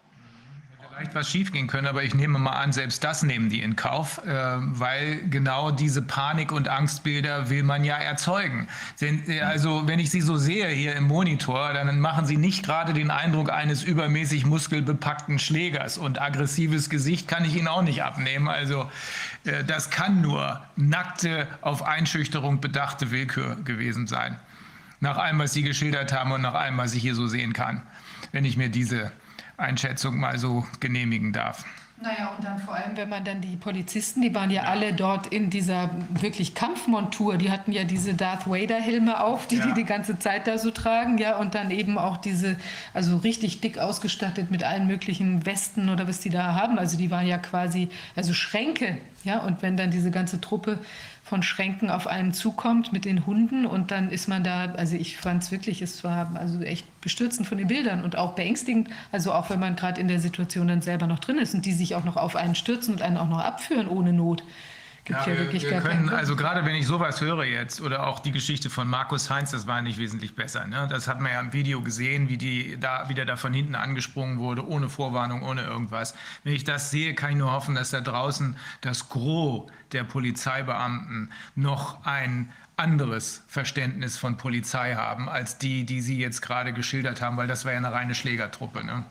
[0.99, 4.21] vielleicht was schiefgehen können, aber ich nehme mal an, selbst das nehmen die in Kauf,
[4.25, 8.67] äh, weil genau diese Panik- und Angstbilder will man ja erzeugen.
[8.99, 12.93] Äh, also wenn ich sie so sehe hier im Monitor, dann machen sie nicht gerade
[12.93, 18.49] den Eindruck eines übermäßig muskelbepackten Schlägers und aggressives Gesicht kann ich ihnen auch nicht abnehmen.
[18.49, 18.89] Also
[19.45, 24.37] äh, das kann nur nackte, auf Einschüchterung bedachte Willkür gewesen sein.
[24.99, 27.83] Nach allem, was Sie geschildert haben und nach allem, was ich hier so sehen kann,
[28.33, 29.13] wenn ich mir diese
[29.59, 31.65] Einschätzung mal so genehmigen darf.
[32.01, 34.69] Naja, und dann vor allem, wenn man dann die Polizisten, die waren ja, ja.
[34.69, 39.65] alle dort in dieser wirklich Kampfmontur, die hatten ja diese Darth Vader-Helme auf, die ja.
[39.65, 42.55] die die ganze Zeit da so tragen, ja, und dann eben auch diese,
[42.93, 47.11] also richtig dick ausgestattet mit allen möglichen Westen oder was die da haben, also die
[47.11, 50.79] waren ja quasi, also Schränke, ja, und wenn dann diese ganze Truppe
[51.29, 55.17] von Schränken auf einen zukommt mit den Hunden und dann ist man da, also ich
[55.17, 59.31] fand es wirklich, es war also echt bestürzend von den Bildern und auch beängstigend, also
[59.31, 61.93] auch wenn man gerade in der Situation dann selber noch drin ist und die sich
[61.93, 64.43] auch noch auf einen stürzen und einen auch noch abführen ohne Not.
[65.09, 68.05] Gibt ja, ja wirklich wir, wir können, also gerade wenn ich sowas höre jetzt oder
[68.05, 70.67] auch die Geschichte von Markus Heinz, das war nicht wesentlich besser.
[70.67, 70.87] Ne?
[70.87, 74.37] Das hat man ja im Video gesehen, wie die da wieder da von hinten angesprungen
[74.37, 76.13] wurde, ohne Vorwarnung, ohne irgendwas.
[76.43, 81.31] Wenn ich das sehe, kann ich nur hoffen, dass da draußen das Gros der Polizeibeamten
[81.55, 87.35] noch ein anderes Verständnis von Polizei haben als die, die Sie jetzt gerade geschildert haben,
[87.35, 89.05] weil das war ja eine reine Schlägertruppe, ne?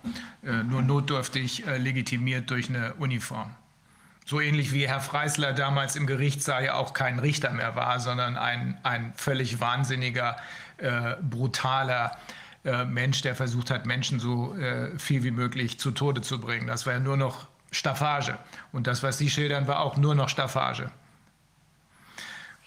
[0.44, 3.50] äh, nur notdürftig äh, legitimiert durch eine Uniform.
[4.28, 8.36] So ähnlich wie Herr Freisler damals im Gerichtssaal ja auch kein Richter mehr war, sondern
[8.36, 10.36] ein, ein völlig wahnsinniger,
[10.76, 12.14] äh, brutaler
[12.62, 16.66] äh, Mensch, der versucht hat, Menschen so äh, viel wie möglich zu Tode zu bringen.
[16.66, 18.36] Das war ja nur noch Staffage.
[18.70, 20.90] Und das, was Sie schildern, war auch nur noch Staffage.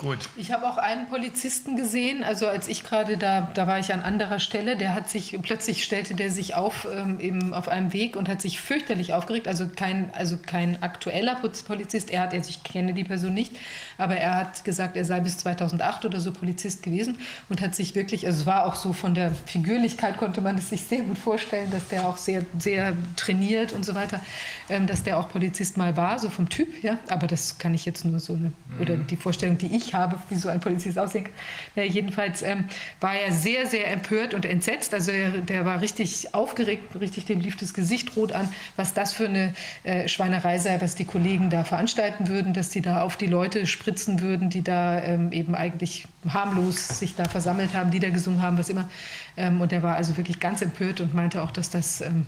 [0.02, 0.18] Gut.
[0.36, 4.02] Ich habe auch einen Polizisten gesehen, also als ich gerade da, da war ich an
[4.02, 8.16] anderer Stelle, der hat sich, plötzlich stellte der sich auf ähm, eben auf einem Weg
[8.16, 11.36] und hat sich fürchterlich aufgeregt, also kein, also kein aktueller
[11.68, 13.56] Polizist, er hat, also ich kenne die Person nicht,
[14.00, 17.94] aber er hat gesagt, er sei bis 2008 oder so Polizist gewesen und hat sich
[17.94, 21.20] wirklich, also es war auch so von der Figürlichkeit konnte man es sich sehr gut
[21.20, 24.20] vorstellen, dass der auch sehr, sehr trainiert und so weiter,
[24.68, 27.86] ähm, dass der auch Polizist mal war, so vom Typ, ja, aber das kann ich
[27.86, 31.26] jetzt nur so, eine, oder die Vorstellung, die ich habe, wie so ein Polizist aussehen
[31.26, 31.34] kann.
[31.76, 32.66] Ja, jedenfalls ähm,
[33.00, 34.94] war er sehr, sehr empört und entsetzt.
[34.94, 39.14] Also er, der war richtig aufgeregt, richtig dem lief das Gesicht rot an, was das
[39.14, 39.54] für eine
[39.84, 43.68] äh, Schweinerei sei, was die Kollegen da veranstalten würden, dass die da auf die Leute
[43.68, 48.42] spritzen würden, die da ähm, eben eigentlich harmlos sich da versammelt haben, die da gesungen
[48.42, 48.90] haben, was immer.
[49.38, 52.28] Ähm, und er war also wirklich ganz empört und meinte auch, dass das ähm,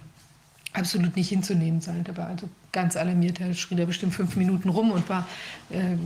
[0.74, 2.04] absolut nicht hinzunehmen sein.
[2.04, 3.40] Der war also ganz alarmiert.
[3.40, 5.28] Er schrie da bestimmt fünf Minuten rum und war
[5.70, 5.98] äh,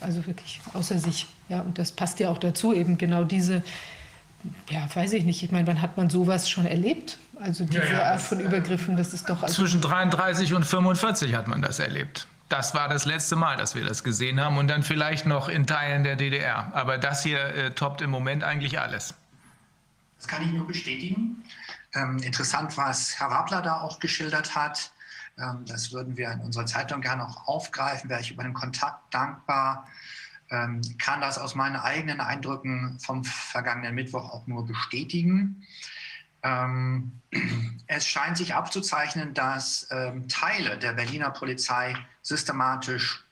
[0.00, 1.26] also wirklich außer sich.
[1.48, 3.62] Ja, und das passt ja auch dazu, eben genau diese,
[4.70, 5.42] ja, weiß ich nicht.
[5.42, 7.18] Ich meine, wann hat man sowas schon erlebt?
[7.40, 9.42] Also diese ja, ja, Art von Übergriffen, das ist doch.
[9.42, 12.26] Also zwischen 33 und 45 hat man das erlebt.
[12.48, 15.66] Das war das letzte Mal, dass wir das gesehen haben und dann vielleicht noch in
[15.66, 16.70] Teilen der DDR.
[16.74, 19.14] Aber das hier äh, toppt im Moment eigentlich alles.
[20.18, 21.42] Das kann ich nur bestätigen.
[21.94, 24.92] Ähm, interessant, was Herr Wabler da auch geschildert hat.
[25.38, 29.12] Ähm, das würden wir in unserer Zeitung gerne auch aufgreifen, wäre ich über den Kontakt
[29.12, 29.86] dankbar.
[30.50, 35.66] Ähm, kann das aus meinen eigenen Eindrücken vom vergangenen Mittwoch auch nur bestätigen.
[36.42, 37.20] Ähm,
[37.86, 43.23] es scheint sich abzuzeichnen, dass ähm, Teile der Berliner Polizei systematisch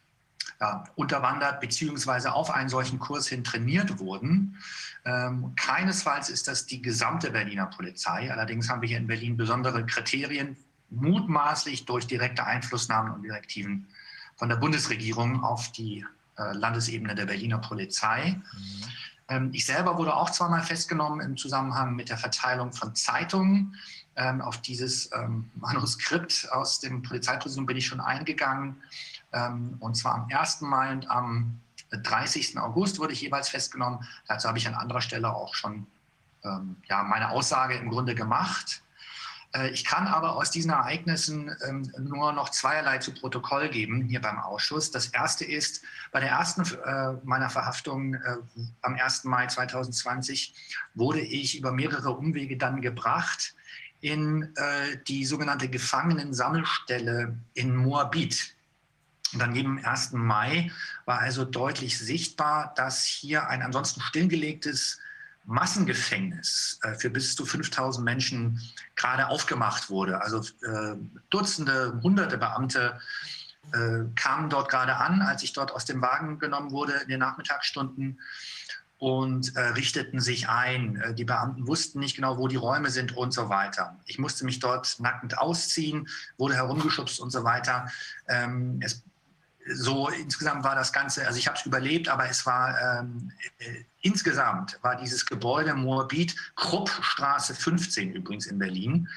[0.62, 2.28] ja, unterwandert bzw.
[2.28, 4.56] auf einen solchen Kurs hin trainiert wurden.
[5.04, 8.30] Ähm, keinesfalls ist das die gesamte Berliner Polizei.
[8.30, 10.56] Allerdings haben wir hier in Berlin besondere Kriterien,
[10.90, 13.88] mutmaßlich durch direkte Einflussnahmen und Direktiven
[14.36, 16.06] von der Bundesregierung auf die
[16.38, 18.30] äh, Landesebene der Berliner Polizei.
[18.30, 18.84] Mhm.
[19.28, 23.74] Ähm, ich selber wurde auch zweimal festgenommen im Zusammenhang mit der Verteilung von Zeitungen.
[24.14, 28.76] Ähm, auf dieses ähm, Manuskript aus dem Polizeipräsidium bin ich schon eingegangen.
[29.32, 30.60] Ähm, und zwar am 1.
[30.62, 32.58] Mai und am 30.
[32.58, 34.06] August wurde ich jeweils festgenommen.
[34.26, 35.86] Dazu habe ich an anderer Stelle auch schon
[36.44, 38.82] ähm, ja, meine Aussage im Grunde gemacht.
[39.54, 44.20] Äh, ich kann aber aus diesen Ereignissen ähm, nur noch zweierlei zu Protokoll geben hier
[44.20, 44.90] beim Ausschuss.
[44.90, 48.36] Das erste ist, bei der ersten äh, meiner Verhaftung äh,
[48.82, 49.24] am 1.
[49.24, 50.54] Mai 2020
[50.94, 53.54] wurde ich über mehrere Umwege dann gebracht
[54.00, 54.52] in
[55.06, 58.56] die sogenannte Gefangenensammelstelle in Moabit.
[59.32, 60.12] Und dann neben 1.
[60.12, 60.70] Mai
[61.04, 64.98] war also deutlich sichtbar, dass hier ein ansonsten stillgelegtes
[65.44, 68.60] Massengefängnis äh, für bis zu 5000 Menschen
[68.94, 70.22] gerade aufgemacht wurde.
[70.22, 70.96] Also äh,
[71.30, 73.00] Dutzende, Hunderte Beamte
[73.72, 77.20] äh, kamen dort gerade an, als ich dort aus dem Wagen genommen wurde in den
[77.20, 78.20] Nachmittagsstunden
[78.98, 80.94] und äh, richteten sich ein.
[80.94, 83.98] Äh, die Beamten wussten nicht genau, wo die Räume sind und so weiter.
[84.06, 87.90] Ich musste mich dort nackend ausziehen, wurde herumgeschubst und so weiter.
[88.28, 89.02] Ähm, es,
[89.66, 93.84] so insgesamt war das Ganze, also ich habe es überlebt, aber es war ähm, äh,
[94.00, 99.08] insgesamt war dieses Gebäude Moabit, Kruppstraße 15 übrigens in Berlin,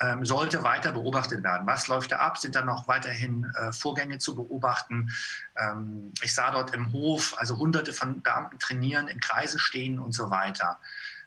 [0.00, 1.66] ähm, sollte weiter beobachtet werden.
[1.66, 2.38] Was läuft da ab?
[2.38, 5.10] Sind da noch weiterhin äh, Vorgänge zu beobachten?
[5.56, 10.12] Ähm, ich sah dort im Hof also hunderte von Beamten trainieren, im Kreise stehen und
[10.12, 10.78] so weiter.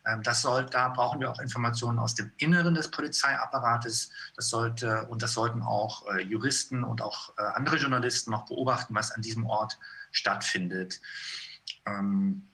[0.06, 4.10] Ähm, das soll, da brauchen wir auch Informationen aus dem Inneren des Polizeiapparates.
[4.36, 8.96] Das sollte, und das sollten auch äh, Juristen und auch äh, andere Journalisten noch beobachten,
[8.96, 9.78] was an diesem Ort
[10.12, 11.02] stattfindet.
[11.86, 12.48] Ähm,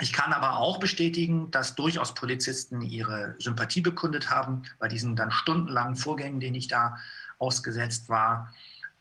[0.00, 5.30] ich kann aber auch bestätigen, dass durchaus Polizisten ihre Sympathie bekundet haben bei diesen dann
[5.30, 6.96] stundenlangen Vorgängen, denen ich da
[7.38, 8.52] ausgesetzt war.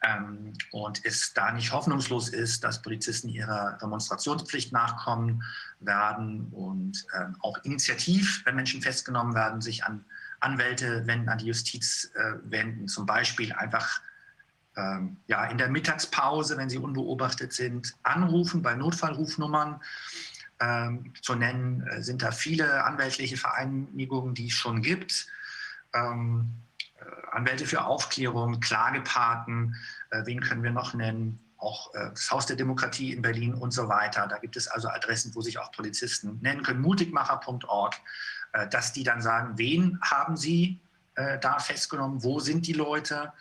[0.02, 5.44] Ähm, und es da nicht hoffnungslos ist, dass Polizisten ihrer Demonstrationspflicht nachkommen
[5.80, 10.06] werden und ähm, auch initiativ, wenn Menschen festgenommen werden, sich an
[10.42, 14.02] Anwälte wenden, an die Justiz äh, wenden, zum Beispiel einfach
[14.76, 19.82] ähm, ja, in der Mittagspause, wenn sie unbeobachtet sind, anrufen bei Notfallrufnummern
[20.60, 25.28] ähm, zu nennen, äh, sind da viele anwältliche Vereinigungen, die es schon gibt.
[25.94, 26.54] Ähm,
[26.98, 29.76] äh, Anwälte für Aufklärung, Klagepaten,
[30.12, 31.40] äh, wen können wir noch nennen?
[31.60, 34.28] Auch äh, das Haus der Demokratie in Berlin und so weiter.
[34.28, 37.96] Da gibt es also Adressen, wo sich auch Polizisten nennen können, mutigmacher.org,
[38.54, 40.80] äh, dass die dann sagen, wen haben sie
[41.16, 43.34] äh, da festgenommen, wo sind die Leute?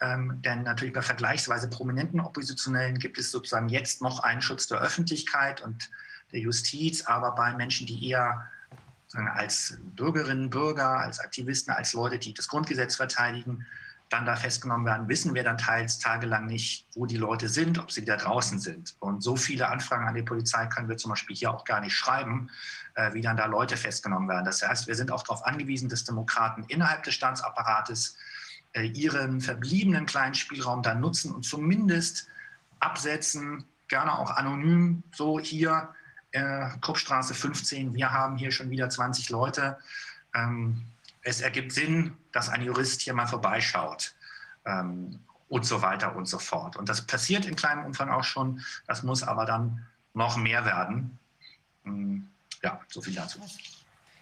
[0.00, 4.80] Ähm, denn natürlich bei vergleichsweise prominenten Oppositionellen gibt es sozusagen jetzt noch einen Schutz der
[4.80, 5.90] Öffentlichkeit und
[6.32, 8.50] der Justiz, aber bei Menschen, die eher
[9.34, 13.66] als Bürgerinnen, Bürger, als Aktivisten, als Leute, die das Grundgesetz verteidigen,
[14.12, 17.90] dann da festgenommen werden, wissen wir dann teils tagelang nicht, wo die Leute sind, ob
[17.90, 18.94] sie da draußen sind.
[19.00, 21.94] Und so viele Anfragen an die Polizei können wir zum Beispiel hier auch gar nicht
[21.94, 22.50] schreiben,
[22.94, 24.44] äh, wie dann da Leute festgenommen werden.
[24.44, 28.16] Das heißt, wir sind auch darauf angewiesen, dass Demokraten innerhalb des Staatsapparates
[28.74, 32.28] äh, ihren verbliebenen kleinen Spielraum dann nutzen und zumindest
[32.80, 35.94] absetzen, gerne auch anonym, so hier
[36.32, 39.78] äh, Kruppstraße 15, wir haben hier schon wieder 20 Leute.
[40.34, 40.91] Ähm,
[41.22, 44.14] es ergibt Sinn, dass ein Jurist hier mal vorbeischaut
[44.66, 46.76] ähm, und so weiter und so fort.
[46.76, 51.18] Und das passiert in kleinem Umfang auch schon, das muss aber dann noch mehr werden.
[51.86, 52.28] Ähm,
[52.62, 53.40] ja, so viel dazu.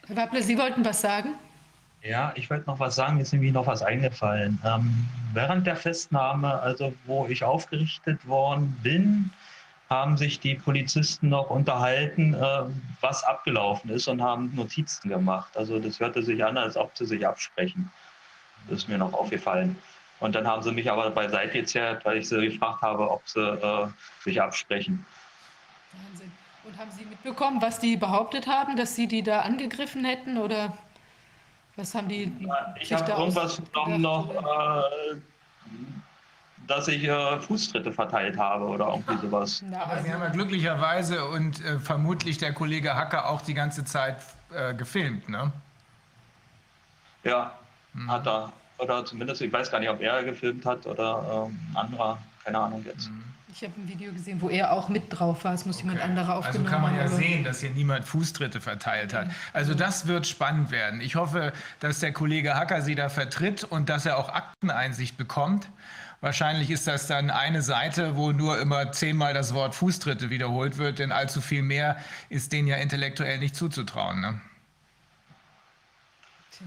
[0.07, 1.35] Herr Wapple, Sie wollten was sagen?
[2.03, 4.59] Ja, ich wollte noch was sagen, mir ist nämlich noch was eingefallen.
[4.65, 9.31] Ähm, während der Festnahme, also wo ich aufgerichtet worden bin,
[9.91, 12.63] haben sich die Polizisten noch unterhalten, äh,
[13.01, 15.57] was abgelaufen ist und haben Notizen gemacht.
[15.57, 17.91] Also das hörte sich an, als ob sie sich absprechen.
[18.69, 19.77] Das ist mir noch aufgefallen.
[20.21, 23.41] Und dann haben sie mich aber beiseite gezerrt, weil ich sie gefragt habe, ob sie
[23.41, 23.89] äh,
[24.23, 25.05] sich absprechen.
[25.93, 26.31] Wahnsinn.
[26.63, 30.77] Und haben Sie mitbekommen, was die behauptet haben, dass Sie die da angegriffen hätten oder
[31.77, 32.31] was haben die?
[32.79, 34.31] Ich habe irgendwas genommen noch.
[34.35, 35.17] Äh,
[36.71, 39.63] dass ich äh, Fußtritte verteilt habe oder irgendwie sowas.
[39.75, 44.19] Aber Sie haben ja glücklicherweise und äh, vermutlich der Kollege Hacker auch die ganze Zeit
[44.55, 45.51] äh, gefilmt, ne?
[47.25, 47.53] Ja,
[47.93, 48.11] mhm.
[48.11, 48.53] hat er.
[48.79, 52.59] Oder zumindest, ich weiß gar nicht, ob er gefilmt hat oder ähm, ein anderer, keine
[52.59, 53.11] Ahnung jetzt.
[53.11, 53.25] Mhm.
[53.53, 55.53] Ich habe ein Video gesehen, wo er auch mit drauf war.
[55.53, 55.87] Es muss okay.
[55.87, 56.85] jemand anderer aufgenommen haben.
[56.85, 59.27] Also kann man ja haben, sehen, dass hier niemand Fußtritte verteilt hat.
[59.53, 61.01] Also das wird spannend werden.
[61.01, 65.69] Ich hoffe, dass der Kollege Hacker Sie da vertritt und dass er auch Akteneinsicht bekommt.
[66.21, 70.99] Wahrscheinlich ist das dann eine Seite, wo nur immer zehnmal das Wort Fußtritte wiederholt wird,
[70.99, 71.97] denn allzu viel mehr
[72.29, 74.21] ist denen ja intellektuell nicht zuzutrauen.
[74.21, 74.41] Ne?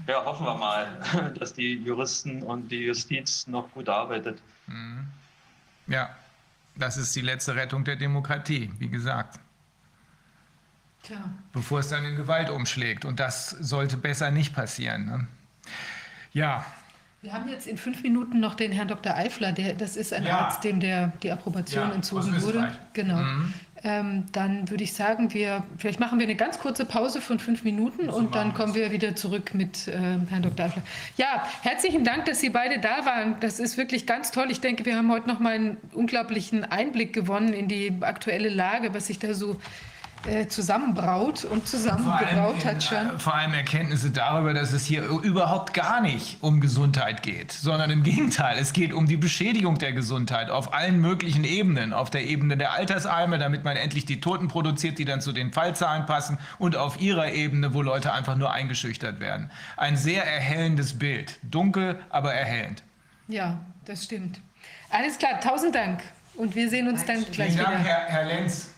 [0.08, 4.42] Ja, hoffen wir mal, dass die Juristen und die Justiz noch gut arbeitet.
[4.66, 5.06] Mhm.
[5.86, 6.10] Ja,
[6.74, 9.38] das ist die letzte Rettung der Demokratie, wie gesagt.
[11.04, 11.18] Tja.
[11.52, 13.04] Bevor es dann in Gewalt umschlägt.
[13.04, 15.04] Und das sollte besser nicht passieren.
[15.04, 15.26] Ne?
[16.32, 16.66] Ja,
[17.24, 19.14] wir haben jetzt in fünf Minuten noch den Herrn Dr.
[19.16, 20.40] Eifler, der, das ist ein ja.
[20.40, 22.70] Arzt, dem der, die Approbation ja, entzogen wurde.
[22.92, 23.16] Genau.
[23.16, 23.54] Mhm.
[23.82, 27.64] Ähm, dann würde ich sagen, wir, vielleicht machen wir eine ganz kurze Pause von fünf
[27.64, 29.92] Minuten so und dann kommen wir wieder zurück mit äh,
[30.28, 30.66] Herrn Dr.
[30.66, 30.82] Eifler.
[31.16, 33.36] Ja, herzlichen Dank, dass Sie beide da waren.
[33.40, 34.50] Das ist wirklich ganz toll.
[34.50, 38.92] Ich denke, wir haben heute noch mal einen unglaublichen Einblick gewonnen in die aktuelle Lage,
[38.92, 39.58] was sich da so
[40.26, 43.10] äh, zusammenbraut und zusammengebraut hat schon.
[43.10, 47.90] äh, vor allem Erkenntnisse darüber, dass es hier überhaupt gar nicht um Gesundheit geht, sondern
[47.90, 51.92] im Gegenteil, es geht um die Beschädigung der Gesundheit auf allen möglichen Ebenen.
[51.92, 55.52] Auf der Ebene der Altersheime, damit man endlich die Toten produziert, die dann zu den
[55.52, 59.50] Fallzahlen passen und auf ihrer Ebene, wo Leute einfach nur eingeschüchtert werden.
[59.76, 61.38] Ein sehr erhellendes Bild.
[61.42, 62.82] Dunkel, aber erhellend.
[63.28, 64.40] Ja, das stimmt.
[64.90, 66.02] Alles klar, tausend Dank.
[66.36, 67.88] Und wir sehen uns dann gleich Vielen Dank, wieder.
[67.88, 68.73] Herr, Herr Lenz.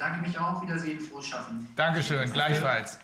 [0.00, 0.62] Danke mich auch.
[0.62, 0.98] Wiedersehen.
[0.98, 1.68] Frohes Schaffen.
[1.76, 2.98] Dankeschön, gleichfalls.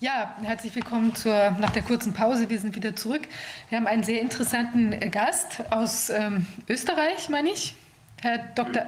[0.00, 2.48] Ja, herzlich willkommen zur, nach der kurzen Pause.
[2.48, 3.22] Wir sind wieder zurück.
[3.68, 7.74] Wir haben einen sehr interessanten Gast aus ähm, Österreich, meine ich.
[8.22, 8.82] Herr Dr.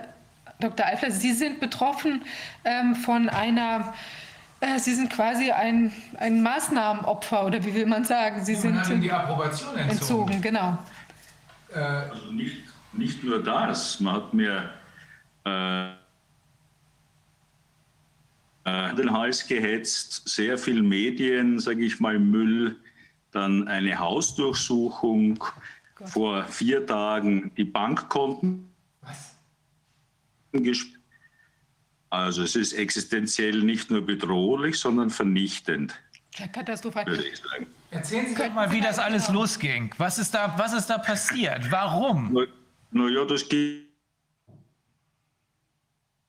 [0.61, 0.87] Dr.
[0.87, 2.23] Eifler, Sie sind betroffen
[2.65, 3.93] ähm, von einer,
[4.61, 8.45] äh, Sie sind quasi ein, ein Maßnahmenopfer oder wie will man sagen?
[8.45, 10.31] Sie sind ihm die Approbation entzogen.
[10.31, 10.79] entzogen, genau.
[11.75, 14.71] Also nicht, nicht nur das, man hat mir
[15.45, 16.00] äh,
[18.71, 22.77] äh, den Hals gehetzt, sehr viel Medien, sage ich mal, Müll,
[23.33, 25.43] dann eine Hausdurchsuchung,
[26.07, 28.71] vor vier Tagen die Bankkonten
[29.03, 29.37] Was?
[30.53, 30.97] gesperrt.
[32.09, 35.95] Also es ist existenziell nicht nur bedrohlich, sondern vernichtend,
[36.53, 37.07] katastrophal.
[37.07, 37.67] würde ich sagen.
[37.91, 39.95] Erzählen Sie doch mal, wie das alles losging.
[39.99, 41.71] Was ist da, was ist da passiert?
[41.71, 42.33] Warum?
[42.33, 42.49] Naja,
[42.91, 43.87] na ja, das ging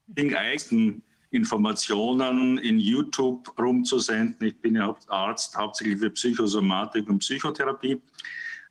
[0.10, 4.48] ging eigentlich Informationen in YouTube rumzusenden.
[4.48, 8.02] Ich bin ja Arzt hauptsächlich für Psychosomatik und Psychotherapie,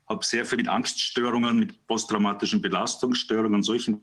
[0.07, 4.01] habe sehr viel mit Angststörungen, mit posttraumatischen Belastungsstörungen, solchen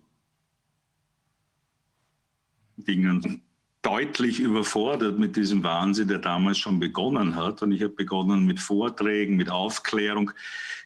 [2.77, 3.43] Dingen
[3.83, 7.63] deutlich überfordert mit diesem Wahnsinn, der damals schon begonnen hat.
[7.63, 10.33] Und ich habe begonnen mit Vorträgen, mit Aufklärung.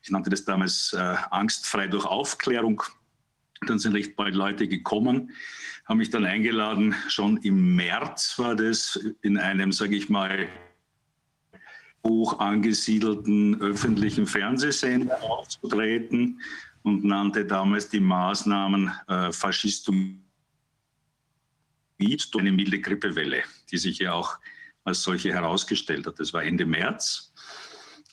[0.03, 2.83] Ich nannte das damals äh, angstfrei durch Aufklärung.
[3.67, 5.31] Dann sind recht bald Leute gekommen,
[5.85, 10.49] haben mich dann eingeladen, schon im März war das, in einem, sage ich mal,
[12.07, 16.41] hoch angesiedelten öffentlichen Fernsehsender aufzutreten
[16.83, 20.19] und nannte damals die Maßnahmen äh, Faschistoid,
[22.39, 24.39] eine milde Grippewelle, die sich ja auch
[24.85, 26.19] als solche herausgestellt hat.
[26.19, 27.33] Das war Ende März.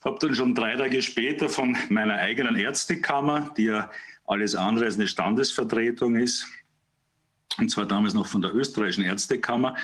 [0.03, 3.91] Habe dann schon drei Tage später von meiner eigenen Ärztekammer, die ja
[4.25, 6.45] alles andere als eine Standesvertretung ist,
[7.57, 9.75] und zwar damals noch von der österreichischen Ärztekammer,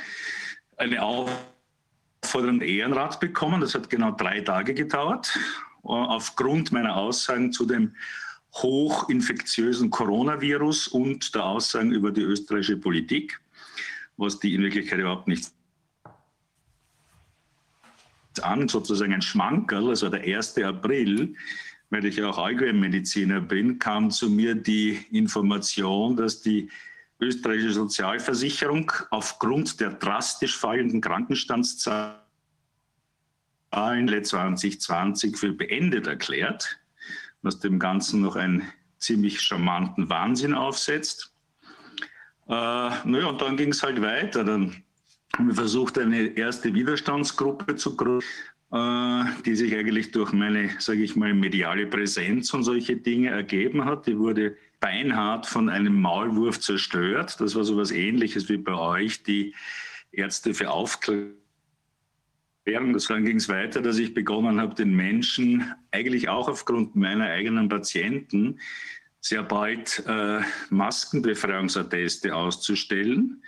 [0.78, 3.62] eine Aufforderung Ehrenrat bekommen.
[3.62, 5.38] Das hat genau drei Tage gedauert.
[5.84, 7.96] Aufgrund meiner Aussagen zu dem
[8.54, 13.40] hochinfektiösen Coronavirus und der Aussagen über die österreichische Politik,
[14.18, 15.52] was die in Wirklichkeit überhaupt nicht
[18.42, 20.58] an, sozusagen ein Schmankerl, also der 1.
[20.60, 21.36] April,
[21.90, 26.70] weil ich ja auch Allgemeinmediziner bin, kam zu mir die Information, dass die
[27.20, 32.20] österreichische Sozialversicherung aufgrund der drastisch fallenden Krankenstandszahlen
[33.72, 36.80] 2020 für beendet erklärt,
[37.42, 38.64] was dem Ganzen noch einen
[39.00, 41.34] ziemlich charmanten Wahnsinn aufsetzt.
[42.48, 44.44] Äh, naja, und dann ging es halt weiter.
[44.44, 44.84] Dann
[45.36, 48.26] haben wir versucht, eine erste Widerstandsgruppe zu gründen,
[48.72, 53.86] äh, die sich eigentlich durch meine, sage ich mal, mediale Präsenz und solche Dinge ergeben
[53.86, 54.08] hat.
[54.08, 57.42] Die wurde beinhart von einem Maulwurf zerstört.
[57.42, 59.56] Das war so etwas Ähnliches wie bei euch, die
[60.12, 61.34] Ärzte für Aufklärung.
[62.66, 67.68] Dann ging es weiter, dass ich begonnen habe, den Menschen eigentlich auch aufgrund meiner eigenen
[67.68, 68.60] Patienten
[69.22, 73.42] sehr bald äh, Maskenbefreiungsatteste auszustellen,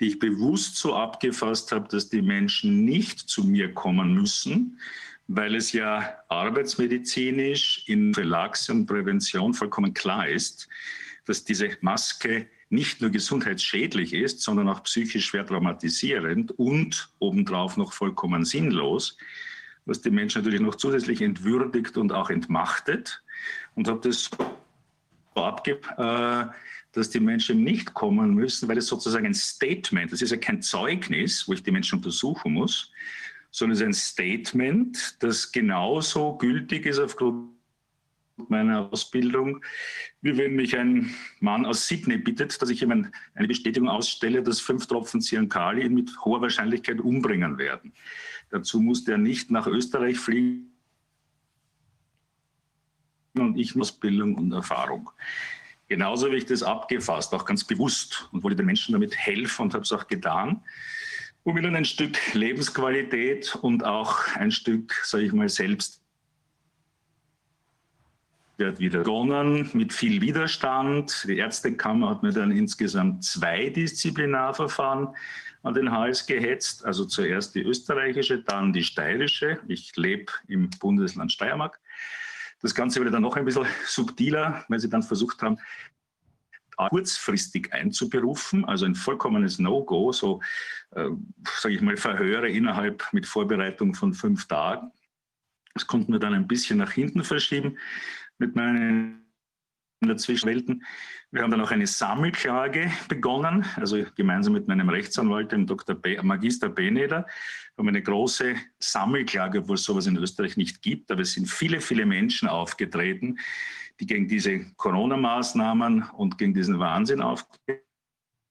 [0.00, 4.78] die ich bewusst so abgefasst habe, dass die Menschen nicht zu mir kommen müssen,
[5.26, 10.68] weil es ja arbeitsmedizinisch in Relaxe und Prävention vollkommen klar ist,
[11.24, 17.92] dass diese Maske nicht nur gesundheitsschädlich ist, sondern auch psychisch schwer traumatisierend und obendrauf noch
[17.92, 19.16] vollkommen sinnlos,
[19.86, 23.22] was die Menschen natürlich noch zusätzlich entwürdigt und auch entmachtet.
[23.74, 24.30] Und habe das
[25.34, 26.46] so abgegeben, äh,
[26.92, 30.62] dass die Menschen nicht kommen müssen, weil es sozusagen ein Statement, das ist ja kein
[30.62, 32.92] Zeugnis, wo ich die Menschen untersuchen muss,
[33.54, 37.50] sondern es ist ein Statement, das genauso gültig ist aufgrund
[38.48, 39.64] meiner Ausbildung,
[40.22, 44.58] wie wenn mich ein Mann aus Sydney bittet, dass ich ihm eine Bestätigung ausstelle, dass
[44.58, 47.92] fünf Tropfen Cyankali ihn mit hoher Wahrscheinlichkeit umbringen werden.
[48.50, 50.72] Dazu musste er nicht nach Österreich fliegen
[53.38, 55.10] und ich Ausbildung und Erfahrung.
[55.86, 59.74] Genauso habe ich das abgefasst, auch ganz bewusst und wollte den Menschen damit helfen und
[59.74, 60.60] habe es auch getan,
[61.44, 66.00] um ihnen ein Stück Lebensqualität und auch ein Stück, sage ich mal, selbst
[68.56, 71.24] wird wieder begonnen mit viel Widerstand.
[71.28, 75.08] Die Ärztekammer hat mir dann insgesamt zwei Disziplinarverfahren
[75.62, 76.84] an den Hals gehetzt.
[76.84, 79.58] Also zuerst die österreichische, dann die steirische.
[79.66, 81.80] Ich lebe im Bundesland Steiermark.
[82.62, 85.58] Das Ganze wurde dann noch ein bisschen subtiler, weil sie dann versucht haben,
[86.76, 90.40] kurzfristig einzuberufen, also ein vollkommenes No-Go, so
[90.92, 91.08] äh,
[91.60, 94.90] sage ich mal Verhöre innerhalb mit Vorbereitung von fünf Tagen.
[95.74, 97.78] Das konnten wir dann ein bisschen nach hinten verschieben
[98.38, 99.23] mit meinen
[100.08, 100.84] der Zwischenwelten.
[101.30, 105.94] Wir haben dann auch eine Sammelklage begonnen, also gemeinsam mit meinem Rechtsanwalt, dem Dr.
[105.96, 107.26] B, Magister Beneder,
[107.76, 111.80] haben eine große Sammelklage, obwohl es sowas in Österreich nicht gibt, aber es sind viele,
[111.80, 113.38] viele Menschen aufgetreten,
[114.00, 117.83] die gegen diese Corona-Maßnahmen und gegen diesen Wahnsinn aufgetreten,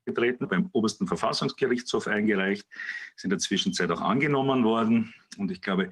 [0.05, 2.67] beim obersten Verfassungsgerichtshof eingereicht,
[3.15, 5.13] sind in der Zwischenzeit auch angenommen worden.
[5.37, 5.89] Und ich glaube,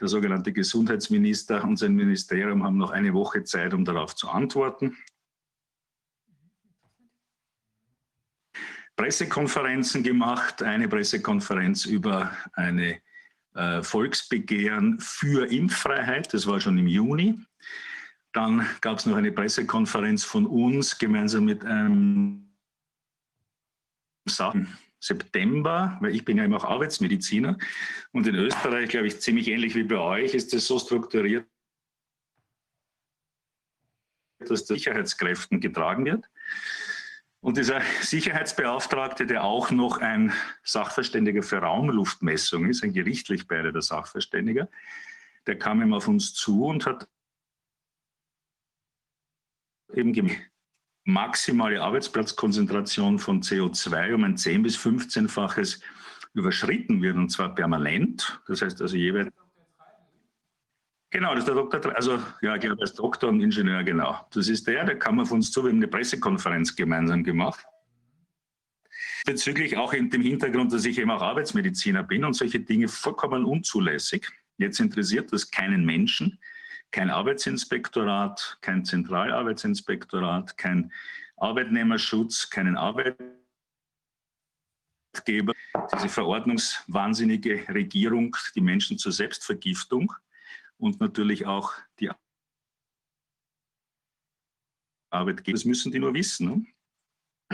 [0.00, 4.96] der sogenannte Gesundheitsminister und sein Ministerium haben noch eine Woche Zeit, um darauf zu antworten.
[8.96, 13.00] Pressekonferenzen gemacht, eine Pressekonferenz über eine
[13.54, 17.38] äh, Volksbegehren für Impffreiheit, das war schon im Juni.
[18.32, 22.51] Dann gab es noch eine Pressekonferenz von uns gemeinsam mit einem
[25.00, 27.58] September, weil ich bin ja immer auch Arbeitsmediziner
[28.12, 31.46] und in Österreich, glaube ich, ziemlich ähnlich wie bei euch, ist es so strukturiert,
[34.38, 36.28] dass der Sicherheitskräften getragen wird.
[37.40, 44.68] Und dieser Sicherheitsbeauftragte, der auch noch ein Sachverständiger für Raumluftmessung ist, ein gerichtlich beeideter Sachverständiger,
[45.48, 47.08] der kam ihm auf uns zu und hat
[49.92, 50.12] eben
[51.04, 55.80] maximale Arbeitsplatzkonzentration von CO2 um ein 10- bis 15-faches
[56.34, 58.40] überschritten wird, und zwar permanent.
[58.46, 59.30] Das heißt also jeweils
[61.12, 64.26] Genau, das ist der Doktor, also ja, ich glaube, als Doktor und Ingenieur, genau.
[64.32, 67.62] Das ist der, der kam auf uns zu, wir haben eine Pressekonferenz gemeinsam gemacht.
[69.26, 73.44] Bezüglich auch in dem Hintergrund, dass ich eben auch Arbeitsmediziner bin und solche Dinge vollkommen
[73.44, 74.26] unzulässig.
[74.56, 76.38] Jetzt interessiert das keinen Menschen,
[76.92, 80.92] kein Arbeitsinspektorat, kein Zentralarbeitsinspektorat, kein
[81.36, 83.32] Arbeitnehmerschutz, keinen Arbeitgeber.
[85.94, 90.12] Diese verordnungswahnsinnige Regierung, die Menschen zur Selbstvergiftung
[90.78, 92.10] und natürlich auch die
[95.10, 95.56] Arbeitgeber.
[95.56, 96.48] Das müssen die nur wissen.
[96.48, 96.66] Ne?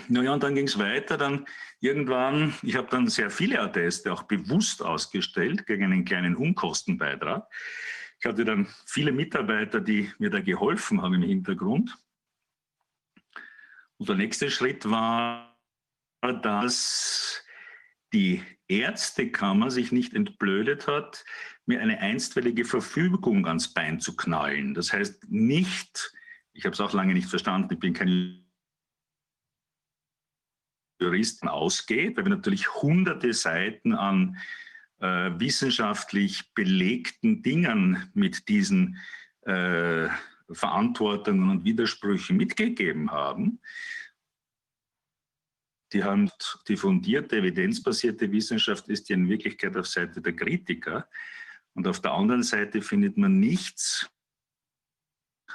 [0.08, 1.16] Naja, und dann ging es weiter.
[1.16, 1.46] Dann
[1.80, 7.48] irgendwann, ich habe dann sehr viele Atteste auch bewusst ausgestellt gegen einen kleinen Unkostenbeitrag.
[8.20, 11.96] Ich hatte dann viele Mitarbeiter, die mir da geholfen haben im Hintergrund.
[13.96, 15.56] Und der nächste Schritt war,
[16.20, 17.44] dass
[18.12, 21.24] die Ärztekammer sich nicht entblödet hat,
[21.66, 24.74] mir eine einstweilige Verfügung ans Bein zu knallen.
[24.74, 26.12] Das heißt nicht,
[26.54, 28.44] ich habe es auch lange nicht verstanden, ich bin kein
[31.00, 34.36] Jurist, ausgeht, weil wir natürlich hunderte Seiten an
[35.00, 38.98] äh, wissenschaftlich belegten Dingen mit diesen
[39.42, 40.08] äh,
[40.50, 43.60] Verantwortungen und Widersprüchen mitgegeben haben.
[45.92, 46.30] Die haben
[46.66, 51.08] die fundierte, evidenzbasierte Wissenschaft ist ja in Wirklichkeit auf Seite der Kritiker.
[51.74, 54.10] Und auf der anderen Seite findet man nichts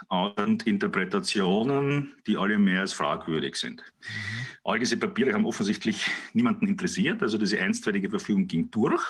[0.09, 3.81] und Interpretationen, die alle mehr als fragwürdig sind.
[3.81, 4.45] Mhm.
[4.63, 7.21] All diese Papiere haben offensichtlich niemanden interessiert.
[7.21, 9.03] Also diese einstweilige Verfügung ging durch.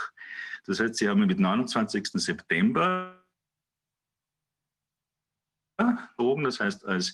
[0.66, 2.08] Das heißt, sie haben mit 29.
[2.14, 3.20] September
[6.44, 7.14] das heißt als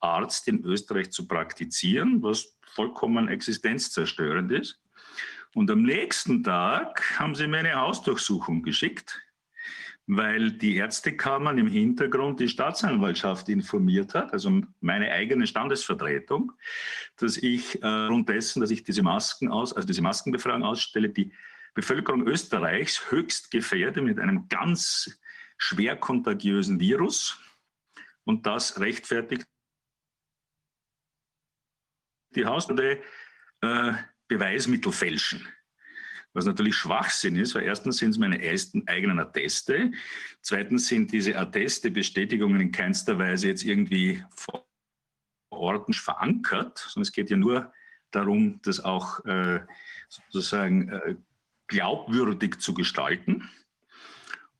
[0.00, 4.80] Arzt in Österreich zu praktizieren, was vollkommen existenzzerstörend ist.
[5.54, 9.20] Und am nächsten Tag haben sie mir eine Hausdurchsuchung geschickt,
[10.12, 16.52] weil die Ärztekammern im Hintergrund die Staatsanwaltschaft informiert hat, also meine eigene Standesvertretung,
[17.16, 21.32] dass ich äh, dessen, dass ich diese Masken aus, also diese Maskenbefragung ausstelle, die
[21.74, 25.16] Bevölkerung Österreichs höchst gefährde mit einem ganz
[25.58, 27.38] schwer kontagiösen Virus.
[28.24, 29.46] Und das rechtfertigt
[32.34, 33.00] die Hausstelle
[33.60, 33.92] äh,
[34.26, 35.46] Beweismittel fälschen.
[36.32, 38.38] Was natürlich Schwachsinn ist, weil erstens sind es meine
[38.86, 39.90] eigenen Atteste,
[40.42, 44.64] zweitens sind diese Atteste, Bestätigungen in keinster Weise jetzt irgendwie vor
[45.50, 47.72] Ort verankert, sondern es geht ja nur
[48.12, 49.60] darum, das auch äh,
[50.08, 51.16] sozusagen äh,
[51.66, 53.48] glaubwürdig zu gestalten.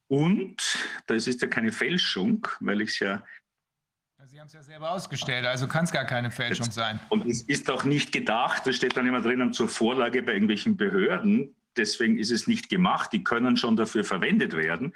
[0.08, 0.76] Und
[1.06, 3.22] das ist ja keine Fälschung, weil ich es ja
[4.26, 7.00] Sie haben es ja selber ausgestellt, also kann es gar keine Fälschung sein.
[7.08, 10.76] Und es ist auch nicht gedacht, das steht dann immer drinnen zur Vorlage bei irgendwelchen
[10.76, 11.56] Behörden.
[11.76, 13.12] Deswegen ist es nicht gemacht.
[13.12, 14.94] Die können schon dafür verwendet werden.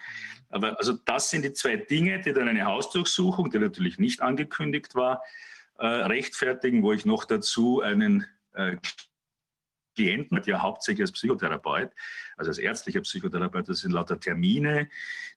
[0.48, 4.94] Aber also das sind die zwei Dinge, die dann eine Hausdurchsuchung, die natürlich nicht angekündigt
[4.94, 5.22] war,
[5.78, 8.76] äh, rechtfertigen, wo ich noch dazu einen äh,
[9.96, 11.90] Klienten, ja hauptsächlich als Psychotherapeut,
[12.36, 14.88] also als ärztlicher Psychotherapeut, das sind lauter Termine,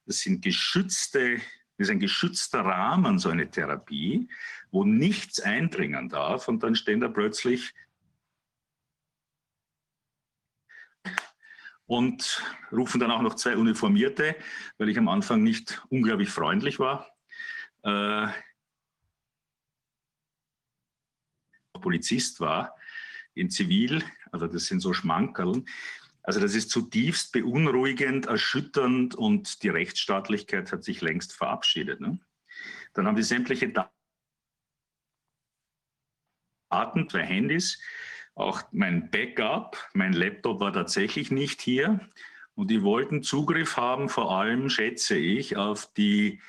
[0.06, 1.40] das sind geschützte
[1.78, 4.28] das ist ein geschützter Rahmen, so eine Therapie,
[4.72, 7.76] wo nichts eindringen darf und dann stehen da plötzlich
[11.88, 14.36] und rufen dann auch noch zwei Uniformierte,
[14.78, 17.10] weil ich am Anfang nicht unglaublich freundlich war.
[17.84, 18.28] Äh,
[21.80, 22.76] Polizist war,
[23.34, 25.66] in Zivil, also das sind so Schmankerln.
[26.24, 32.02] Also das ist zutiefst beunruhigend, erschütternd und die Rechtsstaatlichkeit hat sich längst verabschiedet.
[32.02, 32.20] Ne?
[32.94, 33.90] Dann haben die sämtliche Daten,
[37.10, 37.82] zwei Handys,
[38.38, 42.00] auch mein Backup, mein Laptop war tatsächlich nicht hier
[42.56, 46.40] und die wollten Zugriff haben, vor allem schätze ich, auf die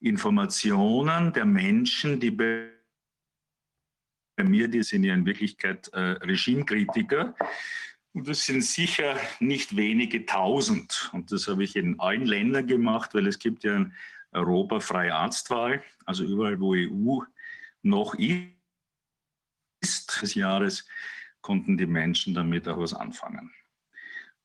[0.00, 2.70] Informationen der Menschen, die bei
[4.36, 7.34] mir, die sind ja in Wirklichkeit äh, Regimekritiker.
[8.12, 11.10] Und das sind sicher nicht wenige tausend.
[11.12, 13.92] Und das habe ich in allen Ländern gemacht, weil es gibt ja eine
[14.32, 15.82] europafreie Arztwahl.
[16.04, 17.22] Also überall, wo EU
[17.82, 18.52] noch ist,
[20.22, 20.86] des Jahres,
[21.48, 23.50] konnten die Menschen damit auch was anfangen.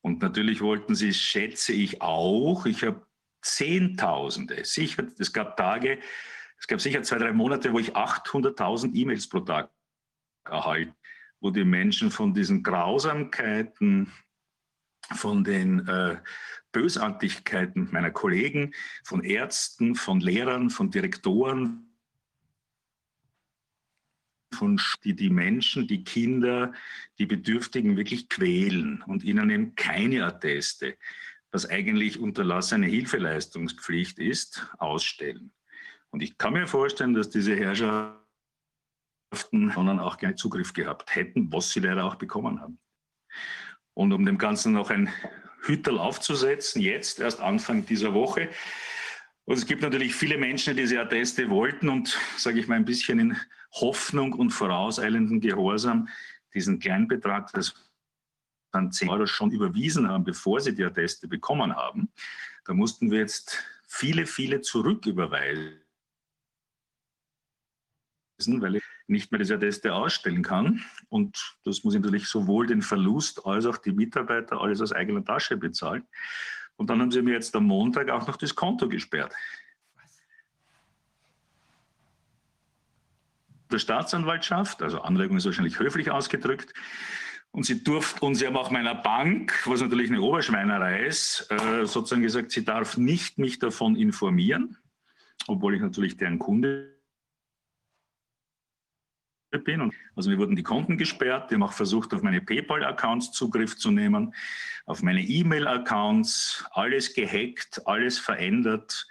[0.00, 3.06] Und natürlich wollten sie, schätze ich auch, ich habe
[3.42, 5.98] Zehntausende, sicher, es gab Tage,
[6.58, 9.70] es gab sicher zwei, drei Monate, wo ich 800.000 E-Mails pro Tag
[10.46, 10.94] erhalte,
[11.40, 14.10] wo die Menschen von diesen Grausamkeiten,
[15.14, 16.16] von den äh,
[16.72, 18.72] Bösartigkeiten meiner Kollegen,
[19.04, 21.83] von Ärzten, von Lehrern, von Direktoren,
[24.54, 26.72] von die die Menschen, die Kinder,
[27.18, 30.96] die Bedürftigen wirklich quälen und ihnen eben keine Atteste,
[31.50, 35.52] was eigentlich unterlassene Hilfeleistungspflicht ist, ausstellen.
[36.10, 38.24] Und ich kann mir vorstellen, dass diese Herrschaften
[39.74, 42.78] sondern auch gerne Zugriff gehabt hätten, was sie leider auch bekommen haben.
[43.94, 45.08] Und um dem Ganzen noch ein
[45.62, 48.48] Hüttel aufzusetzen, jetzt erst Anfang dieser Woche.
[49.46, 52.84] Und es gibt natürlich viele Menschen, die diese Atteste wollten und, sage ich mal, ein
[52.84, 53.36] bisschen in
[53.72, 56.08] Hoffnung und vorauseilenden Gehorsam
[56.54, 57.74] diesen Kleinbetrag, das
[58.72, 62.08] dann 10 Euro schon überwiesen haben, bevor sie die Atteste bekommen haben.
[62.64, 65.80] Da mussten wir jetzt viele, viele zurücküberweisen,
[68.38, 70.82] weil ich nicht mehr diese Atteste ausstellen kann.
[71.10, 75.24] Und das muss ich natürlich sowohl den Verlust als auch die Mitarbeiter alles aus eigener
[75.24, 76.06] Tasche bezahlen.
[76.76, 79.32] Und dann haben sie mir jetzt am Montag auch noch das Konto gesperrt.
[83.70, 86.72] Der Staatsanwaltschaft, also Anregung ist wahrscheinlich höflich ausgedrückt,
[87.50, 91.86] und sie durfte, und sie haben auch meiner Bank, was natürlich eine Oberschweinerei ist, äh,
[91.86, 94.76] sozusagen gesagt, sie darf nicht mich davon informieren,
[95.46, 96.93] obwohl ich natürlich deren Kunde
[99.58, 99.92] bin.
[100.16, 101.50] Also mir wurden die Konten gesperrt.
[101.50, 104.34] Die haben auch versucht, auf meine PayPal-Accounts Zugriff zu nehmen,
[104.86, 109.06] auf meine E-Mail-Accounts, alles gehackt, alles verändert,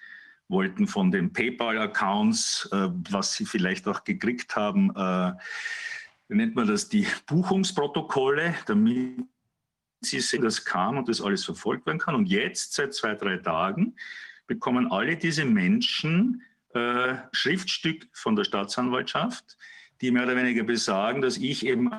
[0.48, 5.34] wollten von den PayPal-Accounts, äh, was sie vielleicht auch gekriegt haben, äh,
[6.30, 9.26] nennt man das, die Buchungsprotokolle, damit
[10.02, 12.16] sie sehen, dass kam und das alles verfolgt werden kann.
[12.16, 13.96] Und jetzt, seit zwei, drei Tagen,
[14.48, 16.42] bekommen alle diese Menschen
[16.74, 19.58] äh, Schriftstück von der Staatsanwaltschaft,
[20.04, 21.90] die mehr oder weniger besagen, dass ich eben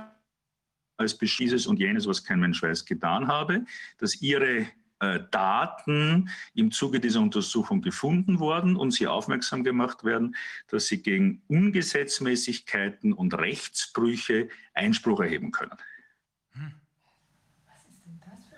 [0.98, 3.64] als dieses und jenes, was kein Mensch weiß, getan habe,
[3.98, 4.66] dass ihre
[5.00, 10.36] äh, Daten im Zuge dieser Untersuchung gefunden worden und sie aufmerksam gemacht werden,
[10.68, 15.76] dass sie gegen Ungesetzmäßigkeiten und Rechtsbrüche Einspruch erheben können.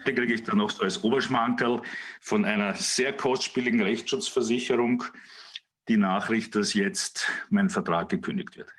[0.05, 1.83] Da kriege ich dann noch so als Oberschmankerl
[2.21, 5.05] von einer sehr kostspieligen Rechtsschutzversicherung
[5.89, 8.73] die Nachricht, dass jetzt mein Vertrag gekündigt wird.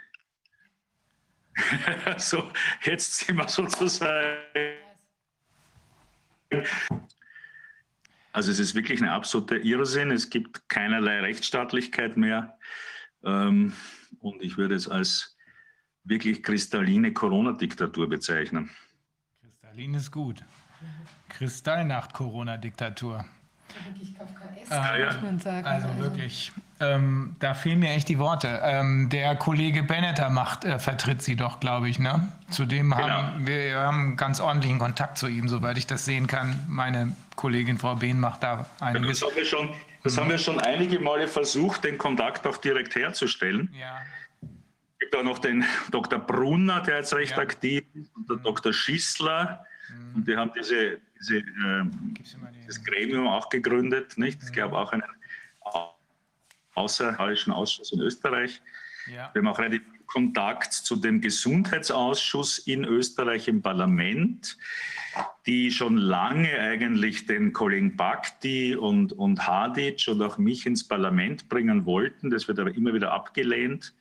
[2.18, 2.52] so,
[2.84, 4.38] jetzt sind wir sozusagen.
[8.32, 10.12] Also es ist wirklich ein absoluter Irrsinn.
[10.12, 12.58] Es gibt keinerlei Rechtsstaatlichkeit mehr.
[13.24, 13.74] Ähm,
[14.20, 15.36] und ich würde es als
[16.04, 18.70] wirklich kristalline Corona-Diktatur bezeichnen.
[19.42, 20.44] Kristallin ist gut.
[23.86, 25.68] Wirklich Kafkaesk, äh, muss man sagen.
[25.68, 28.62] Also, also wirklich, ähm, da fehlen mir echt die Worte.
[28.64, 32.00] Ähm, der Kollege Benneter macht, äh, vertritt sie doch, glaube ich.
[32.00, 32.32] Ne?
[32.50, 33.08] Zudem genau.
[33.08, 36.64] haben wir haben ganz ordentlichen Kontakt zu ihm, soweit ich das sehen kann.
[36.68, 39.20] Meine Kollegin Frau Behn macht da einiges.
[39.20, 39.70] Das haben wir schon,
[40.04, 40.20] das mhm.
[40.22, 43.74] haben wir schon einige Male versucht, den Kontakt auch direkt herzustellen.
[43.74, 44.02] Ja.
[44.42, 46.20] Es gibt auch noch den Dr.
[46.20, 47.38] Brunner, der jetzt recht ja.
[47.40, 48.44] aktiv ist, und der mhm.
[48.44, 48.74] Dr.
[48.74, 49.66] Schissler.
[49.90, 50.16] Mhm.
[50.16, 51.84] Und die haben diese diese, äh,
[52.66, 54.42] das Gremium auch gegründet, nicht?
[54.42, 55.04] Es gab auch einen
[56.78, 58.62] außerhaltischen Ausschuss in Österreich.
[59.08, 59.30] Ja.
[59.34, 64.58] Wir haben auch relativ Kontakt zu dem Gesundheitsausschuss in Österreich im Parlament,
[65.46, 71.50] die schon lange eigentlich den Kollegen Bakti und, und Hadic und auch mich ins Parlament
[71.50, 72.30] bringen wollten.
[72.30, 73.94] Das wird aber immer wieder abgelehnt.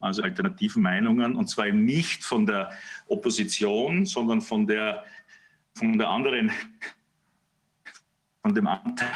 [0.00, 2.72] Also alternativen Meinungen und zwar eben nicht von der
[3.06, 5.04] Opposition, sondern von der
[5.76, 6.52] von der anderen,
[8.42, 9.10] von dem Anteil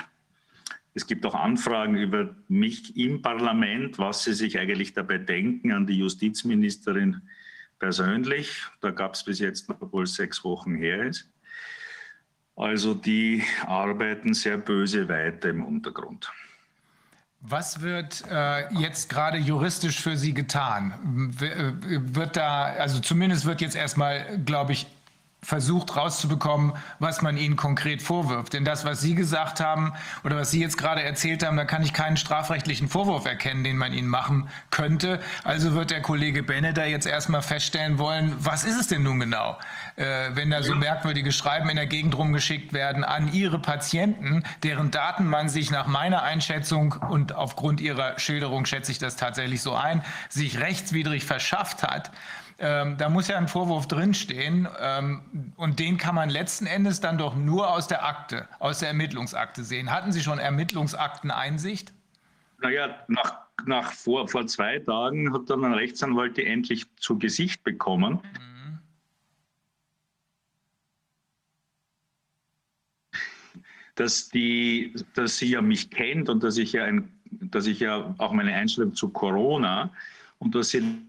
[0.98, 5.86] Es gibt auch Anfragen über mich im Parlament, was sie sich eigentlich dabei denken an
[5.86, 7.22] die Justizministerin
[7.78, 8.64] persönlich.
[8.80, 11.30] Da gab es bis jetzt, obwohl es sechs Wochen her ist.
[12.56, 16.32] Also die arbeiten sehr böse weiter im Untergrund.
[17.42, 20.94] Was wird äh, jetzt gerade juristisch für Sie getan?
[21.38, 21.72] W äh,
[22.12, 24.88] wird da, also zumindest wird jetzt erstmal, glaube ich,
[25.40, 28.54] versucht rauszubekommen, was man ihnen konkret vorwirft.
[28.54, 29.92] Denn das, was Sie gesagt haben
[30.24, 33.76] oder was Sie jetzt gerade erzählt haben, da kann ich keinen strafrechtlichen Vorwurf erkennen, den
[33.76, 35.20] man ihnen machen könnte.
[35.44, 39.20] Also wird der Kollege Benne da jetzt erstmal feststellen wollen, was ist es denn nun
[39.20, 39.56] genau,
[39.96, 44.90] äh, wenn da so merkwürdige Schreiben in der Gegend rumgeschickt werden an Ihre Patienten, deren
[44.90, 49.74] Daten man sich nach meiner Einschätzung und aufgrund Ihrer Schilderung schätze ich das tatsächlich so
[49.74, 52.10] ein, sich rechtswidrig verschafft hat.
[52.60, 57.16] Ähm, da muss ja ein Vorwurf drinstehen ähm, und den kann man letzten Endes dann
[57.16, 59.92] doch nur aus der Akte, aus der Ermittlungsakte sehen.
[59.92, 61.92] Hatten Sie schon Ermittlungsakteneinsicht?
[62.60, 67.62] Naja, nach, nach vor, vor zwei Tagen hat dann ein Rechtsanwalt die endlich zu Gesicht
[67.62, 68.14] bekommen.
[68.14, 68.78] Mhm.
[73.94, 78.16] Dass, die, dass sie ja mich kennt und dass ich ja, ein, dass ich ja
[78.18, 79.92] auch meine Einstellung zu Corona
[80.38, 81.07] und dass sie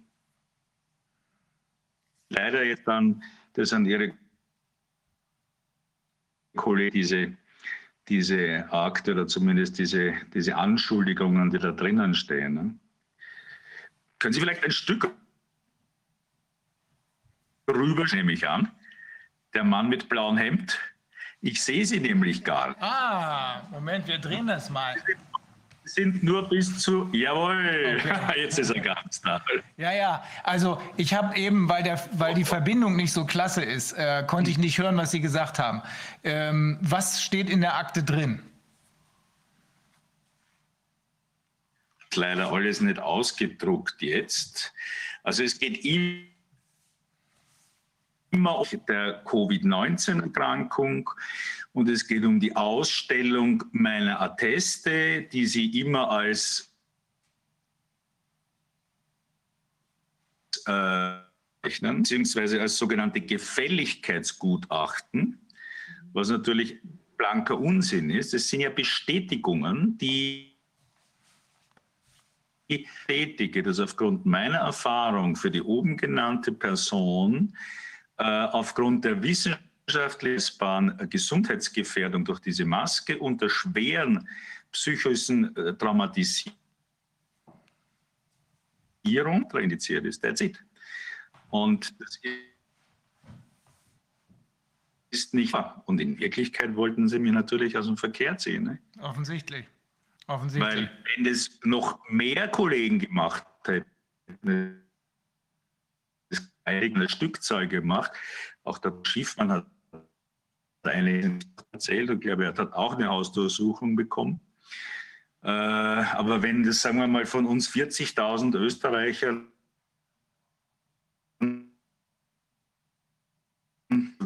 [2.29, 4.13] leider jetzt dann das an ihre
[6.55, 7.37] Kollegen, diese,
[8.07, 12.53] diese Akte oder zumindest diese, diese Anschuldigungen, die da drinnen stehen.
[12.53, 12.75] Ne?
[14.19, 15.11] Können Sie vielleicht ein Stück
[17.69, 18.71] rüber, nehme ich an,
[19.53, 20.79] der Mann mit blauem Hemd?
[21.41, 22.81] Ich sehe sie nämlich gar nicht.
[22.81, 24.95] Ah, Moment, wir drehen das mal
[25.93, 28.39] sind nur bis zu, jawohl, okay.
[28.41, 29.43] jetzt ist er ganz da.
[29.77, 33.93] Ja, ja, also ich habe eben, weil, der, weil die Verbindung nicht so klasse ist,
[33.93, 35.81] äh, konnte ich nicht hören, was Sie gesagt haben.
[36.23, 38.41] Ähm, was steht in der Akte drin?
[42.15, 44.73] Leider alles nicht ausgedruckt jetzt.
[45.23, 46.25] Also es geht immer
[48.45, 51.09] auf der Covid-19-Erkrankung
[51.73, 56.73] und es geht um die Ausstellung meiner Atteste, die Sie immer als
[60.65, 61.19] äh,
[61.61, 65.39] beziehungsweise als sogenannte Gefälligkeitsgutachten,
[66.13, 66.77] was natürlich
[67.17, 68.33] blanker Unsinn ist.
[68.33, 70.55] Es sind ja Bestätigungen, die
[72.67, 77.55] ich bestätige, dass aufgrund meiner Erfahrung für die oben genannte Person
[78.17, 84.27] äh, aufgrund der Wissenschaft wirtschaftlichen Gesundheitsgefährdung durch diese Maske und der schweren
[84.71, 86.55] psychischen äh, Traumatisierung
[89.53, 90.21] indiziert ist.
[90.21, 90.63] That's it.
[91.49, 92.19] Und das
[95.09, 95.81] ist nicht wahr.
[95.87, 98.63] Und in Wirklichkeit wollten sie mich natürlich aus dem Verkehr ziehen.
[98.63, 98.79] Ne?
[98.99, 99.65] Offensichtlich.
[100.27, 100.75] Offensichtlich.
[100.75, 104.83] Weil wenn es noch mehr Kollegen gemacht hätten,
[106.29, 108.11] das eigene Stückzahl gemacht,
[108.63, 109.65] auch der Schiffmann hat
[110.83, 111.39] eine
[111.71, 114.41] erzählt und glaube, er hat auch eine Hausdurchsuchung bekommen.
[115.41, 119.41] Äh, aber wenn das, sagen wir mal, von uns 40.000 Österreicher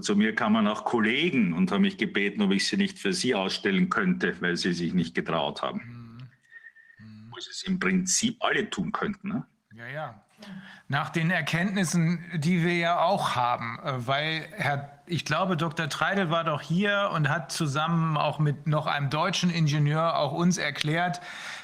[0.04, 3.34] zu mir kamen auch Kollegen und haben mich gebeten, ob ich sie nicht für sie
[3.34, 6.28] ausstellen könnte, weil sie sich nicht getraut haben.
[7.00, 7.06] Mhm.
[7.06, 7.34] Mhm.
[7.40, 9.30] Sie es im Prinzip alle tun könnten.
[9.30, 9.48] Ne?
[9.74, 10.23] Ja, ja.
[10.88, 15.90] Nach den Erkenntnissen, die wir ja auch haben, äh, weil Herr ich glaube, Dr.
[15.90, 20.58] Treidel war doch hier und hat zusammen auch mit noch einem deutschen Ingenieur auch uns
[20.58, 21.20] erklärt,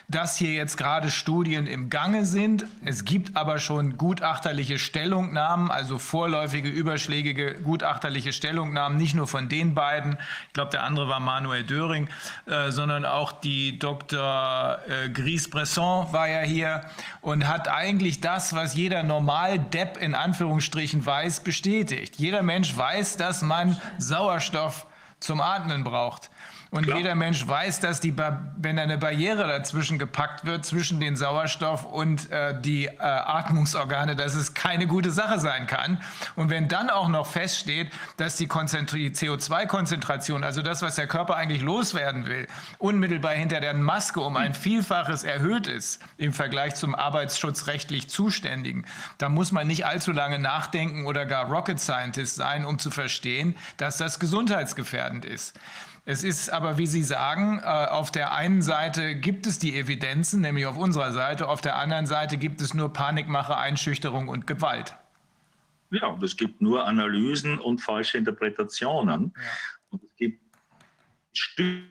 [0.09, 2.65] dass hier jetzt gerade Studien im Gange sind.
[2.83, 9.75] Es gibt aber schon gutachterliche Stellungnahmen, also vorläufige, überschlägige gutachterliche Stellungnahmen, nicht nur von den
[9.75, 12.09] beiden, ich glaube, der andere war Manuel Döring,
[12.47, 14.79] äh, sondern auch die Dr.
[14.87, 16.81] Äh, Gries-Bresson war ja hier
[17.21, 22.15] und hat eigentlich das, was jeder Normal-Depp in Anführungsstrichen weiß, bestätigt.
[22.17, 24.87] Jeder Mensch weiß, dass man Sauerstoff
[25.19, 26.31] zum Atmen braucht.
[26.71, 26.99] Und Klar.
[26.99, 32.31] jeder Mensch weiß, dass die, wenn eine Barriere dazwischen gepackt wird, zwischen den Sauerstoff und
[32.31, 35.99] äh, die äh, Atmungsorgane, dass es keine gute Sache sein kann.
[36.35, 41.37] Und wenn dann auch noch feststeht, dass die, die CO2-Konzentration, also das, was der Körper
[41.37, 46.93] eigentlich loswerden will, unmittelbar hinter der Maske um ein Vielfaches erhöht ist im Vergleich zum
[46.93, 48.85] arbeitsschutzrechtlich Zuständigen,
[49.17, 53.55] da muss man nicht allzu lange nachdenken oder gar Rocket Scientist sein, um zu verstehen,
[53.77, 55.57] dass das gesundheitsgefährdend ist.
[56.09, 60.41] Es ist aber, wie Sie sagen, äh, auf der einen Seite gibt es die Evidenzen,
[60.41, 64.97] nämlich auf unserer Seite, auf der anderen Seite gibt es nur Panikmache, Einschüchterung und Gewalt.
[65.91, 69.35] Ja, es gibt nur Analysen und falsche Interpretationen.
[69.35, 69.41] Ja.
[69.91, 70.41] Und es gibt
[71.31, 71.83] Stück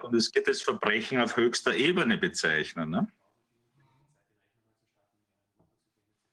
[0.00, 2.88] und es geht das Verbrechen auf höchster Ebene bezeichnen.
[2.88, 3.06] Ne?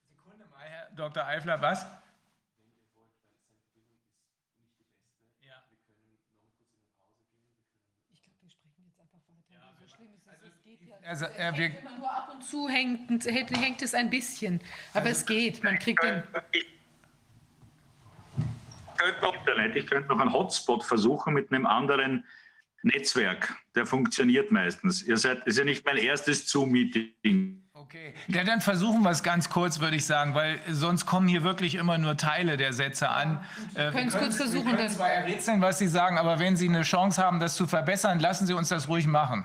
[0.08, 1.26] Sekunde mal, Herr Dr.
[1.26, 1.86] Eifler, was?
[11.12, 14.62] Also, äh, wir, Immer nur ab und zu hängt, hängt, hängt es ein bisschen.
[14.94, 15.62] Aber es geht.
[15.62, 16.24] Man kriegt den.
[16.54, 16.66] Ich
[18.98, 22.24] könnte noch Internet, ich könnte noch einen Hotspot versuchen mit einem anderen
[22.84, 23.54] Netzwerk.
[23.76, 25.04] Der funktioniert meistens.
[25.04, 27.62] Ihr seid, ist ja nicht mein erstes Zoom-Meeting.
[27.74, 31.44] okay, ja, dann versuchen wir es ganz kurz, würde ich sagen, weil sonst kommen hier
[31.44, 33.44] wirklich immer nur Teile der Sätze an.
[33.74, 36.70] Äh, können es kurz versuchen, Wir können zwar errätseln, was Sie sagen, aber wenn Sie
[36.70, 39.44] eine Chance haben, das zu verbessern, lassen Sie uns das ruhig machen.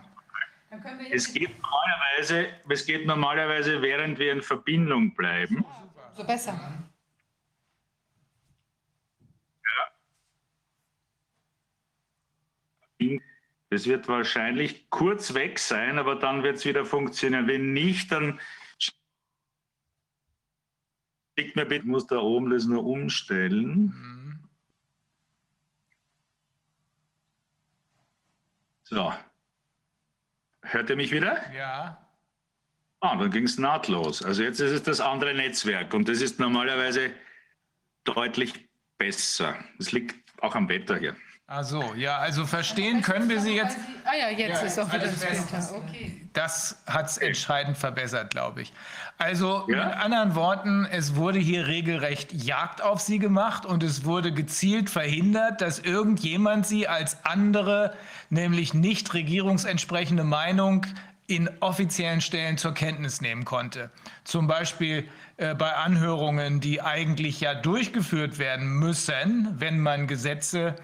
[1.10, 5.64] Es geht normalerweise, es geht normalerweise, während wir in Verbindung bleiben.
[6.12, 6.58] so besser.
[13.68, 17.46] Es wird wahrscheinlich kurz weg sein, aber dann wird es wieder funktionieren.
[17.46, 18.40] Wenn nicht, dann
[21.36, 23.92] schickt mir bitte, ich muss da oben das nur umstellen.
[28.84, 29.12] So.
[30.68, 31.40] Hört ihr mich wieder?
[31.52, 32.06] Ja.
[33.00, 34.22] Ah, dann ging es nahtlos.
[34.22, 37.12] Also jetzt ist es das andere Netzwerk und das ist normalerweise
[38.04, 39.56] deutlich besser.
[39.78, 41.16] Das liegt auch am Wetter hier.
[41.48, 43.76] Ach so, ja, also verstehen können wir Sie jetzt.
[44.04, 45.72] Ah ja, jetzt Ja, ist auch wieder alles das.
[45.72, 46.28] Okay.
[46.32, 48.72] Das hat es entscheidend verbessert, glaube ich.
[49.16, 49.86] Also Ja?
[49.86, 54.90] mit anderen Worten, es wurde hier regelrecht Jagd auf sie gemacht und es wurde gezielt
[54.90, 57.94] verhindert, dass irgendjemand sie als andere,
[58.28, 60.84] nämlich nicht regierungsentsprechende Meinung
[61.28, 63.90] in offiziellen Stellen zur Kenntnis nehmen konnte.
[64.24, 65.08] Zum Beispiel
[65.38, 70.76] äh, bei Anhörungen, die eigentlich ja durchgeführt werden müssen, wenn man Gesetze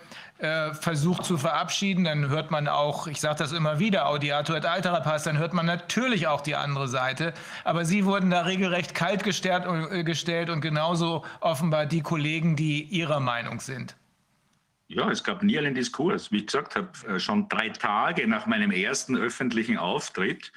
[0.43, 4.67] äh, versucht zu verabschieden, dann hört man auch, ich sage das immer wieder, Audiatur et
[4.67, 7.33] altera pars, dann hört man natürlich auch die andere Seite.
[7.63, 12.83] Aber sie wurden da regelrecht kalt gestellt, äh, gestellt und genauso offenbar die Kollegen, die
[12.83, 13.95] ihrer Meinung sind.
[14.89, 16.33] Ja, es gab nie einen Diskurs.
[16.33, 20.53] Wie ich gesagt habe, äh, schon drei Tage nach meinem ersten öffentlichen Auftritt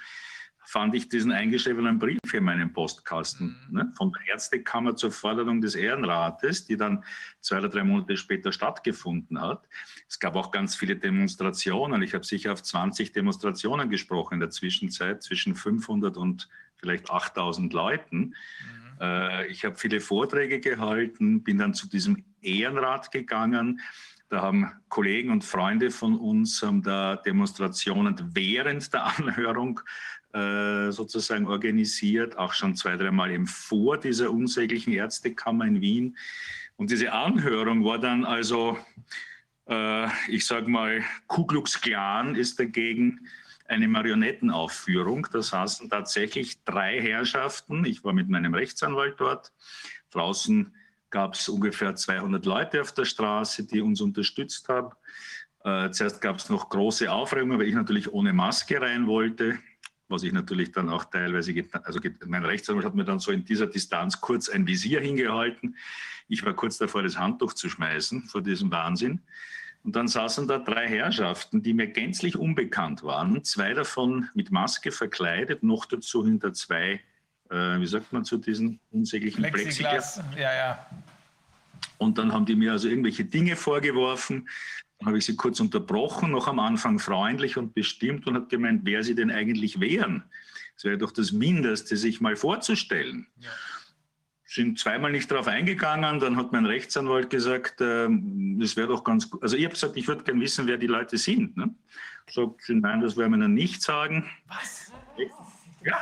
[0.76, 5.74] fand ich diesen eingeschriebenen Brief in meinem Postkasten ne, von der Ärztekammer zur Forderung des
[5.74, 7.06] Ehrenrates, die dann
[7.40, 9.70] zwei oder drei Monate später stattgefunden hat.
[10.10, 12.02] Es gab auch ganz viele Demonstrationen.
[12.02, 17.72] Ich habe sicher auf 20 Demonstrationen gesprochen in der Zwischenzeit, zwischen 500 und vielleicht 8000
[17.72, 18.36] Leuten.
[19.00, 23.80] Äh, ich habe viele Vorträge gehalten, bin dann zu diesem Ehrenrat gegangen.
[24.28, 29.80] Da haben Kollegen und Freunde von uns haben da Demonstrationen während der Anhörung
[30.36, 36.18] äh, sozusagen organisiert, auch schon zwei, dreimal eben vor dieser unsäglichen Ärztekammer in Wien.
[36.76, 38.78] Und diese Anhörung war dann also,
[39.70, 43.22] äh, ich sage mal, Ku Klux Klan ist dagegen
[43.70, 45.26] eine Marionettenaufführung.
[45.32, 47.86] Da saßen tatsächlich drei Herrschaften.
[47.86, 49.54] Ich war mit meinem Rechtsanwalt dort.
[50.12, 50.76] Draußen
[51.12, 54.92] gab es ungefähr 200 Leute auf der Straße, die uns unterstützt haben.
[55.64, 59.58] Äh, zuerst gab es noch große Aufregung, weil ich natürlich ohne Maske rein wollte,
[60.08, 61.53] was ich natürlich dann auch teilweise,
[61.84, 65.75] also mein Rechtsanwalt hat mir dann so in dieser Distanz kurz ein Visier hingehalten.
[66.27, 69.22] Ich war kurz davor, das Handtuch zu schmeißen vor diesem Wahnsinn.
[69.84, 73.43] Und dann saßen da drei Herrschaften, die mir gänzlich unbekannt waren.
[73.43, 77.01] Zwei davon mit Maske verkleidet, noch dazu hinter zwei,
[77.51, 80.16] äh, wie sagt man zu diesen unsäglichen Plexiglas.
[80.16, 80.88] Plexiglas, ja, ja.
[82.00, 84.50] Und dann haben die mir also irgendwelche Dinge vorgeworfen.
[84.99, 88.82] Dann habe ich sie kurz unterbrochen, noch am Anfang freundlich und bestimmt und habe gemeint,
[88.83, 90.24] wer sie denn eigentlich wären.
[90.77, 93.27] Es wäre doch das Mindeste, sich mal vorzustellen.
[94.45, 99.30] Sind zweimal nicht darauf eingegangen, dann hat mein Rechtsanwalt gesagt, ähm, das wäre doch ganz
[99.30, 99.41] gut.
[99.43, 101.57] Also ich habe gesagt, ich würde gerne wissen, wer die Leute sind.
[101.57, 101.74] Ne?
[102.30, 104.30] Sagt sie, nein, das werden wir Ihnen nicht sagen.
[104.48, 104.91] Was?
[105.17, 105.25] Ja.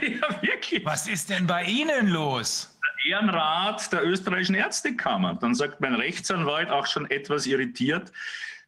[0.00, 0.82] Ja, wirklich.
[0.86, 2.69] Was ist denn bei Ihnen los?
[3.04, 5.34] Ehrenrat der österreichischen Ärztekammer.
[5.34, 8.12] Dann sagt mein Rechtsanwalt auch schon etwas irritiert,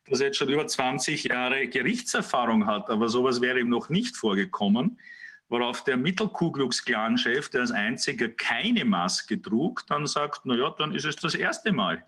[0.08, 4.16] dass er jetzt schon über 20 Jahre Gerichtserfahrung hat, aber sowas wäre ihm noch nicht
[4.16, 4.98] vorgekommen.
[5.48, 11.04] Worauf der Mittelkuglux-Clan-Chef, der als einziger keine Maske trug, dann sagt, na ja, dann ist
[11.04, 12.02] es das erste Mal.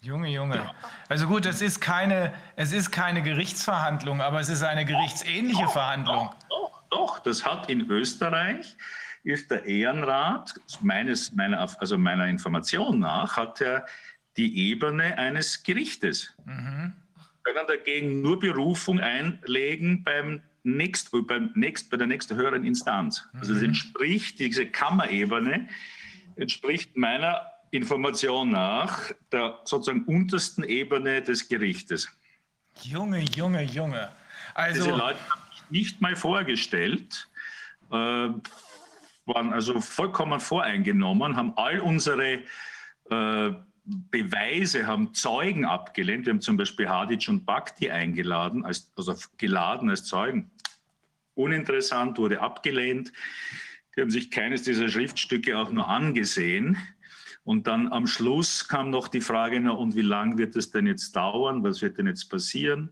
[0.00, 0.70] Junge, Junge.
[1.08, 6.30] Also gut, es ist keine, es ist keine Gerichtsverhandlung, aber es ist eine gerichtsähnliche Verhandlung.
[6.50, 8.76] Doch, doch, das hat in Österreich,
[9.24, 13.86] ist der Ehrenrat, meines, meiner, also meiner Information nach, hat er
[14.36, 16.32] die Ebene eines Gerichtes.
[17.42, 23.26] können dagegen nur Berufung einlegen beim nächst, beim nächst, bei der nächsten höheren Instanz.
[23.34, 25.68] Also es entspricht, diese Kammerebene
[26.36, 32.08] entspricht meiner Information nach der sozusagen untersten Ebene des Gerichtes.
[32.82, 34.10] Junge, Junge, Junge.
[34.54, 37.28] Also, Diese Leute habe ich nicht mal vorgestellt,
[37.90, 38.28] äh,
[39.26, 42.40] waren also vollkommen voreingenommen, haben all unsere
[43.10, 43.52] äh,
[43.86, 46.26] Beweise, haben Zeugen abgelehnt.
[46.26, 50.50] Wir haben zum Beispiel Hadic und Bhakti eingeladen, als, also geladen als Zeugen.
[51.34, 53.12] Uninteressant, wurde abgelehnt.
[53.94, 56.78] Die haben sich keines dieser Schriftstücke auch nur angesehen.
[57.44, 60.86] Und dann am Schluss kam noch die Frage, na, und wie lange wird es denn
[60.86, 61.62] jetzt dauern?
[61.62, 62.90] Was wird denn jetzt passieren?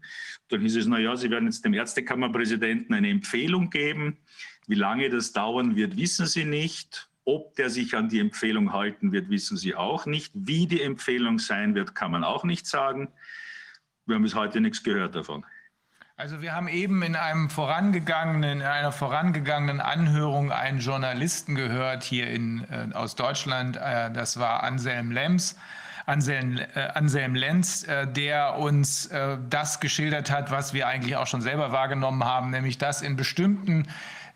[0.48, 4.18] Dann hieß es, na ja, Sie werden jetzt dem Ärztekammerpräsidenten eine Empfehlung geben.
[4.72, 7.06] Wie lange das dauern wird, wissen Sie nicht.
[7.26, 10.32] Ob der sich an die Empfehlung halten wird, wissen Sie auch nicht.
[10.32, 13.08] Wie die Empfehlung sein wird, kann man auch nicht sagen.
[14.06, 15.44] Wir haben bis heute nichts gehört davon.
[16.16, 22.30] Also wir haben eben in einem vorangegangenen, in einer vorangegangenen Anhörung einen Journalisten gehört hier
[22.30, 23.76] in, äh, aus Deutschland.
[23.76, 25.54] Äh, das war Anselm Lems.
[26.06, 31.26] Anselm, äh, Anselm Lenz, äh, der uns äh, das geschildert hat, was wir eigentlich auch
[31.26, 33.86] schon selber wahrgenommen haben, nämlich dass in bestimmten,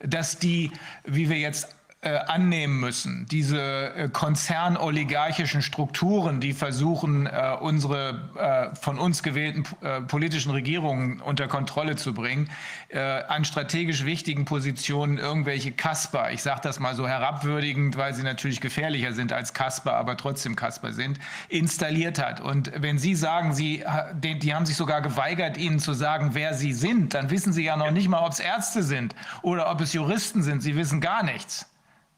[0.00, 0.70] dass die,
[1.04, 1.75] wie wir jetzt
[2.08, 3.26] annehmen müssen.
[3.30, 11.20] Diese äh, konzernoligarchischen Strukturen, die versuchen, äh, unsere äh, von uns gewählten äh, politischen Regierungen
[11.20, 12.50] unter Kontrolle zu bringen,
[12.88, 18.22] äh, an strategisch wichtigen Positionen irgendwelche Kasper, ich sage das mal so herabwürdigend, weil sie
[18.22, 21.18] natürlich gefährlicher sind als Kasper, aber trotzdem Kasper sind,
[21.48, 22.40] installiert hat.
[22.40, 26.72] Und wenn Sie sagen, Sie, die haben sich sogar geweigert, Ihnen zu sagen, wer Sie
[26.72, 29.92] sind, dann wissen Sie ja noch nicht mal, ob es Ärzte sind oder ob es
[29.92, 30.62] Juristen sind.
[30.62, 31.66] Sie wissen gar nichts.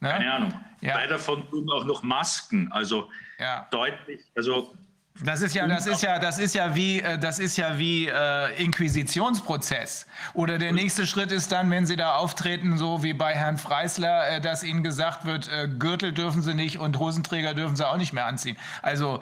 [0.01, 0.11] Ne?
[0.11, 0.55] Keine Ahnung.
[0.81, 0.95] Ja.
[0.95, 3.67] Zwei davon tun auch noch Masken, also ja.
[3.71, 4.73] deutlich, also
[5.25, 8.07] das ist ja, das ist ja, das ist ja wie, äh, das ist ja wie
[8.07, 10.07] äh, Inquisitionsprozess.
[10.33, 14.29] Oder der nächste Schritt ist dann, wenn Sie da auftreten, so wie bei Herrn Freisler,
[14.29, 17.97] äh, dass Ihnen gesagt wird, äh, Gürtel dürfen Sie nicht und Hosenträger dürfen Sie auch
[17.97, 18.57] nicht mehr anziehen.
[18.81, 19.21] Also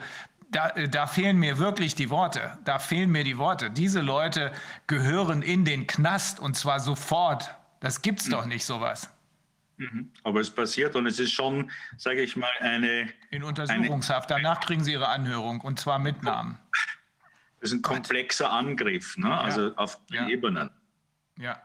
[0.51, 2.57] da, äh, da fehlen mir wirklich die Worte.
[2.63, 3.71] Da fehlen mir die Worte.
[3.71, 4.51] Diese Leute
[4.85, 7.55] gehören in den Knast und zwar sofort.
[7.79, 8.31] Das gibt's hm.
[8.31, 9.09] doch nicht, sowas.
[9.77, 10.11] Mhm.
[10.23, 13.09] Aber es passiert und es ist schon, sage ich mal, eine.
[13.29, 14.31] In Untersuchungshaft.
[14.31, 16.57] Eine, Danach kriegen Sie Ihre Anhörung und zwar mit Namen.
[17.59, 19.35] Das ist ein komplexer Angriff, ne?
[19.35, 19.73] also ja.
[19.75, 20.27] auf den ja.
[20.27, 20.69] Ebenen.
[21.37, 21.61] Ja.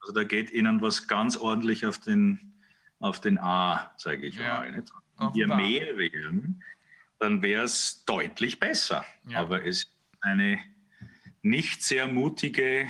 [0.00, 2.54] Also da geht Ihnen was ganz ordentlich auf den,
[3.00, 4.58] auf den A, sage ich ja.
[4.58, 4.72] mal.
[4.72, 4.92] Nicht?
[5.18, 6.62] Wenn wir mehr wählen,
[7.18, 9.04] dann wäre es deutlich besser.
[9.28, 9.40] Ja.
[9.40, 10.58] Aber es ist eine
[11.42, 12.88] nicht sehr mutige,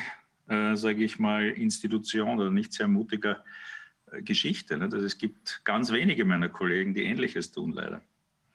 [0.48, 3.44] äh, sage ich mal, Institution oder nicht sehr mutiger
[4.22, 4.76] Geschichte.
[4.76, 4.84] Ne?
[4.84, 8.02] Also es gibt ganz wenige meiner Kollegen, die Ähnliches tun, leider.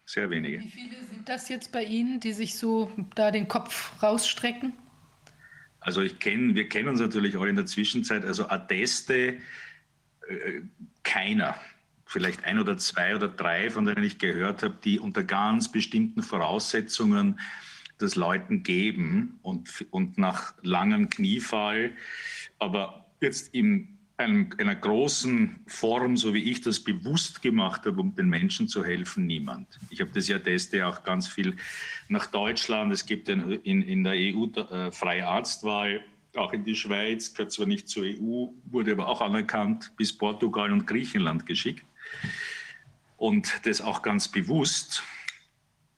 [0.06, 0.59] Sehr wenige.
[0.59, 4.74] Wie viele sind das jetzt bei Ihnen, die sich so da den Kopf rausstrecken?
[5.80, 9.38] Also ich kenne, wir kennen uns natürlich auch in der Zwischenzeit, also Atteste,
[10.27, 10.61] äh,
[11.03, 11.59] keiner.
[12.06, 16.22] Vielleicht ein oder zwei oder drei, von denen ich gehört habe, die unter ganz bestimmten
[16.22, 17.40] Voraussetzungen
[17.98, 21.92] das Leuten geben und, und nach langem Kniefall,
[22.59, 28.16] aber jetzt im einem, einer großen Form, so wie ich das bewusst gemacht habe, um
[28.16, 29.80] den Menschen zu helfen, niemand.
[29.90, 31.56] Ich habe das ja teste auch ganz viel
[32.08, 32.94] nach Deutschland.
[32.94, 36.03] Es gibt in, in, in der EU äh, freie Arztwahl,
[36.35, 40.72] auch in die Schweiz, gehört zwar nicht zur EU, wurde aber auch anerkannt, bis Portugal
[40.72, 41.85] und Griechenland geschickt.
[43.18, 45.03] Und das auch ganz bewusst.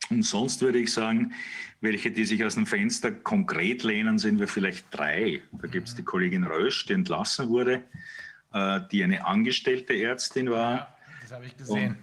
[0.10, 1.34] Und sonst würde ich sagen,
[1.82, 5.42] welche, die sich aus dem Fenster konkret lehnen, sind wir vielleicht drei.
[5.52, 7.84] Da gibt es die Kollegin Rösch, die entlassen wurde,
[8.54, 10.72] äh, die eine angestellte Ärztin war.
[10.72, 10.88] Ja,
[11.22, 11.90] das habe ich gesehen.
[11.90, 11.98] Und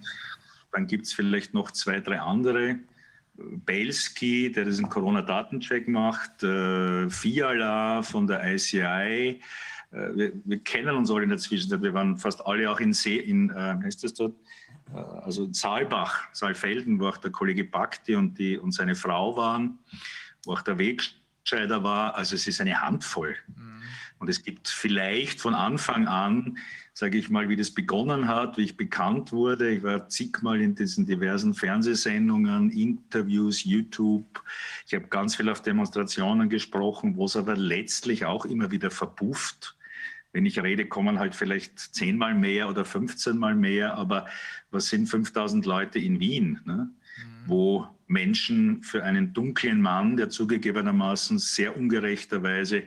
[0.72, 2.78] dann gibt es vielleicht noch zwei, drei andere.
[3.36, 8.80] Belski, der diesen Corona-Datencheck macht, äh, Fiala von der ICI.
[8.80, 9.40] Äh,
[9.90, 11.82] wir, wir, kennen uns alle in der Zwischenzeit.
[11.82, 14.34] Wir waren fast alle auch in, See, in äh, heißt das dort?
[14.92, 19.78] Äh, also Saalbach, Saalfelden, wo auch der Kollege Bakti und, die, und seine Frau waren,
[20.44, 22.14] wo auch der Wegscheider war.
[22.14, 23.36] Also es ist eine Handvoll.
[23.46, 23.82] Mhm.
[24.18, 26.56] Und es gibt vielleicht von Anfang an,
[26.94, 29.70] sage ich mal, wie das begonnen hat, wie ich bekannt wurde.
[29.70, 34.42] Ich war zigmal in diesen diversen Fernsehsendungen, Interviews, YouTube.
[34.86, 39.76] Ich habe ganz viel auf Demonstrationen gesprochen, wo es aber letztlich auch immer wieder verpufft
[40.34, 44.26] wenn ich rede, kommen halt vielleicht zehnmal mehr oder 15 mal mehr, aber
[44.72, 46.90] was sind 5000 Leute in Wien, ne?
[46.90, 47.22] mhm.
[47.46, 52.82] wo Menschen für einen dunklen Mann, der zugegebenermaßen sehr ungerechterweise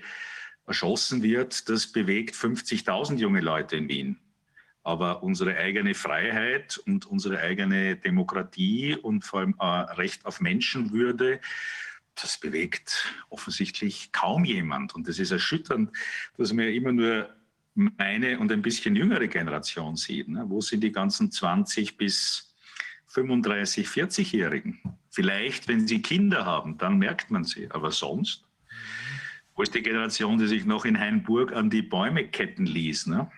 [0.68, 4.18] erschossen wird, das bewegt 50.000 junge Leute in Wien.
[4.84, 11.40] Aber unsere eigene Freiheit und unsere eigene Demokratie und vor allem äh, Recht auf Menschenwürde,
[12.22, 14.96] das bewegt offensichtlich kaum jemand.
[14.96, 15.92] Und das ist erschütternd,
[16.38, 17.37] dass man ja immer nur
[17.78, 20.28] meine und ein bisschen jüngere Generation sieht.
[20.28, 20.44] Ne?
[20.48, 22.56] Wo sind die ganzen 20 bis
[23.08, 24.80] 35, 40-Jährigen?
[25.12, 27.70] Vielleicht, wenn sie Kinder haben, dann merkt man sie.
[27.72, 28.44] Aber sonst
[29.56, 33.08] Wo ist die Generation, die sich noch in Hainburg an die Bäume ketten ließ?
[33.08, 33.32] Ne?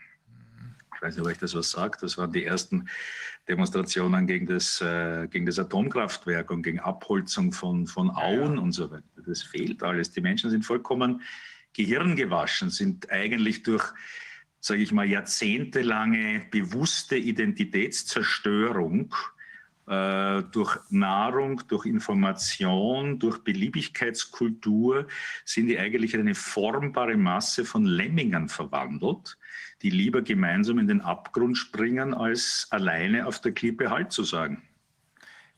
[0.96, 2.04] Ich weiß nicht, ob euch das was sagt.
[2.04, 2.90] Das waren die ersten
[3.48, 8.92] Demonstrationen gegen das, äh, gegen das Atomkraftwerk und gegen Abholzung von, von Auen und so
[8.92, 9.04] weiter.
[9.26, 10.12] Das fehlt alles.
[10.12, 11.22] Die Menschen sind vollkommen
[11.74, 13.86] gehirngewaschen, sind eigentlich durch,
[14.60, 19.14] sage ich mal, jahrzehntelange bewusste Identitätszerstörung
[19.90, 25.08] äh, durch Nahrung, durch Information, durch Beliebigkeitskultur
[25.46, 29.38] sind die eigentlich in eine formbare Masse von Lemmingen verwandelt,
[29.82, 34.69] die lieber gemeinsam in den Abgrund springen, als alleine auf der Klippe Halt zu sagen.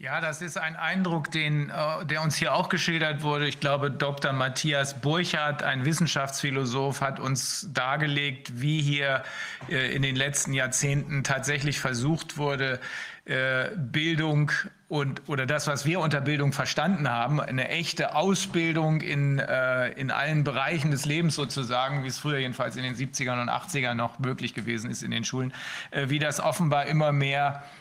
[0.02, 3.48] Ja, das ist ein Eindruck, den, äh, der uns hier auch geschildert wurde.
[3.48, 4.34] Ich glaube, Dr.
[4.34, 9.22] Matthias Burchardt, ein Wissenschaftsphilosoph, hat uns dargelegt, wie hier
[9.70, 12.80] äh, in den letzten Jahrzehnten tatsächlich versucht wurde,
[13.26, 14.52] äh, Bildung
[14.88, 19.40] und oder das, was wir unter Bildung verstanden haben, eine echte Ausbildung in,
[19.96, 23.94] in allen Bereichen des Lebens sozusagen, wie es früher jedenfalls in den 70ern und 80ern
[23.94, 25.54] noch möglich gewesen ist in den Schulen,
[25.94, 27.81] wie das offenbar immer mehr äh,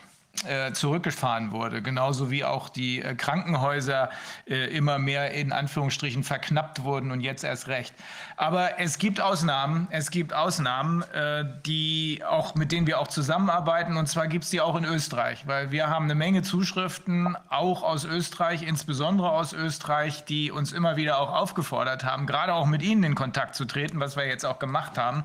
[0.73, 4.09] zurückgefahren wurde, genauso wie auch die äh, Krankenhäuser
[4.47, 7.93] äh, immer mehr in Anführungsstrichen verknappt wurden und jetzt erst recht.
[8.37, 11.03] Aber es gibt Ausnahmen, es gibt Ausnahmen,
[11.65, 15.45] die auch, mit denen wir auch zusammenarbeiten und zwar gibt es die auch in Österreich,
[15.45, 20.95] weil wir haben eine Menge Zuschriften, auch aus Österreich, insbesondere aus Österreich, die uns immer
[20.95, 24.45] wieder auch aufgefordert haben, gerade auch mit Ihnen in Kontakt zu treten, was wir jetzt
[24.45, 25.23] auch gemacht haben.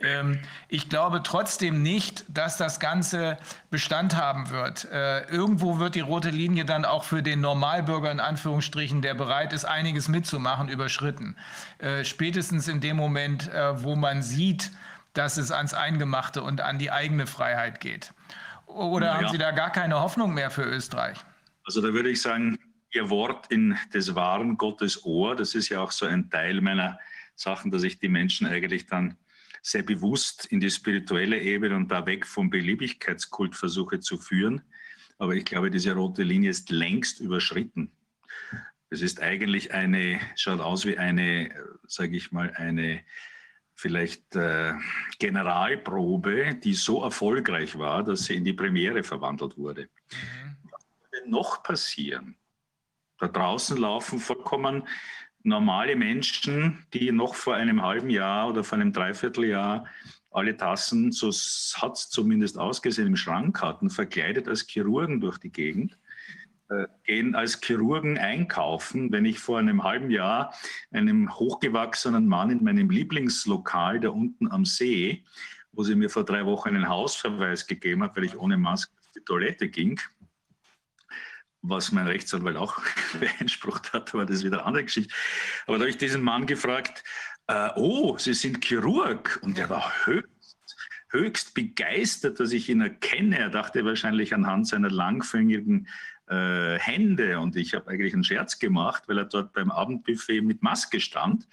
[0.00, 3.38] Ähm, ich glaube trotzdem nicht, dass das Ganze
[3.70, 4.86] Bestand haben wird.
[4.90, 9.52] Äh, irgendwo wird die rote Linie dann auch für den Normalbürger in Anführungsstrichen, der bereit
[9.52, 11.36] ist, einiges mitzumachen, überschritten.
[11.78, 14.72] Äh, spätestens in dem Moment, äh, wo man sieht,
[15.12, 18.12] dass es ans Eingemachte und an die eigene Freiheit geht.
[18.66, 19.14] Oder ja.
[19.14, 21.18] haben Sie da gar keine Hoffnung mehr für Österreich?
[21.64, 22.58] Also da würde ich sagen,
[22.92, 26.98] Ihr Wort in des wahren Gottes Ohr, das ist ja auch so ein Teil meiner
[27.36, 29.16] Sachen, dass ich die Menschen eigentlich dann
[29.62, 34.62] sehr bewusst in die spirituelle Ebene und da weg vom Beliebigkeitskult versuche zu führen.
[35.18, 37.92] Aber ich glaube, diese rote Linie ist längst überschritten.
[38.88, 41.50] Es ist eigentlich eine, schaut aus wie eine,
[41.86, 43.04] sage ich mal, eine
[43.74, 44.74] vielleicht äh,
[45.18, 49.88] Generalprobe, die so erfolgreich war, dass sie in die Premiere verwandelt wurde.
[50.12, 50.56] Mhm.
[50.70, 52.36] Was würde noch passieren?
[53.18, 54.86] Da draußen laufen vollkommen
[55.42, 59.86] normale Menschen, die noch vor einem halben Jahr oder vor einem Dreivierteljahr
[60.30, 61.28] alle Tassen, so
[61.80, 65.98] hat es zumindest ausgesehen, im Schrank hatten, verkleidet als Chirurgen durch die Gegend,
[66.68, 69.10] äh, gehen als Chirurgen einkaufen.
[69.10, 70.54] Wenn ich vor einem halben Jahr
[70.92, 75.24] einem hochgewachsenen Mann in meinem Lieblingslokal da unten am See,
[75.72, 79.10] wo sie mir vor drei Wochen einen Hausverweis gegeben hat, weil ich ohne Maske auf
[79.16, 80.00] die Toilette ging,
[81.62, 82.80] was mein Rechtsanwalt auch
[83.20, 85.14] beansprucht hat, aber das ist wieder eine andere Geschichte.
[85.66, 87.04] Aber da habe ich diesen Mann gefragt,
[87.50, 89.40] äh, oh, Sie sind Chirurg.
[89.42, 90.56] Und er war höchst,
[91.10, 93.38] höchst begeistert, dass ich ihn erkenne.
[93.38, 95.88] Er dachte wahrscheinlich anhand seiner langfingigen
[96.28, 97.40] äh, Hände.
[97.40, 101.48] Und ich habe eigentlich einen Scherz gemacht, weil er dort beim Abendbuffet mit Maske stand.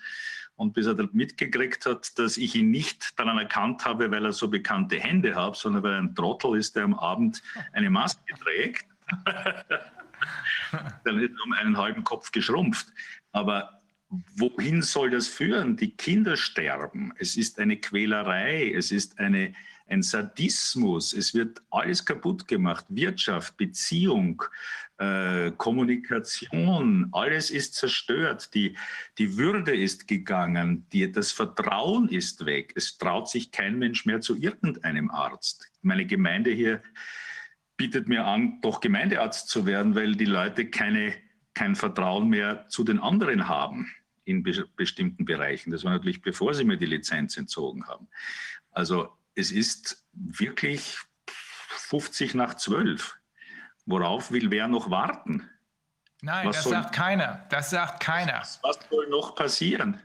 [0.56, 4.48] Und bis er mitgekriegt hat, dass ich ihn nicht daran erkannt habe, weil er so
[4.48, 8.86] bekannte Hände hat, sondern weil er ein Trottel ist, der am Abend eine Maske trägt.
[11.04, 12.88] dann ist er um einen halben Kopf geschrumpft.
[13.32, 15.78] Aber wohin soll das führen?
[15.78, 17.14] Die Kinder sterben.
[17.18, 18.72] Es ist eine Quälerei.
[18.74, 19.54] Es ist eine,
[19.88, 21.14] ein Sadismus.
[21.14, 22.86] Es wird alles kaputt gemacht.
[22.90, 24.44] Wirtschaft, Beziehung,
[24.98, 28.54] äh, Kommunikation, alles ist zerstört.
[28.54, 28.76] Die,
[29.18, 30.88] die Würde ist gegangen.
[30.92, 32.74] Die, das Vertrauen ist weg.
[32.76, 35.70] Es traut sich kein Mensch mehr zu irgendeinem Arzt.
[35.82, 36.82] Meine Gemeinde hier
[37.78, 41.14] bietet mir an, doch Gemeindearzt zu werden, weil die Leute keine,
[41.54, 43.92] kein Vertrauen mehr zu den anderen haben
[44.26, 45.72] in be bestimmten Bereichen.
[45.72, 48.10] Das war natürlich bevor sie mir die Lizenz entzogen haben.
[48.72, 50.98] Also es ist wirklich
[51.70, 53.16] 50 nach 12.
[53.86, 55.50] Worauf will wer noch warten?
[56.22, 57.46] Nein, was das soll, sagt keiner.
[57.50, 58.40] Das sagt keiner.
[58.40, 60.02] Was, was soll noch passieren?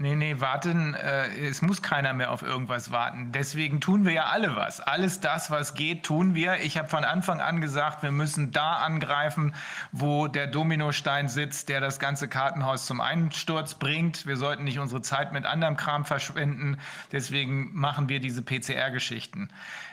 [0.00, 3.32] Nee, nee, warten, äh, es muss keiner mehr auf irgendwas warten.
[3.32, 4.80] Deswegen tun wir ja alle was.
[4.80, 6.60] Alles das, was geht, tun wir.
[6.60, 9.56] Ich habe von Anfang an gesagt, wir müssen da angreifen,
[9.90, 14.24] wo der Dominostein sitzt, der das ganze Kartenhaus zum Einsturz bringt.
[14.24, 16.78] Wir sollten nicht unsere Zeit mit anderem Kram verschwenden.
[17.10, 19.48] Deswegen machen wir diese PCR-Geschichten.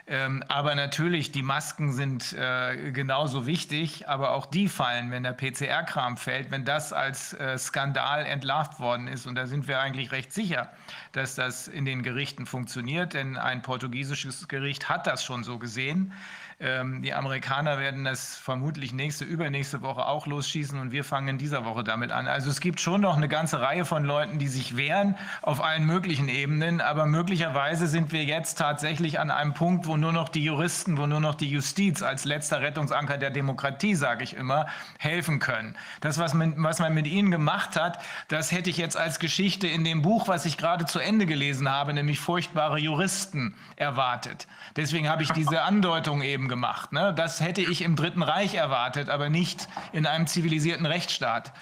[0.08, 5.34] Ähm, aber natürlich, die Masken sind äh, genauso wichtig, aber auch die fallen, wenn der
[5.34, 9.25] PCR-Kram fällt, wenn das als äh, Skandal entlarvt worden ist.
[9.25, 10.72] Und da sind wir eigentlich recht sicher,
[11.11, 16.14] dass das in den Gerichten funktioniert, denn ein portugiesisches Gericht hat das schon so gesehen.
[16.58, 21.38] Ähm, die Amerikaner werden das vermutlich nächste, übernächste Woche auch losschießen und wir fangen in
[21.38, 22.27] dieser Woche damit an.
[22.27, 25.85] Also es gibt schon noch eine ganze Reihe von Leuten, die sich wehren auf allen
[25.85, 30.45] möglichen Ebenen, aber möglicherweise sind wir jetzt tatsächlich an einem Punkt, wo nur noch die
[30.45, 34.67] Juristen, wo nur noch die Justiz als letzter Rettungsanker der Demokratie, sage ich immer,
[34.98, 35.75] helfen können.
[36.00, 39.67] Das, was man, was man mit ihnen gemacht hat, das hätte ich jetzt als Geschichte
[39.67, 44.48] in dem Buch, was ich gerade zu Ende gelesen habe, nämlich Furchtbare Juristen, erwartet.
[44.75, 46.91] Deswegen habe ich diese Andeutung eben gemacht.
[46.91, 47.14] Ne?
[47.15, 51.53] Das hätte ich im Dritten Reich erwartet, aber nicht in einem zivilisierten Rechtsstaat.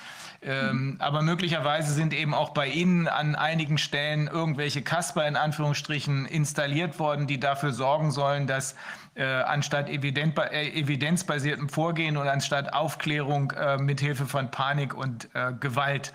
[0.46, 6.26] Ähm, aber möglicherweise sind eben auch bei Ihnen an einigen Stellen irgendwelche Kasper in Anführungsstrichen
[6.26, 8.76] installiert worden, die dafür sorgen sollen, dass
[9.16, 15.54] äh, anstatt evident, äh, evidenzbasiertem Vorgehen und anstatt Aufklärung äh, mithilfe von Panik und äh,
[15.60, 16.14] Gewalt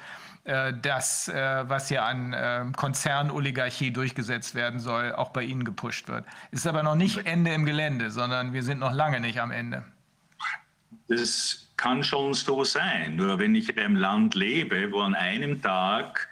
[0.48, 6.24] das, äh, was hier an Konzernoligarchie durchgesetzt werden soll, auch bei Ihnen gepusht wird.
[6.50, 9.84] Ist aber noch nicht Ende im Gelände, sondern wir sind noch lange nicht am Ende.
[11.08, 13.16] Das kann schon so sein.
[13.16, 16.28] Nur wenn ich in einem Land lebe, wo an einem Tag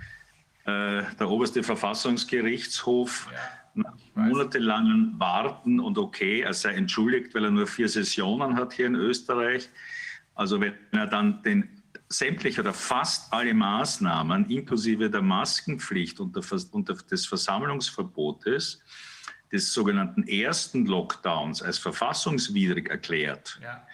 [0.64, 3.38] äh, der oberste Verfassungsgerichtshof ja,
[3.74, 8.86] nach monatelangen Warten und okay, er sei entschuldigt, weil er nur vier Sessionen hat hier
[8.86, 9.68] in Österreich.
[10.34, 11.75] Also wenn er dann den
[12.08, 18.80] sämtliche oder fast alle Maßnahmen inklusive der Maskenpflicht und, der, und des Versammlungsverbotes
[19.52, 23.86] des sogenannten ersten Lockdowns als verfassungswidrig erklärt, ja.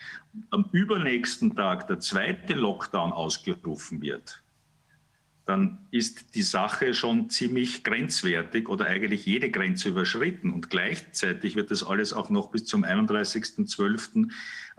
[0.50, 4.42] am übernächsten Tag der zweite Lockdown ausgerufen wird,
[5.44, 10.52] dann ist die Sache schon ziemlich grenzwertig oder eigentlich jede Grenze überschritten.
[10.52, 14.30] Und gleichzeitig wird das alles auch noch bis zum 31.12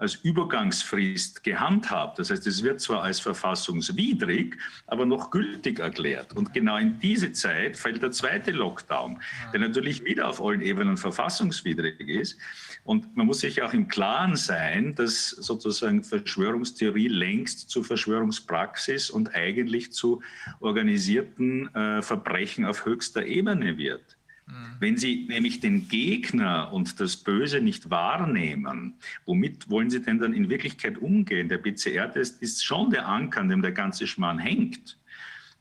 [0.04, 2.20] als Übergangsfrist gehandhabt.
[2.20, 6.34] Das heißt, es wird zwar als verfassungswidrig, aber noch gültig erklärt.
[6.34, 9.20] Und genau in diese Zeit fällt der zweite Lockdown,
[9.52, 12.38] der natürlich wieder auf allen Ebenen verfassungswidrig ist.
[12.84, 19.34] Und man muss sich auch im Klaren sein, dass sozusagen Verschwörungstheorie längst zu Verschwörungspraxis und
[19.34, 20.22] eigentlich zu
[20.60, 24.13] organisierten äh, Verbrechen auf höchster Ebene wird.
[24.48, 24.76] Mhm.
[24.80, 30.34] Wenn Sie nämlich den Gegner und das Böse nicht wahrnehmen, womit wollen Sie denn dann
[30.34, 31.50] in Wirklichkeit umgehen?
[31.50, 34.98] Der PCR-Test ist schon der Anker, an dem der ganze Schmarrn hängt.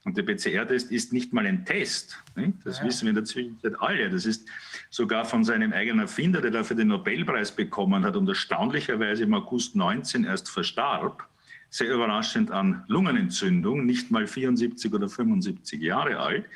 [0.04, 2.20] Und der PCR-Test ist nicht mal ein Test.
[2.34, 2.54] Nicht?
[2.64, 2.86] Das ja.
[2.86, 4.10] wissen wir in der Zwischenzeit alle.
[4.10, 4.48] Das ist
[4.90, 9.76] sogar von seinem eigenen Erfinder, der dafür den Nobelpreis bekommen hat und erstaunlicherweise im August
[9.76, 11.28] 19 erst verstarb,
[11.70, 16.46] sehr überraschend an Lungenentzündung, nicht mal 74 oder 75 Jahre alt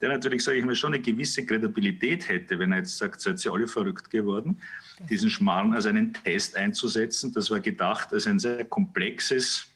[0.00, 3.44] der natürlich, sage ich mal, schon eine gewisse Kredibilität hätte, wenn er jetzt sagt, seid
[3.44, 4.60] ihr alle verrückt geworden,
[5.08, 7.32] diesen Schmarrn als einen Test einzusetzen.
[7.32, 9.66] Das war gedacht als ein sehr komplexes,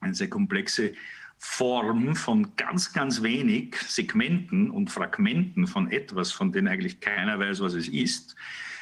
[0.00, 0.92] eine sehr komplexe
[1.38, 7.60] Form von ganz, ganz wenig Segmenten und Fragmenten von etwas, von denen eigentlich keiner weiß,
[7.60, 8.36] was es ist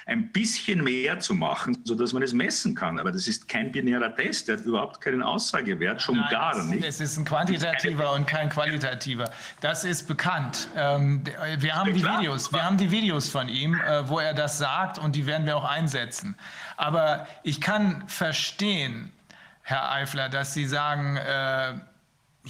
[0.09, 2.99] ein bisschen mehr zu machen, sodass man es messen kann.
[2.99, 6.83] Aber das ist kein binärer Test, der hat überhaupt keinen Aussagewert, schon Nein, gar nicht.
[6.83, 9.31] Es ist ein quantitativer und kein qualitativer.
[9.61, 10.69] Das ist bekannt.
[10.75, 11.23] Ähm,
[11.59, 14.99] wir haben die Videos, wir haben die Videos von ihm, äh, wo er das sagt
[14.99, 16.37] und die werden wir auch einsetzen.
[16.79, 19.13] Aber ich kann verstehen,
[19.61, 21.75] Herr Eifler, dass Sie sagen, äh,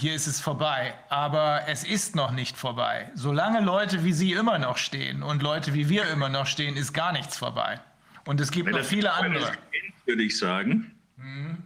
[0.00, 0.94] hier ist es vorbei.
[1.08, 3.10] Aber es ist noch nicht vorbei.
[3.14, 6.92] Solange Leute wie Sie immer noch stehen und Leute wie wir immer noch stehen, ist
[6.92, 7.80] gar nichts vorbei.
[8.26, 9.52] Und es gibt Weil noch viele andere.
[10.06, 10.94] Würde ich sagen.
[11.16, 11.62] Mhm.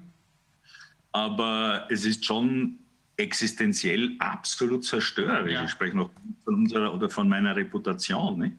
[1.12, 2.78] Aber es ist schon
[3.16, 5.52] existenziell absolut zerstörerisch.
[5.52, 5.64] Ja.
[5.64, 6.10] Ich spreche noch
[6.44, 8.38] von unserer oder von meiner Reputation.
[8.38, 8.58] Mhm.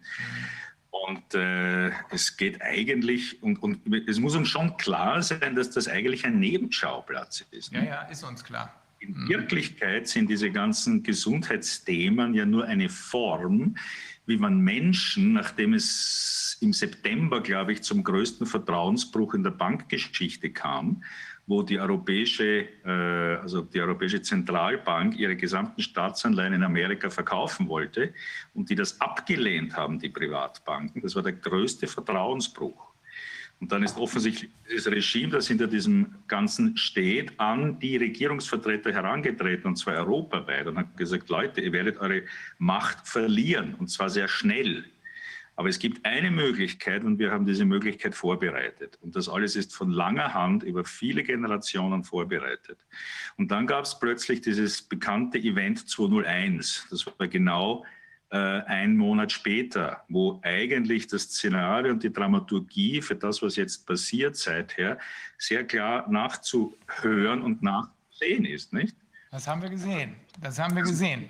[0.92, 5.88] Und äh, es geht eigentlich, und, und es muss uns schon klar sein, dass das
[5.88, 7.74] eigentlich ein Nebenschauplatz ist.
[7.74, 8.83] Ja, ja, ist uns klar.
[9.04, 9.30] In mhm.
[9.30, 13.76] Wirklichkeit sind diese ganzen Gesundheitsthemen ja nur eine Form,
[14.26, 20.52] wie man Menschen, nachdem es im September, glaube ich, zum größten Vertrauensbruch in der Bankgeschichte
[20.52, 21.04] kam,
[21.46, 28.14] wo die europäische, äh, also die Europäische Zentralbank ihre gesamten Staatsanleihen in Amerika verkaufen wollte
[28.54, 31.02] und die das abgelehnt haben, die Privatbanken.
[31.02, 32.93] Das war der größte Vertrauensbruch.
[33.60, 39.68] Und dann ist offensichtlich das Regime, das hinter diesem Ganzen steht, an die Regierungsvertreter herangetreten,
[39.68, 42.24] und zwar europaweit, und hat gesagt, Leute, ihr werdet eure
[42.58, 44.86] Macht verlieren, und zwar sehr schnell.
[45.56, 48.98] Aber es gibt eine Möglichkeit und wir haben diese Möglichkeit vorbereitet.
[49.02, 52.80] Und das alles ist von langer Hand über viele Generationen vorbereitet.
[53.38, 56.88] Und dann gab es plötzlich dieses bekannte Event 201.
[56.90, 57.86] Das war genau
[58.34, 63.86] äh, einen Monat später, wo eigentlich das Szenario und die Dramaturgie für das, was jetzt
[63.86, 64.98] passiert seither,
[65.38, 68.98] sehr klar nachzuhören und nachzusehen ist, nicht?
[69.30, 70.16] Das haben wir gesehen.
[70.42, 71.30] Das haben wir gesehen.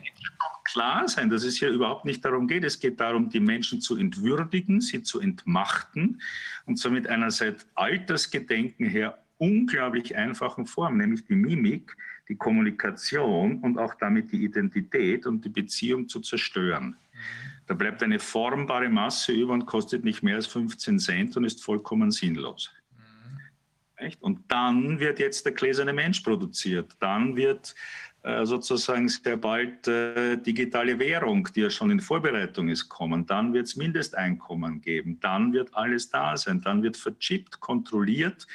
[0.64, 2.64] Klar sein, dass es hier überhaupt nicht darum geht.
[2.64, 6.22] Es geht darum, die Menschen zu entwürdigen, sie zu entmachten
[6.66, 11.98] und zwar mit einer seit Altersgedenken her unglaublich einfachen Form, nämlich die Mimik,
[12.30, 16.96] die Kommunikation und auch damit die Identität und die Beziehung zu zerstören.
[17.66, 21.64] Da bleibt eine formbare Masse über und kostet nicht mehr als 15 Cent und ist
[21.64, 22.72] vollkommen sinnlos.
[23.96, 24.22] Echt?
[24.22, 26.92] Und dann wird jetzt der gläserne Mensch produziert.
[27.00, 27.74] Dann wird
[28.24, 33.26] äh, sozusagen sehr bald äh, digitale Währung, die ja schon in Vorbereitung ist, kommen.
[33.26, 35.20] Dann wird es Mindesteinkommen geben.
[35.20, 36.62] Dann wird alles da sein.
[36.62, 38.48] Dann wird verchippt, kontrolliert.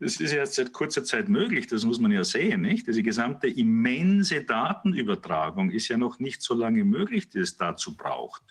[0.00, 2.86] Das ist jetzt seit kurzer Zeit möglich, das muss man ja sehen, nicht?
[2.86, 8.42] Diese gesamte immense Datenübertragung ist ja noch nicht so lange möglich, die es dazu braucht.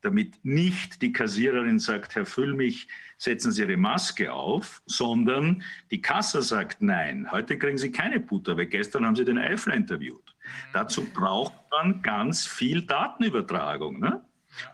[0.00, 6.40] Damit nicht die Kassiererin sagt, Herr Füllmich, setzen Sie Ihre Maske auf, sondern die Kasse
[6.40, 10.34] sagt, nein, heute kriegen Sie keine Butter, weil gestern haben Sie den Eifler interviewt.
[10.72, 14.00] Dazu braucht man ganz viel Datenübertragung.
[14.00, 14.24] Ne?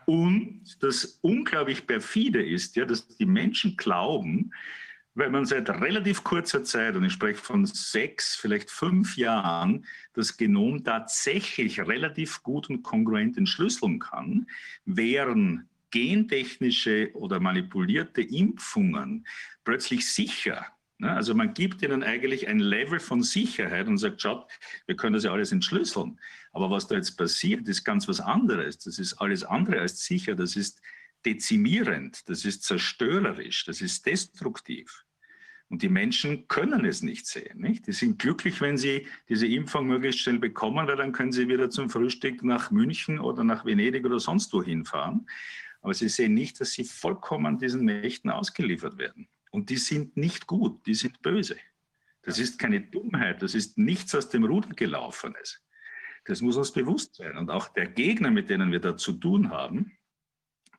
[0.06, 4.52] Und das unglaublich perfide ist ja, dass die Menschen glauben,
[5.14, 10.36] weil man seit relativ kurzer Zeit, und ich spreche von sechs, vielleicht fünf Jahren, das
[10.36, 14.46] Genom tatsächlich relativ gut und kongruent entschlüsseln kann,
[14.84, 19.26] wären gentechnische oder manipulierte Impfungen
[19.64, 20.66] plötzlich sicher.
[20.98, 21.12] Ne?
[21.12, 24.50] Also man gibt ihnen eigentlich ein Level von Sicherheit und sagt, schaut,
[24.86, 26.18] wir können das ja alles entschlüsseln.
[26.52, 28.78] Aber was da jetzt passiert, ist ganz was anderes.
[28.78, 30.34] Das ist alles andere als sicher.
[30.34, 30.80] Das ist
[31.24, 35.04] dezimierend, das ist zerstörerisch, das ist destruktiv.
[35.68, 37.58] Und die Menschen können es nicht sehen.
[37.60, 37.86] Nicht?
[37.86, 41.70] Die sind glücklich, wenn sie diese Impfung möglichst schnell bekommen, weil dann können sie wieder
[41.70, 45.26] zum Frühstück nach München oder nach Venedig oder sonst wo hinfahren.
[45.80, 49.28] Aber sie sehen nicht, dass sie vollkommen diesen Mächten ausgeliefert werden.
[49.50, 51.56] Und die sind nicht gut, die sind böse.
[52.22, 55.64] Das ist keine Dummheit, das ist nichts aus dem Ruder gelaufenes.
[56.26, 57.36] Das muss uns bewusst sein.
[57.38, 59.92] Und auch der Gegner, mit denen wir da zu tun haben,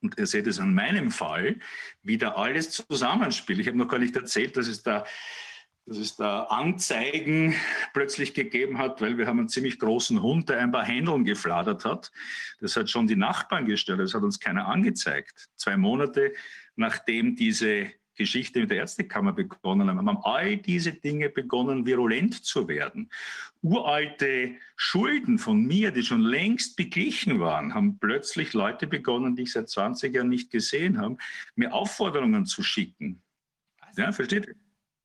[0.03, 1.59] und ihr seht es an meinem Fall,
[2.03, 3.59] wie da alles zusammenspielt.
[3.59, 5.05] Ich habe noch gar nicht erzählt, dass es da
[5.85, 7.55] dass es da Anzeigen
[7.93, 11.83] plötzlich gegeben hat, weil wir haben einen ziemlich großen Hund, der ein paar Händeln gefladert
[11.83, 12.09] hat.
[12.61, 15.49] Das hat schon die Nachbarn gestellt, das hat uns keiner angezeigt.
[15.57, 16.33] Zwei Monate
[16.75, 22.67] nachdem diese Geschichte mit der Ärztekammer begonnen haben, haben all diese Dinge begonnen, virulent zu
[22.67, 23.09] werden.
[23.61, 29.53] Uralte Schulden von mir, die schon längst beglichen waren, haben plötzlich Leute begonnen, die ich
[29.53, 31.17] seit 20 Jahren nicht gesehen habe,
[31.55, 33.21] mir Aufforderungen zu schicken.
[33.97, 34.55] Ja, versteht ihr?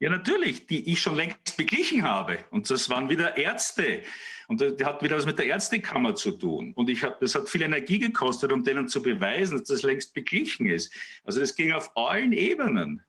[0.00, 2.38] Ja, natürlich, die ich schon längst beglichen habe.
[2.50, 4.02] Und das waren wieder Ärzte.
[4.48, 6.72] Und das hat wieder was mit der Ärztekammer zu tun.
[6.74, 10.14] Und ich hab, das hat viel Energie gekostet, um denen zu beweisen, dass das längst
[10.14, 10.92] beglichen ist.
[11.24, 13.02] Also das ging auf allen Ebenen.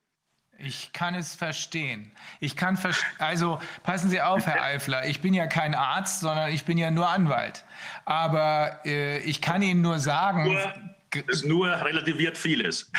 [0.57, 2.11] Ich kann es verstehen.
[2.41, 5.07] Ich kann ver also passen Sie auf, Herr Eifler.
[5.07, 7.63] Ich bin ja kein Arzt, sondern ich bin ja nur Anwalt.
[8.03, 10.43] Aber äh, ich kann Ihnen nur sagen.
[10.43, 10.73] Nur,
[11.25, 12.91] das nur relativiert vieles.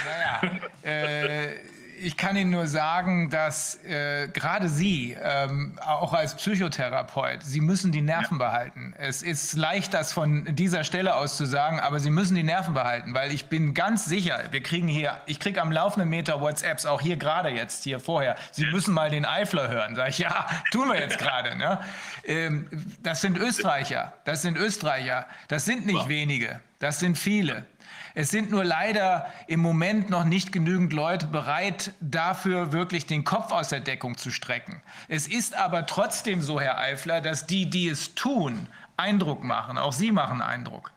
[0.43, 1.57] Naja, äh,
[2.03, 7.93] ich kann Ihnen nur sagen, dass äh, gerade Sie, ähm, auch als Psychotherapeut, Sie müssen
[7.93, 8.47] die Nerven ja.
[8.47, 8.95] behalten.
[8.99, 12.75] Es ist leicht, das von dieser Stelle aus zu sagen, aber Sie müssen die Nerven
[12.75, 16.87] behalten, weil ich bin ganz sicher, wir kriegen hier, ich kriege am laufenden Meter WhatsApps,
[16.87, 19.95] auch hier gerade jetzt, hier vorher, Sie müssen mal den Eifler hören.
[19.95, 21.57] Sag ich, ja, tun wir jetzt gerade.
[21.57, 21.81] Ne?
[22.25, 22.67] Ähm,
[23.03, 27.67] das sind Österreicher, das sind Österreicher, das sind nicht wenige, das sind viele.
[28.15, 33.53] Es sind nur leider im Moment noch nicht genügend Leute bereit, dafür wirklich den Kopf
[33.53, 34.83] aus der Deckung zu strecken.
[35.09, 39.79] Es ist aber trotzdem so, Herr Eifler, dass die, die es tun, Eindruck machen.
[39.79, 40.93] Auch Sie machen Eindruck.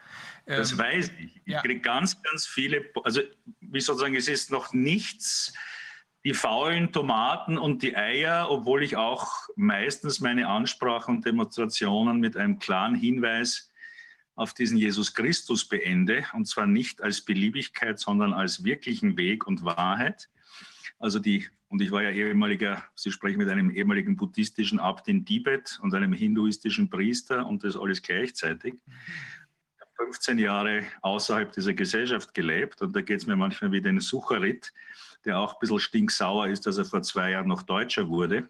[0.46, 1.42] Das ähm, weiß ich.
[1.46, 1.62] Ich ja.
[1.62, 3.22] kriege ganz, ganz viele, also
[3.62, 5.54] wie sozusagen, es ist noch nichts,
[6.26, 12.38] die faulen Tomaten und die Eier, obwohl ich auch meistens meine Ansprachen und Demonstrationen mit
[12.38, 13.73] einem klaren Hinweis
[14.36, 19.64] auf diesen Jesus Christus beende, und zwar nicht als Beliebigkeit, sondern als wirklichen Weg und
[19.64, 20.30] Wahrheit.
[21.00, 25.26] Also die, und ich war ja ehemaliger, Sie sprechen mit einem ehemaligen buddhistischen Abt in
[25.26, 28.76] Tibet und einem hinduistischen Priester und das alles gleichzeitig.
[29.98, 34.74] 15 Jahre außerhalb dieser Gesellschaft gelebt und da geht es mir manchmal wie den Sucharit,
[35.26, 38.50] der auch ein bisschen stinksauer ist, dass er vor zwei Jahren noch Deutscher wurde.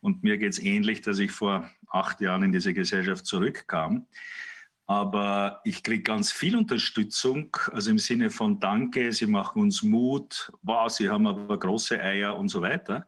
[0.00, 4.06] Und mir geht es ähnlich, dass ich vor acht Jahren in diese Gesellschaft zurückkam.
[4.90, 10.50] Aber ich kriege ganz viel Unterstützung, also im Sinne von Danke, Sie machen uns Mut,
[10.62, 13.06] wow, Sie haben aber große Eier und so weiter.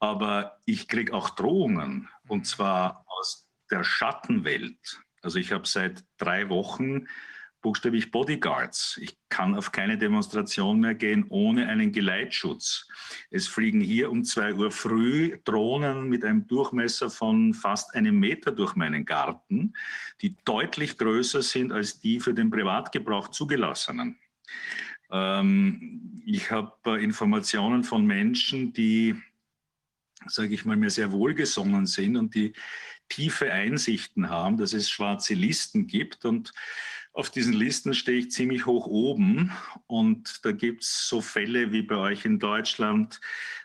[0.00, 5.00] Aber ich kriege auch Drohungen und zwar aus der Schattenwelt.
[5.22, 7.06] Also ich habe seit drei Wochen
[7.60, 8.98] buchstäblich Bodyguards.
[9.02, 12.86] Ich kann auf keine Demonstration mehr gehen ohne einen Geleitschutz.
[13.30, 18.52] Es fliegen hier um zwei Uhr früh Drohnen mit einem Durchmesser von fast einem Meter
[18.52, 19.74] durch meinen Garten,
[20.20, 24.18] die deutlich größer sind als die für den Privatgebrauch zugelassenen.
[25.10, 29.16] Ähm, ich habe äh, Informationen von Menschen, die,
[30.26, 32.52] sage ich mal, mir sehr wohlgesonnen sind und die
[33.08, 36.52] tiefe Einsichten haben, dass es schwarze Listen gibt und
[37.18, 39.50] auf diesen Listen stehe ich ziemlich hoch oben
[39.88, 43.20] und da gibt es so Fälle wie bei euch in Deutschland,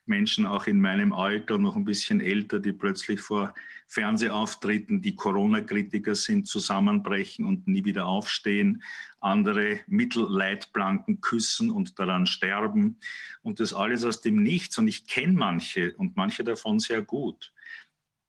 [0.08, 3.54] Menschen auch in meinem Alter, noch ein bisschen älter, die plötzlich vor
[3.90, 8.82] Fernsehauftritten, die Corona-Kritiker sind, zusammenbrechen und nie wieder aufstehen,
[9.20, 12.98] andere Mittelleitplanken küssen und daran sterben
[13.44, 14.80] und das alles aus dem Nichts.
[14.80, 17.54] Und ich kenne manche und manche davon sehr gut.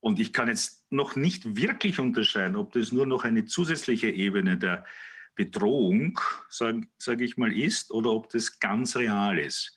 [0.01, 4.59] Und ich kann jetzt noch nicht wirklich unterscheiden, ob das nur noch eine zusätzliche Ebene
[4.59, 4.85] der
[5.35, 9.77] Bedrohung, sage sag ich mal, ist oder ob das ganz real ist.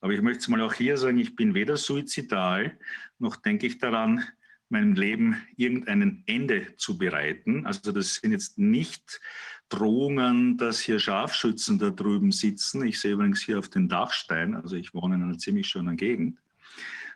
[0.00, 2.78] Aber ich möchte es mal auch hier sagen, ich bin weder suizidal,
[3.18, 4.24] noch denke ich daran,
[4.68, 7.66] meinem Leben irgendein Ende zu bereiten.
[7.66, 9.20] Also das sind jetzt nicht
[9.68, 12.84] Drohungen, dass hier Scharfschützen da drüben sitzen.
[12.86, 16.38] Ich sehe übrigens hier auf den Dachstein, also ich wohne in einer ziemlich schönen Gegend,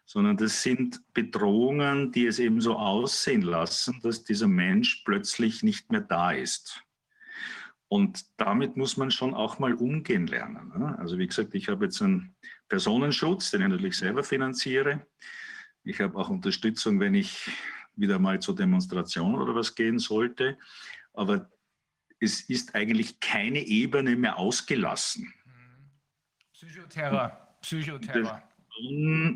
[0.05, 5.91] sondern das sind Bedrohungen, die es eben so aussehen lassen, dass dieser Mensch plötzlich nicht
[5.91, 6.83] mehr da ist.
[7.91, 10.73] Und damit muss man schon auch mal umgehen lernen.
[10.79, 10.97] Ne?
[11.01, 12.37] Also wie gesagt, ich habe jetzt einen
[12.69, 15.05] Personenschutz, den ich natürlich selber finanziere.
[15.83, 17.51] Ich habe auch Unterstützung, wenn ich
[17.97, 20.57] wieder mal zur Demonstration oder was gehen sollte.
[21.15, 21.51] Aber
[22.21, 25.35] es ist eigentlich keine Ebene mehr ausgelassen.
[26.53, 28.41] Psychoterror, Psychoterror.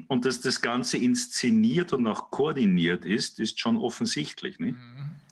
[0.07, 4.61] Und dass das Ganze inszeniert und auch koordiniert ist, ist schon offensichtlich.
[4.61, 4.79] Nicht?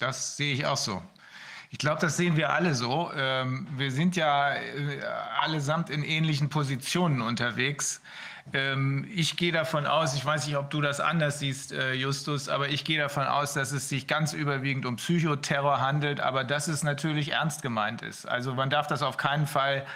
[0.01, 1.03] Das sehe ich auch so.
[1.73, 3.11] Ich glaube, das sehen wir alle so.
[3.17, 5.01] Ähm, wir sind ja äh,
[5.41, 8.03] allesamt in ähnlichen Positionen unterwegs.
[8.53, 12.51] Ähm, ich gehe davon aus, ich weiß nicht, ob du das anders siehst, äh, Justus,
[12.51, 16.69] aber ich gehe davon aus, dass es sich ganz überwiegend um Psychoterror handelt, aber dass
[16.69, 18.29] es natürlich ernst gemeint ist.
[18.29, 19.87] Also man darf das auf keinen Fall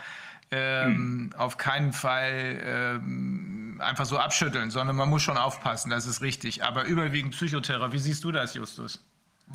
[0.51, 1.33] ähm, hm.
[1.37, 6.65] auf keinen Fall ähm, einfach so abschütteln, sondern man muss schon aufpassen, das ist richtig.
[6.65, 9.05] Aber überwiegend Psychoterror, wie siehst du das, Justus?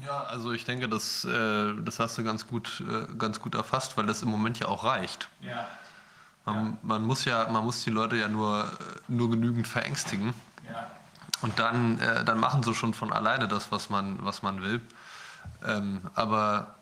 [0.05, 3.97] Ja, also ich denke, das, äh, das hast du ganz gut, äh, ganz gut erfasst,
[3.97, 5.27] weil das im Moment ja auch reicht.
[5.41, 5.67] Ja.
[6.45, 6.77] Man, ja.
[6.81, 8.71] man muss ja, man muss die Leute ja nur,
[9.07, 10.33] nur genügend verängstigen.
[10.71, 10.89] Ja.
[11.41, 14.81] Und dann, äh, dann machen sie schon von alleine das, was man, was man will.
[15.65, 16.75] Ähm, aber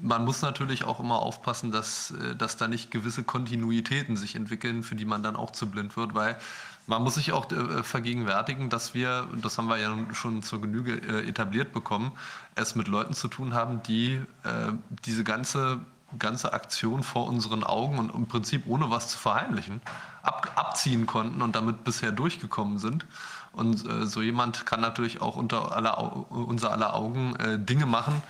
[0.00, 4.82] man muss natürlich auch immer aufpassen, dass, äh, dass da nicht gewisse Kontinuitäten sich entwickeln,
[4.82, 6.36] für die man dann auch zu blind wird, weil
[6.86, 10.92] man muss sich auch äh, vergegenwärtigen, dass wir, das haben wir ja schon zur Genüge
[10.94, 12.12] äh, etabliert bekommen,
[12.54, 14.72] es mit Leuten zu tun haben, die äh,
[15.04, 15.80] diese ganze,
[16.18, 19.80] ganze Aktion vor unseren Augen und im Prinzip ohne was zu verheimlichen
[20.22, 23.06] ab, abziehen konnten und damit bisher durchgekommen sind.
[23.52, 28.22] Und äh, so jemand kann natürlich auch unter aller, unser aller Augen äh, Dinge machen,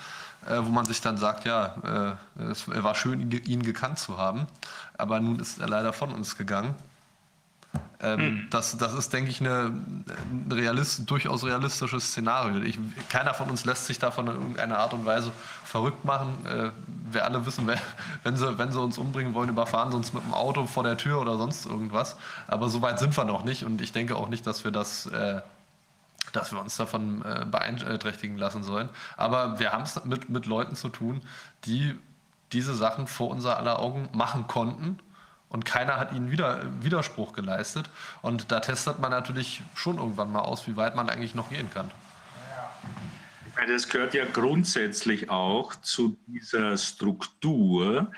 [0.47, 2.18] äh, wo man sich dann sagt, ja,
[2.50, 4.47] es war schön, ihn gekannt zu haben,
[4.99, 6.74] aber nun ist er leider von uns gegangen.
[8.05, 8.47] Ähm, hm.
[8.51, 9.73] das, das ist, denke ich, eine,
[10.31, 12.61] ein realist, durchaus realistisches Szenario.
[12.62, 12.78] Ich,
[13.09, 15.33] keiner von uns lässt sich davon in irgendeiner Art und Weise
[15.65, 16.44] verrückt machen.
[16.44, 16.70] Äh,
[17.11, 17.67] wir alle wissen,
[18.23, 20.99] wenn sie, wenn sie uns umbringen wollen, überfahren sie uns mit dem Auto vor der
[20.99, 22.17] Tür oder sonst irgendwas.
[22.47, 25.07] Aber so weit sind wir noch nicht und ich denke auch nicht, dass wir das.
[25.07, 25.41] Äh,
[26.33, 28.89] dass wir uns davon äh, beeinträchtigen lassen sollen.
[29.17, 31.20] Aber wir haben es mit, mit Leuten zu tun,
[31.65, 31.94] die
[32.53, 34.99] diese Sachen vor unser aller Augen machen konnten
[35.55, 37.89] und keiner hat ihnen wieder, Widerspruch geleistet.
[38.23, 41.70] Und da testet man natürlich schon irgendwann mal aus, wie weit man eigentlich noch gehen
[41.70, 41.92] kann.
[43.68, 48.10] Das gehört ja grundsätzlich auch zu dieser Struktur,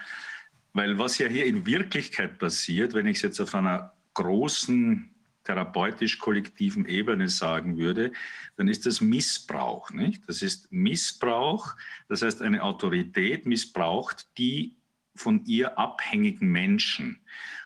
[0.73, 6.87] weil was ja hier in Wirklichkeit passiert, wenn ich es jetzt auf einer großen therapeutisch-kollektiven
[6.87, 8.13] Ebene sagen würde,
[8.57, 9.91] dann ist das Missbrauch.
[9.91, 10.27] Nicht?
[10.27, 11.75] Das ist Missbrauch,
[12.09, 14.75] das heißt eine Autorität missbraucht die
[15.17, 17.21] von ihr abhängigen Menschen.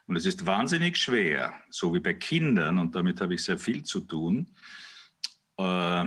[0.07, 3.85] Und es ist wahnsinnig schwer, so wie bei Kindern, und damit habe ich sehr viel
[3.85, 4.55] zu tun,
[5.57, 6.05] äh,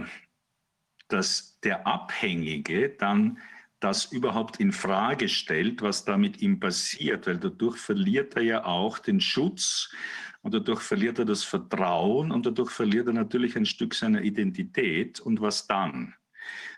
[1.08, 3.40] dass der Abhängige dann
[3.80, 8.66] das überhaupt in Frage stellt, was da mit ihm passiert, weil dadurch verliert er ja
[8.66, 9.90] auch den Schutz
[10.42, 15.20] und dadurch verliert er das Vertrauen und dadurch verliert er natürlich ein Stück seiner Identität.
[15.20, 16.16] Und was dann?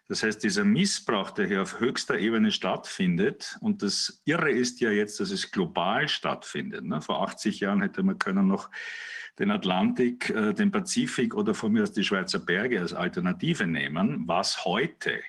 [0.07, 4.91] Das heißt, dieser Missbrauch, der hier auf höchster Ebene stattfindet, und das Irre ist ja
[4.91, 6.83] jetzt, dass es global stattfindet.
[6.83, 7.01] Ne?
[7.01, 8.69] Vor 80 Jahren hätte man können noch
[9.39, 14.23] den Atlantik, äh, den Pazifik oder von mir aus die Schweizer Berge als Alternative nehmen.
[14.27, 15.21] Was heute?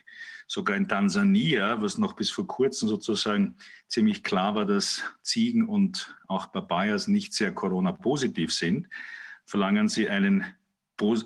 [0.47, 3.57] sogar in Tansania, was noch bis vor kurzem sozusagen
[3.89, 8.89] ziemlich klar war, dass Ziegen und auch Papayas nicht sehr Corona-positiv sind,
[9.45, 10.45] verlangen sie einen,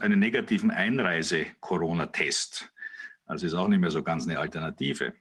[0.01, 2.73] einen negativen Einreise-Corona-Test.
[3.31, 5.15] Also ist auch nicht mehr so ganz eine Alternative.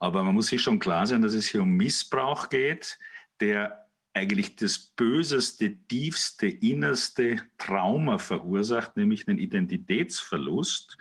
[0.00, 2.98] Aber man muss sich schon klar sein, dass es hier um Missbrauch geht,
[3.40, 10.98] der eigentlich das böseste, tiefste, innerste Trauma verursacht, nämlich einen Identitätsverlust.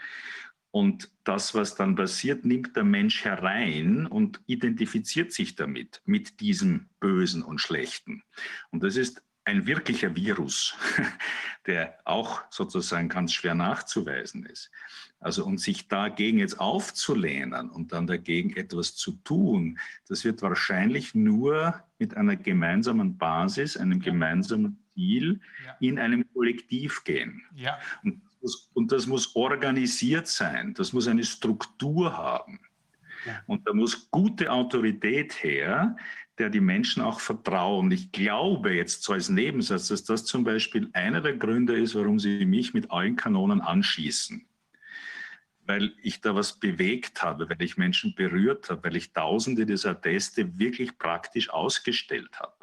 [0.69, 6.89] Und das, was dann passiert, nimmt der Mensch herein und identifiziert sich damit, mit diesem
[6.99, 8.23] Bösen und Schlechten.
[8.71, 10.75] Und das ist ein wirklicher Virus,
[11.67, 14.71] der auch sozusagen ganz schwer nachzuweisen ist.
[15.19, 21.15] Also und sich dagegen jetzt aufzulehnen und dann dagegen etwas zu tun, das wird wahrscheinlich
[21.15, 25.77] nur mit einer gemeinsamen Basis, einem gemeinsamen Ziel Ja.
[25.79, 27.43] in einem Kollektiv gehen.
[27.55, 27.79] Ja.
[28.03, 32.59] Und das, und das muss organisiert sein, das muss eine Struktur haben.
[33.47, 35.95] Und da muss gute Autorität her,
[36.39, 37.91] der die Menschen auch vertrauen.
[37.91, 42.19] Ich glaube jetzt so als Nebensatz, dass das zum Beispiel einer der Gründe ist, warum
[42.19, 44.45] sie mich mit allen Kanonen anschießen.
[45.65, 49.99] Weil ich da was bewegt habe, weil ich Menschen berührt habe, weil ich tausende dieser
[49.99, 52.53] Teste wirklich praktisch ausgestellt habe.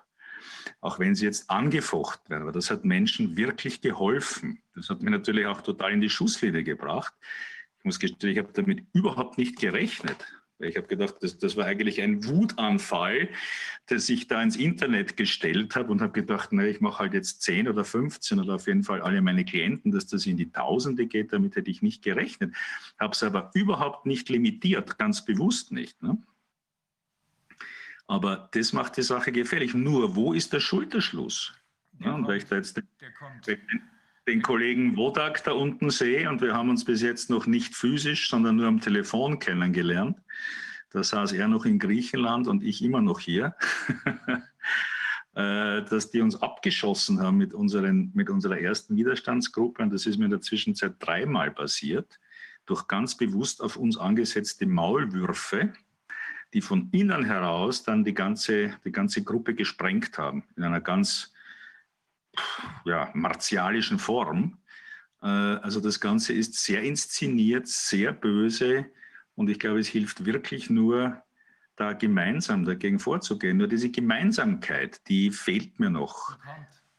[0.80, 4.62] Auch wenn sie jetzt angefochten werden, aber das hat Menschen wirklich geholfen.
[4.74, 7.14] Das hat mir natürlich auch total in die Schusslinie gebracht.
[7.78, 10.16] Ich muss gestehen, ich habe damit überhaupt nicht gerechnet.
[10.60, 13.28] Ich habe gedacht, das, das war eigentlich ein Wutanfall,
[13.86, 17.42] dass ich da ins Internet gestellt habe und habe gedacht, na, ich mache halt jetzt
[17.42, 21.06] 10 oder 15 oder auf jeden Fall alle meine Klienten, dass das in die Tausende
[21.06, 21.32] geht.
[21.32, 22.54] Damit hätte ich nicht gerechnet.
[22.98, 26.02] Habe es aber überhaupt nicht limitiert, ganz bewusst nicht.
[26.02, 26.18] Ne?
[28.06, 29.72] Aber das macht die Sache gefährlich.
[29.72, 31.54] Nur, wo ist der Schulterschluss?
[32.00, 33.46] Ja, und weil ich da jetzt den, Der kommt.
[34.30, 38.30] Den, Kollegen Wodak da unten sehe und wir haben uns bis jetzt noch nicht physisch,
[38.30, 40.18] sondern nur am Telefon kennengelernt.
[40.90, 43.54] Da saß er noch in Griechenland und ich immer noch hier.
[45.32, 49.80] Äh, dass die uns abgeschossen haben mit, unseren, mit unserer ersten Widerstandsgruppe.
[49.80, 52.18] Und das ist mir in der Zwischenzeit dreimal passiert,
[52.66, 55.72] durch ganz bewusst auf uns angesetzte Maulwürfe,
[56.52, 61.32] die von innen heraus dann die ganze, die ganze Gruppe gesprengt haben, in einer ganz
[62.84, 64.58] ja, martialischen Form.
[65.22, 68.86] Äh, Also das Ganze ist sehr inszeniert, sehr böse
[69.34, 71.22] und ich glaube, es hilft wirklich nur,
[71.80, 73.56] da gemeinsam dagegen vorzugehen.
[73.56, 76.36] Nur diese Gemeinsamkeit, die fehlt mir noch.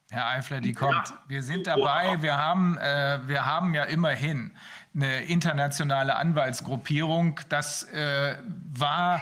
[0.09, 1.13] Herr Eifler, die kommt.
[1.27, 2.21] Wir sind dabei.
[2.21, 4.57] Wir haben, äh, wir haben ja immerhin
[4.93, 7.39] eine internationale Anwaltsgruppierung.
[7.47, 8.37] Das äh,
[8.73, 9.21] war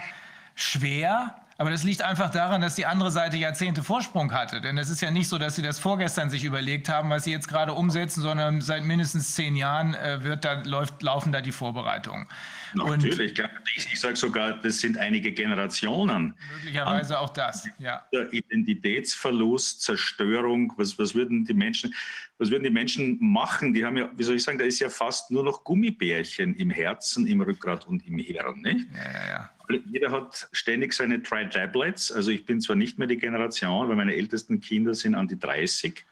[0.56, 1.36] schwer.
[1.60, 4.62] Aber das liegt einfach daran, dass die andere Seite Jahrzehnte Vorsprung hatte.
[4.62, 7.34] Denn es ist ja nicht so, dass sie das vorgestern sich überlegt haben, was sie
[7.34, 11.52] jetzt gerade umsetzen, sondern seit mindestens zehn Jahren äh, wird da, läuft, laufen da die
[11.52, 12.28] Vorbereitungen.
[12.74, 13.50] Natürlich, klar.
[13.76, 16.36] ich, ich sage sogar, das sind einige Generationen.
[16.56, 17.68] möglicherweise auch das.
[17.80, 18.06] Ja.
[18.14, 21.94] Der Identitätsverlust, Zerstörung, was, was würden die Menschen,
[22.38, 23.74] was würden die Menschen machen?
[23.74, 26.70] Die haben ja, wie soll ich sagen, da ist ja fast nur noch Gummibärchen im
[26.70, 28.62] Herzen, im Rückgrat und im Hirn.
[28.62, 28.88] Nicht?
[28.94, 29.50] Ja, ja, ja.
[29.92, 32.12] Jeder hat ständig seine Tri-Tablets.
[32.12, 35.38] Also ich bin zwar nicht mehr die Generation, weil meine ältesten Kinder sind an die
[35.38, 36.06] 30.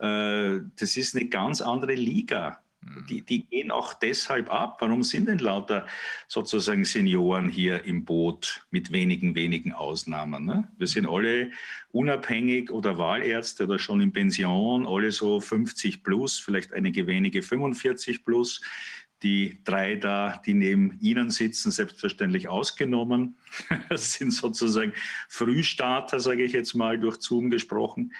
[0.00, 2.60] Äh, Das ist eine ganz andere Liga.
[3.08, 4.78] Die, die gehen auch deshalb ab.
[4.80, 5.86] Warum sind denn lauter
[6.28, 10.44] sozusagen Senioren hier im Boot mit wenigen, wenigen Ausnahmen?
[10.44, 10.68] Ne?
[10.76, 11.50] Wir sind alle
[11.92, 18.24] unabhängig oder Wahlärzte oder schon in Pension, alle so 50 plus, vielleicht einige wenige 45
[18.24, 18.60] plus.
[19.22, 23.36] Die drei da, die neben Ihnen sitzen, selbstverständlich ausgenommen.
[23.88, 24.92] Das sind sozusagen
[25.28, 28.12] Frühstarter, sage ich jetzt mal, durch Zoom gesprochen.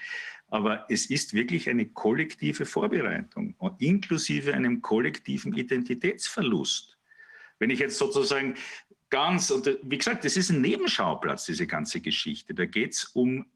[0.54, 6.96] Aber es ist wirklich eine kollektive Vorbereitung, inklusive einem kollektiven Identitätsverlust.
[7.58, 8.54] Wenn ich jetzt sozusagen
[9.10, 12.54] ganz, und wie gesagt, das ist ein Nebenschauplatz, diese ganze Geschichte.
[12.54, 13.46] Da geht es um,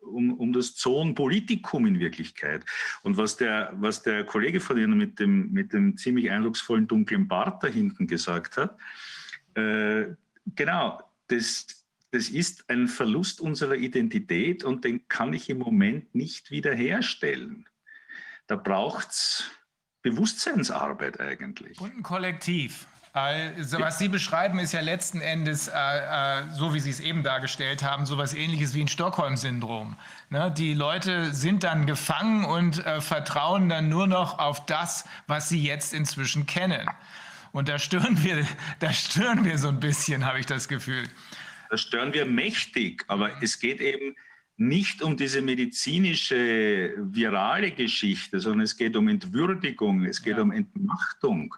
[0.00, 2.64] um, um das Zoon Politikum in Wirklichkeit.
[3.02, 7.28] Und was der, was der Kollege von Ihnen mit dem, mit dem ziemlich eindrucksvollen dunklen
[7.28, 8.78] Bart da hinten gesagt hat,
[9.56, 10.06] äh,
[10.46, 11.79] genau, das,
[12.10, 17.68] das ist ein Verlust unserer Identität und den kann ich im Moment nicht wiederherstellen.
[18.46, 19.50] Da braucht es
[20.02, 21.80] Bewusstseinsarbeit eigentlich.
[21.80, 22.86] Und ein Kollektiv.
[23.12, 27.24] Also, was Sie beschreiben, ist ja letzten Endes, äh, äh, so wie Sie es eben
[27.24, 29.96] dargestellt haben, so etwas ähnliches wie ein Stockholm-Syndrom.
[30.28, 30.52] Ne?
[30.56, 35.60] Die Leute sind dann gefangen und äh, vertrauen dann nur noch auf das, was sie
[35.60, 36.88] jetzt inzwischen kennen.
[37.50, 38.46] Und da stören wir,
[38.78, 41.08] da stören wir so ein bisschen, habe ich das Gefühl.
[41.70, 44.16] Da stören wir mächtig, aber es geht eben
[44.56, 50.42] nicht um diese medizinische, virale Geschichte, sondern es geht um Entwürdigung, es geht Ja.
[50.42, 51.54] um Entmachtung.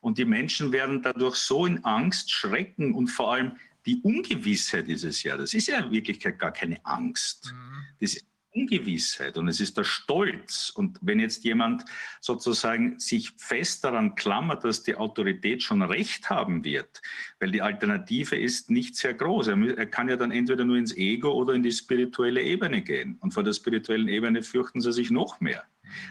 [0.00, 3.52] Und die Menschen werden dadurch so in Angst, Schrecken und vor allem
[3.86, 7.54] die Ungewissheit dieses Jahr, das ist ja in Wirklichkeit gar keine Angst.
[8.00, 10.70] Das ist Ungewissheit und es ist der Stolz.
[10.74, 11.84] Und wenn jetzt jemand
[12.20, 17.00] sozusagen sich fest daran klammert, dass die Autorität schon recht haben wird,
[17.38, 19.48] weil die Alternative ist nicht sehr groß.
[19.48, 23.16] Er, kann ja dann entweder nur ins Ego oder in die spirituelle Ebene gehen.
[23.20, 25.64] Und vor der spirituellen Ebene fürchten sie sich noch mehr.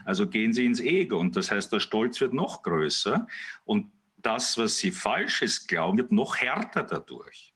[0.05, 3.27] Also gehen sie ins Ego und das heißt, der Stolz wird noch größer
[3.63, 7.48] und das, was sie Falsches glauben, wird noch härter dadurch.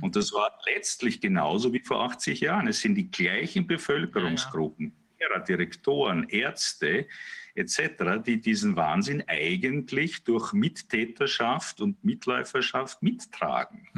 [0.00, 2.68] Und das war letztlich genauso wie vor 80 Jahren.
[2.68, 7.06] Es sind die gleichen Bevölkerungsgruppen, Lehrer, Direktoren, Ärzte
[7.54, 13.88] etc., die diesen Wahnsinn eigentlich durch Mittäterschaft und Mitläuferschaft mittragen.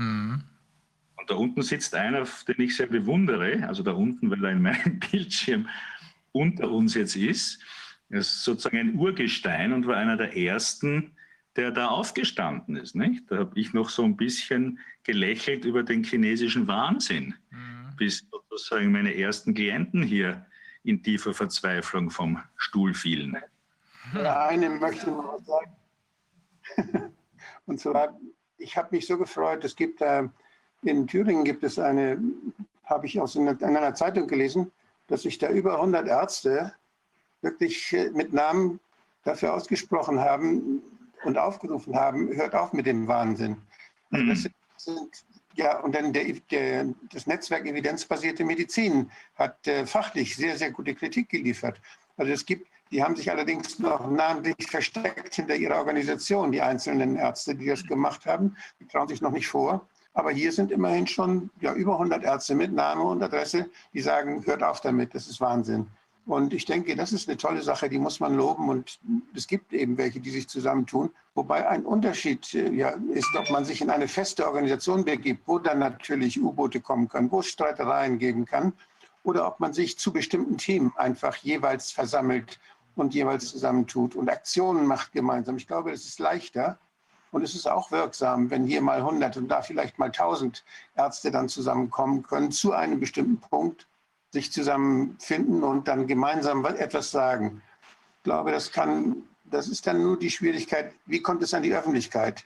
[1.16, 4.62] Und da unten sitzt einer, den ich sehr bewundere, also da unten, weil er in
[4.62, 5.68] meinem Bildschirm
[6.32, 7.60] unter uns jetzt ist.
[8.10, 11.15] Er ist sozusagen ein Urgestein und war einer der ersten,
[11.56, 12.94] der da aufgestanden ist.
[12.94, 13.30] Nicht?
[13.30, 17.34] Da habe ich noch so ein bisschen gelächelt über den chinesischen Wahnsinn,
[17.96, 20.44] bis sozusagen meine ersten Klienten hier
[20.84, 23.36] in tiefer Verzweiflung vom Stuhl fielen.
[24.14, 25.76] Ja, einem möchte ich noch was sagen.
[27.66, 28.16] Und zwar,
[28.58, 30.28] ich habe mich so gefreut, es gibt äh,
[30.82, 32.18] in Thüringen gibt es eine,
[32.84, 34.70] habe ich aus einer, in einer Zeitung gelesen,
[35.08, 36.72] dass sich da über 100 Ärzte
[37.40, 38.78] wirklich äh, mit Namen
[39.24, 40.82] dafür ausgesprochen haben
[41.24, 43.56] und aufgerufen haben, hört auf mit dem Wahnsinn.
[44.10, 49.86] Also das sind, sind, ja, und dann der, der, das Netzwerk Evidenzbasierte Medizin hat äh,
[49.86, 51.80] fachlich sehr, sehr gute Kritik geliefert.
[52.16, 57.16] Also es gibt, die haben sich allerdings noch namentlich versteckt hinter ihrer Organisation, die einzelnen
[57.16, 58.56] Ärzte, die das gemacht haben.
[58.80, 59.86] Die trauen sich noch nicht vor.
[60.12, 64.44] Aber hier sind immerhin schon ja, über 100 Ärzte mit Name und Adresse, die sagen,
[64.46, 65.88] hört auf damit, das ist Wahnsinn.
[66.26, 68.68] Und ich denke, das ist eine tolle Sache, die muss man loben.
[68.68, 68.98] Und
[69.34, 71.10] es gibt eben welche, die sich zusammentun.
[71.34, 75.60] Wobei ein Unterschied äh, ja, ist, ob man sich in eine feste Organisation begibt, wo
[75.60, 78.72] dann natürlich U-Boote kommen können, wo es Streitereien geben kann,
[79.22, 82.58] oder ob man sich zu bestimmten Themen einfach jeweils versammelt
[82.96, 85.56] und jeweils zusammentut und Aktionen macht gemeinsam.
[85.56, 86.78] Ich glaube, es ist leichter,
[87.32, 90.64] und es ist auch wirksam, wenn hier mal 100 und da vielleicht mal 1000
[90.94, 93.86] Ärzte dann zusammenkommen können zu einem bestimmten Punkt,
[94.36, 97.62] sich zusammenfinden und dann gemeinsam etwas sagen.
[98.18, 101.74] Ich glaube, das kann, das ist dann nur die Schwierigkeit, wie kommt es an die
[101.74, 102.44] Öffentlichkeit?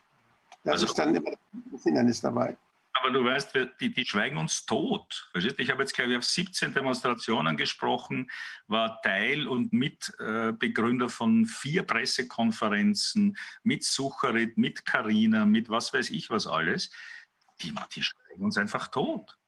[0.62, 1.32] Das Also- ist dann immer
[1.72, 2.56] das Hindernis dabei.
[2.92, 5.30] Aber du weißt, die, die schweigen uns tot.
[5.34, 8.30] Ich habe jetzt, glaube ich, auf 17 Demonstrationen gesprochen,
[8.66, 16.28] war Teil und Mitbegründer von vier Pressekonferenzen mit Sucharit, mit Karina, mit was weiß ich
[16.30, 16.90] was alles.
[17.62, 19.38] Die, die schweigen uns einfach tot.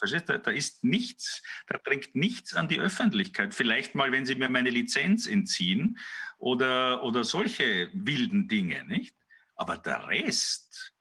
[0.00, 0.28] Verstehst?
[0.28, 0.32] du?
[0.32, 3.54] Da, da ist nichts, da dringt nichts an die Öffentlichkeit.
[3.54, 5.98] Vielleicht mal, wenn sie mir meine Lizenz entziehen
[6.38, 9.14] oder, oder solche wilden Dinge, nicht?
[9.54, 10.94] Aber der Rest,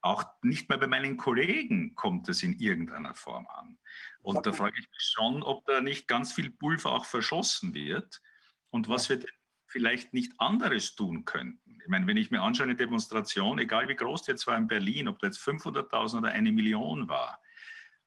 [0.00, 3.78] auch nicht mehr bei meinen Kollegen kommt es in irgendeiner Form an.
[4.22, 8.22] Und da frage ich mich schon, ob da nicht ganz viel Pulver auch verschossen wird
[8.70, 9.30] und was wir denn
[9.66, 11.78] vielleicht nicht anderes tun könnten.
[11.82, 14.68] Ich meine, wenn ich mir anschaue, eine Demonstration, egal wie groß die jetzt war in
[14.68, 17.40] Berlin, ob da jetzt 500.000 oder eine Million war,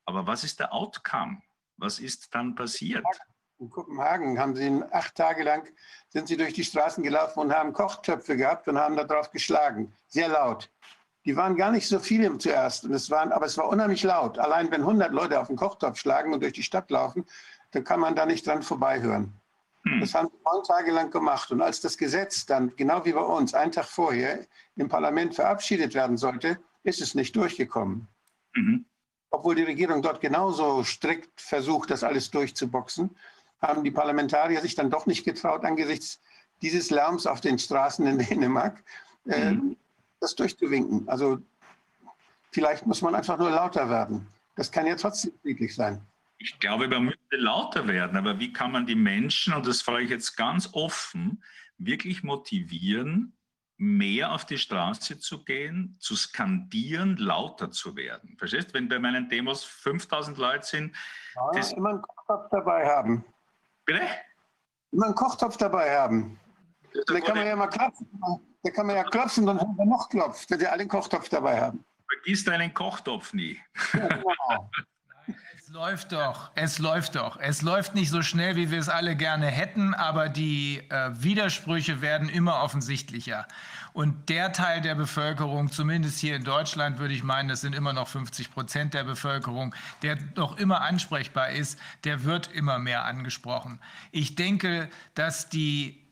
[0.06, 1.42] aber was ist der Outcome?
[1.78, 3.06] Was ist dann passiert?
[3.60, 5.68] In Kopenhagen haben sie acht Tage lang
[6.10, 10.30] sind sie durch die Straßen gelaufen und haben Kochtöpfe gehabt und haben darauf geschlagen, sehr
[10.30, 10.70] laut.
[11.26, 14.40] Die waren gar nicht so viele zuerst, und es waren, aber es war unheimlich laut.
[14.40, 17.26] Allein wenn 100 Leute auf den Kochtopf schlagen und durch die Stadt laufen,
[17.72, 19.40] dann kann man da nicht dran vorbeihören.
[20.00, 21.52] Das haben sie neun Tage lang gemacht.
[21.52, 24.46] Und als das Gesetz dann, genau wie bei uns, einen Tag vorher
[24.76, 28.08] im Parlament verabschiedet werden sollte, ist es nicht durchgekommen.
[28.56, 28.86] Mhm.
[29.32, 33.16] Obwohl die Regierung dort genauso strikt versucht, das alles durchzuboxen,
[33.62, 36.20] haben die Parlamentarier sich dann doch nicht getraut, angesichts
[36.62, 38.84] dieses Lärms auf den Straßen in Dänemark,
[39.26, 39.56] äh,
[40.20, 41.08] das durchzuwinken.
[41.08, 41.40] Also
[42.52, 44.28] vielleicht muss man einfach nur lauter werden.
[44.56, 46.02] Das kann ja trotzdem friedlich sein.
[46.38, 50.06] Ich glaube, man müsste lauter werden, aber wie kann man die Menschen, und das frage
[50.06, 51.44] ich jetzt ganz offen,
[51.78, 53.34] wirklich motivieren,
[53.90, 58.36] mehr auf die Straße zu gehen, zu skandieren, lauter zu werden?
[58.38, 58.74] Verstehst du?
[58.74, 60.96] Wenn bei meinen Demos 5000 Leute sind,
[61.36, 63.24] Ja, Das- immer einen Kochtopf dabei haben.
[63.86, 64.02] bitte?
[64.92, 66.40] Immer einen Kochtopf dabei haben.
[67.08, 68.08] Da kann man ja mal klopfen.
[68.64, 71.30] Da kann man ja klopfen, dann haben wir noch klopft, wenn sie alle einen Kochtopf
[71.30, 71.86] dabei haben.
[72.12, 73.58] Vergiss deinen Kochtopf nie.
[73.94, 74.70] Ja, genau.
[75.70, 77.38] Es läuft doch, es läuft doch.
[77.40, 82.02] Es läuft nicht so schnell, wie wir es alle gerne hätten, aber die äh, Widersprüche
[82.02, 83.48] werden immer offensichtlicher.
[83.94, 87.94] Und der Teil der Bevölkerung, zumindest hier in Deutschland, würde ich meinen, das sind immer
[87.94, 93.80] noch 50 Prozent der Bevölkerung, der noch immer ansprechbar ist, der wird immer mehr angesprochen.
[94.10, 96.04] Ich denke, dass die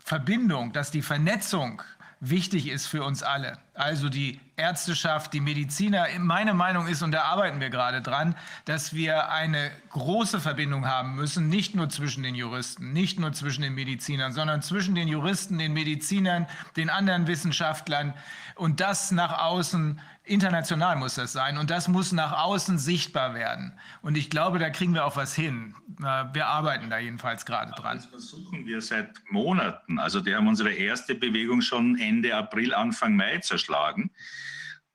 [0.00, 1.80] Verbindung, dass die Vernetzung
[2.20, 3.58] wichtig ist für uns alle.
[3.74, 6.06] Also die Ärzteschaft, die Mediziner.
[6.18, 11.14] Meine Meinung ist, und da arbeiten wir gerade dran, dass wir eine große Verbindung haben
[11.14, 15.58] müssen, nicht nur zwischen den Juristen, nicht nur zwischen den Medizinern, sondern zwischen den Juristen,
[15.58, 16.46] den Medizinern,
[16.76, 18.14] den anderen Wissenschaftlern
[18.54, 23.78] und das nach außen International muss das sein und das muss nach außen sichtbar werden.
[24.02, 25.74] Und ich glaube, da kriegen wir auch was hin.
[25.98, 27.98] Wir arbeiten da jedenfalls gerade dran.
[27.98, 29.98] Das versuchen wir seit Monaten.
[29.98, 34.10] Also die haben unsere erste Bewegung schon Ende April, Anfang Mai zerschlagen.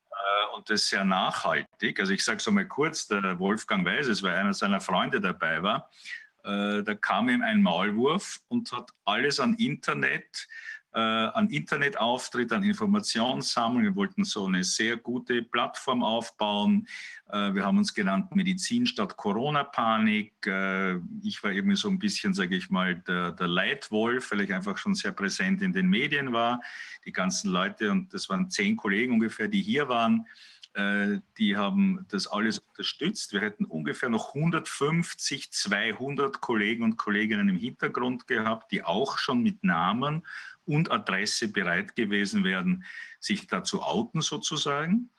[0.10, 2.00] Äh, und das sehr nachhaltig.
[2.00, 5.90] Also ich sage es einmal kurz, der Wolfgang Weises, weil einer seiner Freunde dabei war,
[6.44, 10.48] äh, da kam ihm ein Maulwurf und hat alles an Internet
[10.94, 13.84] äh, an Internetauftritt, an Informationssammlung.
[13.84, 16.88] Wir wollten so eine sehr gute Plattform aufbauen.
[17.30, 20.34] Äh, wir haben uns genannt Medizin statt Corona-Panik.
[20.46, 24.54] Äh, ich war eben so ein bisschen, sage ich mal, der, der Leitwolf, weil ich
[24.54, 26.62] einfach schon sehr präsent in den Medien war.
[27.06, 30.28] Die ganzen Leute, und das waren zehn Kollegen ungefähr, die hier waren,
[30.74, 33.34] äh, die haben das alles unterstützt.
[33.34, 39.44] Wir hätten ungefähr noch 150, 200 Kollegen und Kolleginnen im Hintergrund gehabt, die auch schon
[39.44, 40.26] mit Namen
[40.66, 42.86] und Adresse bereit gewesen wären,
[43.20, 45.12] sich da zu outen sozusagen.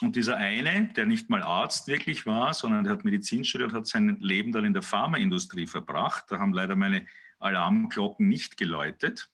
[0.00, 3.86] Und dieser eine, der nicht mal Arzt wirklich war, sondern der hat Medizin studiert, hat
[3.86, 6.24] sein Leben dann in der Pharmaindustrie verbracht.
[6.28, 7.06] Da haben leider meine
[7.38, 9.30] Alarmglocken nicht geläutet.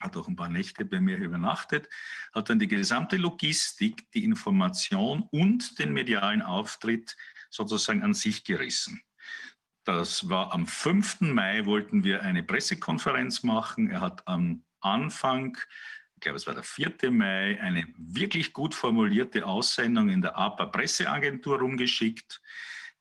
[0.00, 1.88] Hat auch ein paar Nächte bei mir übernachtet,
[2.32, 7.16] hat dann die gesamte Logistik, die Information und den medialen Auftritt
[7.50, 9.02] sozusagen an sich gerissen.
[9.84, 11.22] Das war am 5.
[11.22, 13.90] Mai, wollten wir eine Pressekonferenz machen.
[13.90, 15.56] Er hat am Anfang,
[16.14, 17.10] ich glaube es war der 4.
[17.10, 22.40] Mai, eine wirklich gut formulierte Aussendung in der APA Presseagentur rumgeschickt.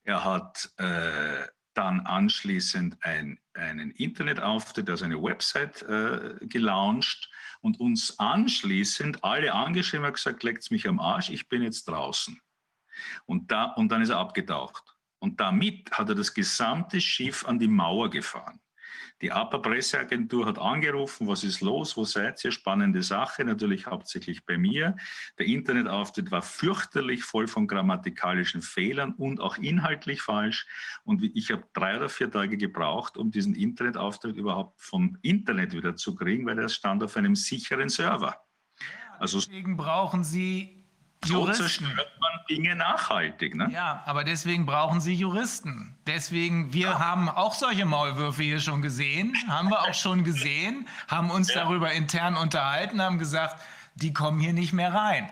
[0.04, 7.30] Er hat äh, dann anschließend ein, einen Internetauftritt, also eine Website äh, gelauncht
[7.62, 12.40] und uns anschließend alle angeschrieben und gesagt, leckt mich am Arsch, ich bin jetzt draußen.
[13.26, 14.84] Und, da, und dann ist er abgetaucht.
[15.20, 18.60] Und damit hat er das gesamte Schiff an die Mauer gefahren.
[19.22, 22.52] Die APA Presseagentur hat angerufen, was ist los, wo seid ihr?
[22.52, 24.96] Spannende Sache, natürlich hauptsächlich bei mir.
[25.40, 30.68] Der Internetauftritt war fürchterlich voll von grammatikalischen Fehlern und auch inhaltlich falsch.
[31.04, 35.96] Und ich habe drei oder vier Tage gebraucht, um diesen Internetauftritt überhaupt vom Internet wieder
[35.96, 38.38] zu kriegen, weil er stand auf einem sicheren Server.
[39.20, 40.77] Also deswegen brauchen Sie
[41.26, 43.56] so zerstört man Dinge nachhaltig.
[43.56, 43.70] Ne?
[43.72, 45.96] Ja, aber deswegen brauchen Sie Juristen.
[46.06, 47.00] Deswegen, wir ja.
[47.00, 51.64] haben auch solche Maulwürfe hier schon gesehen, haben wir auch schon gesehen, haben uns ja.
[51.64, 53.62] darüber intern unterhalten, haben gesagt,
[53.96, 55.30] die kommen hier nicht mehr rein.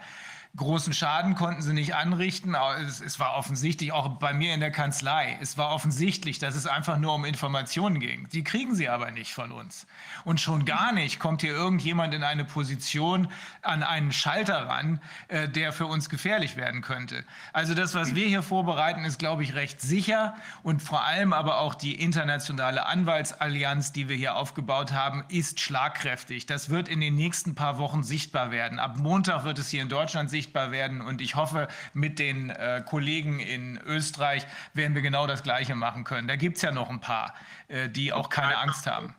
[0.58, 2.56] Großen Schaden konnten sie nicht anrichten.
[2.85, 6.66] Es, es, war offensichtlich, auch bei mir in der Kanzlei, es war offensichtlich, dass es
[6.66, 8.30] einfach nur um Informationen ging.
[8.30, 9.85] Die kriegen sie aber nicht von uns.
[10.24, 13.27] Und schon gar nicht kommt hier irgendjemand in eine Position
[13.64, 17.25] an einen Schalter ran, äh, der für uns gefährlich werden könnte.
[17.51, 20.35] Also das, was wir hier vorbereiten, ist, glaube ich, recht sicher.
[20.64, 26.45] Und vor allem aber auch die internationale Anwaltsallianz, die wir hier aufgebaut haben, ist schlagkräftig.
[26.45, 28.80] Das wird in den nächsten paar Wochen sichtbar werden.
[28.80, 31.01] Ab Montag wird es hier in Deutschland sichtbar sichtbar werden.
[31.01, 36.03] Und ich hoffe, mit den äh, Kollegen in Österreich werden wir genau das Gleiche machen
[36.03, 36.27] können.
[36.27, 37.33] Da gibt es ja noch ein paar,
[37.67, 39.15] äh, die auch keine Angst haben.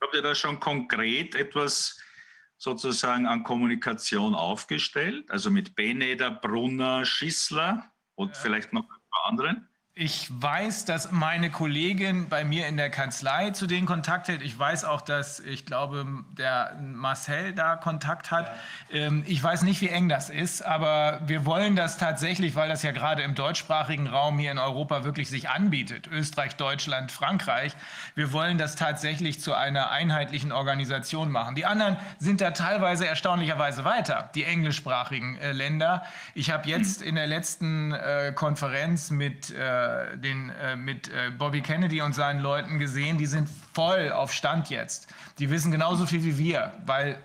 [0.00, 1.98] Habt ihr da schon konkret etwas
[2.56, 5.28] sozusagen an Kommunikation aufgestellt?
[5.30, 8.40] Also mit Beneder, Brunner, Schissler und ja.
[8.40, 9.68] vielleicht noch ein paar anderen?
[10.00, 14.42] Ich weiß, dass meine Kollegin bei mir in der Kanzlei zu denen Kontakt hat.
[14.42, 16.06] Ich weiß auch, dass ich glaube,
[16.38, 18.46] der Marcel da Kontakt hat.
[18.92, 19.00] Ja.
[19.00, 22.84] Ähm, ich weiß nicht, wie eng das ist, aber wir wollen das tatsächlich, weil das
[22.84, 26.06] ja gerade im deutschsprachigen Raum hier in Europa wirklich sich anbietet.
[26.06, 27.72] Österreich, Deutschland, Frankreich.
[28.14, 31.56] Wir wollen das tatsächlich zu einer einheitlichen Organisation machen.
[31.56, 36.04] Die anderen sind da teilweise erstaunlicherweise weiter, die englischsprachigen äh, Länder.
[36.34, 39.52] Ich habe jetzt in der letzten äh, Konferenz mit
[39.88, 44.32] äh, den, äh, mit äh, Bobby Kennedy und seinen Leuten gesehen, die sind voll auf
[44.32, 45.08] Stand jetzt.
[45.38, 47.18] Die wissen genauso viel wie wir, weil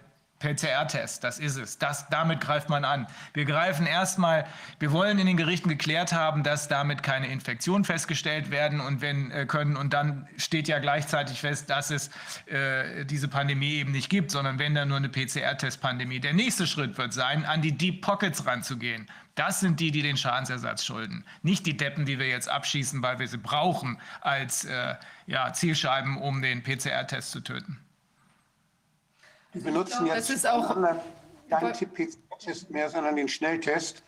[0.44, 1.78] PCR-Test, das ist es.
[1.78, 3.08] Das, damit greift man an.
[3.34, 4.46] Wir greifen erstmal,
[4.78, 9.32] wir wollen in den Gerichten geklärt haben, dass damit keine Infektionen festgestellt werden und wenn
[9.32, 9.78] äh, können.
[9.78, 12.10] Und dann steht ja gleichzeitig fest, dass es
[12.48, 16.20] äh, diese Pandemie eben nicht gibt, sondern wenn dann nur eine PCR-Test-Pandemie.
[16.20, 19.08] Der nächste Schritt wird sein, an die Deep Pockets ranzugehen.
[19.36, 21.24] Das sind die, die den Schadensersatz schulden.
[21.42, 26.18] Nicht die Deppen, die wir jetzt abschießen, weil wir sie brauchen als äh, ja, Zielscheiben,
[26.18, 27.83] um den PCR-Test zu töten.
[29.54, 30.76] Die benutzen glaube, jetzt auch
[31.50, 34.04] keinen PCR-Test mehr, sondern den Schnelltest,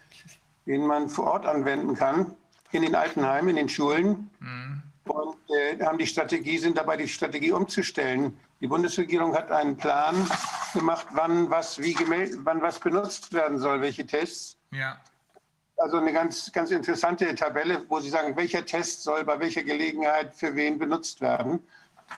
[0.65, 2.35] den man vor Ort anwenden kann,
[2.72, 4.30] in den Altenheimen, in den Schulen.
[4.40, 4.83] Mhm.
[5.06, 8.32] Und äh, haben die Strategie, sind dabei, die Strategie umzustellen.
[8.32, 10.15] Die Die Bundesregierung hat einen Plan
[10.74, 14.57] gemacht, wann was, wie gemeldet, wann was benutzt werden soll, welche Tests.
[14.72, 14.98] Ja.
[15.77, 20.33] Also eine ganz, ganz interessante Tabelle, wo Sie sagen, welcher Test soll bei welcher Gelegenheit
[20.33, 21.59] für wen benutzt werden.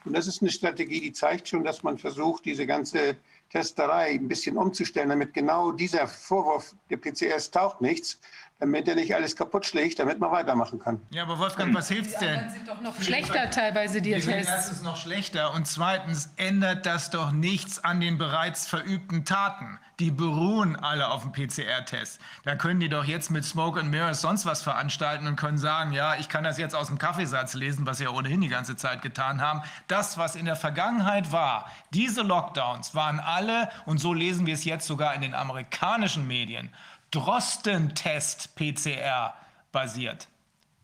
[0.06, 3.18] Und das ist eine Strategie, die zeigt schon, dass man versucht, diese ganze
[3.50, 8.20] Testerei ein bisschen umzustellen, damit genau dieser Vorwurf der PCRs taucht nichts,
[8.60, 11.00] damit er nicht alles kaputt schlägt, damit man weitermachen kann.
[11.12, 12.50] Ja, aber Wolfgang, was hilft's Die denn?
[12.50, 14.52] sind doch noch schlechter teilweise, die Die sind Tests.
[14.52, 19.78] erstens noch schlechter und zweitens ändert das doch nichts an den bereits verübten Taten.
[20.00, 22.20] Die beruhen alle auf dem PCR-Test.
[22.46, 25.92] Da können die doch jetzt mit Smoke and Mirrors sonst was veranstalten und können sagen,
[25.92, 28.76] ja, ich kann das jetzt aus dem Kaffeesatz lesen, was sie ja ohnehin die ganze
[28.76, 29.62] Zeit getan haben.
[29.88, 34.66] Das, was in der Vergangenheit war, diese Lockdowns waren alle, und so lesen wir es
[34.66, 36.72] jetzt sogar in den amerikanischen Medien,
[37.12, 39.34] Drosten-Test PCR
[39.72, 40.28] basiert.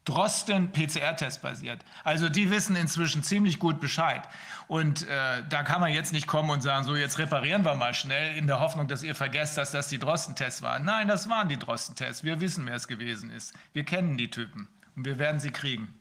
[0.05, 1.79] Drosten PCR-Test basiert.
[2.03, 4.21] Also die wissen inzwischen ziemlich gut Bescheid.
[4.67, 7.93] Und äh, da kann man jetzt nicht kommen und sagen, so jetzt reparieren wir mal
[7.93, 10.83] schnell in der Hoffnung, dass ihr vergesst, dass das die Drosten-Tests waren.
[10.83, 12.23] Nein, das waren die Drosten-Tests.
[12.23, 13.53] Wir wissen, wer es gewesen ist.
[13.71, 15.93] Wir kennen die Typen und wir werden sie kriegen.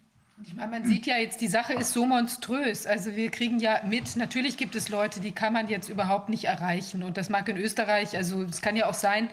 [0.45, 2.87] Ich meine, man sieht ja jetzt, die Sache ist so monströs.
[2.87, 6.45] Also wir kriegen ja mit, natürlich gibt es Leute, die kann man jetzt überhaupt nicht
[6.45, 7.05] erreichen.
[7.05, 9.29] Und das mag in Österreich, also es kann ja auch sein,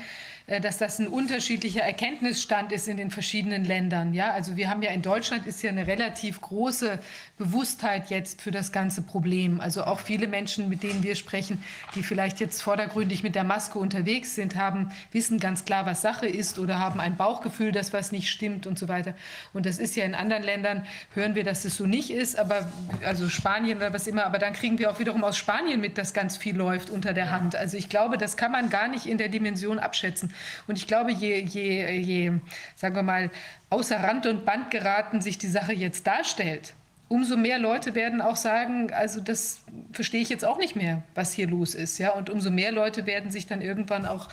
[0.61, 4.15] dass das ein unterschiedlicher Erkenntnisstand ist in den verschiedenen Ländern.
[4.15, 6.97] Ja, also wir haben ja in Deutschland ist ja eine relativ große
[7.37, 9.61] Bewusstheit jetzt für das ganze Problem.
[9.61, 11.63] Also auch viele Menschen, mit denen wir sprechen,
[11.93, 16.27] die vielleicht jetzt vordergründig mit der Maske unterwegs sind, haben, wissen ganz klar, was Sache
[16.27, 19.13] ist oder haben ein Bauchgefühl, dass was nicht stimmt und so weiter.
[19.53, 22.71] Und das ist ja in anderen Ländern, hören wir, dass es so nicht ist, aber
[23.05, 26.13] also Spanien oder was immer, aber dann kriegen wir auch wiederum aus Spanien mit, dass
[26.13, 27.55] ganz viel läuft unter der Hand.
[27.55, 30.33] Also ich glaube, das kann man gar nicht in der Dimension abschätzen.
[30.67, 32.31] Und ich glaube, je, je, je
[32.75, 33.31] sagen wir mal,
[33.69, 36.73] außer Rand und Band geraten sich die Sache jetzt darstellt,
[37.09, 39.61] umso mehr Leute werden auch sagen, also das
[39.91, 42.11] verstehe ich jetzt auch nicht mehr, was hier los ist, ja.
[42.11, 44.29] Und umso mehr Leute werden sich dann irgendwann auch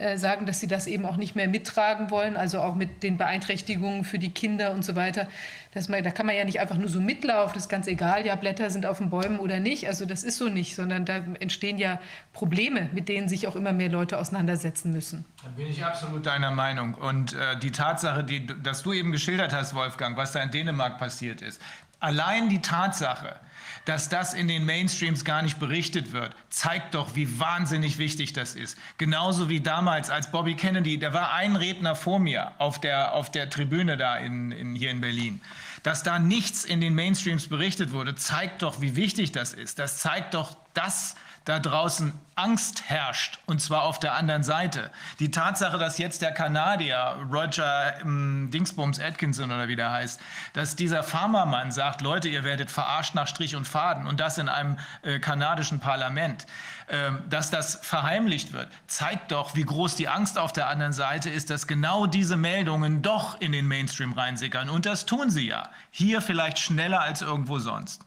[0.00, 3.18] äh, sagen, dass sie das eben auch nicht mehr mittragen wollen, also auch mit den
[3.18, 5.28] Beeinträchtigungen für die Kinder und so weiter.
[5.72, 8.34] Dass da kann man ja nicht einfach nur so mitlaufen, das ist ganz egal, ja,
[8.34, 9.86] Blätter sind auf den Bäumen oder nicht.
[9.86, 12.00] Also das ist so nicht, sondern da entstehen ja
[12.32, 15.26] Probleme, mit denen sich auch immer mehr Leute auseinandersetzen müssen.
[15.42, 16.94] Da bin ich absolut deiner Meinung.
[16.94, 20.98] Und äh, die Tatsache, die, dass du eben geschildert hast, Wolfgang, was da in Dänemark
[20.98, 21.60] passiert ist,
[22.00, 23.36] allein die Tatsache,
[23.84, 28.54] dass das in den Mainstreams gar nicht berichtet wird, zeigt doch, wie wahnsinnig wichtig das
[28.54, 28.76] ist.
[28.98, 33.30] Genauso wie damals, als Bobby Kennedy, da war ein Redner vor mir auf der, auf
[33.30, 35.40] der Tribüne da in, in, hier in Berlin.
[35.82, 39.78] Dass da nichts in den Mainstreams berichtet wurde, zeigt doch, wie wichtig das ist.
[39.78, 44.90] Das zeigt doch, dass da draußen Angst herrscht, und zwar auf der anderen Seite.
[45.18, 50.20] Die Tatsache, dass jetzt der Kanadier Roger ähm, Dingsbums Atkinson oder wie der heißt,
[50.52, 54.48] dass dieser Pharmamann sagt, Leute, ihr werdet verarscht nach Strich und Faden und das in
[54.48, 56.46] einem äh, kanadischen Parlament,
[56.88, 61.30] ähm, dass das verheimlicht wird, zeigt doch, wie groß die Angst auf der anderen Seite
[61.30, 64.68] ist, dass genau diese Meldungen doch in den Mainstream reinsickern.
[64.68, 65.70] Und das tun sie ja.
[65.90, 68.02] Hier vielleicht schneller als irgendwo sonst.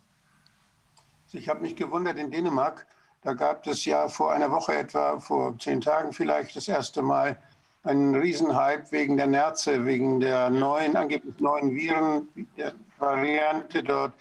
[1.32, 2.86] Ich habe mich gewundert, in Dänemark,
[3.24, 7.38] da gab es ja vor einer Woche etwa, vor zehn Tagen vielleicht, das erste Mal
[7.84, 12.28] einen Riesenhype wegen der Nerze, wegen der neuen, angeblich neuen Viren,
[12.58, 14.14] der Variante dort,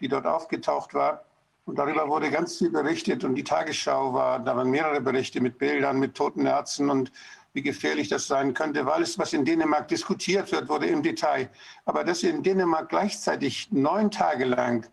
[0.00, 1.24] die dort aufgetaucht war.
[1.66, 5.58] Und darüber wurde ganz viel berichtet und die Tagesschau war, da waren mehrere Berichte mit
[5.58, 7.12] Bildern, mit toten Ärzten und
[7.52, 11.50] wie gefährlich das sein könnte, weil alles, was in Dänemark diskutiert wird, wurde im Detail.
[11.84, 14.88] Aber dass in Dänemark gleichzeitig neun Tage lang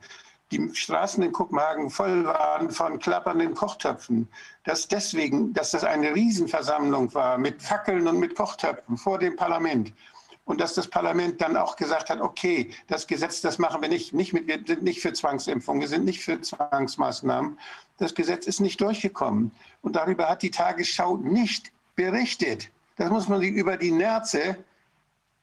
[0.52, 4.28] die Straßen in Kopenhagen voll waren von klappernden Kochtöpfen,
[4.64, 9.92] dass deswegen, dass das eine Riesenversammlung war mit Fackeln und mit Kochtöpfen vor dem Parlament
[10.46, 14.14] und dass das Parlament dann auch gesagt hat, okay, das Gesetz, das machen wir nicht,
[14.14, 17.60] nicht mit, wir sind nicht für Zwangsimpfung, wir sind nicht für Zwangsmaßnahmen.
[17.98, 19.52] Das Gesetz ist nicht durchgekommen
[19.82, 22.70] und darüber hat die Tagesschau nicht berichtet.
[22.98, 24.58] Das muss man über die Nerze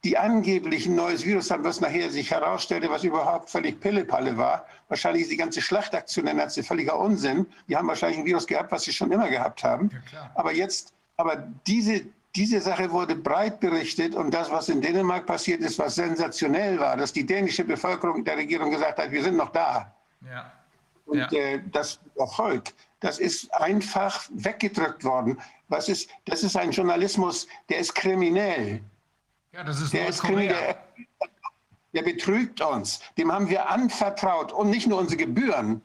[0.03, 4.65] die angeblich ein neues Virus haben, was nachher sich herausstellte, was überhaupt völlig Pillepalle war.
[4.93, 7.47] Wahrscheinlich ist die ganze Schlachtaktion der Nazi völliger Unsinn.
[7.67, 9.89] Die haben wahrscheinlich ein Virus gehabt, was sie schon immer gehabt haben.
[10.13, 12.05] Ja, aber jetzt, aber diese,
[12.35, 16.95] diese Sache wurde breit berichtet und das, was in Dänemark passiert ist, was sensationell war,
[16.95, 19.91] dass die dänische Bevölkerung der Regierung gesagt hat, wir sind noch da.
[20.31, 20.51] Ja.
[21.07, 21.31] Und Ja.
[21.31, 25.41] äh, das Erfolg, das ist einfach weggedrückt worden.
[25.69, 28.79] Was ist, das ist ein Journalismus, der ist kriminell.
[29.53, 30.53] Ja, das ist Der ist Nordkorea.
[30.53, 30.75] kriminell.
[31.93, 32.99] Der betrügt uns.
[33.17, 35.81] Dem haben wir anvertraut und nicht nur unsere Gebühren,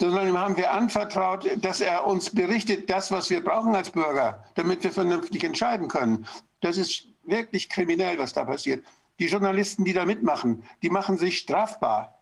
[0.00, 4.44] sondern dem haben wir anvertraut, dass er uns berichtet, das, was wir brauchen als Bürger,
[4.54, 6.26] damit wir vernünftig entscheiden können.
[6.60, 8.84] Das ist wirklich kriminell, was da passiert.
[9.18, 12.12] Die Journalisten, die da mitmachen, die machen sich strafbar.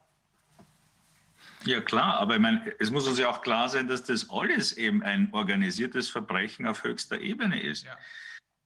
[1.65, 4.73] Ja klar, aber ich meine, es muss uns ja auch klar sein, dass das alles
[4.77, 7.85] eben ein organisiertes Verbrechen auf höchster Ebene ist.
[7.85, 7.97] Ja.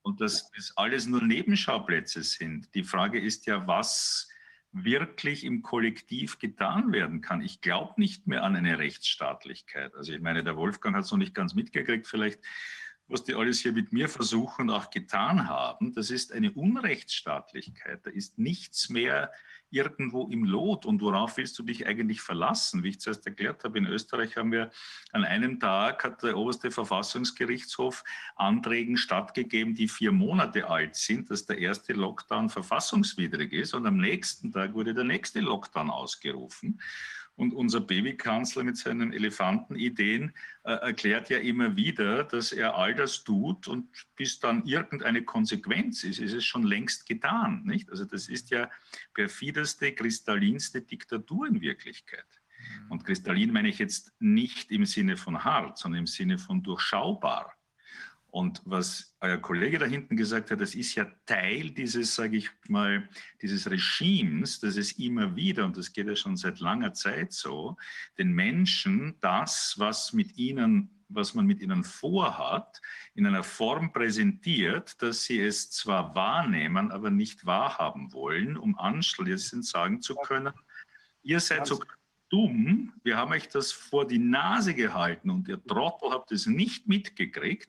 [0.09, 2.75] Und dass das alles nur Nebenschauplätze sind.
[2.75, 4.27] Die Frage ist ja, was
[4.73, 7.43] wirklich im Kollektiv getan werden kann.
[7.43, 9.95] Ich glaube nicht mehr an eine Rechtsstaatlichkeit.
[9.95, 12.41] Also ich meine, der Wolfgang hat es noch nicht ganz mitgekriegt, vielleicht
[13.07, 18.01] was die alles hier mit mir versuchen und auch getan haben, das ist eine Unrechtsstaatlichkeit.
[18.05, 19.31] Da ist nichts mehr
[19.70, 20.86] irgendwo im Lot.
[20.86, 22.82] Und worauf willst du dich eigentlich verlassen?
[22.82, 24.70] Wie ich zuerst erklärt habe, in Österreich haben wir
[25.12, 28.05] an einem Tag, hat der oberste Verfassungsgerichtshof
[28.36, 33.74] Anträgen stattgegeben, die vier Monate alt sind, dass der erste Lockdown verfassungswidrig ist.
[33.74, 36.80] Und am nächsten Tag wurde der nächste Lockdown ausgerufen.
[37.39, 40.33] Und unser Babykanzler mit seinen Elefantenideen
[40.65, 46.02] äh, erklärt ja immer wieder, dass er all das tut und bis dann irgendeine Konsequenz
[46.02, 47.62] ist, ist es schon längst getan.
[47.65, 47.91] Nicht?
[47.91, 48.68] Also das ist ja
[49.15, 52.26] perfideste, kristallinste Diktatur in Wirklichkeit.
[52.58, 52.91] Mhm.
[52.91, 57.58] Und kristallin meine ich jetzt nicht im Sinne von hart, sondern im Sinne von durchschaubar.
[58.31, 62.50] Und was euer Kollege da hinten gesagt hat, das ist ja Teil dieses, sage ich
[62.68, 63.08] mal,
[63.40, 67.76] dieses Regimes, dass es immer wieder, und das geht ja schon seit langer Zeit so,
[68.18, 72.81] den Menschen das, was mit ihnen was man mit ihnen vorhat,
[73.15, 79.65] in einer Form präsentiert, dass sie es zwar wahrnehmen, aber nicht wahrhaben wollen, um anschließend
[79.65, 80.52] sagen zu können,
[81.23, 81.81] ihr seid so
[82.31, 86.86] dumm, wir haben euch das vor die Nase gehalten und ihr Trottel habt es nicht
[86.86, 87.68] mitgekriegt,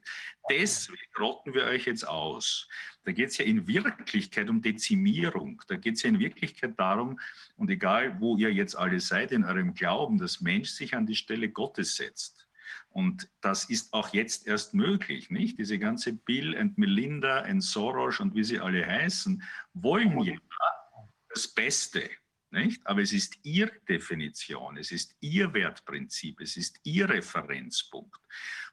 [0.50, 2.68] deswegen rotten wir euch jetzt aus.
[3.06, 7.20] Da geht es ja in Wirklichkeit um Dezimierung, da geht es ja in Wirklichkeit darum,
[7.56, 11.16] und egal wo ihr jetzt alle seid in eurem Glauben, dass Mensch sich an die
[11.16, 12.48] Stelle Gottes setzt.
[12.92, 15.60] Und das ist auch jetzt erst möglich, nicht?
[15.60, 20.36] Diese ganze Bill and Melinda and Soros und wie sie alle heißen, wollen ja
[21.30, 22.10] das Beste.
[22.52, 22.86] Nicht?
[22.88, 28.20] Aber es ist Ihre Definition, es ist Ihr Wertprinzip, es ist Ihr Referenzpunkt.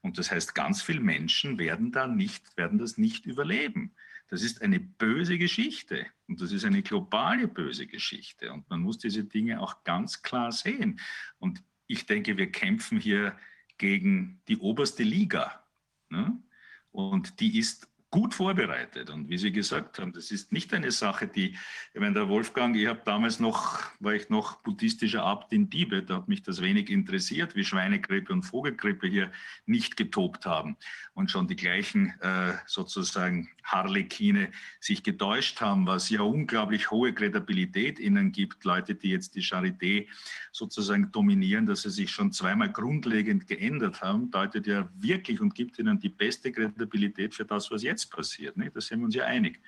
[0.01, 3.95] Und das heißt, ganz viele Menschen werden, da nicht, werden das nicht überleben.
[4.29, 8.53] Das ist eine böse Geschichte und das ist eine globale böse Geschichte.
[8.53, 11.01] Und man muss diese Dinge auch ganz klar sehen.
[11.39, 13.39] Und ich denke, wir kämpfen hier
[13.79, 15.65] gegen die oberste Liga.
[16.09, 16.43] Ne?
[16.91, 19.11] Und die ist gut vorbereitet.
[19.11, 21.55] Und wie Sie gesagt haben, das ist nicht eine Sache, die,
[21.93, 26.09] ich meine, der Wolfgang, ich habe damals noch, war ich noch buddhistischer Abt in Tibet,
[26.09, 29.31] da hat mich das wenig interessiert, wie Schweinegrippe und Vogelgrippe hier
[29.67, 30.79] nicht getobt haben
[31.13, 37.99] und schon die gleichen äh, sozusagen Harlekine sich getäuscht haben, was ja unglaublich hohe Kredibilität
[37.99, 40.07] ihnen gibt, Leute, die jetzt die Charité
[40.53, 45.79] sozusagen dominieren, dass sie sich schon zweimal grundlegend geändert haben, deutet ja wirklich und gibt
[45.79, 48.57] ihnen die beste Kredibilität für das, was jetzt passiert.
[48.57, 48.75] Nicht?
[48.75, 49.61] Da sind wir uns ja einig.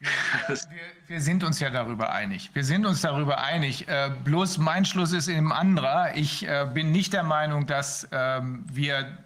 [0.00, 0.56] Wir,
[1.08, 2.50] wir, sind uns ja darüber einig.
[2.52, 3.88] Wir sind uns darüber einig.
[3.88, 6.16] Äh, bloß mein Schluss ist eben anderer.
[6.16, 9.18] Ich äh, bin nicht der Meinung, dass ähm, wir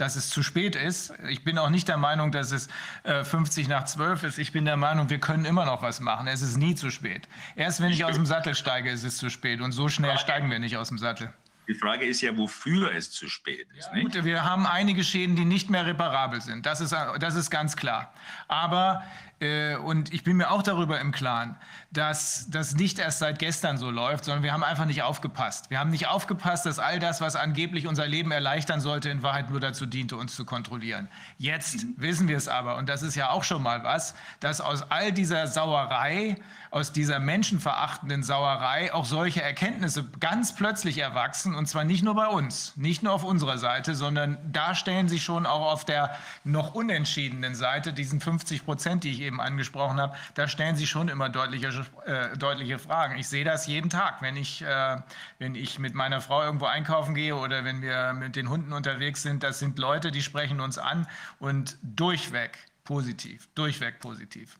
[0.00, 1.12] dass es zu spät ist.
[1.28, 2.68] Ich bin auch nicht der Meinung, dass es
[3.02, 4.38] äh, 50 nach 12 ist.
[4.38, 6.26] Ich bin der Meinung, wir können immer noch was machen.
[6.26, 7.28] Es ist nie zu spät.
[7.54, 9.60] Erst wenn ich aus dem Sattel steige, ist es zu spät.
[9.60, 11.32] Und so schnell steigen wir nicht aus dem Sattel.
[11.70, 13.88] Die Frage ist ja, wofür es zu spät ist.
[13.94, 16.66] Ja, gut, wir haben einige Schäden, die nicht mehr reparabel sind.
[16.66, 18.12] Das ist, das ist ganz klar.
[18.48, 19.04] Aber
[19.40, 21.54] äh, und ich bin mir auch darüber im Klaren,
[21.92, 25.70] dass das nicht erst seit gestern so läuft, sondern wir haben einfach nicht aufgepasst.
[25.70, 29.48] Wir haben nicht aufgepasst, dass all das, was angeblich unser Leben erleichtern sollte, in Wahrheit
[29.48, 31.08] nur dazu diente, uns zu kontrollieren.
[31.38, 31.94] Jetzt mhm.
[31.98, 35.12] wissen wir es aber, und das ist ja auch schon mal was, dass aus all
[35.12, 36.36] dieser Sauerei,
[36.70, 42.28] aus dieser menschenverachtenden Sauerei auch solche Erkenntnisse ganz plötzlich erwachsen, und zwar nicht nur bei
[42.28, 46.74] uns, nicht nur auf unserer Seite, sondern da stellen sich schon auch auf der noch
[46.74, 51.28] unentschiedenen Seite, diesen 50 Prozent, die ich eben angesprochen habe, da stellen sich schon immer
[51.28, 53.18] deutliche, äh, deutliche Fragen.
[53.18, 54.96] Ich sehe das jeden Tag, wenn ich, äh,
[55.38, 59.22] wenn ich mit meiner Frau irgendwo einkaufen gehe oder wenn wir mit den Hunden unterwegs
[59.22, 59.42] sind.
[59.42, 61.08] Das sind Leute, die sprechen uns an
[61.40, 64.56] und durchweg positiv, durchweg positiv.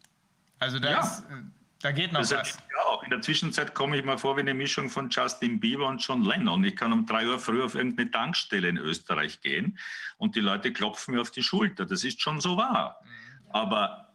[0.59, 1.01] Also da, ja.
[1.01, 2.59] ist, äh, da geht noch das was.
[2.73, 6.05] Ja, in der Zwischenzeit komme ich mir vor wie eine Mischung von Justin Bieber und
[6.07, 6.63] John Lennon.
[6.65, 9.79] Ich kann um drei Uhr früh auf irgendeine Tankstelle in Österreich gehen
[10.19, 11.87] und die Leute klopfen mir auf die Schulter.
[11.87, 13.01] Das ist schon so wahr.
[13.03, 13.51] Mhm.
[13.51, 14.11] Aber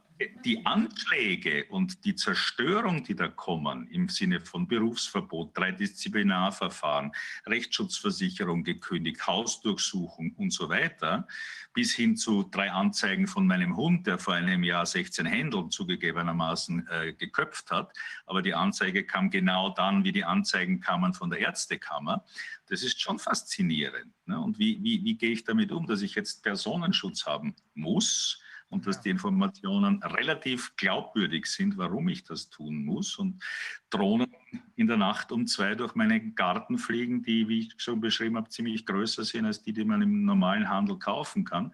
[0.45, 7.11] die Anschläge und die Zerstörung, die da kommen, im Sinne von Berufsverbot, Dreidisziplinarverfahren,
[7.45, 11.27] Rechtsschutzversicherung gekündigt, Hausdurchsuchung und so weiter,
[11.75, 16.87] bis hin zu drei Anzeigen von meinem Hund, der vor einem Jahr 16 Händel zugegebenermaßen
[16.87, 17.91] äh, geköpft hat.
[18.25, 22.23] Aber die Anzeige kam genau dann, wie die Anzeigen kamen von der Ärztekammer.
[22.67, 24.13] Das ist schon faszinierend.
[24.25, 24.39] Ne?
[24.39, 28.41] Und wie, wie, wie gehe ich damit um, dass ich jetzt Personenschutz haben muss?
[28.69, 33.17] Und dass die Informationen relativ glaubwürdig sind, warum ich das tun muss.
[33.17, 33.43] Und
[33.89, 34.33] Drohnen
[34.75, 38.49] in der Nacht um zwei durch meinen Garten fliegen, die, wie ich schon beschrieben habe,
[38.49, 41.73] ziemlich größer sind als die, die man im normalen Handel kaufen kann.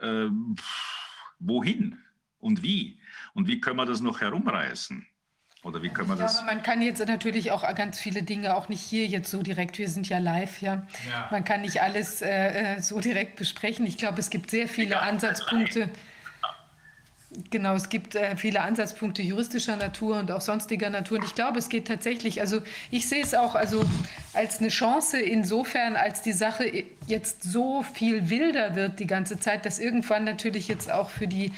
[0.00, 0.56] Ähm,
[1.38, 1.98] wohin
[2.38, 2.98] und wie?
[3.32, 5.06] Und wie können wir das noch herumreißen?
[5.64, 6.44] Oder wie können wir das?
[6.44, 9.78] Man kann jetzt natürlich auch ganz viele Dinge auch nicht hier jetzt so direkt.
[9.78, 10.86] Wir sind ja live, ja.
[11.08, 11.28] ja.
[11.30, 13.86] Man kann nicht alles äh, äh so direkt besprechen.
[13.86, 15.88] Ich glaube, es gibt sehr viele Ansatzpunkte.
[17.50, 21.18] Genau, es gibt äh, viele Ansatzpunkte juristischer Natur und auch sonstiger Natur.
[21.18, 22.60] Und ich glaube, es geht tatsächlich, also
[22.90, 23.84] ich sehe es auch also
[24.34, 29.64] als eine Chance insofern, als die Sache jetzt so viel wilder wird die ganze Zeit,
[29.64, 31.52] dass irgendwann natürlich jetzt auch für die,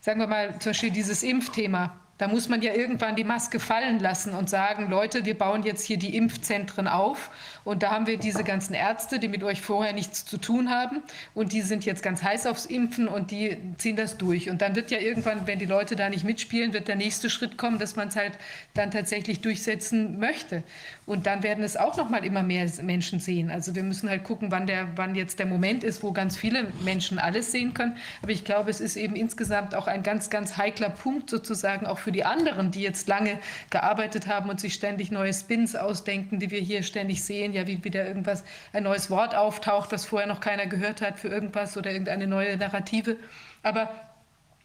[0.00, 3.98] sagen wir mal, zum Beispiel dieses Impfthema, da muss man ja irgendwann die Maske fallen
[3.98, 7.30] lassen und sagen, Leute, wir bauen jetzt hier die Impfzentren auf
[7.64, 11.02] und da haben wir diese ganzen Ärzte, die mit euch vorher nichts zu tun haben
[11.34, 14.50] und die sind jetzt ganz heiß aufs Impfen und die ziehen das durch.
[14.50, 17.58] Und dann wird ja irgendwann, wenn die Leute da nicht mitspielen, wird der nächste Schritt
[17.58, 18.32] kommen, dass man es halt
[18.74, 20.62] dann tatsächlich durchsetzen möchte.
[21.06, 23.50] Und dann werden es auch noch mal immer mehr Menschen sehen.
[23.50, 26.68] Also wir müssen halt gucken, wann, der, wann jetzt der Moment ist, wo ganz viele
[26.84, 27.96] Menschen alles sehen können.
[28.22, 31.98] Aber ich glaube, es ist eben insgesamt auch ein ganz, ganz heikler Punkt sozusagen auch
[31.98, 33.38] für die anderen, die jetzt lange
[33.70, 37.82] gearbeitet haben und sich ständig neue Spins ausdenken, die wir hier ständig sehen, ja, wie
[37.82, 41.90] wieder irgendwas, ein neues Wort auftaucht, was vorher noch keiner gehört hat für irgendwas oder
[41.90, 43.16] irgendeine neue Narrative.
[43.62, 43.92] Aber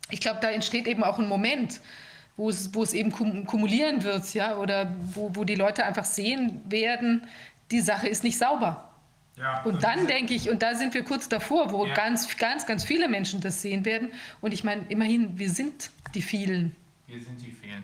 [0.09, 1.81] ich glaube, da entsteht eben auch ein Moment,
[2.37, 6.61] wo es, wo es eben kumulieren wird, ja, oder wo, wo die Leute einfach sehen
[6.65, 7.27] werden,
[7.71, 8.89] die Sache ist nicht sauber.
[9.37, 11.93] Ja, und dann denke ich, und da sind wir kurz davor, wo ja.
[11.93, 14.11] ganz, ganz, ganz viele Menschen das sehen werden.
[14.39, 16.75] Und ich meine, immerhin, wir sind die vielen.
[17.07, 17.83] Wir sind die vielen.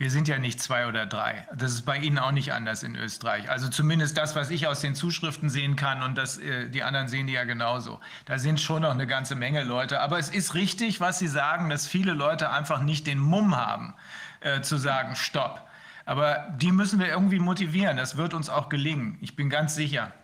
[0.00, 1.46] Wir sind ja nicht zwei oder drei.
[1.54, 3.50] Das ist bei Ihnen auch nicht anders in Österreich.
[3.50, 7.06] Also zumindest das, was ich aus den Zuschriften sehen kann und das, äh, die anderen
[7.06, 8.00] sehen die ja genauso.
[8.24, 10.00] Da sind schon noch eine ganze Menge Leute.
[10.00, 13.92] Aber es ist richtig, was Sie sagen, dass viele Leute einfach nicht den Mumm haben,
[14.40, 15.68] äh, zu sagen, stopp.
[16.06, 17.98] Aber die müssen wir irgendwie motivieren.
[17.98, 19.18] Das wird uns auch gelingen.
[19.20, 20.14] Ich bin ganz sicher.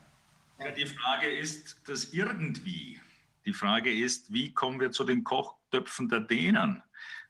[0.58, 2.98] Ja, die Frage ist das irgendwie.
[3.44, 6.82] Die Frage ist, wie kommen wir zu den Kochtöpfen der Dänen?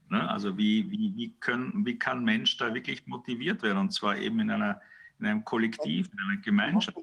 [0.08, 0.28] Ne?
[0.28, 4.40] Also wie, wie, wie, können, wie kann Mensch da wirklich motiviert werden und zwar eben
[4.40, 4.80] in, einer,
[5.18, 6.98] in einem Kollektiv, in einer Gemeinschaft.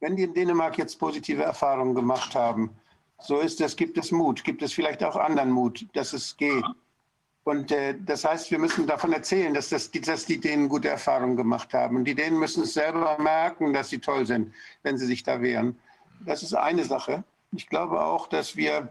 [0.00, 2.70] Wenn die in Dänemark jetzt positive Erfahrungen gemacht haben,
[3.18, 6.64] so ist es, gibt es Mut, gibt es vielleicht auch anderen Mut, dass es geht.
[7.44, 11.36] Und äh, das heißt, wir müssen davon erzählen, dass, das, dass die Dänen gute Erfahrungen
[11.36, 11.96] gemacht haben.
[11.96, 15.40] Und die Dänen müssen es selber merken, dass sie toll sind, wenn sie sich da
[15.40, 15.78] wehren.
[16.20, 17.24] Das ist eine Sache.
[17.52, 18.90] Ich glaube auch, dass wir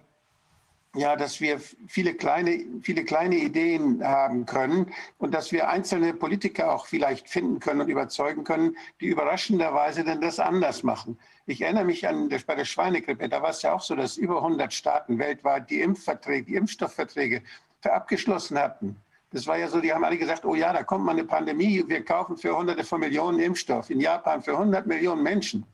[0.96, 6.74] ja, dass wir viele kleine, viele kleine Ideen haben können und dass wir einzelne Politiker
[6.74, 11.20] auch vielleicht finden können und überzeugen können, die überraschenderweise dann das anders machen.
[11.46, 14.18] Ich erinnere mich an das, bei der Schweinegrippe, da war es ja auch so, dass
[14.18, 17.44] über 100 Staaten weltweit die Impfverträge, die Impfstoffverträge
[17.84, 18.96] abgeschlossen hatten.
[19.32, 21.84] Das war ja so, die haben alle gesagt, oh ja, da kommt mal eine Pandemie,
[21.88, 23.92] wir kaufen für hunderte von Millionen Impfstoff.
[23.92, 25.66] In Japan für 100 Millionen Menschen.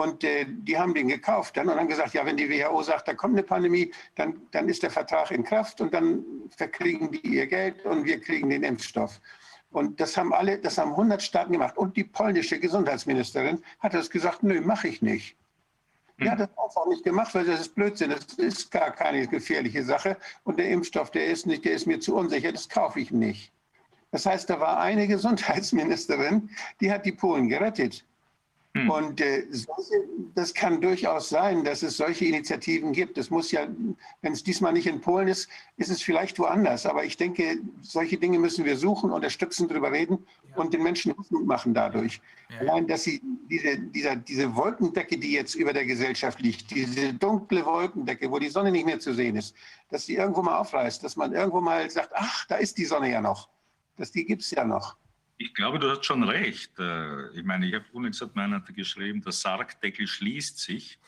[0.00, 3.06] Und äh, die haben den gekauft dann und haben gesagt, ja, wenn die WHO sagt,
[3.06, 6.24] da kommt eine Pandemie, dann, dann ist der Vertrag in Kraft und dann
[6.56, 9.20] verkriegen die ihr Geld und wir kriegen den Impfstoff.
[9.70, 11.76] Und das haben alle, das haben 100 Staaten gemacht.
[11.76, 15.36] Und die polnische Gesundheitsministerin hat das gesagt, nö, mache ich nicht.
[16.18, 18.08] Die hat das auch nicht gemacht, weil das ist Blödsinn.
[18.08, 20.16] Das ist gar keine gefährliche Sache.
[20.44, 23.52] Und der Impfstoff, der ist nicht, der ist mir zu unsicher, das kaufe ich nicht.
[24.12, 26.48] Das heißt, da war eine Gesundheitsministerin,
[26.80, 28.06] die hat die Polen gerettet.
[28.76, 28.88] Hm.
[28.88, 29.44] Und äh,
[30.36, 33.18] das kann durchaus sein, dass es solche Initiativen gibt.
[33.18, 33.66] Es muss ja,
[34.22, 36.86] wenn es diesmal nicht in Polen ist, ist es vielleicht woanders.
[36.86, 40.56] Aber ich denke, solche Dinge müssen wir suchen, unterstützen, darüber reden ja.
[40.56, 42.20] und den Menschen Hoffnung machen dadurch.
[42.48, 42.60] Ja.
[42.60, 47.66] Allein, dass sie diese, dieser, diese Wolkendecke, die jetzt über der Gesellschaft liegt, diese dunkle
[47.66, 49.52] Wolkendecke, wo die Sonne nicht mehr zu sehen ist,
[49.88, 53.10] dass sie irgendwo mal aufreißt, dass man irgendwo mal sagt, ach, da ist die Sonne
[53.10, 53.48] ja noch.
[53.96, 54.96] Dass die gibt es ja noch.
[55.42, 56.78] Ich glaube, du hast schon recht.
[56.78, 60.98] Äh, ich meine, ich habe übrigens hat meiner geschrieben, der Sargdeckel schließt sich.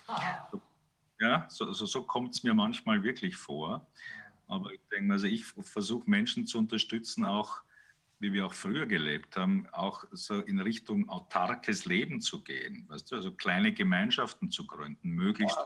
[1.20, 3.86] Ja, so, so, so kommt es mir manchmal wirklich vor.
[4.48, 7.60] Aber ich denke, also ich versuche Menschen zu unterstützen, auch
[8.20, 12.86] wie wir auch früher gelebt haben, auch so in Richtung autarkes Leben zu gehen.
[12.88, 15.58] Weißt du, also kleine Gemeinschaften zu gründen, möglichst,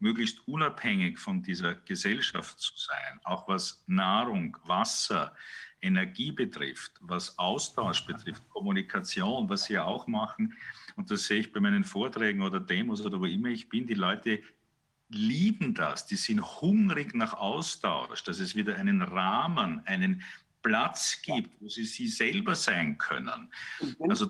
[0.00, 5.32] möglichst unabhängig von dieser Gesellschaft zu sein, auch was Nahrung, Wasser,
[5.80, 10.54] Energie betrifft, was Austausch betrifft, Kommunikation, was Sie auch machen.
[10.96, 13.86] Und das sehe ich bei meinen Vorträgen oder Demos oder wo immer ich bin.
[13.86, 14.42] Die Leute
[15.08, 16.06] lieben das.
[16.06, 20.22] Die sind hungrig nach Austausch, dass es wieder einen Rahmen, einen
[20.62, 23.50] Platz gibt, wo sie sie selber sein können.
[24.00, 24.28] Also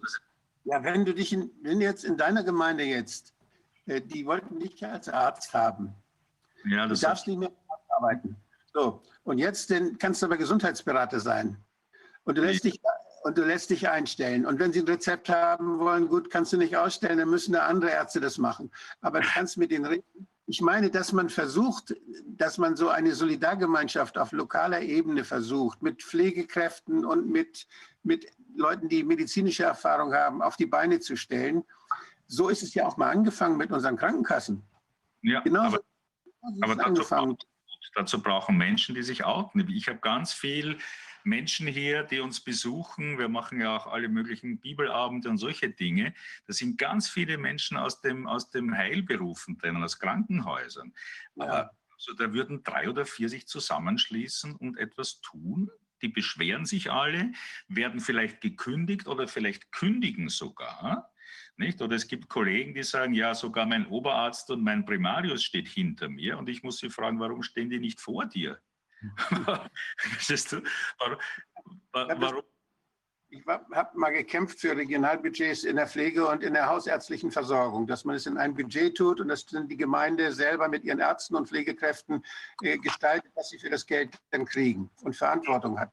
[0.65, 3.35] ja, wenn du dich, in, wenn jetzt in deiner Gemeinde jetzt,
[3.87, 5.95] äh, die wollten dich als Arzt haben.
[6.65, 7.51] Ja, das du darfst nicht mehr
[7.89, 8.37] arbeiten.
[8.73, 11.57] So, und jetzt den, kannst du aber Gesundheitsberater sein.
[12.25, 12.81] Und du lässt dich
[13.23, 14.47] und du lässt dich einstellen.
[14.47, 17.67] Und wenn sie ein Rezept haben wollen, gut, kannst du nicht ausstellen, dann müssen da
[17.67, 18.71] andere Ärzte das machen.
[19.01, 20.29] Aber du kannst mit denen reden.
[20.47, 26.03] Ich meine, dass man versucht, dass man so eine Solidargemeinschaft auf lokaler Ebene versucht, mit
[26.03, 27.67] Pflegekräften und mit,
[28.03, 31.65] mit Leuten, die medizinische Erfahrung haben, auf die Beine zu stellen.
[32.29, 34.63] So ist es ja auch mal angefangen mit unseren Krankenkassen.
[35.23, 37.39] Ja, Genauso aber, ist aber dazu, angefangen.
[37.95, 39.69] Dazu brauchen Menschen, die sich outen.
[39.71, 40.79] Ich habe ganz viel
[41.25, 43.19] Menschen hier, die uns besuchen.
[43.19, 46.15] Wir machen ja auch alle möglichen Bibelabende und solche Dinge.
[46.47, 50.95] Da sind ganz viele Menschen aus dem, aus dem Heilberufen drinnen, aus Krankenhäusern.
[51.37, 51.45] Ja.
[51.45, 55.69] Aber also, da würden drei oder vier sich zusammenschließen und etwas tun.
[56.01, 57.33] Die beschweren sich alle,
[57.67, 61.13] werden vielleicht gekündigt oder vielleicht kündigen sogar.
[61.59, 61.83] Nicht?
[61.83, 66.09] Oder es gibt Kollegen, die sagen, ja, sogar mein Oberarzt und mein Primarius steht hinter
[66.09, 66.39] mir.
[66.39, 68.61] Und ich muss sie fragen, warum stehen die nicht vor dir?
[69.97, 70.63] Verstehst du?
[70.99, 71.19] Warum?
[71.93, 72.43] warum?
[73.31, 78.05] Ich habe mal gekämpft für Regionalbudgets in der Pflege und in der hausärztlichen Versorgung, dass
[78.05, 81.35] man es in ein Budget tut und dass dann die Gemeinde selber mit ihren Ärzten
[81.37, 82.25] und Pflegekräften
[82.63, 85.93] äh, gestaltet, was sie für das Geld dann kriegen und Verantwortung hat.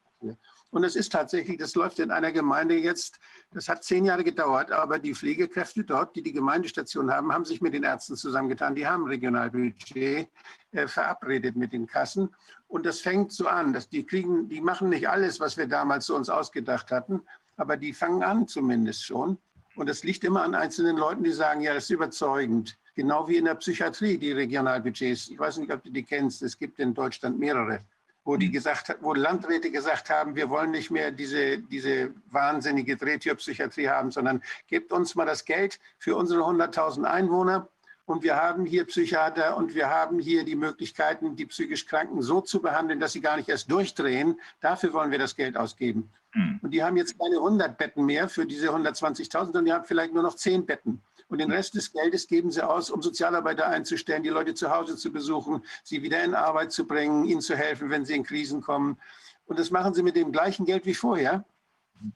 [0.76, 3.18] Und es ist tatsächlich, das läuft in einer Gemeinde jetzt,
[3.54, 7.62] das hat zehn Jahre gedauert, aber die Pflegekräfte dort, die die Gemeindestation haben, haben sich
[7.62, 10.28] mit den Ärzten zusammengetan, die haben Regionalbudget
[10.74, 12.28] äh, verabredet mit den Kassen.
[12.68, 16.08] Und das fängt so an, dass die kriegen, die machen nicht alles, was wir damals
[16.08, 17.22] so uns ausgedacht hatten,
[17.56, 19.38] aber die fangen an zumindest schon.
[19.78, 22.78] Und das liegt immer an einzelnen Leuten, die sagen, ja, das ist überzeugend.
[22.96, 25.30] Genau wie in der Psychiatrie, die Regionalbudgets.
[25.30, 26.42] Ich weiß nicht, ob du die kennst.
[26.42, 27.80] Es gibt in Deutschland mehrere,
[28.26, 33.88] wo die gesagt, wo Landräte gesagt haben, wir wollen nicht mehr diese, diese wahnsinnige Drehtürpsychiatrie
[33.88, 37.70] haben, sondern gebt uns mal das Geld für unsere 100.000 Einwohner
[38.06, 42.42] und wir haben hier Psychiater und wir haben hier die Möglichkeiten, die psychisch Kranken so
[42.42, 44.40] zu behandeln, dass sie gar nicht erst durchdrehen.
[44.60, 46.12] Dafür wollen wir das Geld ausgeben.
[46.32, 46.60] Hm.
[46.62, 50.14] Und die haben jetzt keine 100 Betten mehr für diese 120.000, sondern die haben vielleicht
[50.14, 51.02] nur noch 10 Betten.
[51.28, 54.96] Und den Rest des Geldes geben sie aus, um Sozialarbeiter einzustellen, die Leute zu Hause
[54.96, 58.62] zu besuchen, sie wieder in Arbeit zu bringen, ihnen zu helfen, wenn sie in Krisen
[58.62, 59.00] kommen.
[59.46, 61.46] Und das machen sie mit dem gleichen Geld wie vorher,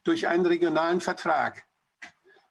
[0.03, 1.65] durch einen regionalen Vertrag.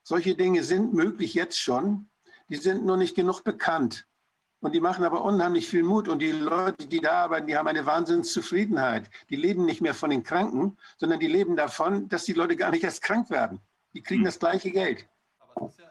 [0.03, 2.09] Solche Dinge sind möglich jetzt schon.
[2.49, 4.07] Die sind nur nicht genug bekannt.
[4.61, 6.09] Und die machen aber unheimlich viel Mut.
[6.09, 9.09] Und die Leute, die da arbeiten, die haben eine Wahnsinnszufriedenheit.
[9.31, 12.71] Die leben nicht mehr von den Kranken, sondern die leben davon, dass die Leute gar
[12.71, 13.61] nicht erst krank werden.
[13.95, 15.07] Die kriegen das gleiche Geld.
[15.39, 15.88] Aber es ist ja, das,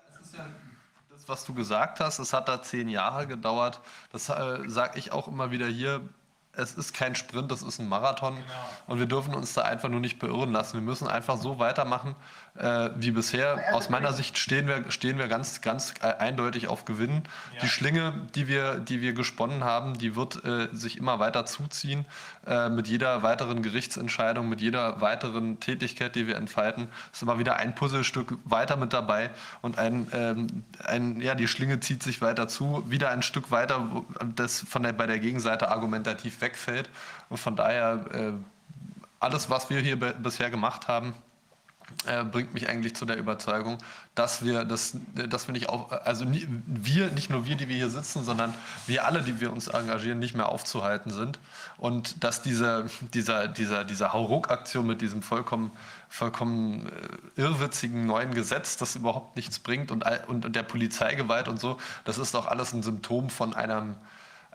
[1.29, 3.81] was du gesagt hast, es hat da zehn Jahre gedauert.
[4.11, 6.01] Das äh, sage ich auch immer wieder hier.
[6.53, 8.37] Es ist kein Sprint, das ist ein Marathon.
[8.87, 10.73] Und wir dürfen uns da einfach nur nicht beirren lassen.
[10.73, 12.15] Wir müssen einfach so weitermachen
[12.57, 13.73] äh, wie bisher.
[13.73, 17.23] Aus meiner Sicht stehen wir, stehen wir ganz, ganz äh, eindeutig auf Gewinn.
[17.61, 22.05] Die Schlinge, die wir, die wir gesponnen haben, die wird äh, sich immer weiter zuziehen.
[22.45, 27.57] Äh, mit jeder weiteren Gerichtsentscheidung, mit jeder weiteren Tätigkeit, die wir entfalten, ist immer wieder
[27.57, 29.29] ein Puzzlestück weiter mit dabei.
[29.61, 33.87] Und ein, ähm, ein, ja, die Schlinge zieht sich weiter zu, wieder ein Stück weiter,
[34.35, 36.89] das von der, bei der Gegenseite argumentativ wegfällt.
[37.29, 38.31] Und von daher, äh,
[39.19, 41.13] alles, was wir hier bisher gemacht haben,
[42.05, 43.77] äh, bringt mich eigentlich zu der Überzeugung,
[44.13, 47.89] dass wir das, dass wir nicht auf, also wir, nicht nur wir, die wir hier
[47.89, 48.53] sitzen, sondern
[48.87, 51.39] wir alle, die wir uns engagieren, nicht mehr aufzuhalten sind.
[51.77, 55.71] Und dass diese, dieser, dieser, dieser Hauruck-Aktion mit diesem vollkommen,
[56.09, 61.59] vollkommen äh, irrwitzigen neuen Gesetz, das überhaupt nichts bringt und, und, und der Polizeigewalt und
[61.59, 63.95] so, das ist doch alles ein Symptom von einem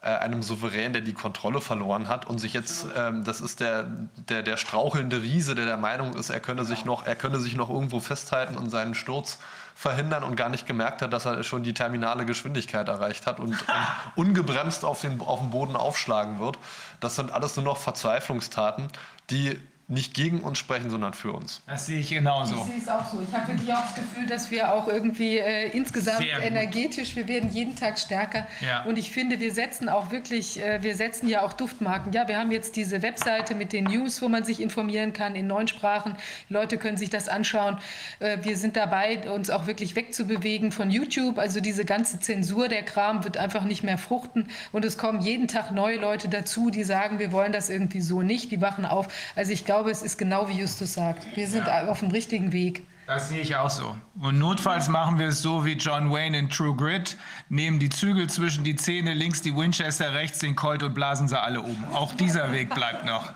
[0.08, 3.84] einem Souverän, der die Kontrolle verloren hat und sich jetzt, ähm, das ist der,
[4.16, 7.55] der, der strauchelnde Riese, der der Meinung ist, er könne sich noch, er könne sich
[7.55, 9.39] noch irgendwo festhalten und seinen Sturz
[9.74, 13.52] verhindern und gar nicht gemerkt hat, dass er schon die terminale Geschwindigkeit erreicht hat und,
[13.52, 13.66] und
[14.16, 16.58] ungebremst auf den, auf den Boden aufschlagen wird.
[17.00, 18.89] Das sind alles nur noch Verzweiflungstaten,
[19.31, 19.58] die
[19.92, 21.62] nicht gegen uns sprechen, sondern für uns.
[21.66, 22.64] Das sehe ich Ich genauso.
[22.64, 23.20] sehe es auch so.
[23.26, 26.44] Ich habe wirklich auch das Gefühl, dass wir auch irgendwie äh, insgesamt Sehr gut.
[26.46, 28.46] energetisch, wir werden jeden Tag stärker.
[28.60, 28.82] Ja.
[28.84, 32.12] Und ich finde, wir setzen auch wirklich, äh, wir setzen ja auch Duftmarken.
[32.12, 35.46] Ja, wir haben jetzt diese Webseite mit den News, wo man sich informieren kann in
[35.46, 36.16] neun Sprachen.
[36.48, 37.78] Die Leute können sich das anschauen.
[38.18, 41.38] Äh, wir sind dabei, uns auch wirklich wegzubewegen von YouTube.
[41.38, 44.48] Also diese ganze Zensur, der Kram wird einfach nicht mehr fruchten.
[44.72, 48.22] Und es kommen jeden Tag neue Leute dazu, die sagen, wir wollen das irgendwie so
[48.22, 48.50] nicht.
[48.50, 49.08] Die wachen auf.
[49.36, 51.36] Also ich glaube, es ist genau wie Justus sagt.
[51.36, 52.86] Wir sind auf dem richtigen Weg.
[53.07, 53.97] Das sehe ich auch so.
[54.20, 57.17] Und notfalls machen wir es so wie John Wayne in True Grit,
[57.49, 61.41] nehmen die Zügel zwischen die Zähne, links die Winchester, rechts den Colt und blasen sie
[61.41, 61.85] alle um.
[61.93, 63.33] Auch dieser Weg bleibt noch.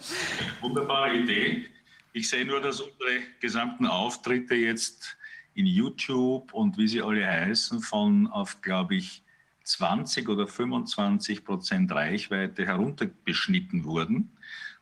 [0.60, 1.66] Wunderbare Idee.
[2.12, 5.16] Ich sehe nur, dass unsere gesamten Auftritte jetzt
[5.54, 9.22] in YouTube und wie sie alle heißen, von auf, glaube ich,
[9.64, 14.30] 20 oder 25 Prozent Reichweite herunterbeschnitten wurden,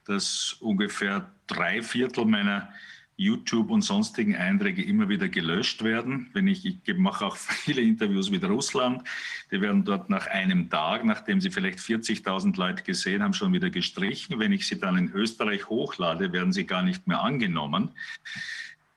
[0.06, 2.72] dass ungefähr drei Viertel meiner
[3.16, 6.30] YouTube und sonstigen Einträge immer wieder gelöscht werden.
[6.32, 9.06] Wenn ich, ich mache auch viele Interviews mit Russland,
[9.50, 13.70] die werden dort nach einem Tag, nachdem sie vielleicht 40.000 Leute gesehen haben, schon wieder
[13.70, 14.38] gestrichen.
[14.38, 17.90] Wenn ich sie dann in Österreich hochlade, werden sie gar nicht mehr angenommen.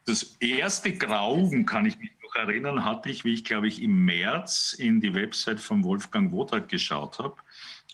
[0.06, 4.06] Das erste Grauben, kann ich mich noch erinnern, hatte ich, wie ich glaube ich im
[4.06, 7.36] März in die Website von Wolfgang Wodak geschaut habe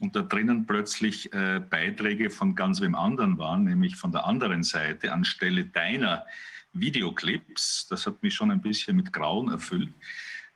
[0.04, 4.62] und da drinnen plötzlich äh, Beiträge von ganz wem anderen waren, nämlich von der anderen
[4.62, 6.26] Seite anstelle deiner
[6.74, 7.88] Videoclips.
[7.88, 9.94] Das hat mich schon ein bisschen mit Grauen erfüllt.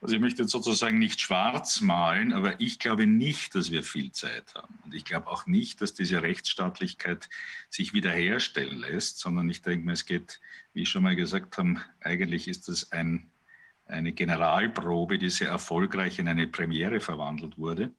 [0.01, 4.11] Also ich möchte jetzt sozusagen nicht schwarz malen, aber ich glaube nicht, dass wir viel
[4.11, 4.79] Zeit haben.
[4.83, 7.29] Und ich glaube auch nicht, dass diese Rechtsstaatlichkeit
[7.69, 10.41] sich wiederherstellen lässt, sondern ich denke mir, es geht,
[10.73, 13.31] wie ich schon mal gesagt habe, eigentlich ist das ein,
[13.85, 17.93] eine Generalprobe, die sehr erfolgreich in eine Premiere verwandelt wurde.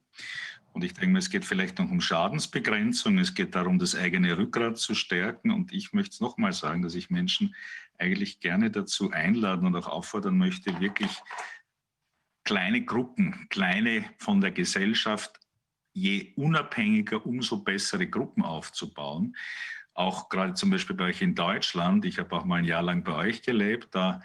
[0.71, 3.17] Und ich denke, es geht vielleicht noch um Schadensbegrenzung.
[3.17, 5.51] Es geht darum, das eigene Rückgrat zu stärken.
[5.51, 7.55] Und ich möchte es nochmal sagen, dass ich Menschen
[7.97, 11.11] eigentlich gerne dazu einladen und auch auffordern möchte, wirklich
[12.43, 15.39] kleine Gruppen, kleine von der Gesellschaft,
[15.93, 19.35] je unabhängiger, umso bessere Gruppen aufzubauen.
[19.93, 22.05] Auch gerade zum Beispiel bei euch in Deutschland.
[22.05, 24.21] Ich habe auch mal ein Jahr lang bei euch gelebt, da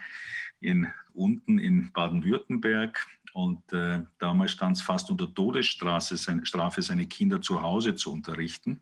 [0.61, 7.61] in, unten in Baden-Württemberg und äh, damals stand es fast unter Todesstrafe, seine, Kinder zu
[7.61, 8.79] Hause zu unterrichten.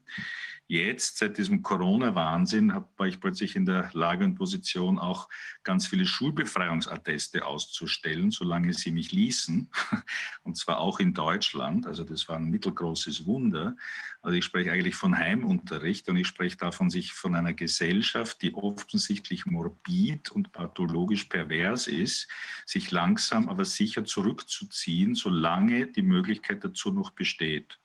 [0.74, 5.30] Jetzt, seit diesem Corona-Wahnsinn, war ich plötzlich in der Lage und Position, auch
[5.62, 9.70] ganz viele Schulbefreiungsatteste auszustellen, solange sie mich ließen.
[10.44, 11.86] Und zwar auch in Deutschland.
[11.86, 13.76] Also das war ein mittelgroßes Wunder.
[14.24, 18.56] Also ich spreche eigentlich von Heimunterricht und ich spreche davon sich von einer Gesellschaft, die
[18.56, 22.28] offensichtlich morbid und pathologisch pervers ist,
[22.66, 27.80] sich langsam aber sicher zurückzuziehen, solange die Möglichkeit dazu noch besteht.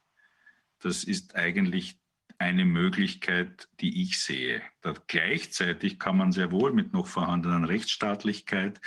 [0.80, 1.98] Das ist eigentlich
[2.38, 4.62] eine Möglichkeit, die ich sehe.
[4.80, 8.80] Da gleichzeitig kann man sehr wohl mit noch vorhandenen Rechtsstaatlichkeit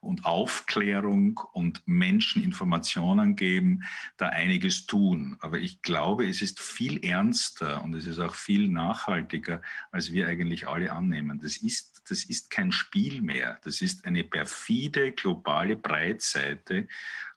[0.00, 3.84] und Aufklärung und Menschen Informationen geben,
[4.16, 5.36] da einiges tun.
[5.38, 9.62] Aber ich glaube, es ist viel ernster und es ist auch viel nachhaltiger,
[9.92, 11.38] als wir eigentlich alle annehmen.
[11.40, 13.60] Das ist, das ist kein Spiel mehr.
[13.62, 16.88] Das ist eine perfide globale Breitseite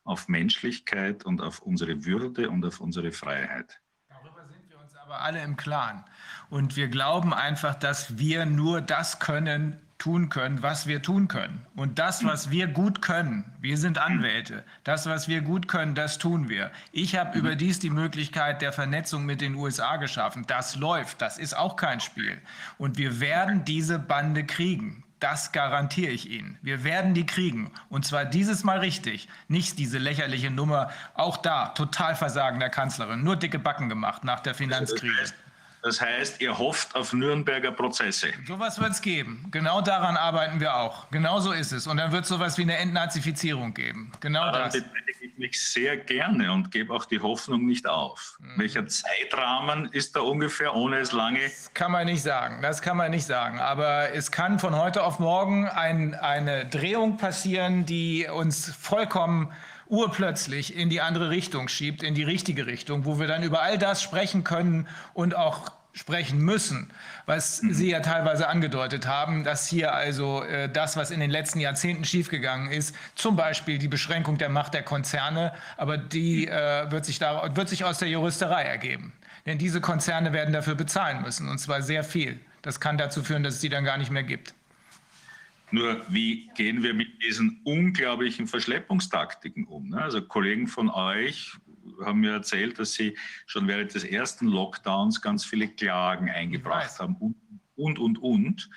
[0.03, 3.80] auf Menschlichkeit und auf unsere Würde und auf unsere Freiheit
[5.10, 6.04] aber alle im Klaren.
[6.52, 11.66] Und wir glauben einfach, dass wir nur das können, tun können, was wir tun können.
[11.76, 16.20] Und das, was wir gut können, wir sind Anwälte, das, was wir gut können, das
[16.20, 16.70] tun wir.
[16.92, 20.46] Ich habe überdies die Möglichkeit der Vernetzung mit den USA geschaffen.
[20.46, 22.38] Das läuft, das ist auch kein Spiel.
[22.78, 25.04] Und wir werden diese Bande kriegen.
[25.19, 26.57] Das garantiere ich Ihnen.
[26.61, 27.72] Wir werden die kriegen.
[27.89, 29.27] Und zwar dieses Mal richtig.
[29.48, 30.91] Nicht diese lächerliche Nummer.
[31.14, 33.23] Auch da, total Versagen der Kanzlerin.
[33.23, 35.33] Nur dicke Backen gemacht nach der Finanzkrise.
[35.82, 38.27] Das heißt, ihr hofft auf Nürnberger Prozesse.
[38.45, 39.45] Sowas wird es geben.
[39.49, 41.09] Genau daran arbeiten wir auch.
[41.09, 41.88] Genau so ist es.
[41.88, 44.11] Und dann wird es sowas wie eine Entnazifizierung geben.
[44.19, 44.74] Genau Daran das.
[44.74, 48.38] beteilige ich mich sehr gerne und gebe auch die Hoffnung nicht auf.
[48.40, 48.59] Mhm.
[48.59, 51.40] Welcher Zeitrahmen ist da ungefähr, ohne es lange?
[51.43, 52.61] Das kann man nicht sagen.
[52.61, 53.59] Das kann man nicht sagen.
[53.61, 59.53] Aber es kann von heute auf morgen ein, eine Drehung passieren, die uns vollkommen
[59.90, 63.77] urplötzlich in die andere Richtung schiebt, in die richtige Richtung, wo wir dann über all
[63.77, 66.92] das sprechen können und auch sprechen müssen,
[67.26, 71.59] was Sie ja teilweise angedeutet haben, dass hier also äh, das, was in den letzten
[71.59, 77.06] Jahrzehnten schiefgegangen ist, zum Beispiel die Beschränkung der Macht der Konzerne, aber die äh, wird,
[77.06, 79.14] sich da, wird sich aus der Juristerei ergeben.
[79.45, 82.40] Denn diese Konzerne werden dafür bezahlen müssen, und zwar sehr viel.
[82.61, 84.53] Das kann dazu führen, dass es sie dann gar nicht mehr gibt.
[85.72, 89.89] Nur wie gehen wir mit diesen unglaublichen Verschleppungstaktiken um?
[89.89, 90.01] ne?
[90.01, 91.51] Also Kollegen von euch
[92.03, 97.15] haben mir erzählt, dass sie schon während des ersten Lockdowns ganz viele Klagen eingebracht haben
[97.15, 97.35] und,
[97.75, 98.69] und, und, und.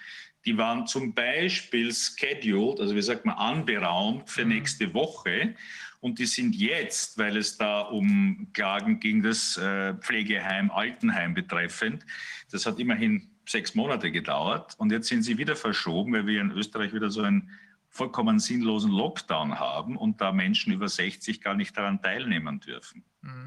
[0.45, 5.55] Die waren zum Beispiel scheduled, also wie sagt man, anberaumt für nächste Woche.
[6.01, 12.05] Und die sind jetzt, weil es da um Klagen gegen das äh, Pflegeheim, Altenheim betreffend,
[12.51, 14.75] das hat immerhin sechs Monate gedauert.
[14.79, 17.51] Und jetzt sind sie wieder verschoben, weil wir in Österreich wieder so einen
[17.91, 23.05] vollkommen sinnlosen Lockdown haben und da Menschen über 60 gar nicht daran teilnehmen dürfen.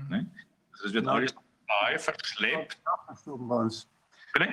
[0.09, 0.27] Ne?
[0.73, 1.11] Also es wird Ja.
[1.13, 2.77] alles total verschleppt.
[3.07, 3.87] Verschoben bei uns.
[4.33, 4.47] Bitte?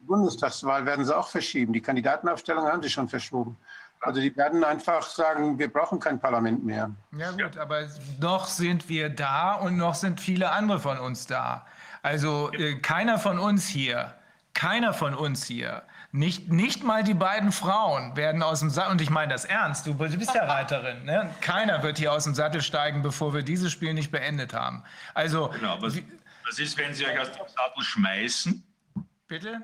[0.00, 1.72] Die Bundestagswahl werden sie auch verschieben.
[1.74, 3.56] Die Kandidatenaufstellung haben sie schon verschoben.
[4.00, 6.90] Also die werden einfach sagen, wir brauchen kein Parlament mehr.
[7.16, 7.88] Ja gut, aber
[8.20, 11.66] noch sind wir da und noch sind viele andere von uns da.
[12.00, 14.14] Also äh, keiner von uns hier
[14.58, 19.00] keiner von uns hier, nicht, nicht mal die beiden Frauen werden aus dem Sattel, und
[19.00, 21.32] ich meine das ernst, du bist ja Reiterin, ne?
[21.40, 24.82] keiner wird hier aus dem Sattel steigen, bevor wir dieses Spiel nicht beendet haben.
[25.14, 25.94] Also, Genau, was,
[26.44, 28.64] was ist, wenn Sie euch aus dem Sattel schmeißen?
[29.28, 29.60] bitte?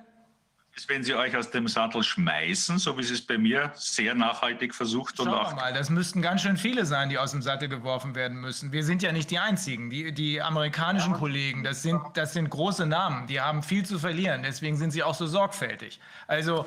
[0.77, 4.15] Ist, wenn Sie euch aus dem Sattel schmeißen, so wie Sie es bei mir sehr
[4.17, 7.31] nachhaltig versucht und Schauen auch wir mal, das müssten ganz schön viele sein, die aus
[7.31, 8.73] dem Sattel geworfen werden müssen.
[8.73, 9.89] Wir sind ja nicht die Einzigen.
[9.89, 14.43] Die, die amerikanischen Kollegen, das sind, das sind große Namen, die haben viel zu verlieren.
[14.43, 16.01] Deswegen sind sie auch so sorgfältig.
[16.27, 16.67] Also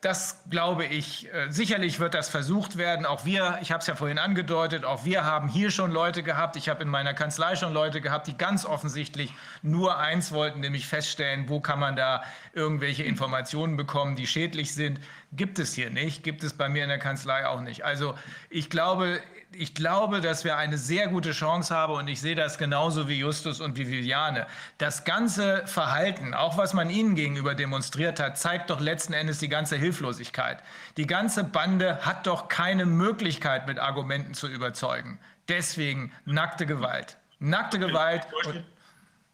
[0.00, 3.06] das glaube ich, äh, sicherlich wird das versucht werden.
[3.06, 6.56] Auch wir, ich habe es ja vorhin angedeutet, auch wir haben hier schon Leute gehabt.
[6.56, 9.32] Ich habe in meiner Kanzlei schon Leute gehabt, die ganz offensichtlich
[9.62, 15.00] nur eins wollten, nämlich feststellen, wo kann man da irgendwelche Informationen bekommen, die schädlich sind.
[15.32, 17.84] Gibt es hier nicht, gibt es bei mir in der Kanzlei auch nicht.
[17.84, 18.14] Also
[18.50, 19.20] ich glaube,
[19.58, 23.18] ich glaube, dass wir eine sehr gute Chance haben und ich sehe das genauso wie
[23.18, 24.46] Justus und wie Viviane.
[24.78, 29.48] Das ganze Verhalten, auch was man ihnen gegenüber demonstriert hat, zeigt doch letzten Endes die
[29.48, 30.62] ganze Hilflosigkeit.
[30.96, 35.18] Die ganze Bande hat doch keine Möglichkeit, mit Argumenten zu überzeugen.
[35.48, 37.18] Deswegen nackte Gewalt.
[37.38, 38.26] Nackte Gewalt.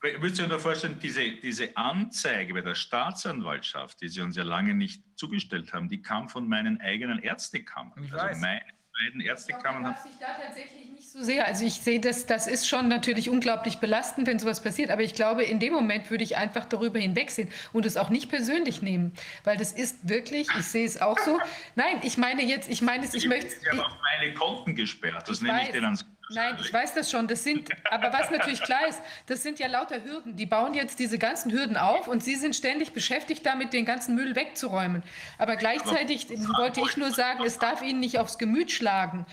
[0.01, 4.75] Würdest du dir vorstellen, diese, diese Anzeige bei der Staatsanwaltschaft, die sie uns ja lange
[4.75, 8.03] nicht zugestellt haben, die kam von meinen eigenen Ärztekammern.
[8.03, 8.41] Ich also weiß.
[8.41, 8.63] meine
[9.01, 11.47] beiden Ärztekammern haben ich da tatsächlich so sehr.
[11.47, 14.91] Also ich sehe das, das ist schon natürlich unglaublich belastend, wenn sowas passiert.
[14.91, 18.29] Aber ich glaube, in dem Moment würde ich einfach darüber hinwegsehen und es auch nicht
[18.29, 19.13] persönlich nehmen,
[19.45, 20.49] weil das ist wirklich.
[20.59, 21.39] Ich sehe es auch so.
[21.75, 23.51] Nein, ich meine jetzt, ich meine es, ich möchte.
[23.51, 25.29] Sie haben auch meine Konten gesperrt.
[25.29, 27.27] Das Ich nehme ich denen ans Nein, ich weiß das schon.
[27.27, 30.37] Das sind, aber was natürlich klar ist, das sind ja lauter Hürden.
[30.37, 34.15] Die bauen jetzt diese ganzen Hürden auf und Sie sind ständig beschäftigt damit, den ganzen
[34.15, 35.03] Müll wegzuräumen.
[35.39, 39.27] Aber gleichzeitig wollte ich nur sagen, es darf Ihnen nicht aufs Gemüt schlagen.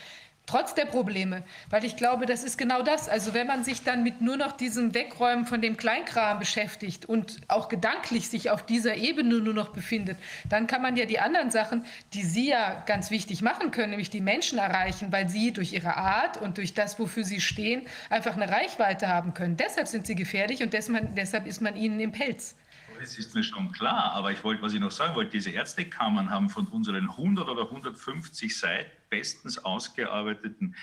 [0.48, 3.10] Trotz der Probleme, weil ich glaube, das ist genau das.
[3.10, 7.42] Also wenn man sich dann mit nur noch diesem Wegräumen von dem Kleinkram beschäftigt und
[7.50, 10.18] auch gedanklich sich auf dieser Ebene nur noch befindet,
[10.48, 14.10] dann kann man ja die anderen Sachen, die Sie ja ganz wichtig machen können, nämlich
[14.10, 18.38] die Menschen erreichen, weil sie durch ihre Art und durch das, wofür sie stehen, einfach
[18.38, 19.58] eine Reichweite haben können.
[19.58, 22.56] Deshalb sind sie gefährlich und deshalb, ist man ihnen im Pelz.
[23.00, 26.30] Das ist mir schon klar, aber ich wollte, was ich noch sagen wollte, diese Ärztekammern
[26.30, 30.76] haben von unseren 100 oder 150 Seiten bestens ausgearbeiteten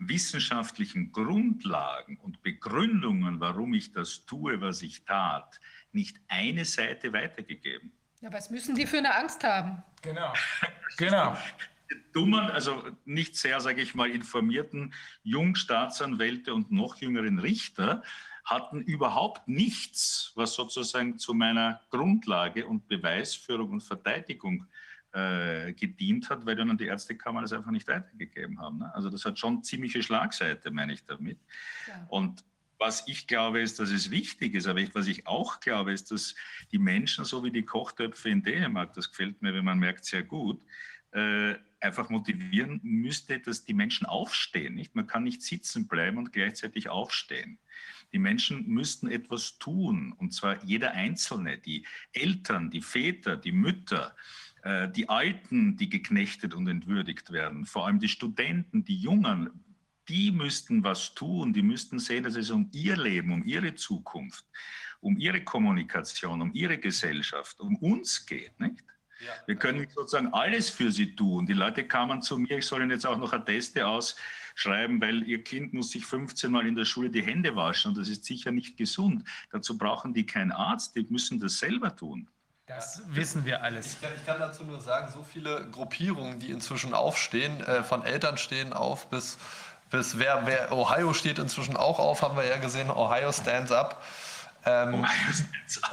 [0.00, 5.60] wissenschaftlichen Grundlagen und Begründungen, warum ich das tue, was ich tat,
[5.92, 7.92] nicht eine Seite weitergegeben.
[8.20, 9.82] Ja, was müssen die für eine Angst haben?
[10.02, 10.32] genau.
[10.96, 11.36] Genau.
[12.12, 18.02] dummen, also nicht sehr, sage ich mal, informierten Jungstaatsanwälte und noch jüngeren Richter
[18.44, 24.66] hatten überhaupt nichts, was sozusagen zu meiner Grundlage und Beweisführung und Verteidigung
[25.12, 28.78] äh, gedient hat, weil dann die Ärztekammer das einfach nicht weitergegeben haben.
[28.78, 28.94] Ne?
[28.94, 31.38] Also das hat schon ziemliche Schlagseite, meine ich damit.
[31.88, 32.06] Ja.
[32.08, 32.44] Und
[32.78, 36.10] was ich glaube, ist, dass es wichtig ist, aber ich, was ich auch glaube, ist,
[36.10, 36.34] dass
[36.72, 40.22] die Menschen, so wie die Kochtöpfe in Dänemark, das gefällt mir, wenn man merkt, sehr
[40.22, 40.62] gut,
[41.12, 44.74] äh, einfach motivieren müsste, dass die Menschen aufstehen.
[44.74, 44.94] Nicht?
[44.94, 47.58] Man kann nicht sitzen bleiben und gleichzeitig aufstehen.
[48.12, 54.14] Die Menschen müssten etwas tun, und zwar jeder Einzelne, die Eltern, die Väter, die Mütter,
[54.62, 59.50] äh, die Alten, die geknechtet und entwürdigt werden, vor allem die Studenten, die Jungen,
[60.08, 64.44] die müssten was tun, die müssten sehen, dass es um ihr Leben, um ihre Zukunft,
[65.00, 68.58] um ihre Kommunikation, um ihre Gesellschaft, um uns geht.
[68.58, 68.82] Nicht?
[69.46, 71.46] Wir können sozusagen alles für sie tun.
[71.46, 73.86] Die Leute kamen zu mir, ich soll ihnen jetzt auch noch Atteste
[74.54, 77.98] ausschreiben, weil ihr Kind muss sich 15 Mal in der Schule die Hände waschen und
[77.98, 79.24] das ist sicher nicht gesund.
[79.50, 82.28] Dazu brauchen die keinen Arzt, die müssen das selber tun.
[82.66, 83.94] Das wissen wir alles.
[83.94, 88.04] Ich kann, ich kann dazu nur sagen, so viele Gruppierungen, die inzwischen aufstehen, äh, von
[88.04, 89.38] Eltern stehen auf bis,
[89.90, 94.02] bis wer, wer, Ohio steht inzwischen auch auf, haben wir ja gesehen, Ohio stands up.
[94.64, 95.06] Ähm,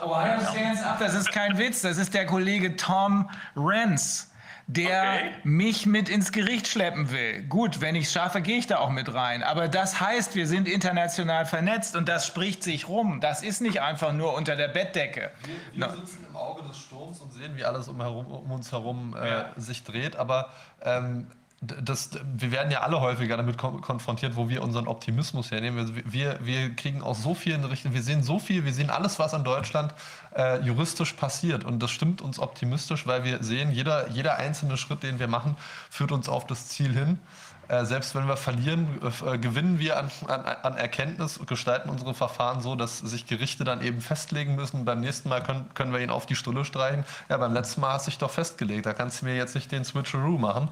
[0.01, 4.29] Ohio Stands Up, das ist kein Witz, das ist der Kollege Tom Renz,
[4.67, 5.31] der Okay.
[5.43, 7.43] mich mit ins Gericht schleppen will.
[7.43, 9.41] Gut, wenn ich es schaffe, gehe ich da auch mit rein.
[9.41, 13.21] Aber das heißt, wir sind international vernetzt und das spricht sich rum.
[13.21, 15.31] Das ist nicht einfach nur unter der Bettdecke.
[15.73, 18.71] Wir, wir sitzen im Auge des Sturms und sehen, wie alles um, herum, um uns
[18.73, 20.17] herum äh, sich dreht.
[20.17, 20.49] Aber
[20.83, 21.27] ähm,
[21.59, 25.95] das, wir werden ja alle häufiger damit kon konfrontiert, wo wir unseren Optimismus hernehmen.
[25.95, 29.17] Wir, wir, wir kriegen aus so vielen Richtungen, wir sehen so viel, wir sehen alles,
[29.17, 29.93] was in Deutschland
[30.35, 31.63] äh, juristisch passiert.
[31.63, 35.57] Und das stimmt uns optimistisch, weil wir sehen, jeder, jeder einzelne Schritt, den wir machen,
[35.89, 37.19] führt uns auf das Ziel hin.
[37.67, 38.87] Äh, selbst wenn wir verlieren,
[39.25, 43.63] äh, gewinnen wir an, an, an Erkenntnis und gestalten unsere Verfahren so, dass sich Gerichte
[43.63, 44.85] dann eben festlegen müssen.
[44.85, 47.03] Beim nächsten Mal können, können wir ihn auf die Stulle streichen.
[47.29, 48.85] Ja, beim letzten Mal hast du dich doch festgelegt.
[48.85, 50.69] Da kannst du mir jetzt nicht den Switcheroo machen.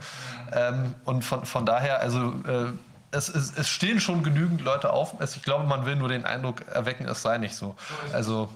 [0.54, 2.72] Ähm, und von, von daher, also äh,
[3.12, 5.16] es, es, es stehen schon genügend Leute auf.
[5.20, 7.76] Es, ich glaube, man will nur den Eindruck erwecken, es sei nicht so.
[8.14, 8.50] Also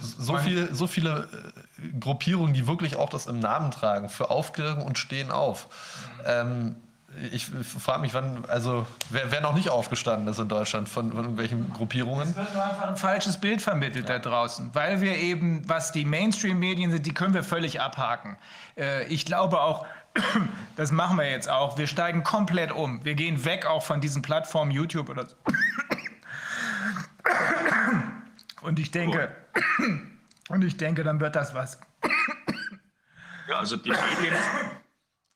[0.00, 1.28] so, viel, so viele
[1.82, 5.68] äh, Gruppierungen, die wirklich auch das im Namen tragen, für Aufklärung und stehen auf.
[6.24, 6.76] Ähm,
[7.32, 11.20] ich frage mich, wann, also wer, wer, noch nicht aufgestanden ist in Deutschland von, von
[11.20, 12.30] irgendwelchen Gruppierungen.
[12.30, 14.18] Es wird einfach ein falsches Bild vermittelt ja.
[14.18, 18.36] da draußen, weil wir eben, was die Mainstream-Medien sind, die können wir völlig abhaken.
[18.76, 19.86] Äh, ich glaube auch,
[20.76, 21.78] das machen wir jetzt auch.
[21.78, 23.04] Wir steigen komplett um.
[23.04, 25.36] Wir gehen weg auch von diesen Plattformen YouTube oder so.
[28.62, 29.30] Und ich denke,
[30.48, 31.78] und ich denke, dann wird das was.
[33.46, 34.34] Ja, also die Medien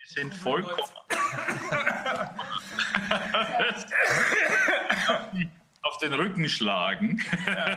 [0.09, 0.79] sind vollkommen
[5.83, 7.21] auf den Rücken schlagen.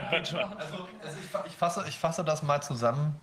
[0.10, 3.20] also, also ich, ich, fasse, ich fasse das mal zusammen.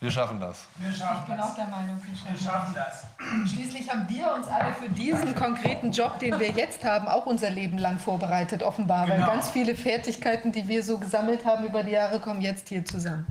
[0.00, 0.68] Wir schaffen das.
[0.76, 3.04] Wir schaffen ich bin auch der Meinung, wir schaffen, wir schaffen das.
[3.52, 7.50] Schließlich haben wir uns alle für diesen konkreten Job, den wir jetzt haben, auch unser
[7.50, 9.06] Leben lang vorbereitet, offenbar.
[9.06, 9.18] Genau.
[9.18, 12.84] Weil ganz viele Fertigkeiten, die wir so gesammelt haben über die Jahre, kommen jetzt hier
[12.84, 13.26] zusammen.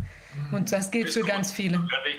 [0.51, 1.77] Und das gilt für ganz viele.
[1.77, 2.09] Werde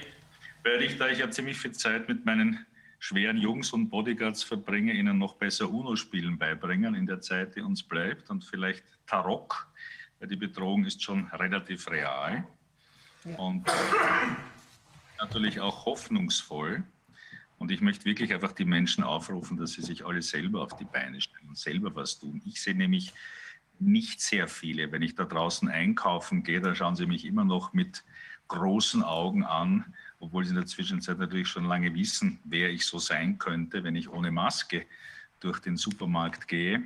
[0.69, 2.67] werde ich, da ich ja ziemlich viel Zeit mit meinen
[2.99, 7.83] schweren Jungs und Bodyguards verbringe, ihnen noch besser UNO-Spielen beibringen in der Zeit, die uns
[7.83, 9.67] bleibt und vielleicht Tarok,
[10.19, 12.47] weil die Bedrohung ist schon relativ real
[13.25, 13.37] ja.
[13.37, 13.67] und
[15.19, 16.85] natürlich auch hoffnungsvoll.
[17.57, 20.85] Und ich möchte wirklich einfach die Menschen aufrufen, dass sie sich alle selber auf die
[20.85, 22.43] Beine stellen und selber was tun.
[22.45, 23.15] Ich sehe nämlich
[23.79, 24.93] nicht sehr viele.
[24.93, 28.05] Wenn ich da draußen einkaufen gehe, da schauen sie mich immer noch mit
[28.49, 32.99] großen Augen an obwohl sie in der Zwischenzeit natürlich schon lange wissen, wer ich so
[32.99, 34.87] sein könnte, wenn ich ohne Maske
[35.41, 36.83] durch den Supermarkt gehe.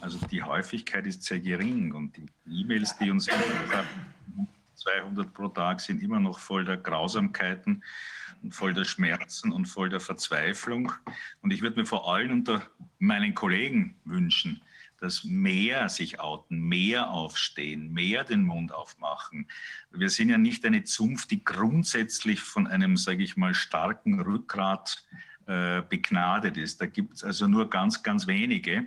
[0.00, 3.28] Also die Häufigkeit ist sehr gering und die E-Mails, die uns
[4.74, 7.82] 200 pro Tag sind immer noch voll der Grausamkeiten
[8.42, 10.92] und voll der Schmerzen und voll der Verzweiflung.
[11.40, 12.62] Und ich würde mir vor allem unter
[12.98, 14.60] meinen Kollegen wünschen,
[15.04, 19.46] dass mehr sich outen, mehr aufstehen, mehr den Mund aufmachen.
[19.90, 25.04] Wir sind ja nicht eine Zunft, die grundsätzlich von einem, sage ich mal, starken Rückgrat
[25.44, 26.80] äh, begnadet ist.
[26.80, 28.86] Da gibt es also nur ganz, ganz wenige.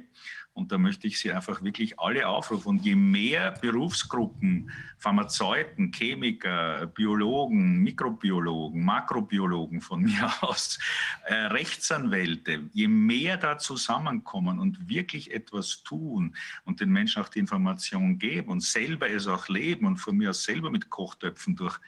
[0.58, 2.70] Und da möchte ich Sie einfach wirklich alle aufrufen.
[2.70, 10.80] Und je mehr Berufsgruppen, Pharmazeuten, Chemiker, Biologen, Mikrobiologen, Makrobiologen von mir aus,
[11.26, 17.38] äh, Rechtsanwälte, je mehr da zusammenkommen und wirklich etwas tun und den Menschen auch die
[17.38, 21.80] Information geben und selber es auch leben und von mir aus selber mit Kochtöpfen durch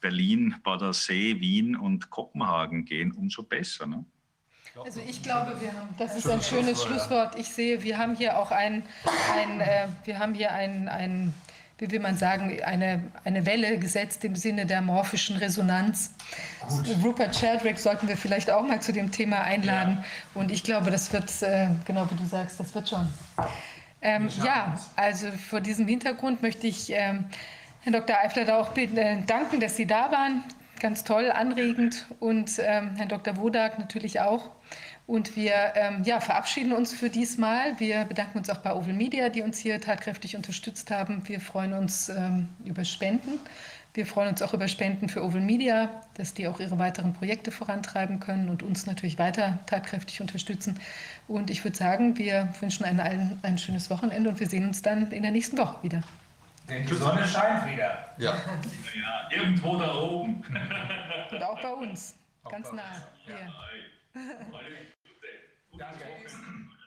[0.00, 3.86] Berlin, Badersee, Wien und Kopenhagen gehen, umso besser.
[3.86, 4.04] Ne?
[4.84, 7.36] Also ich glaube, wir haben, das ist ein schönes Schlusswort.
[7.36, 8.82] Ich sehe, wir haben hier auch ein,
[9.34, 11.34] ein äh, wir haben hier ein, ein,
[11.78, 16.12] wie will man sagen, eine, eine Welle gesetzt im Sinne der morphischen Resonanz.
[16.68, 17.04] Gut.
[17.04, 19.98] Rupert Sheldrake sollten wir vielleicht auch mal zu dem Thema einladen.
[19.98, 20.40] Ja.
[20.40, 23.08] Und ich glaube, das wird, äh, genau wie du sagst, das wird schon.
[24.00, 27.26] Ähm, ja, also vor diesem Hintergrund möchte ich ähm,
[27.80, 28.16] Herrn Dr.
[28.16, 30.44] Eifler auch bitten, äh, danken, dass Sie da waren
[30.78, 33.36] ganz toll, anregend und ähm, Herrn Dr.
[33.36, 34.50] Wodak natürlich auch.
[35.08, 37.80] Und wir ähm, ja, verabschieden uns für diesmal.
[37.80, 41.26] Wir bedanken uns auch bei Oval Media, die uns hier tatkräftig unterstützt haben.
[41.26, 43.40] Wir freuen uns ähm, über Spenden.
[43.94, 47.50] Wir freuen uns auch über Spenden für Oval Media, dass die auch ihre weiteren Projekte
[47.50, 50.78] vorantreiben können und uns natürlich weiter tatkräftig unterstützen.
[51.26, 55.10] Und ich würde sagen, wir wünschen allen ein schönes Wochenende und wir sehen uns dann
[55.10, 56.02] in der nächsten Woche wieder.
[56.68, 58.12] Denn die Sonne scheint wieder.
[58.18, 58.36] Ja.
[58.36, 60.44] ja irgendwo da oben.
[61.30, 62.14] Und auch bei uns.
[62.50, 62.82] Ganz nah.
[63.24, 63.36] Hier.
[63.36, 64.20] Ja,
[65.78, 66.02] Danke.
[66.02, 66.77] Ja.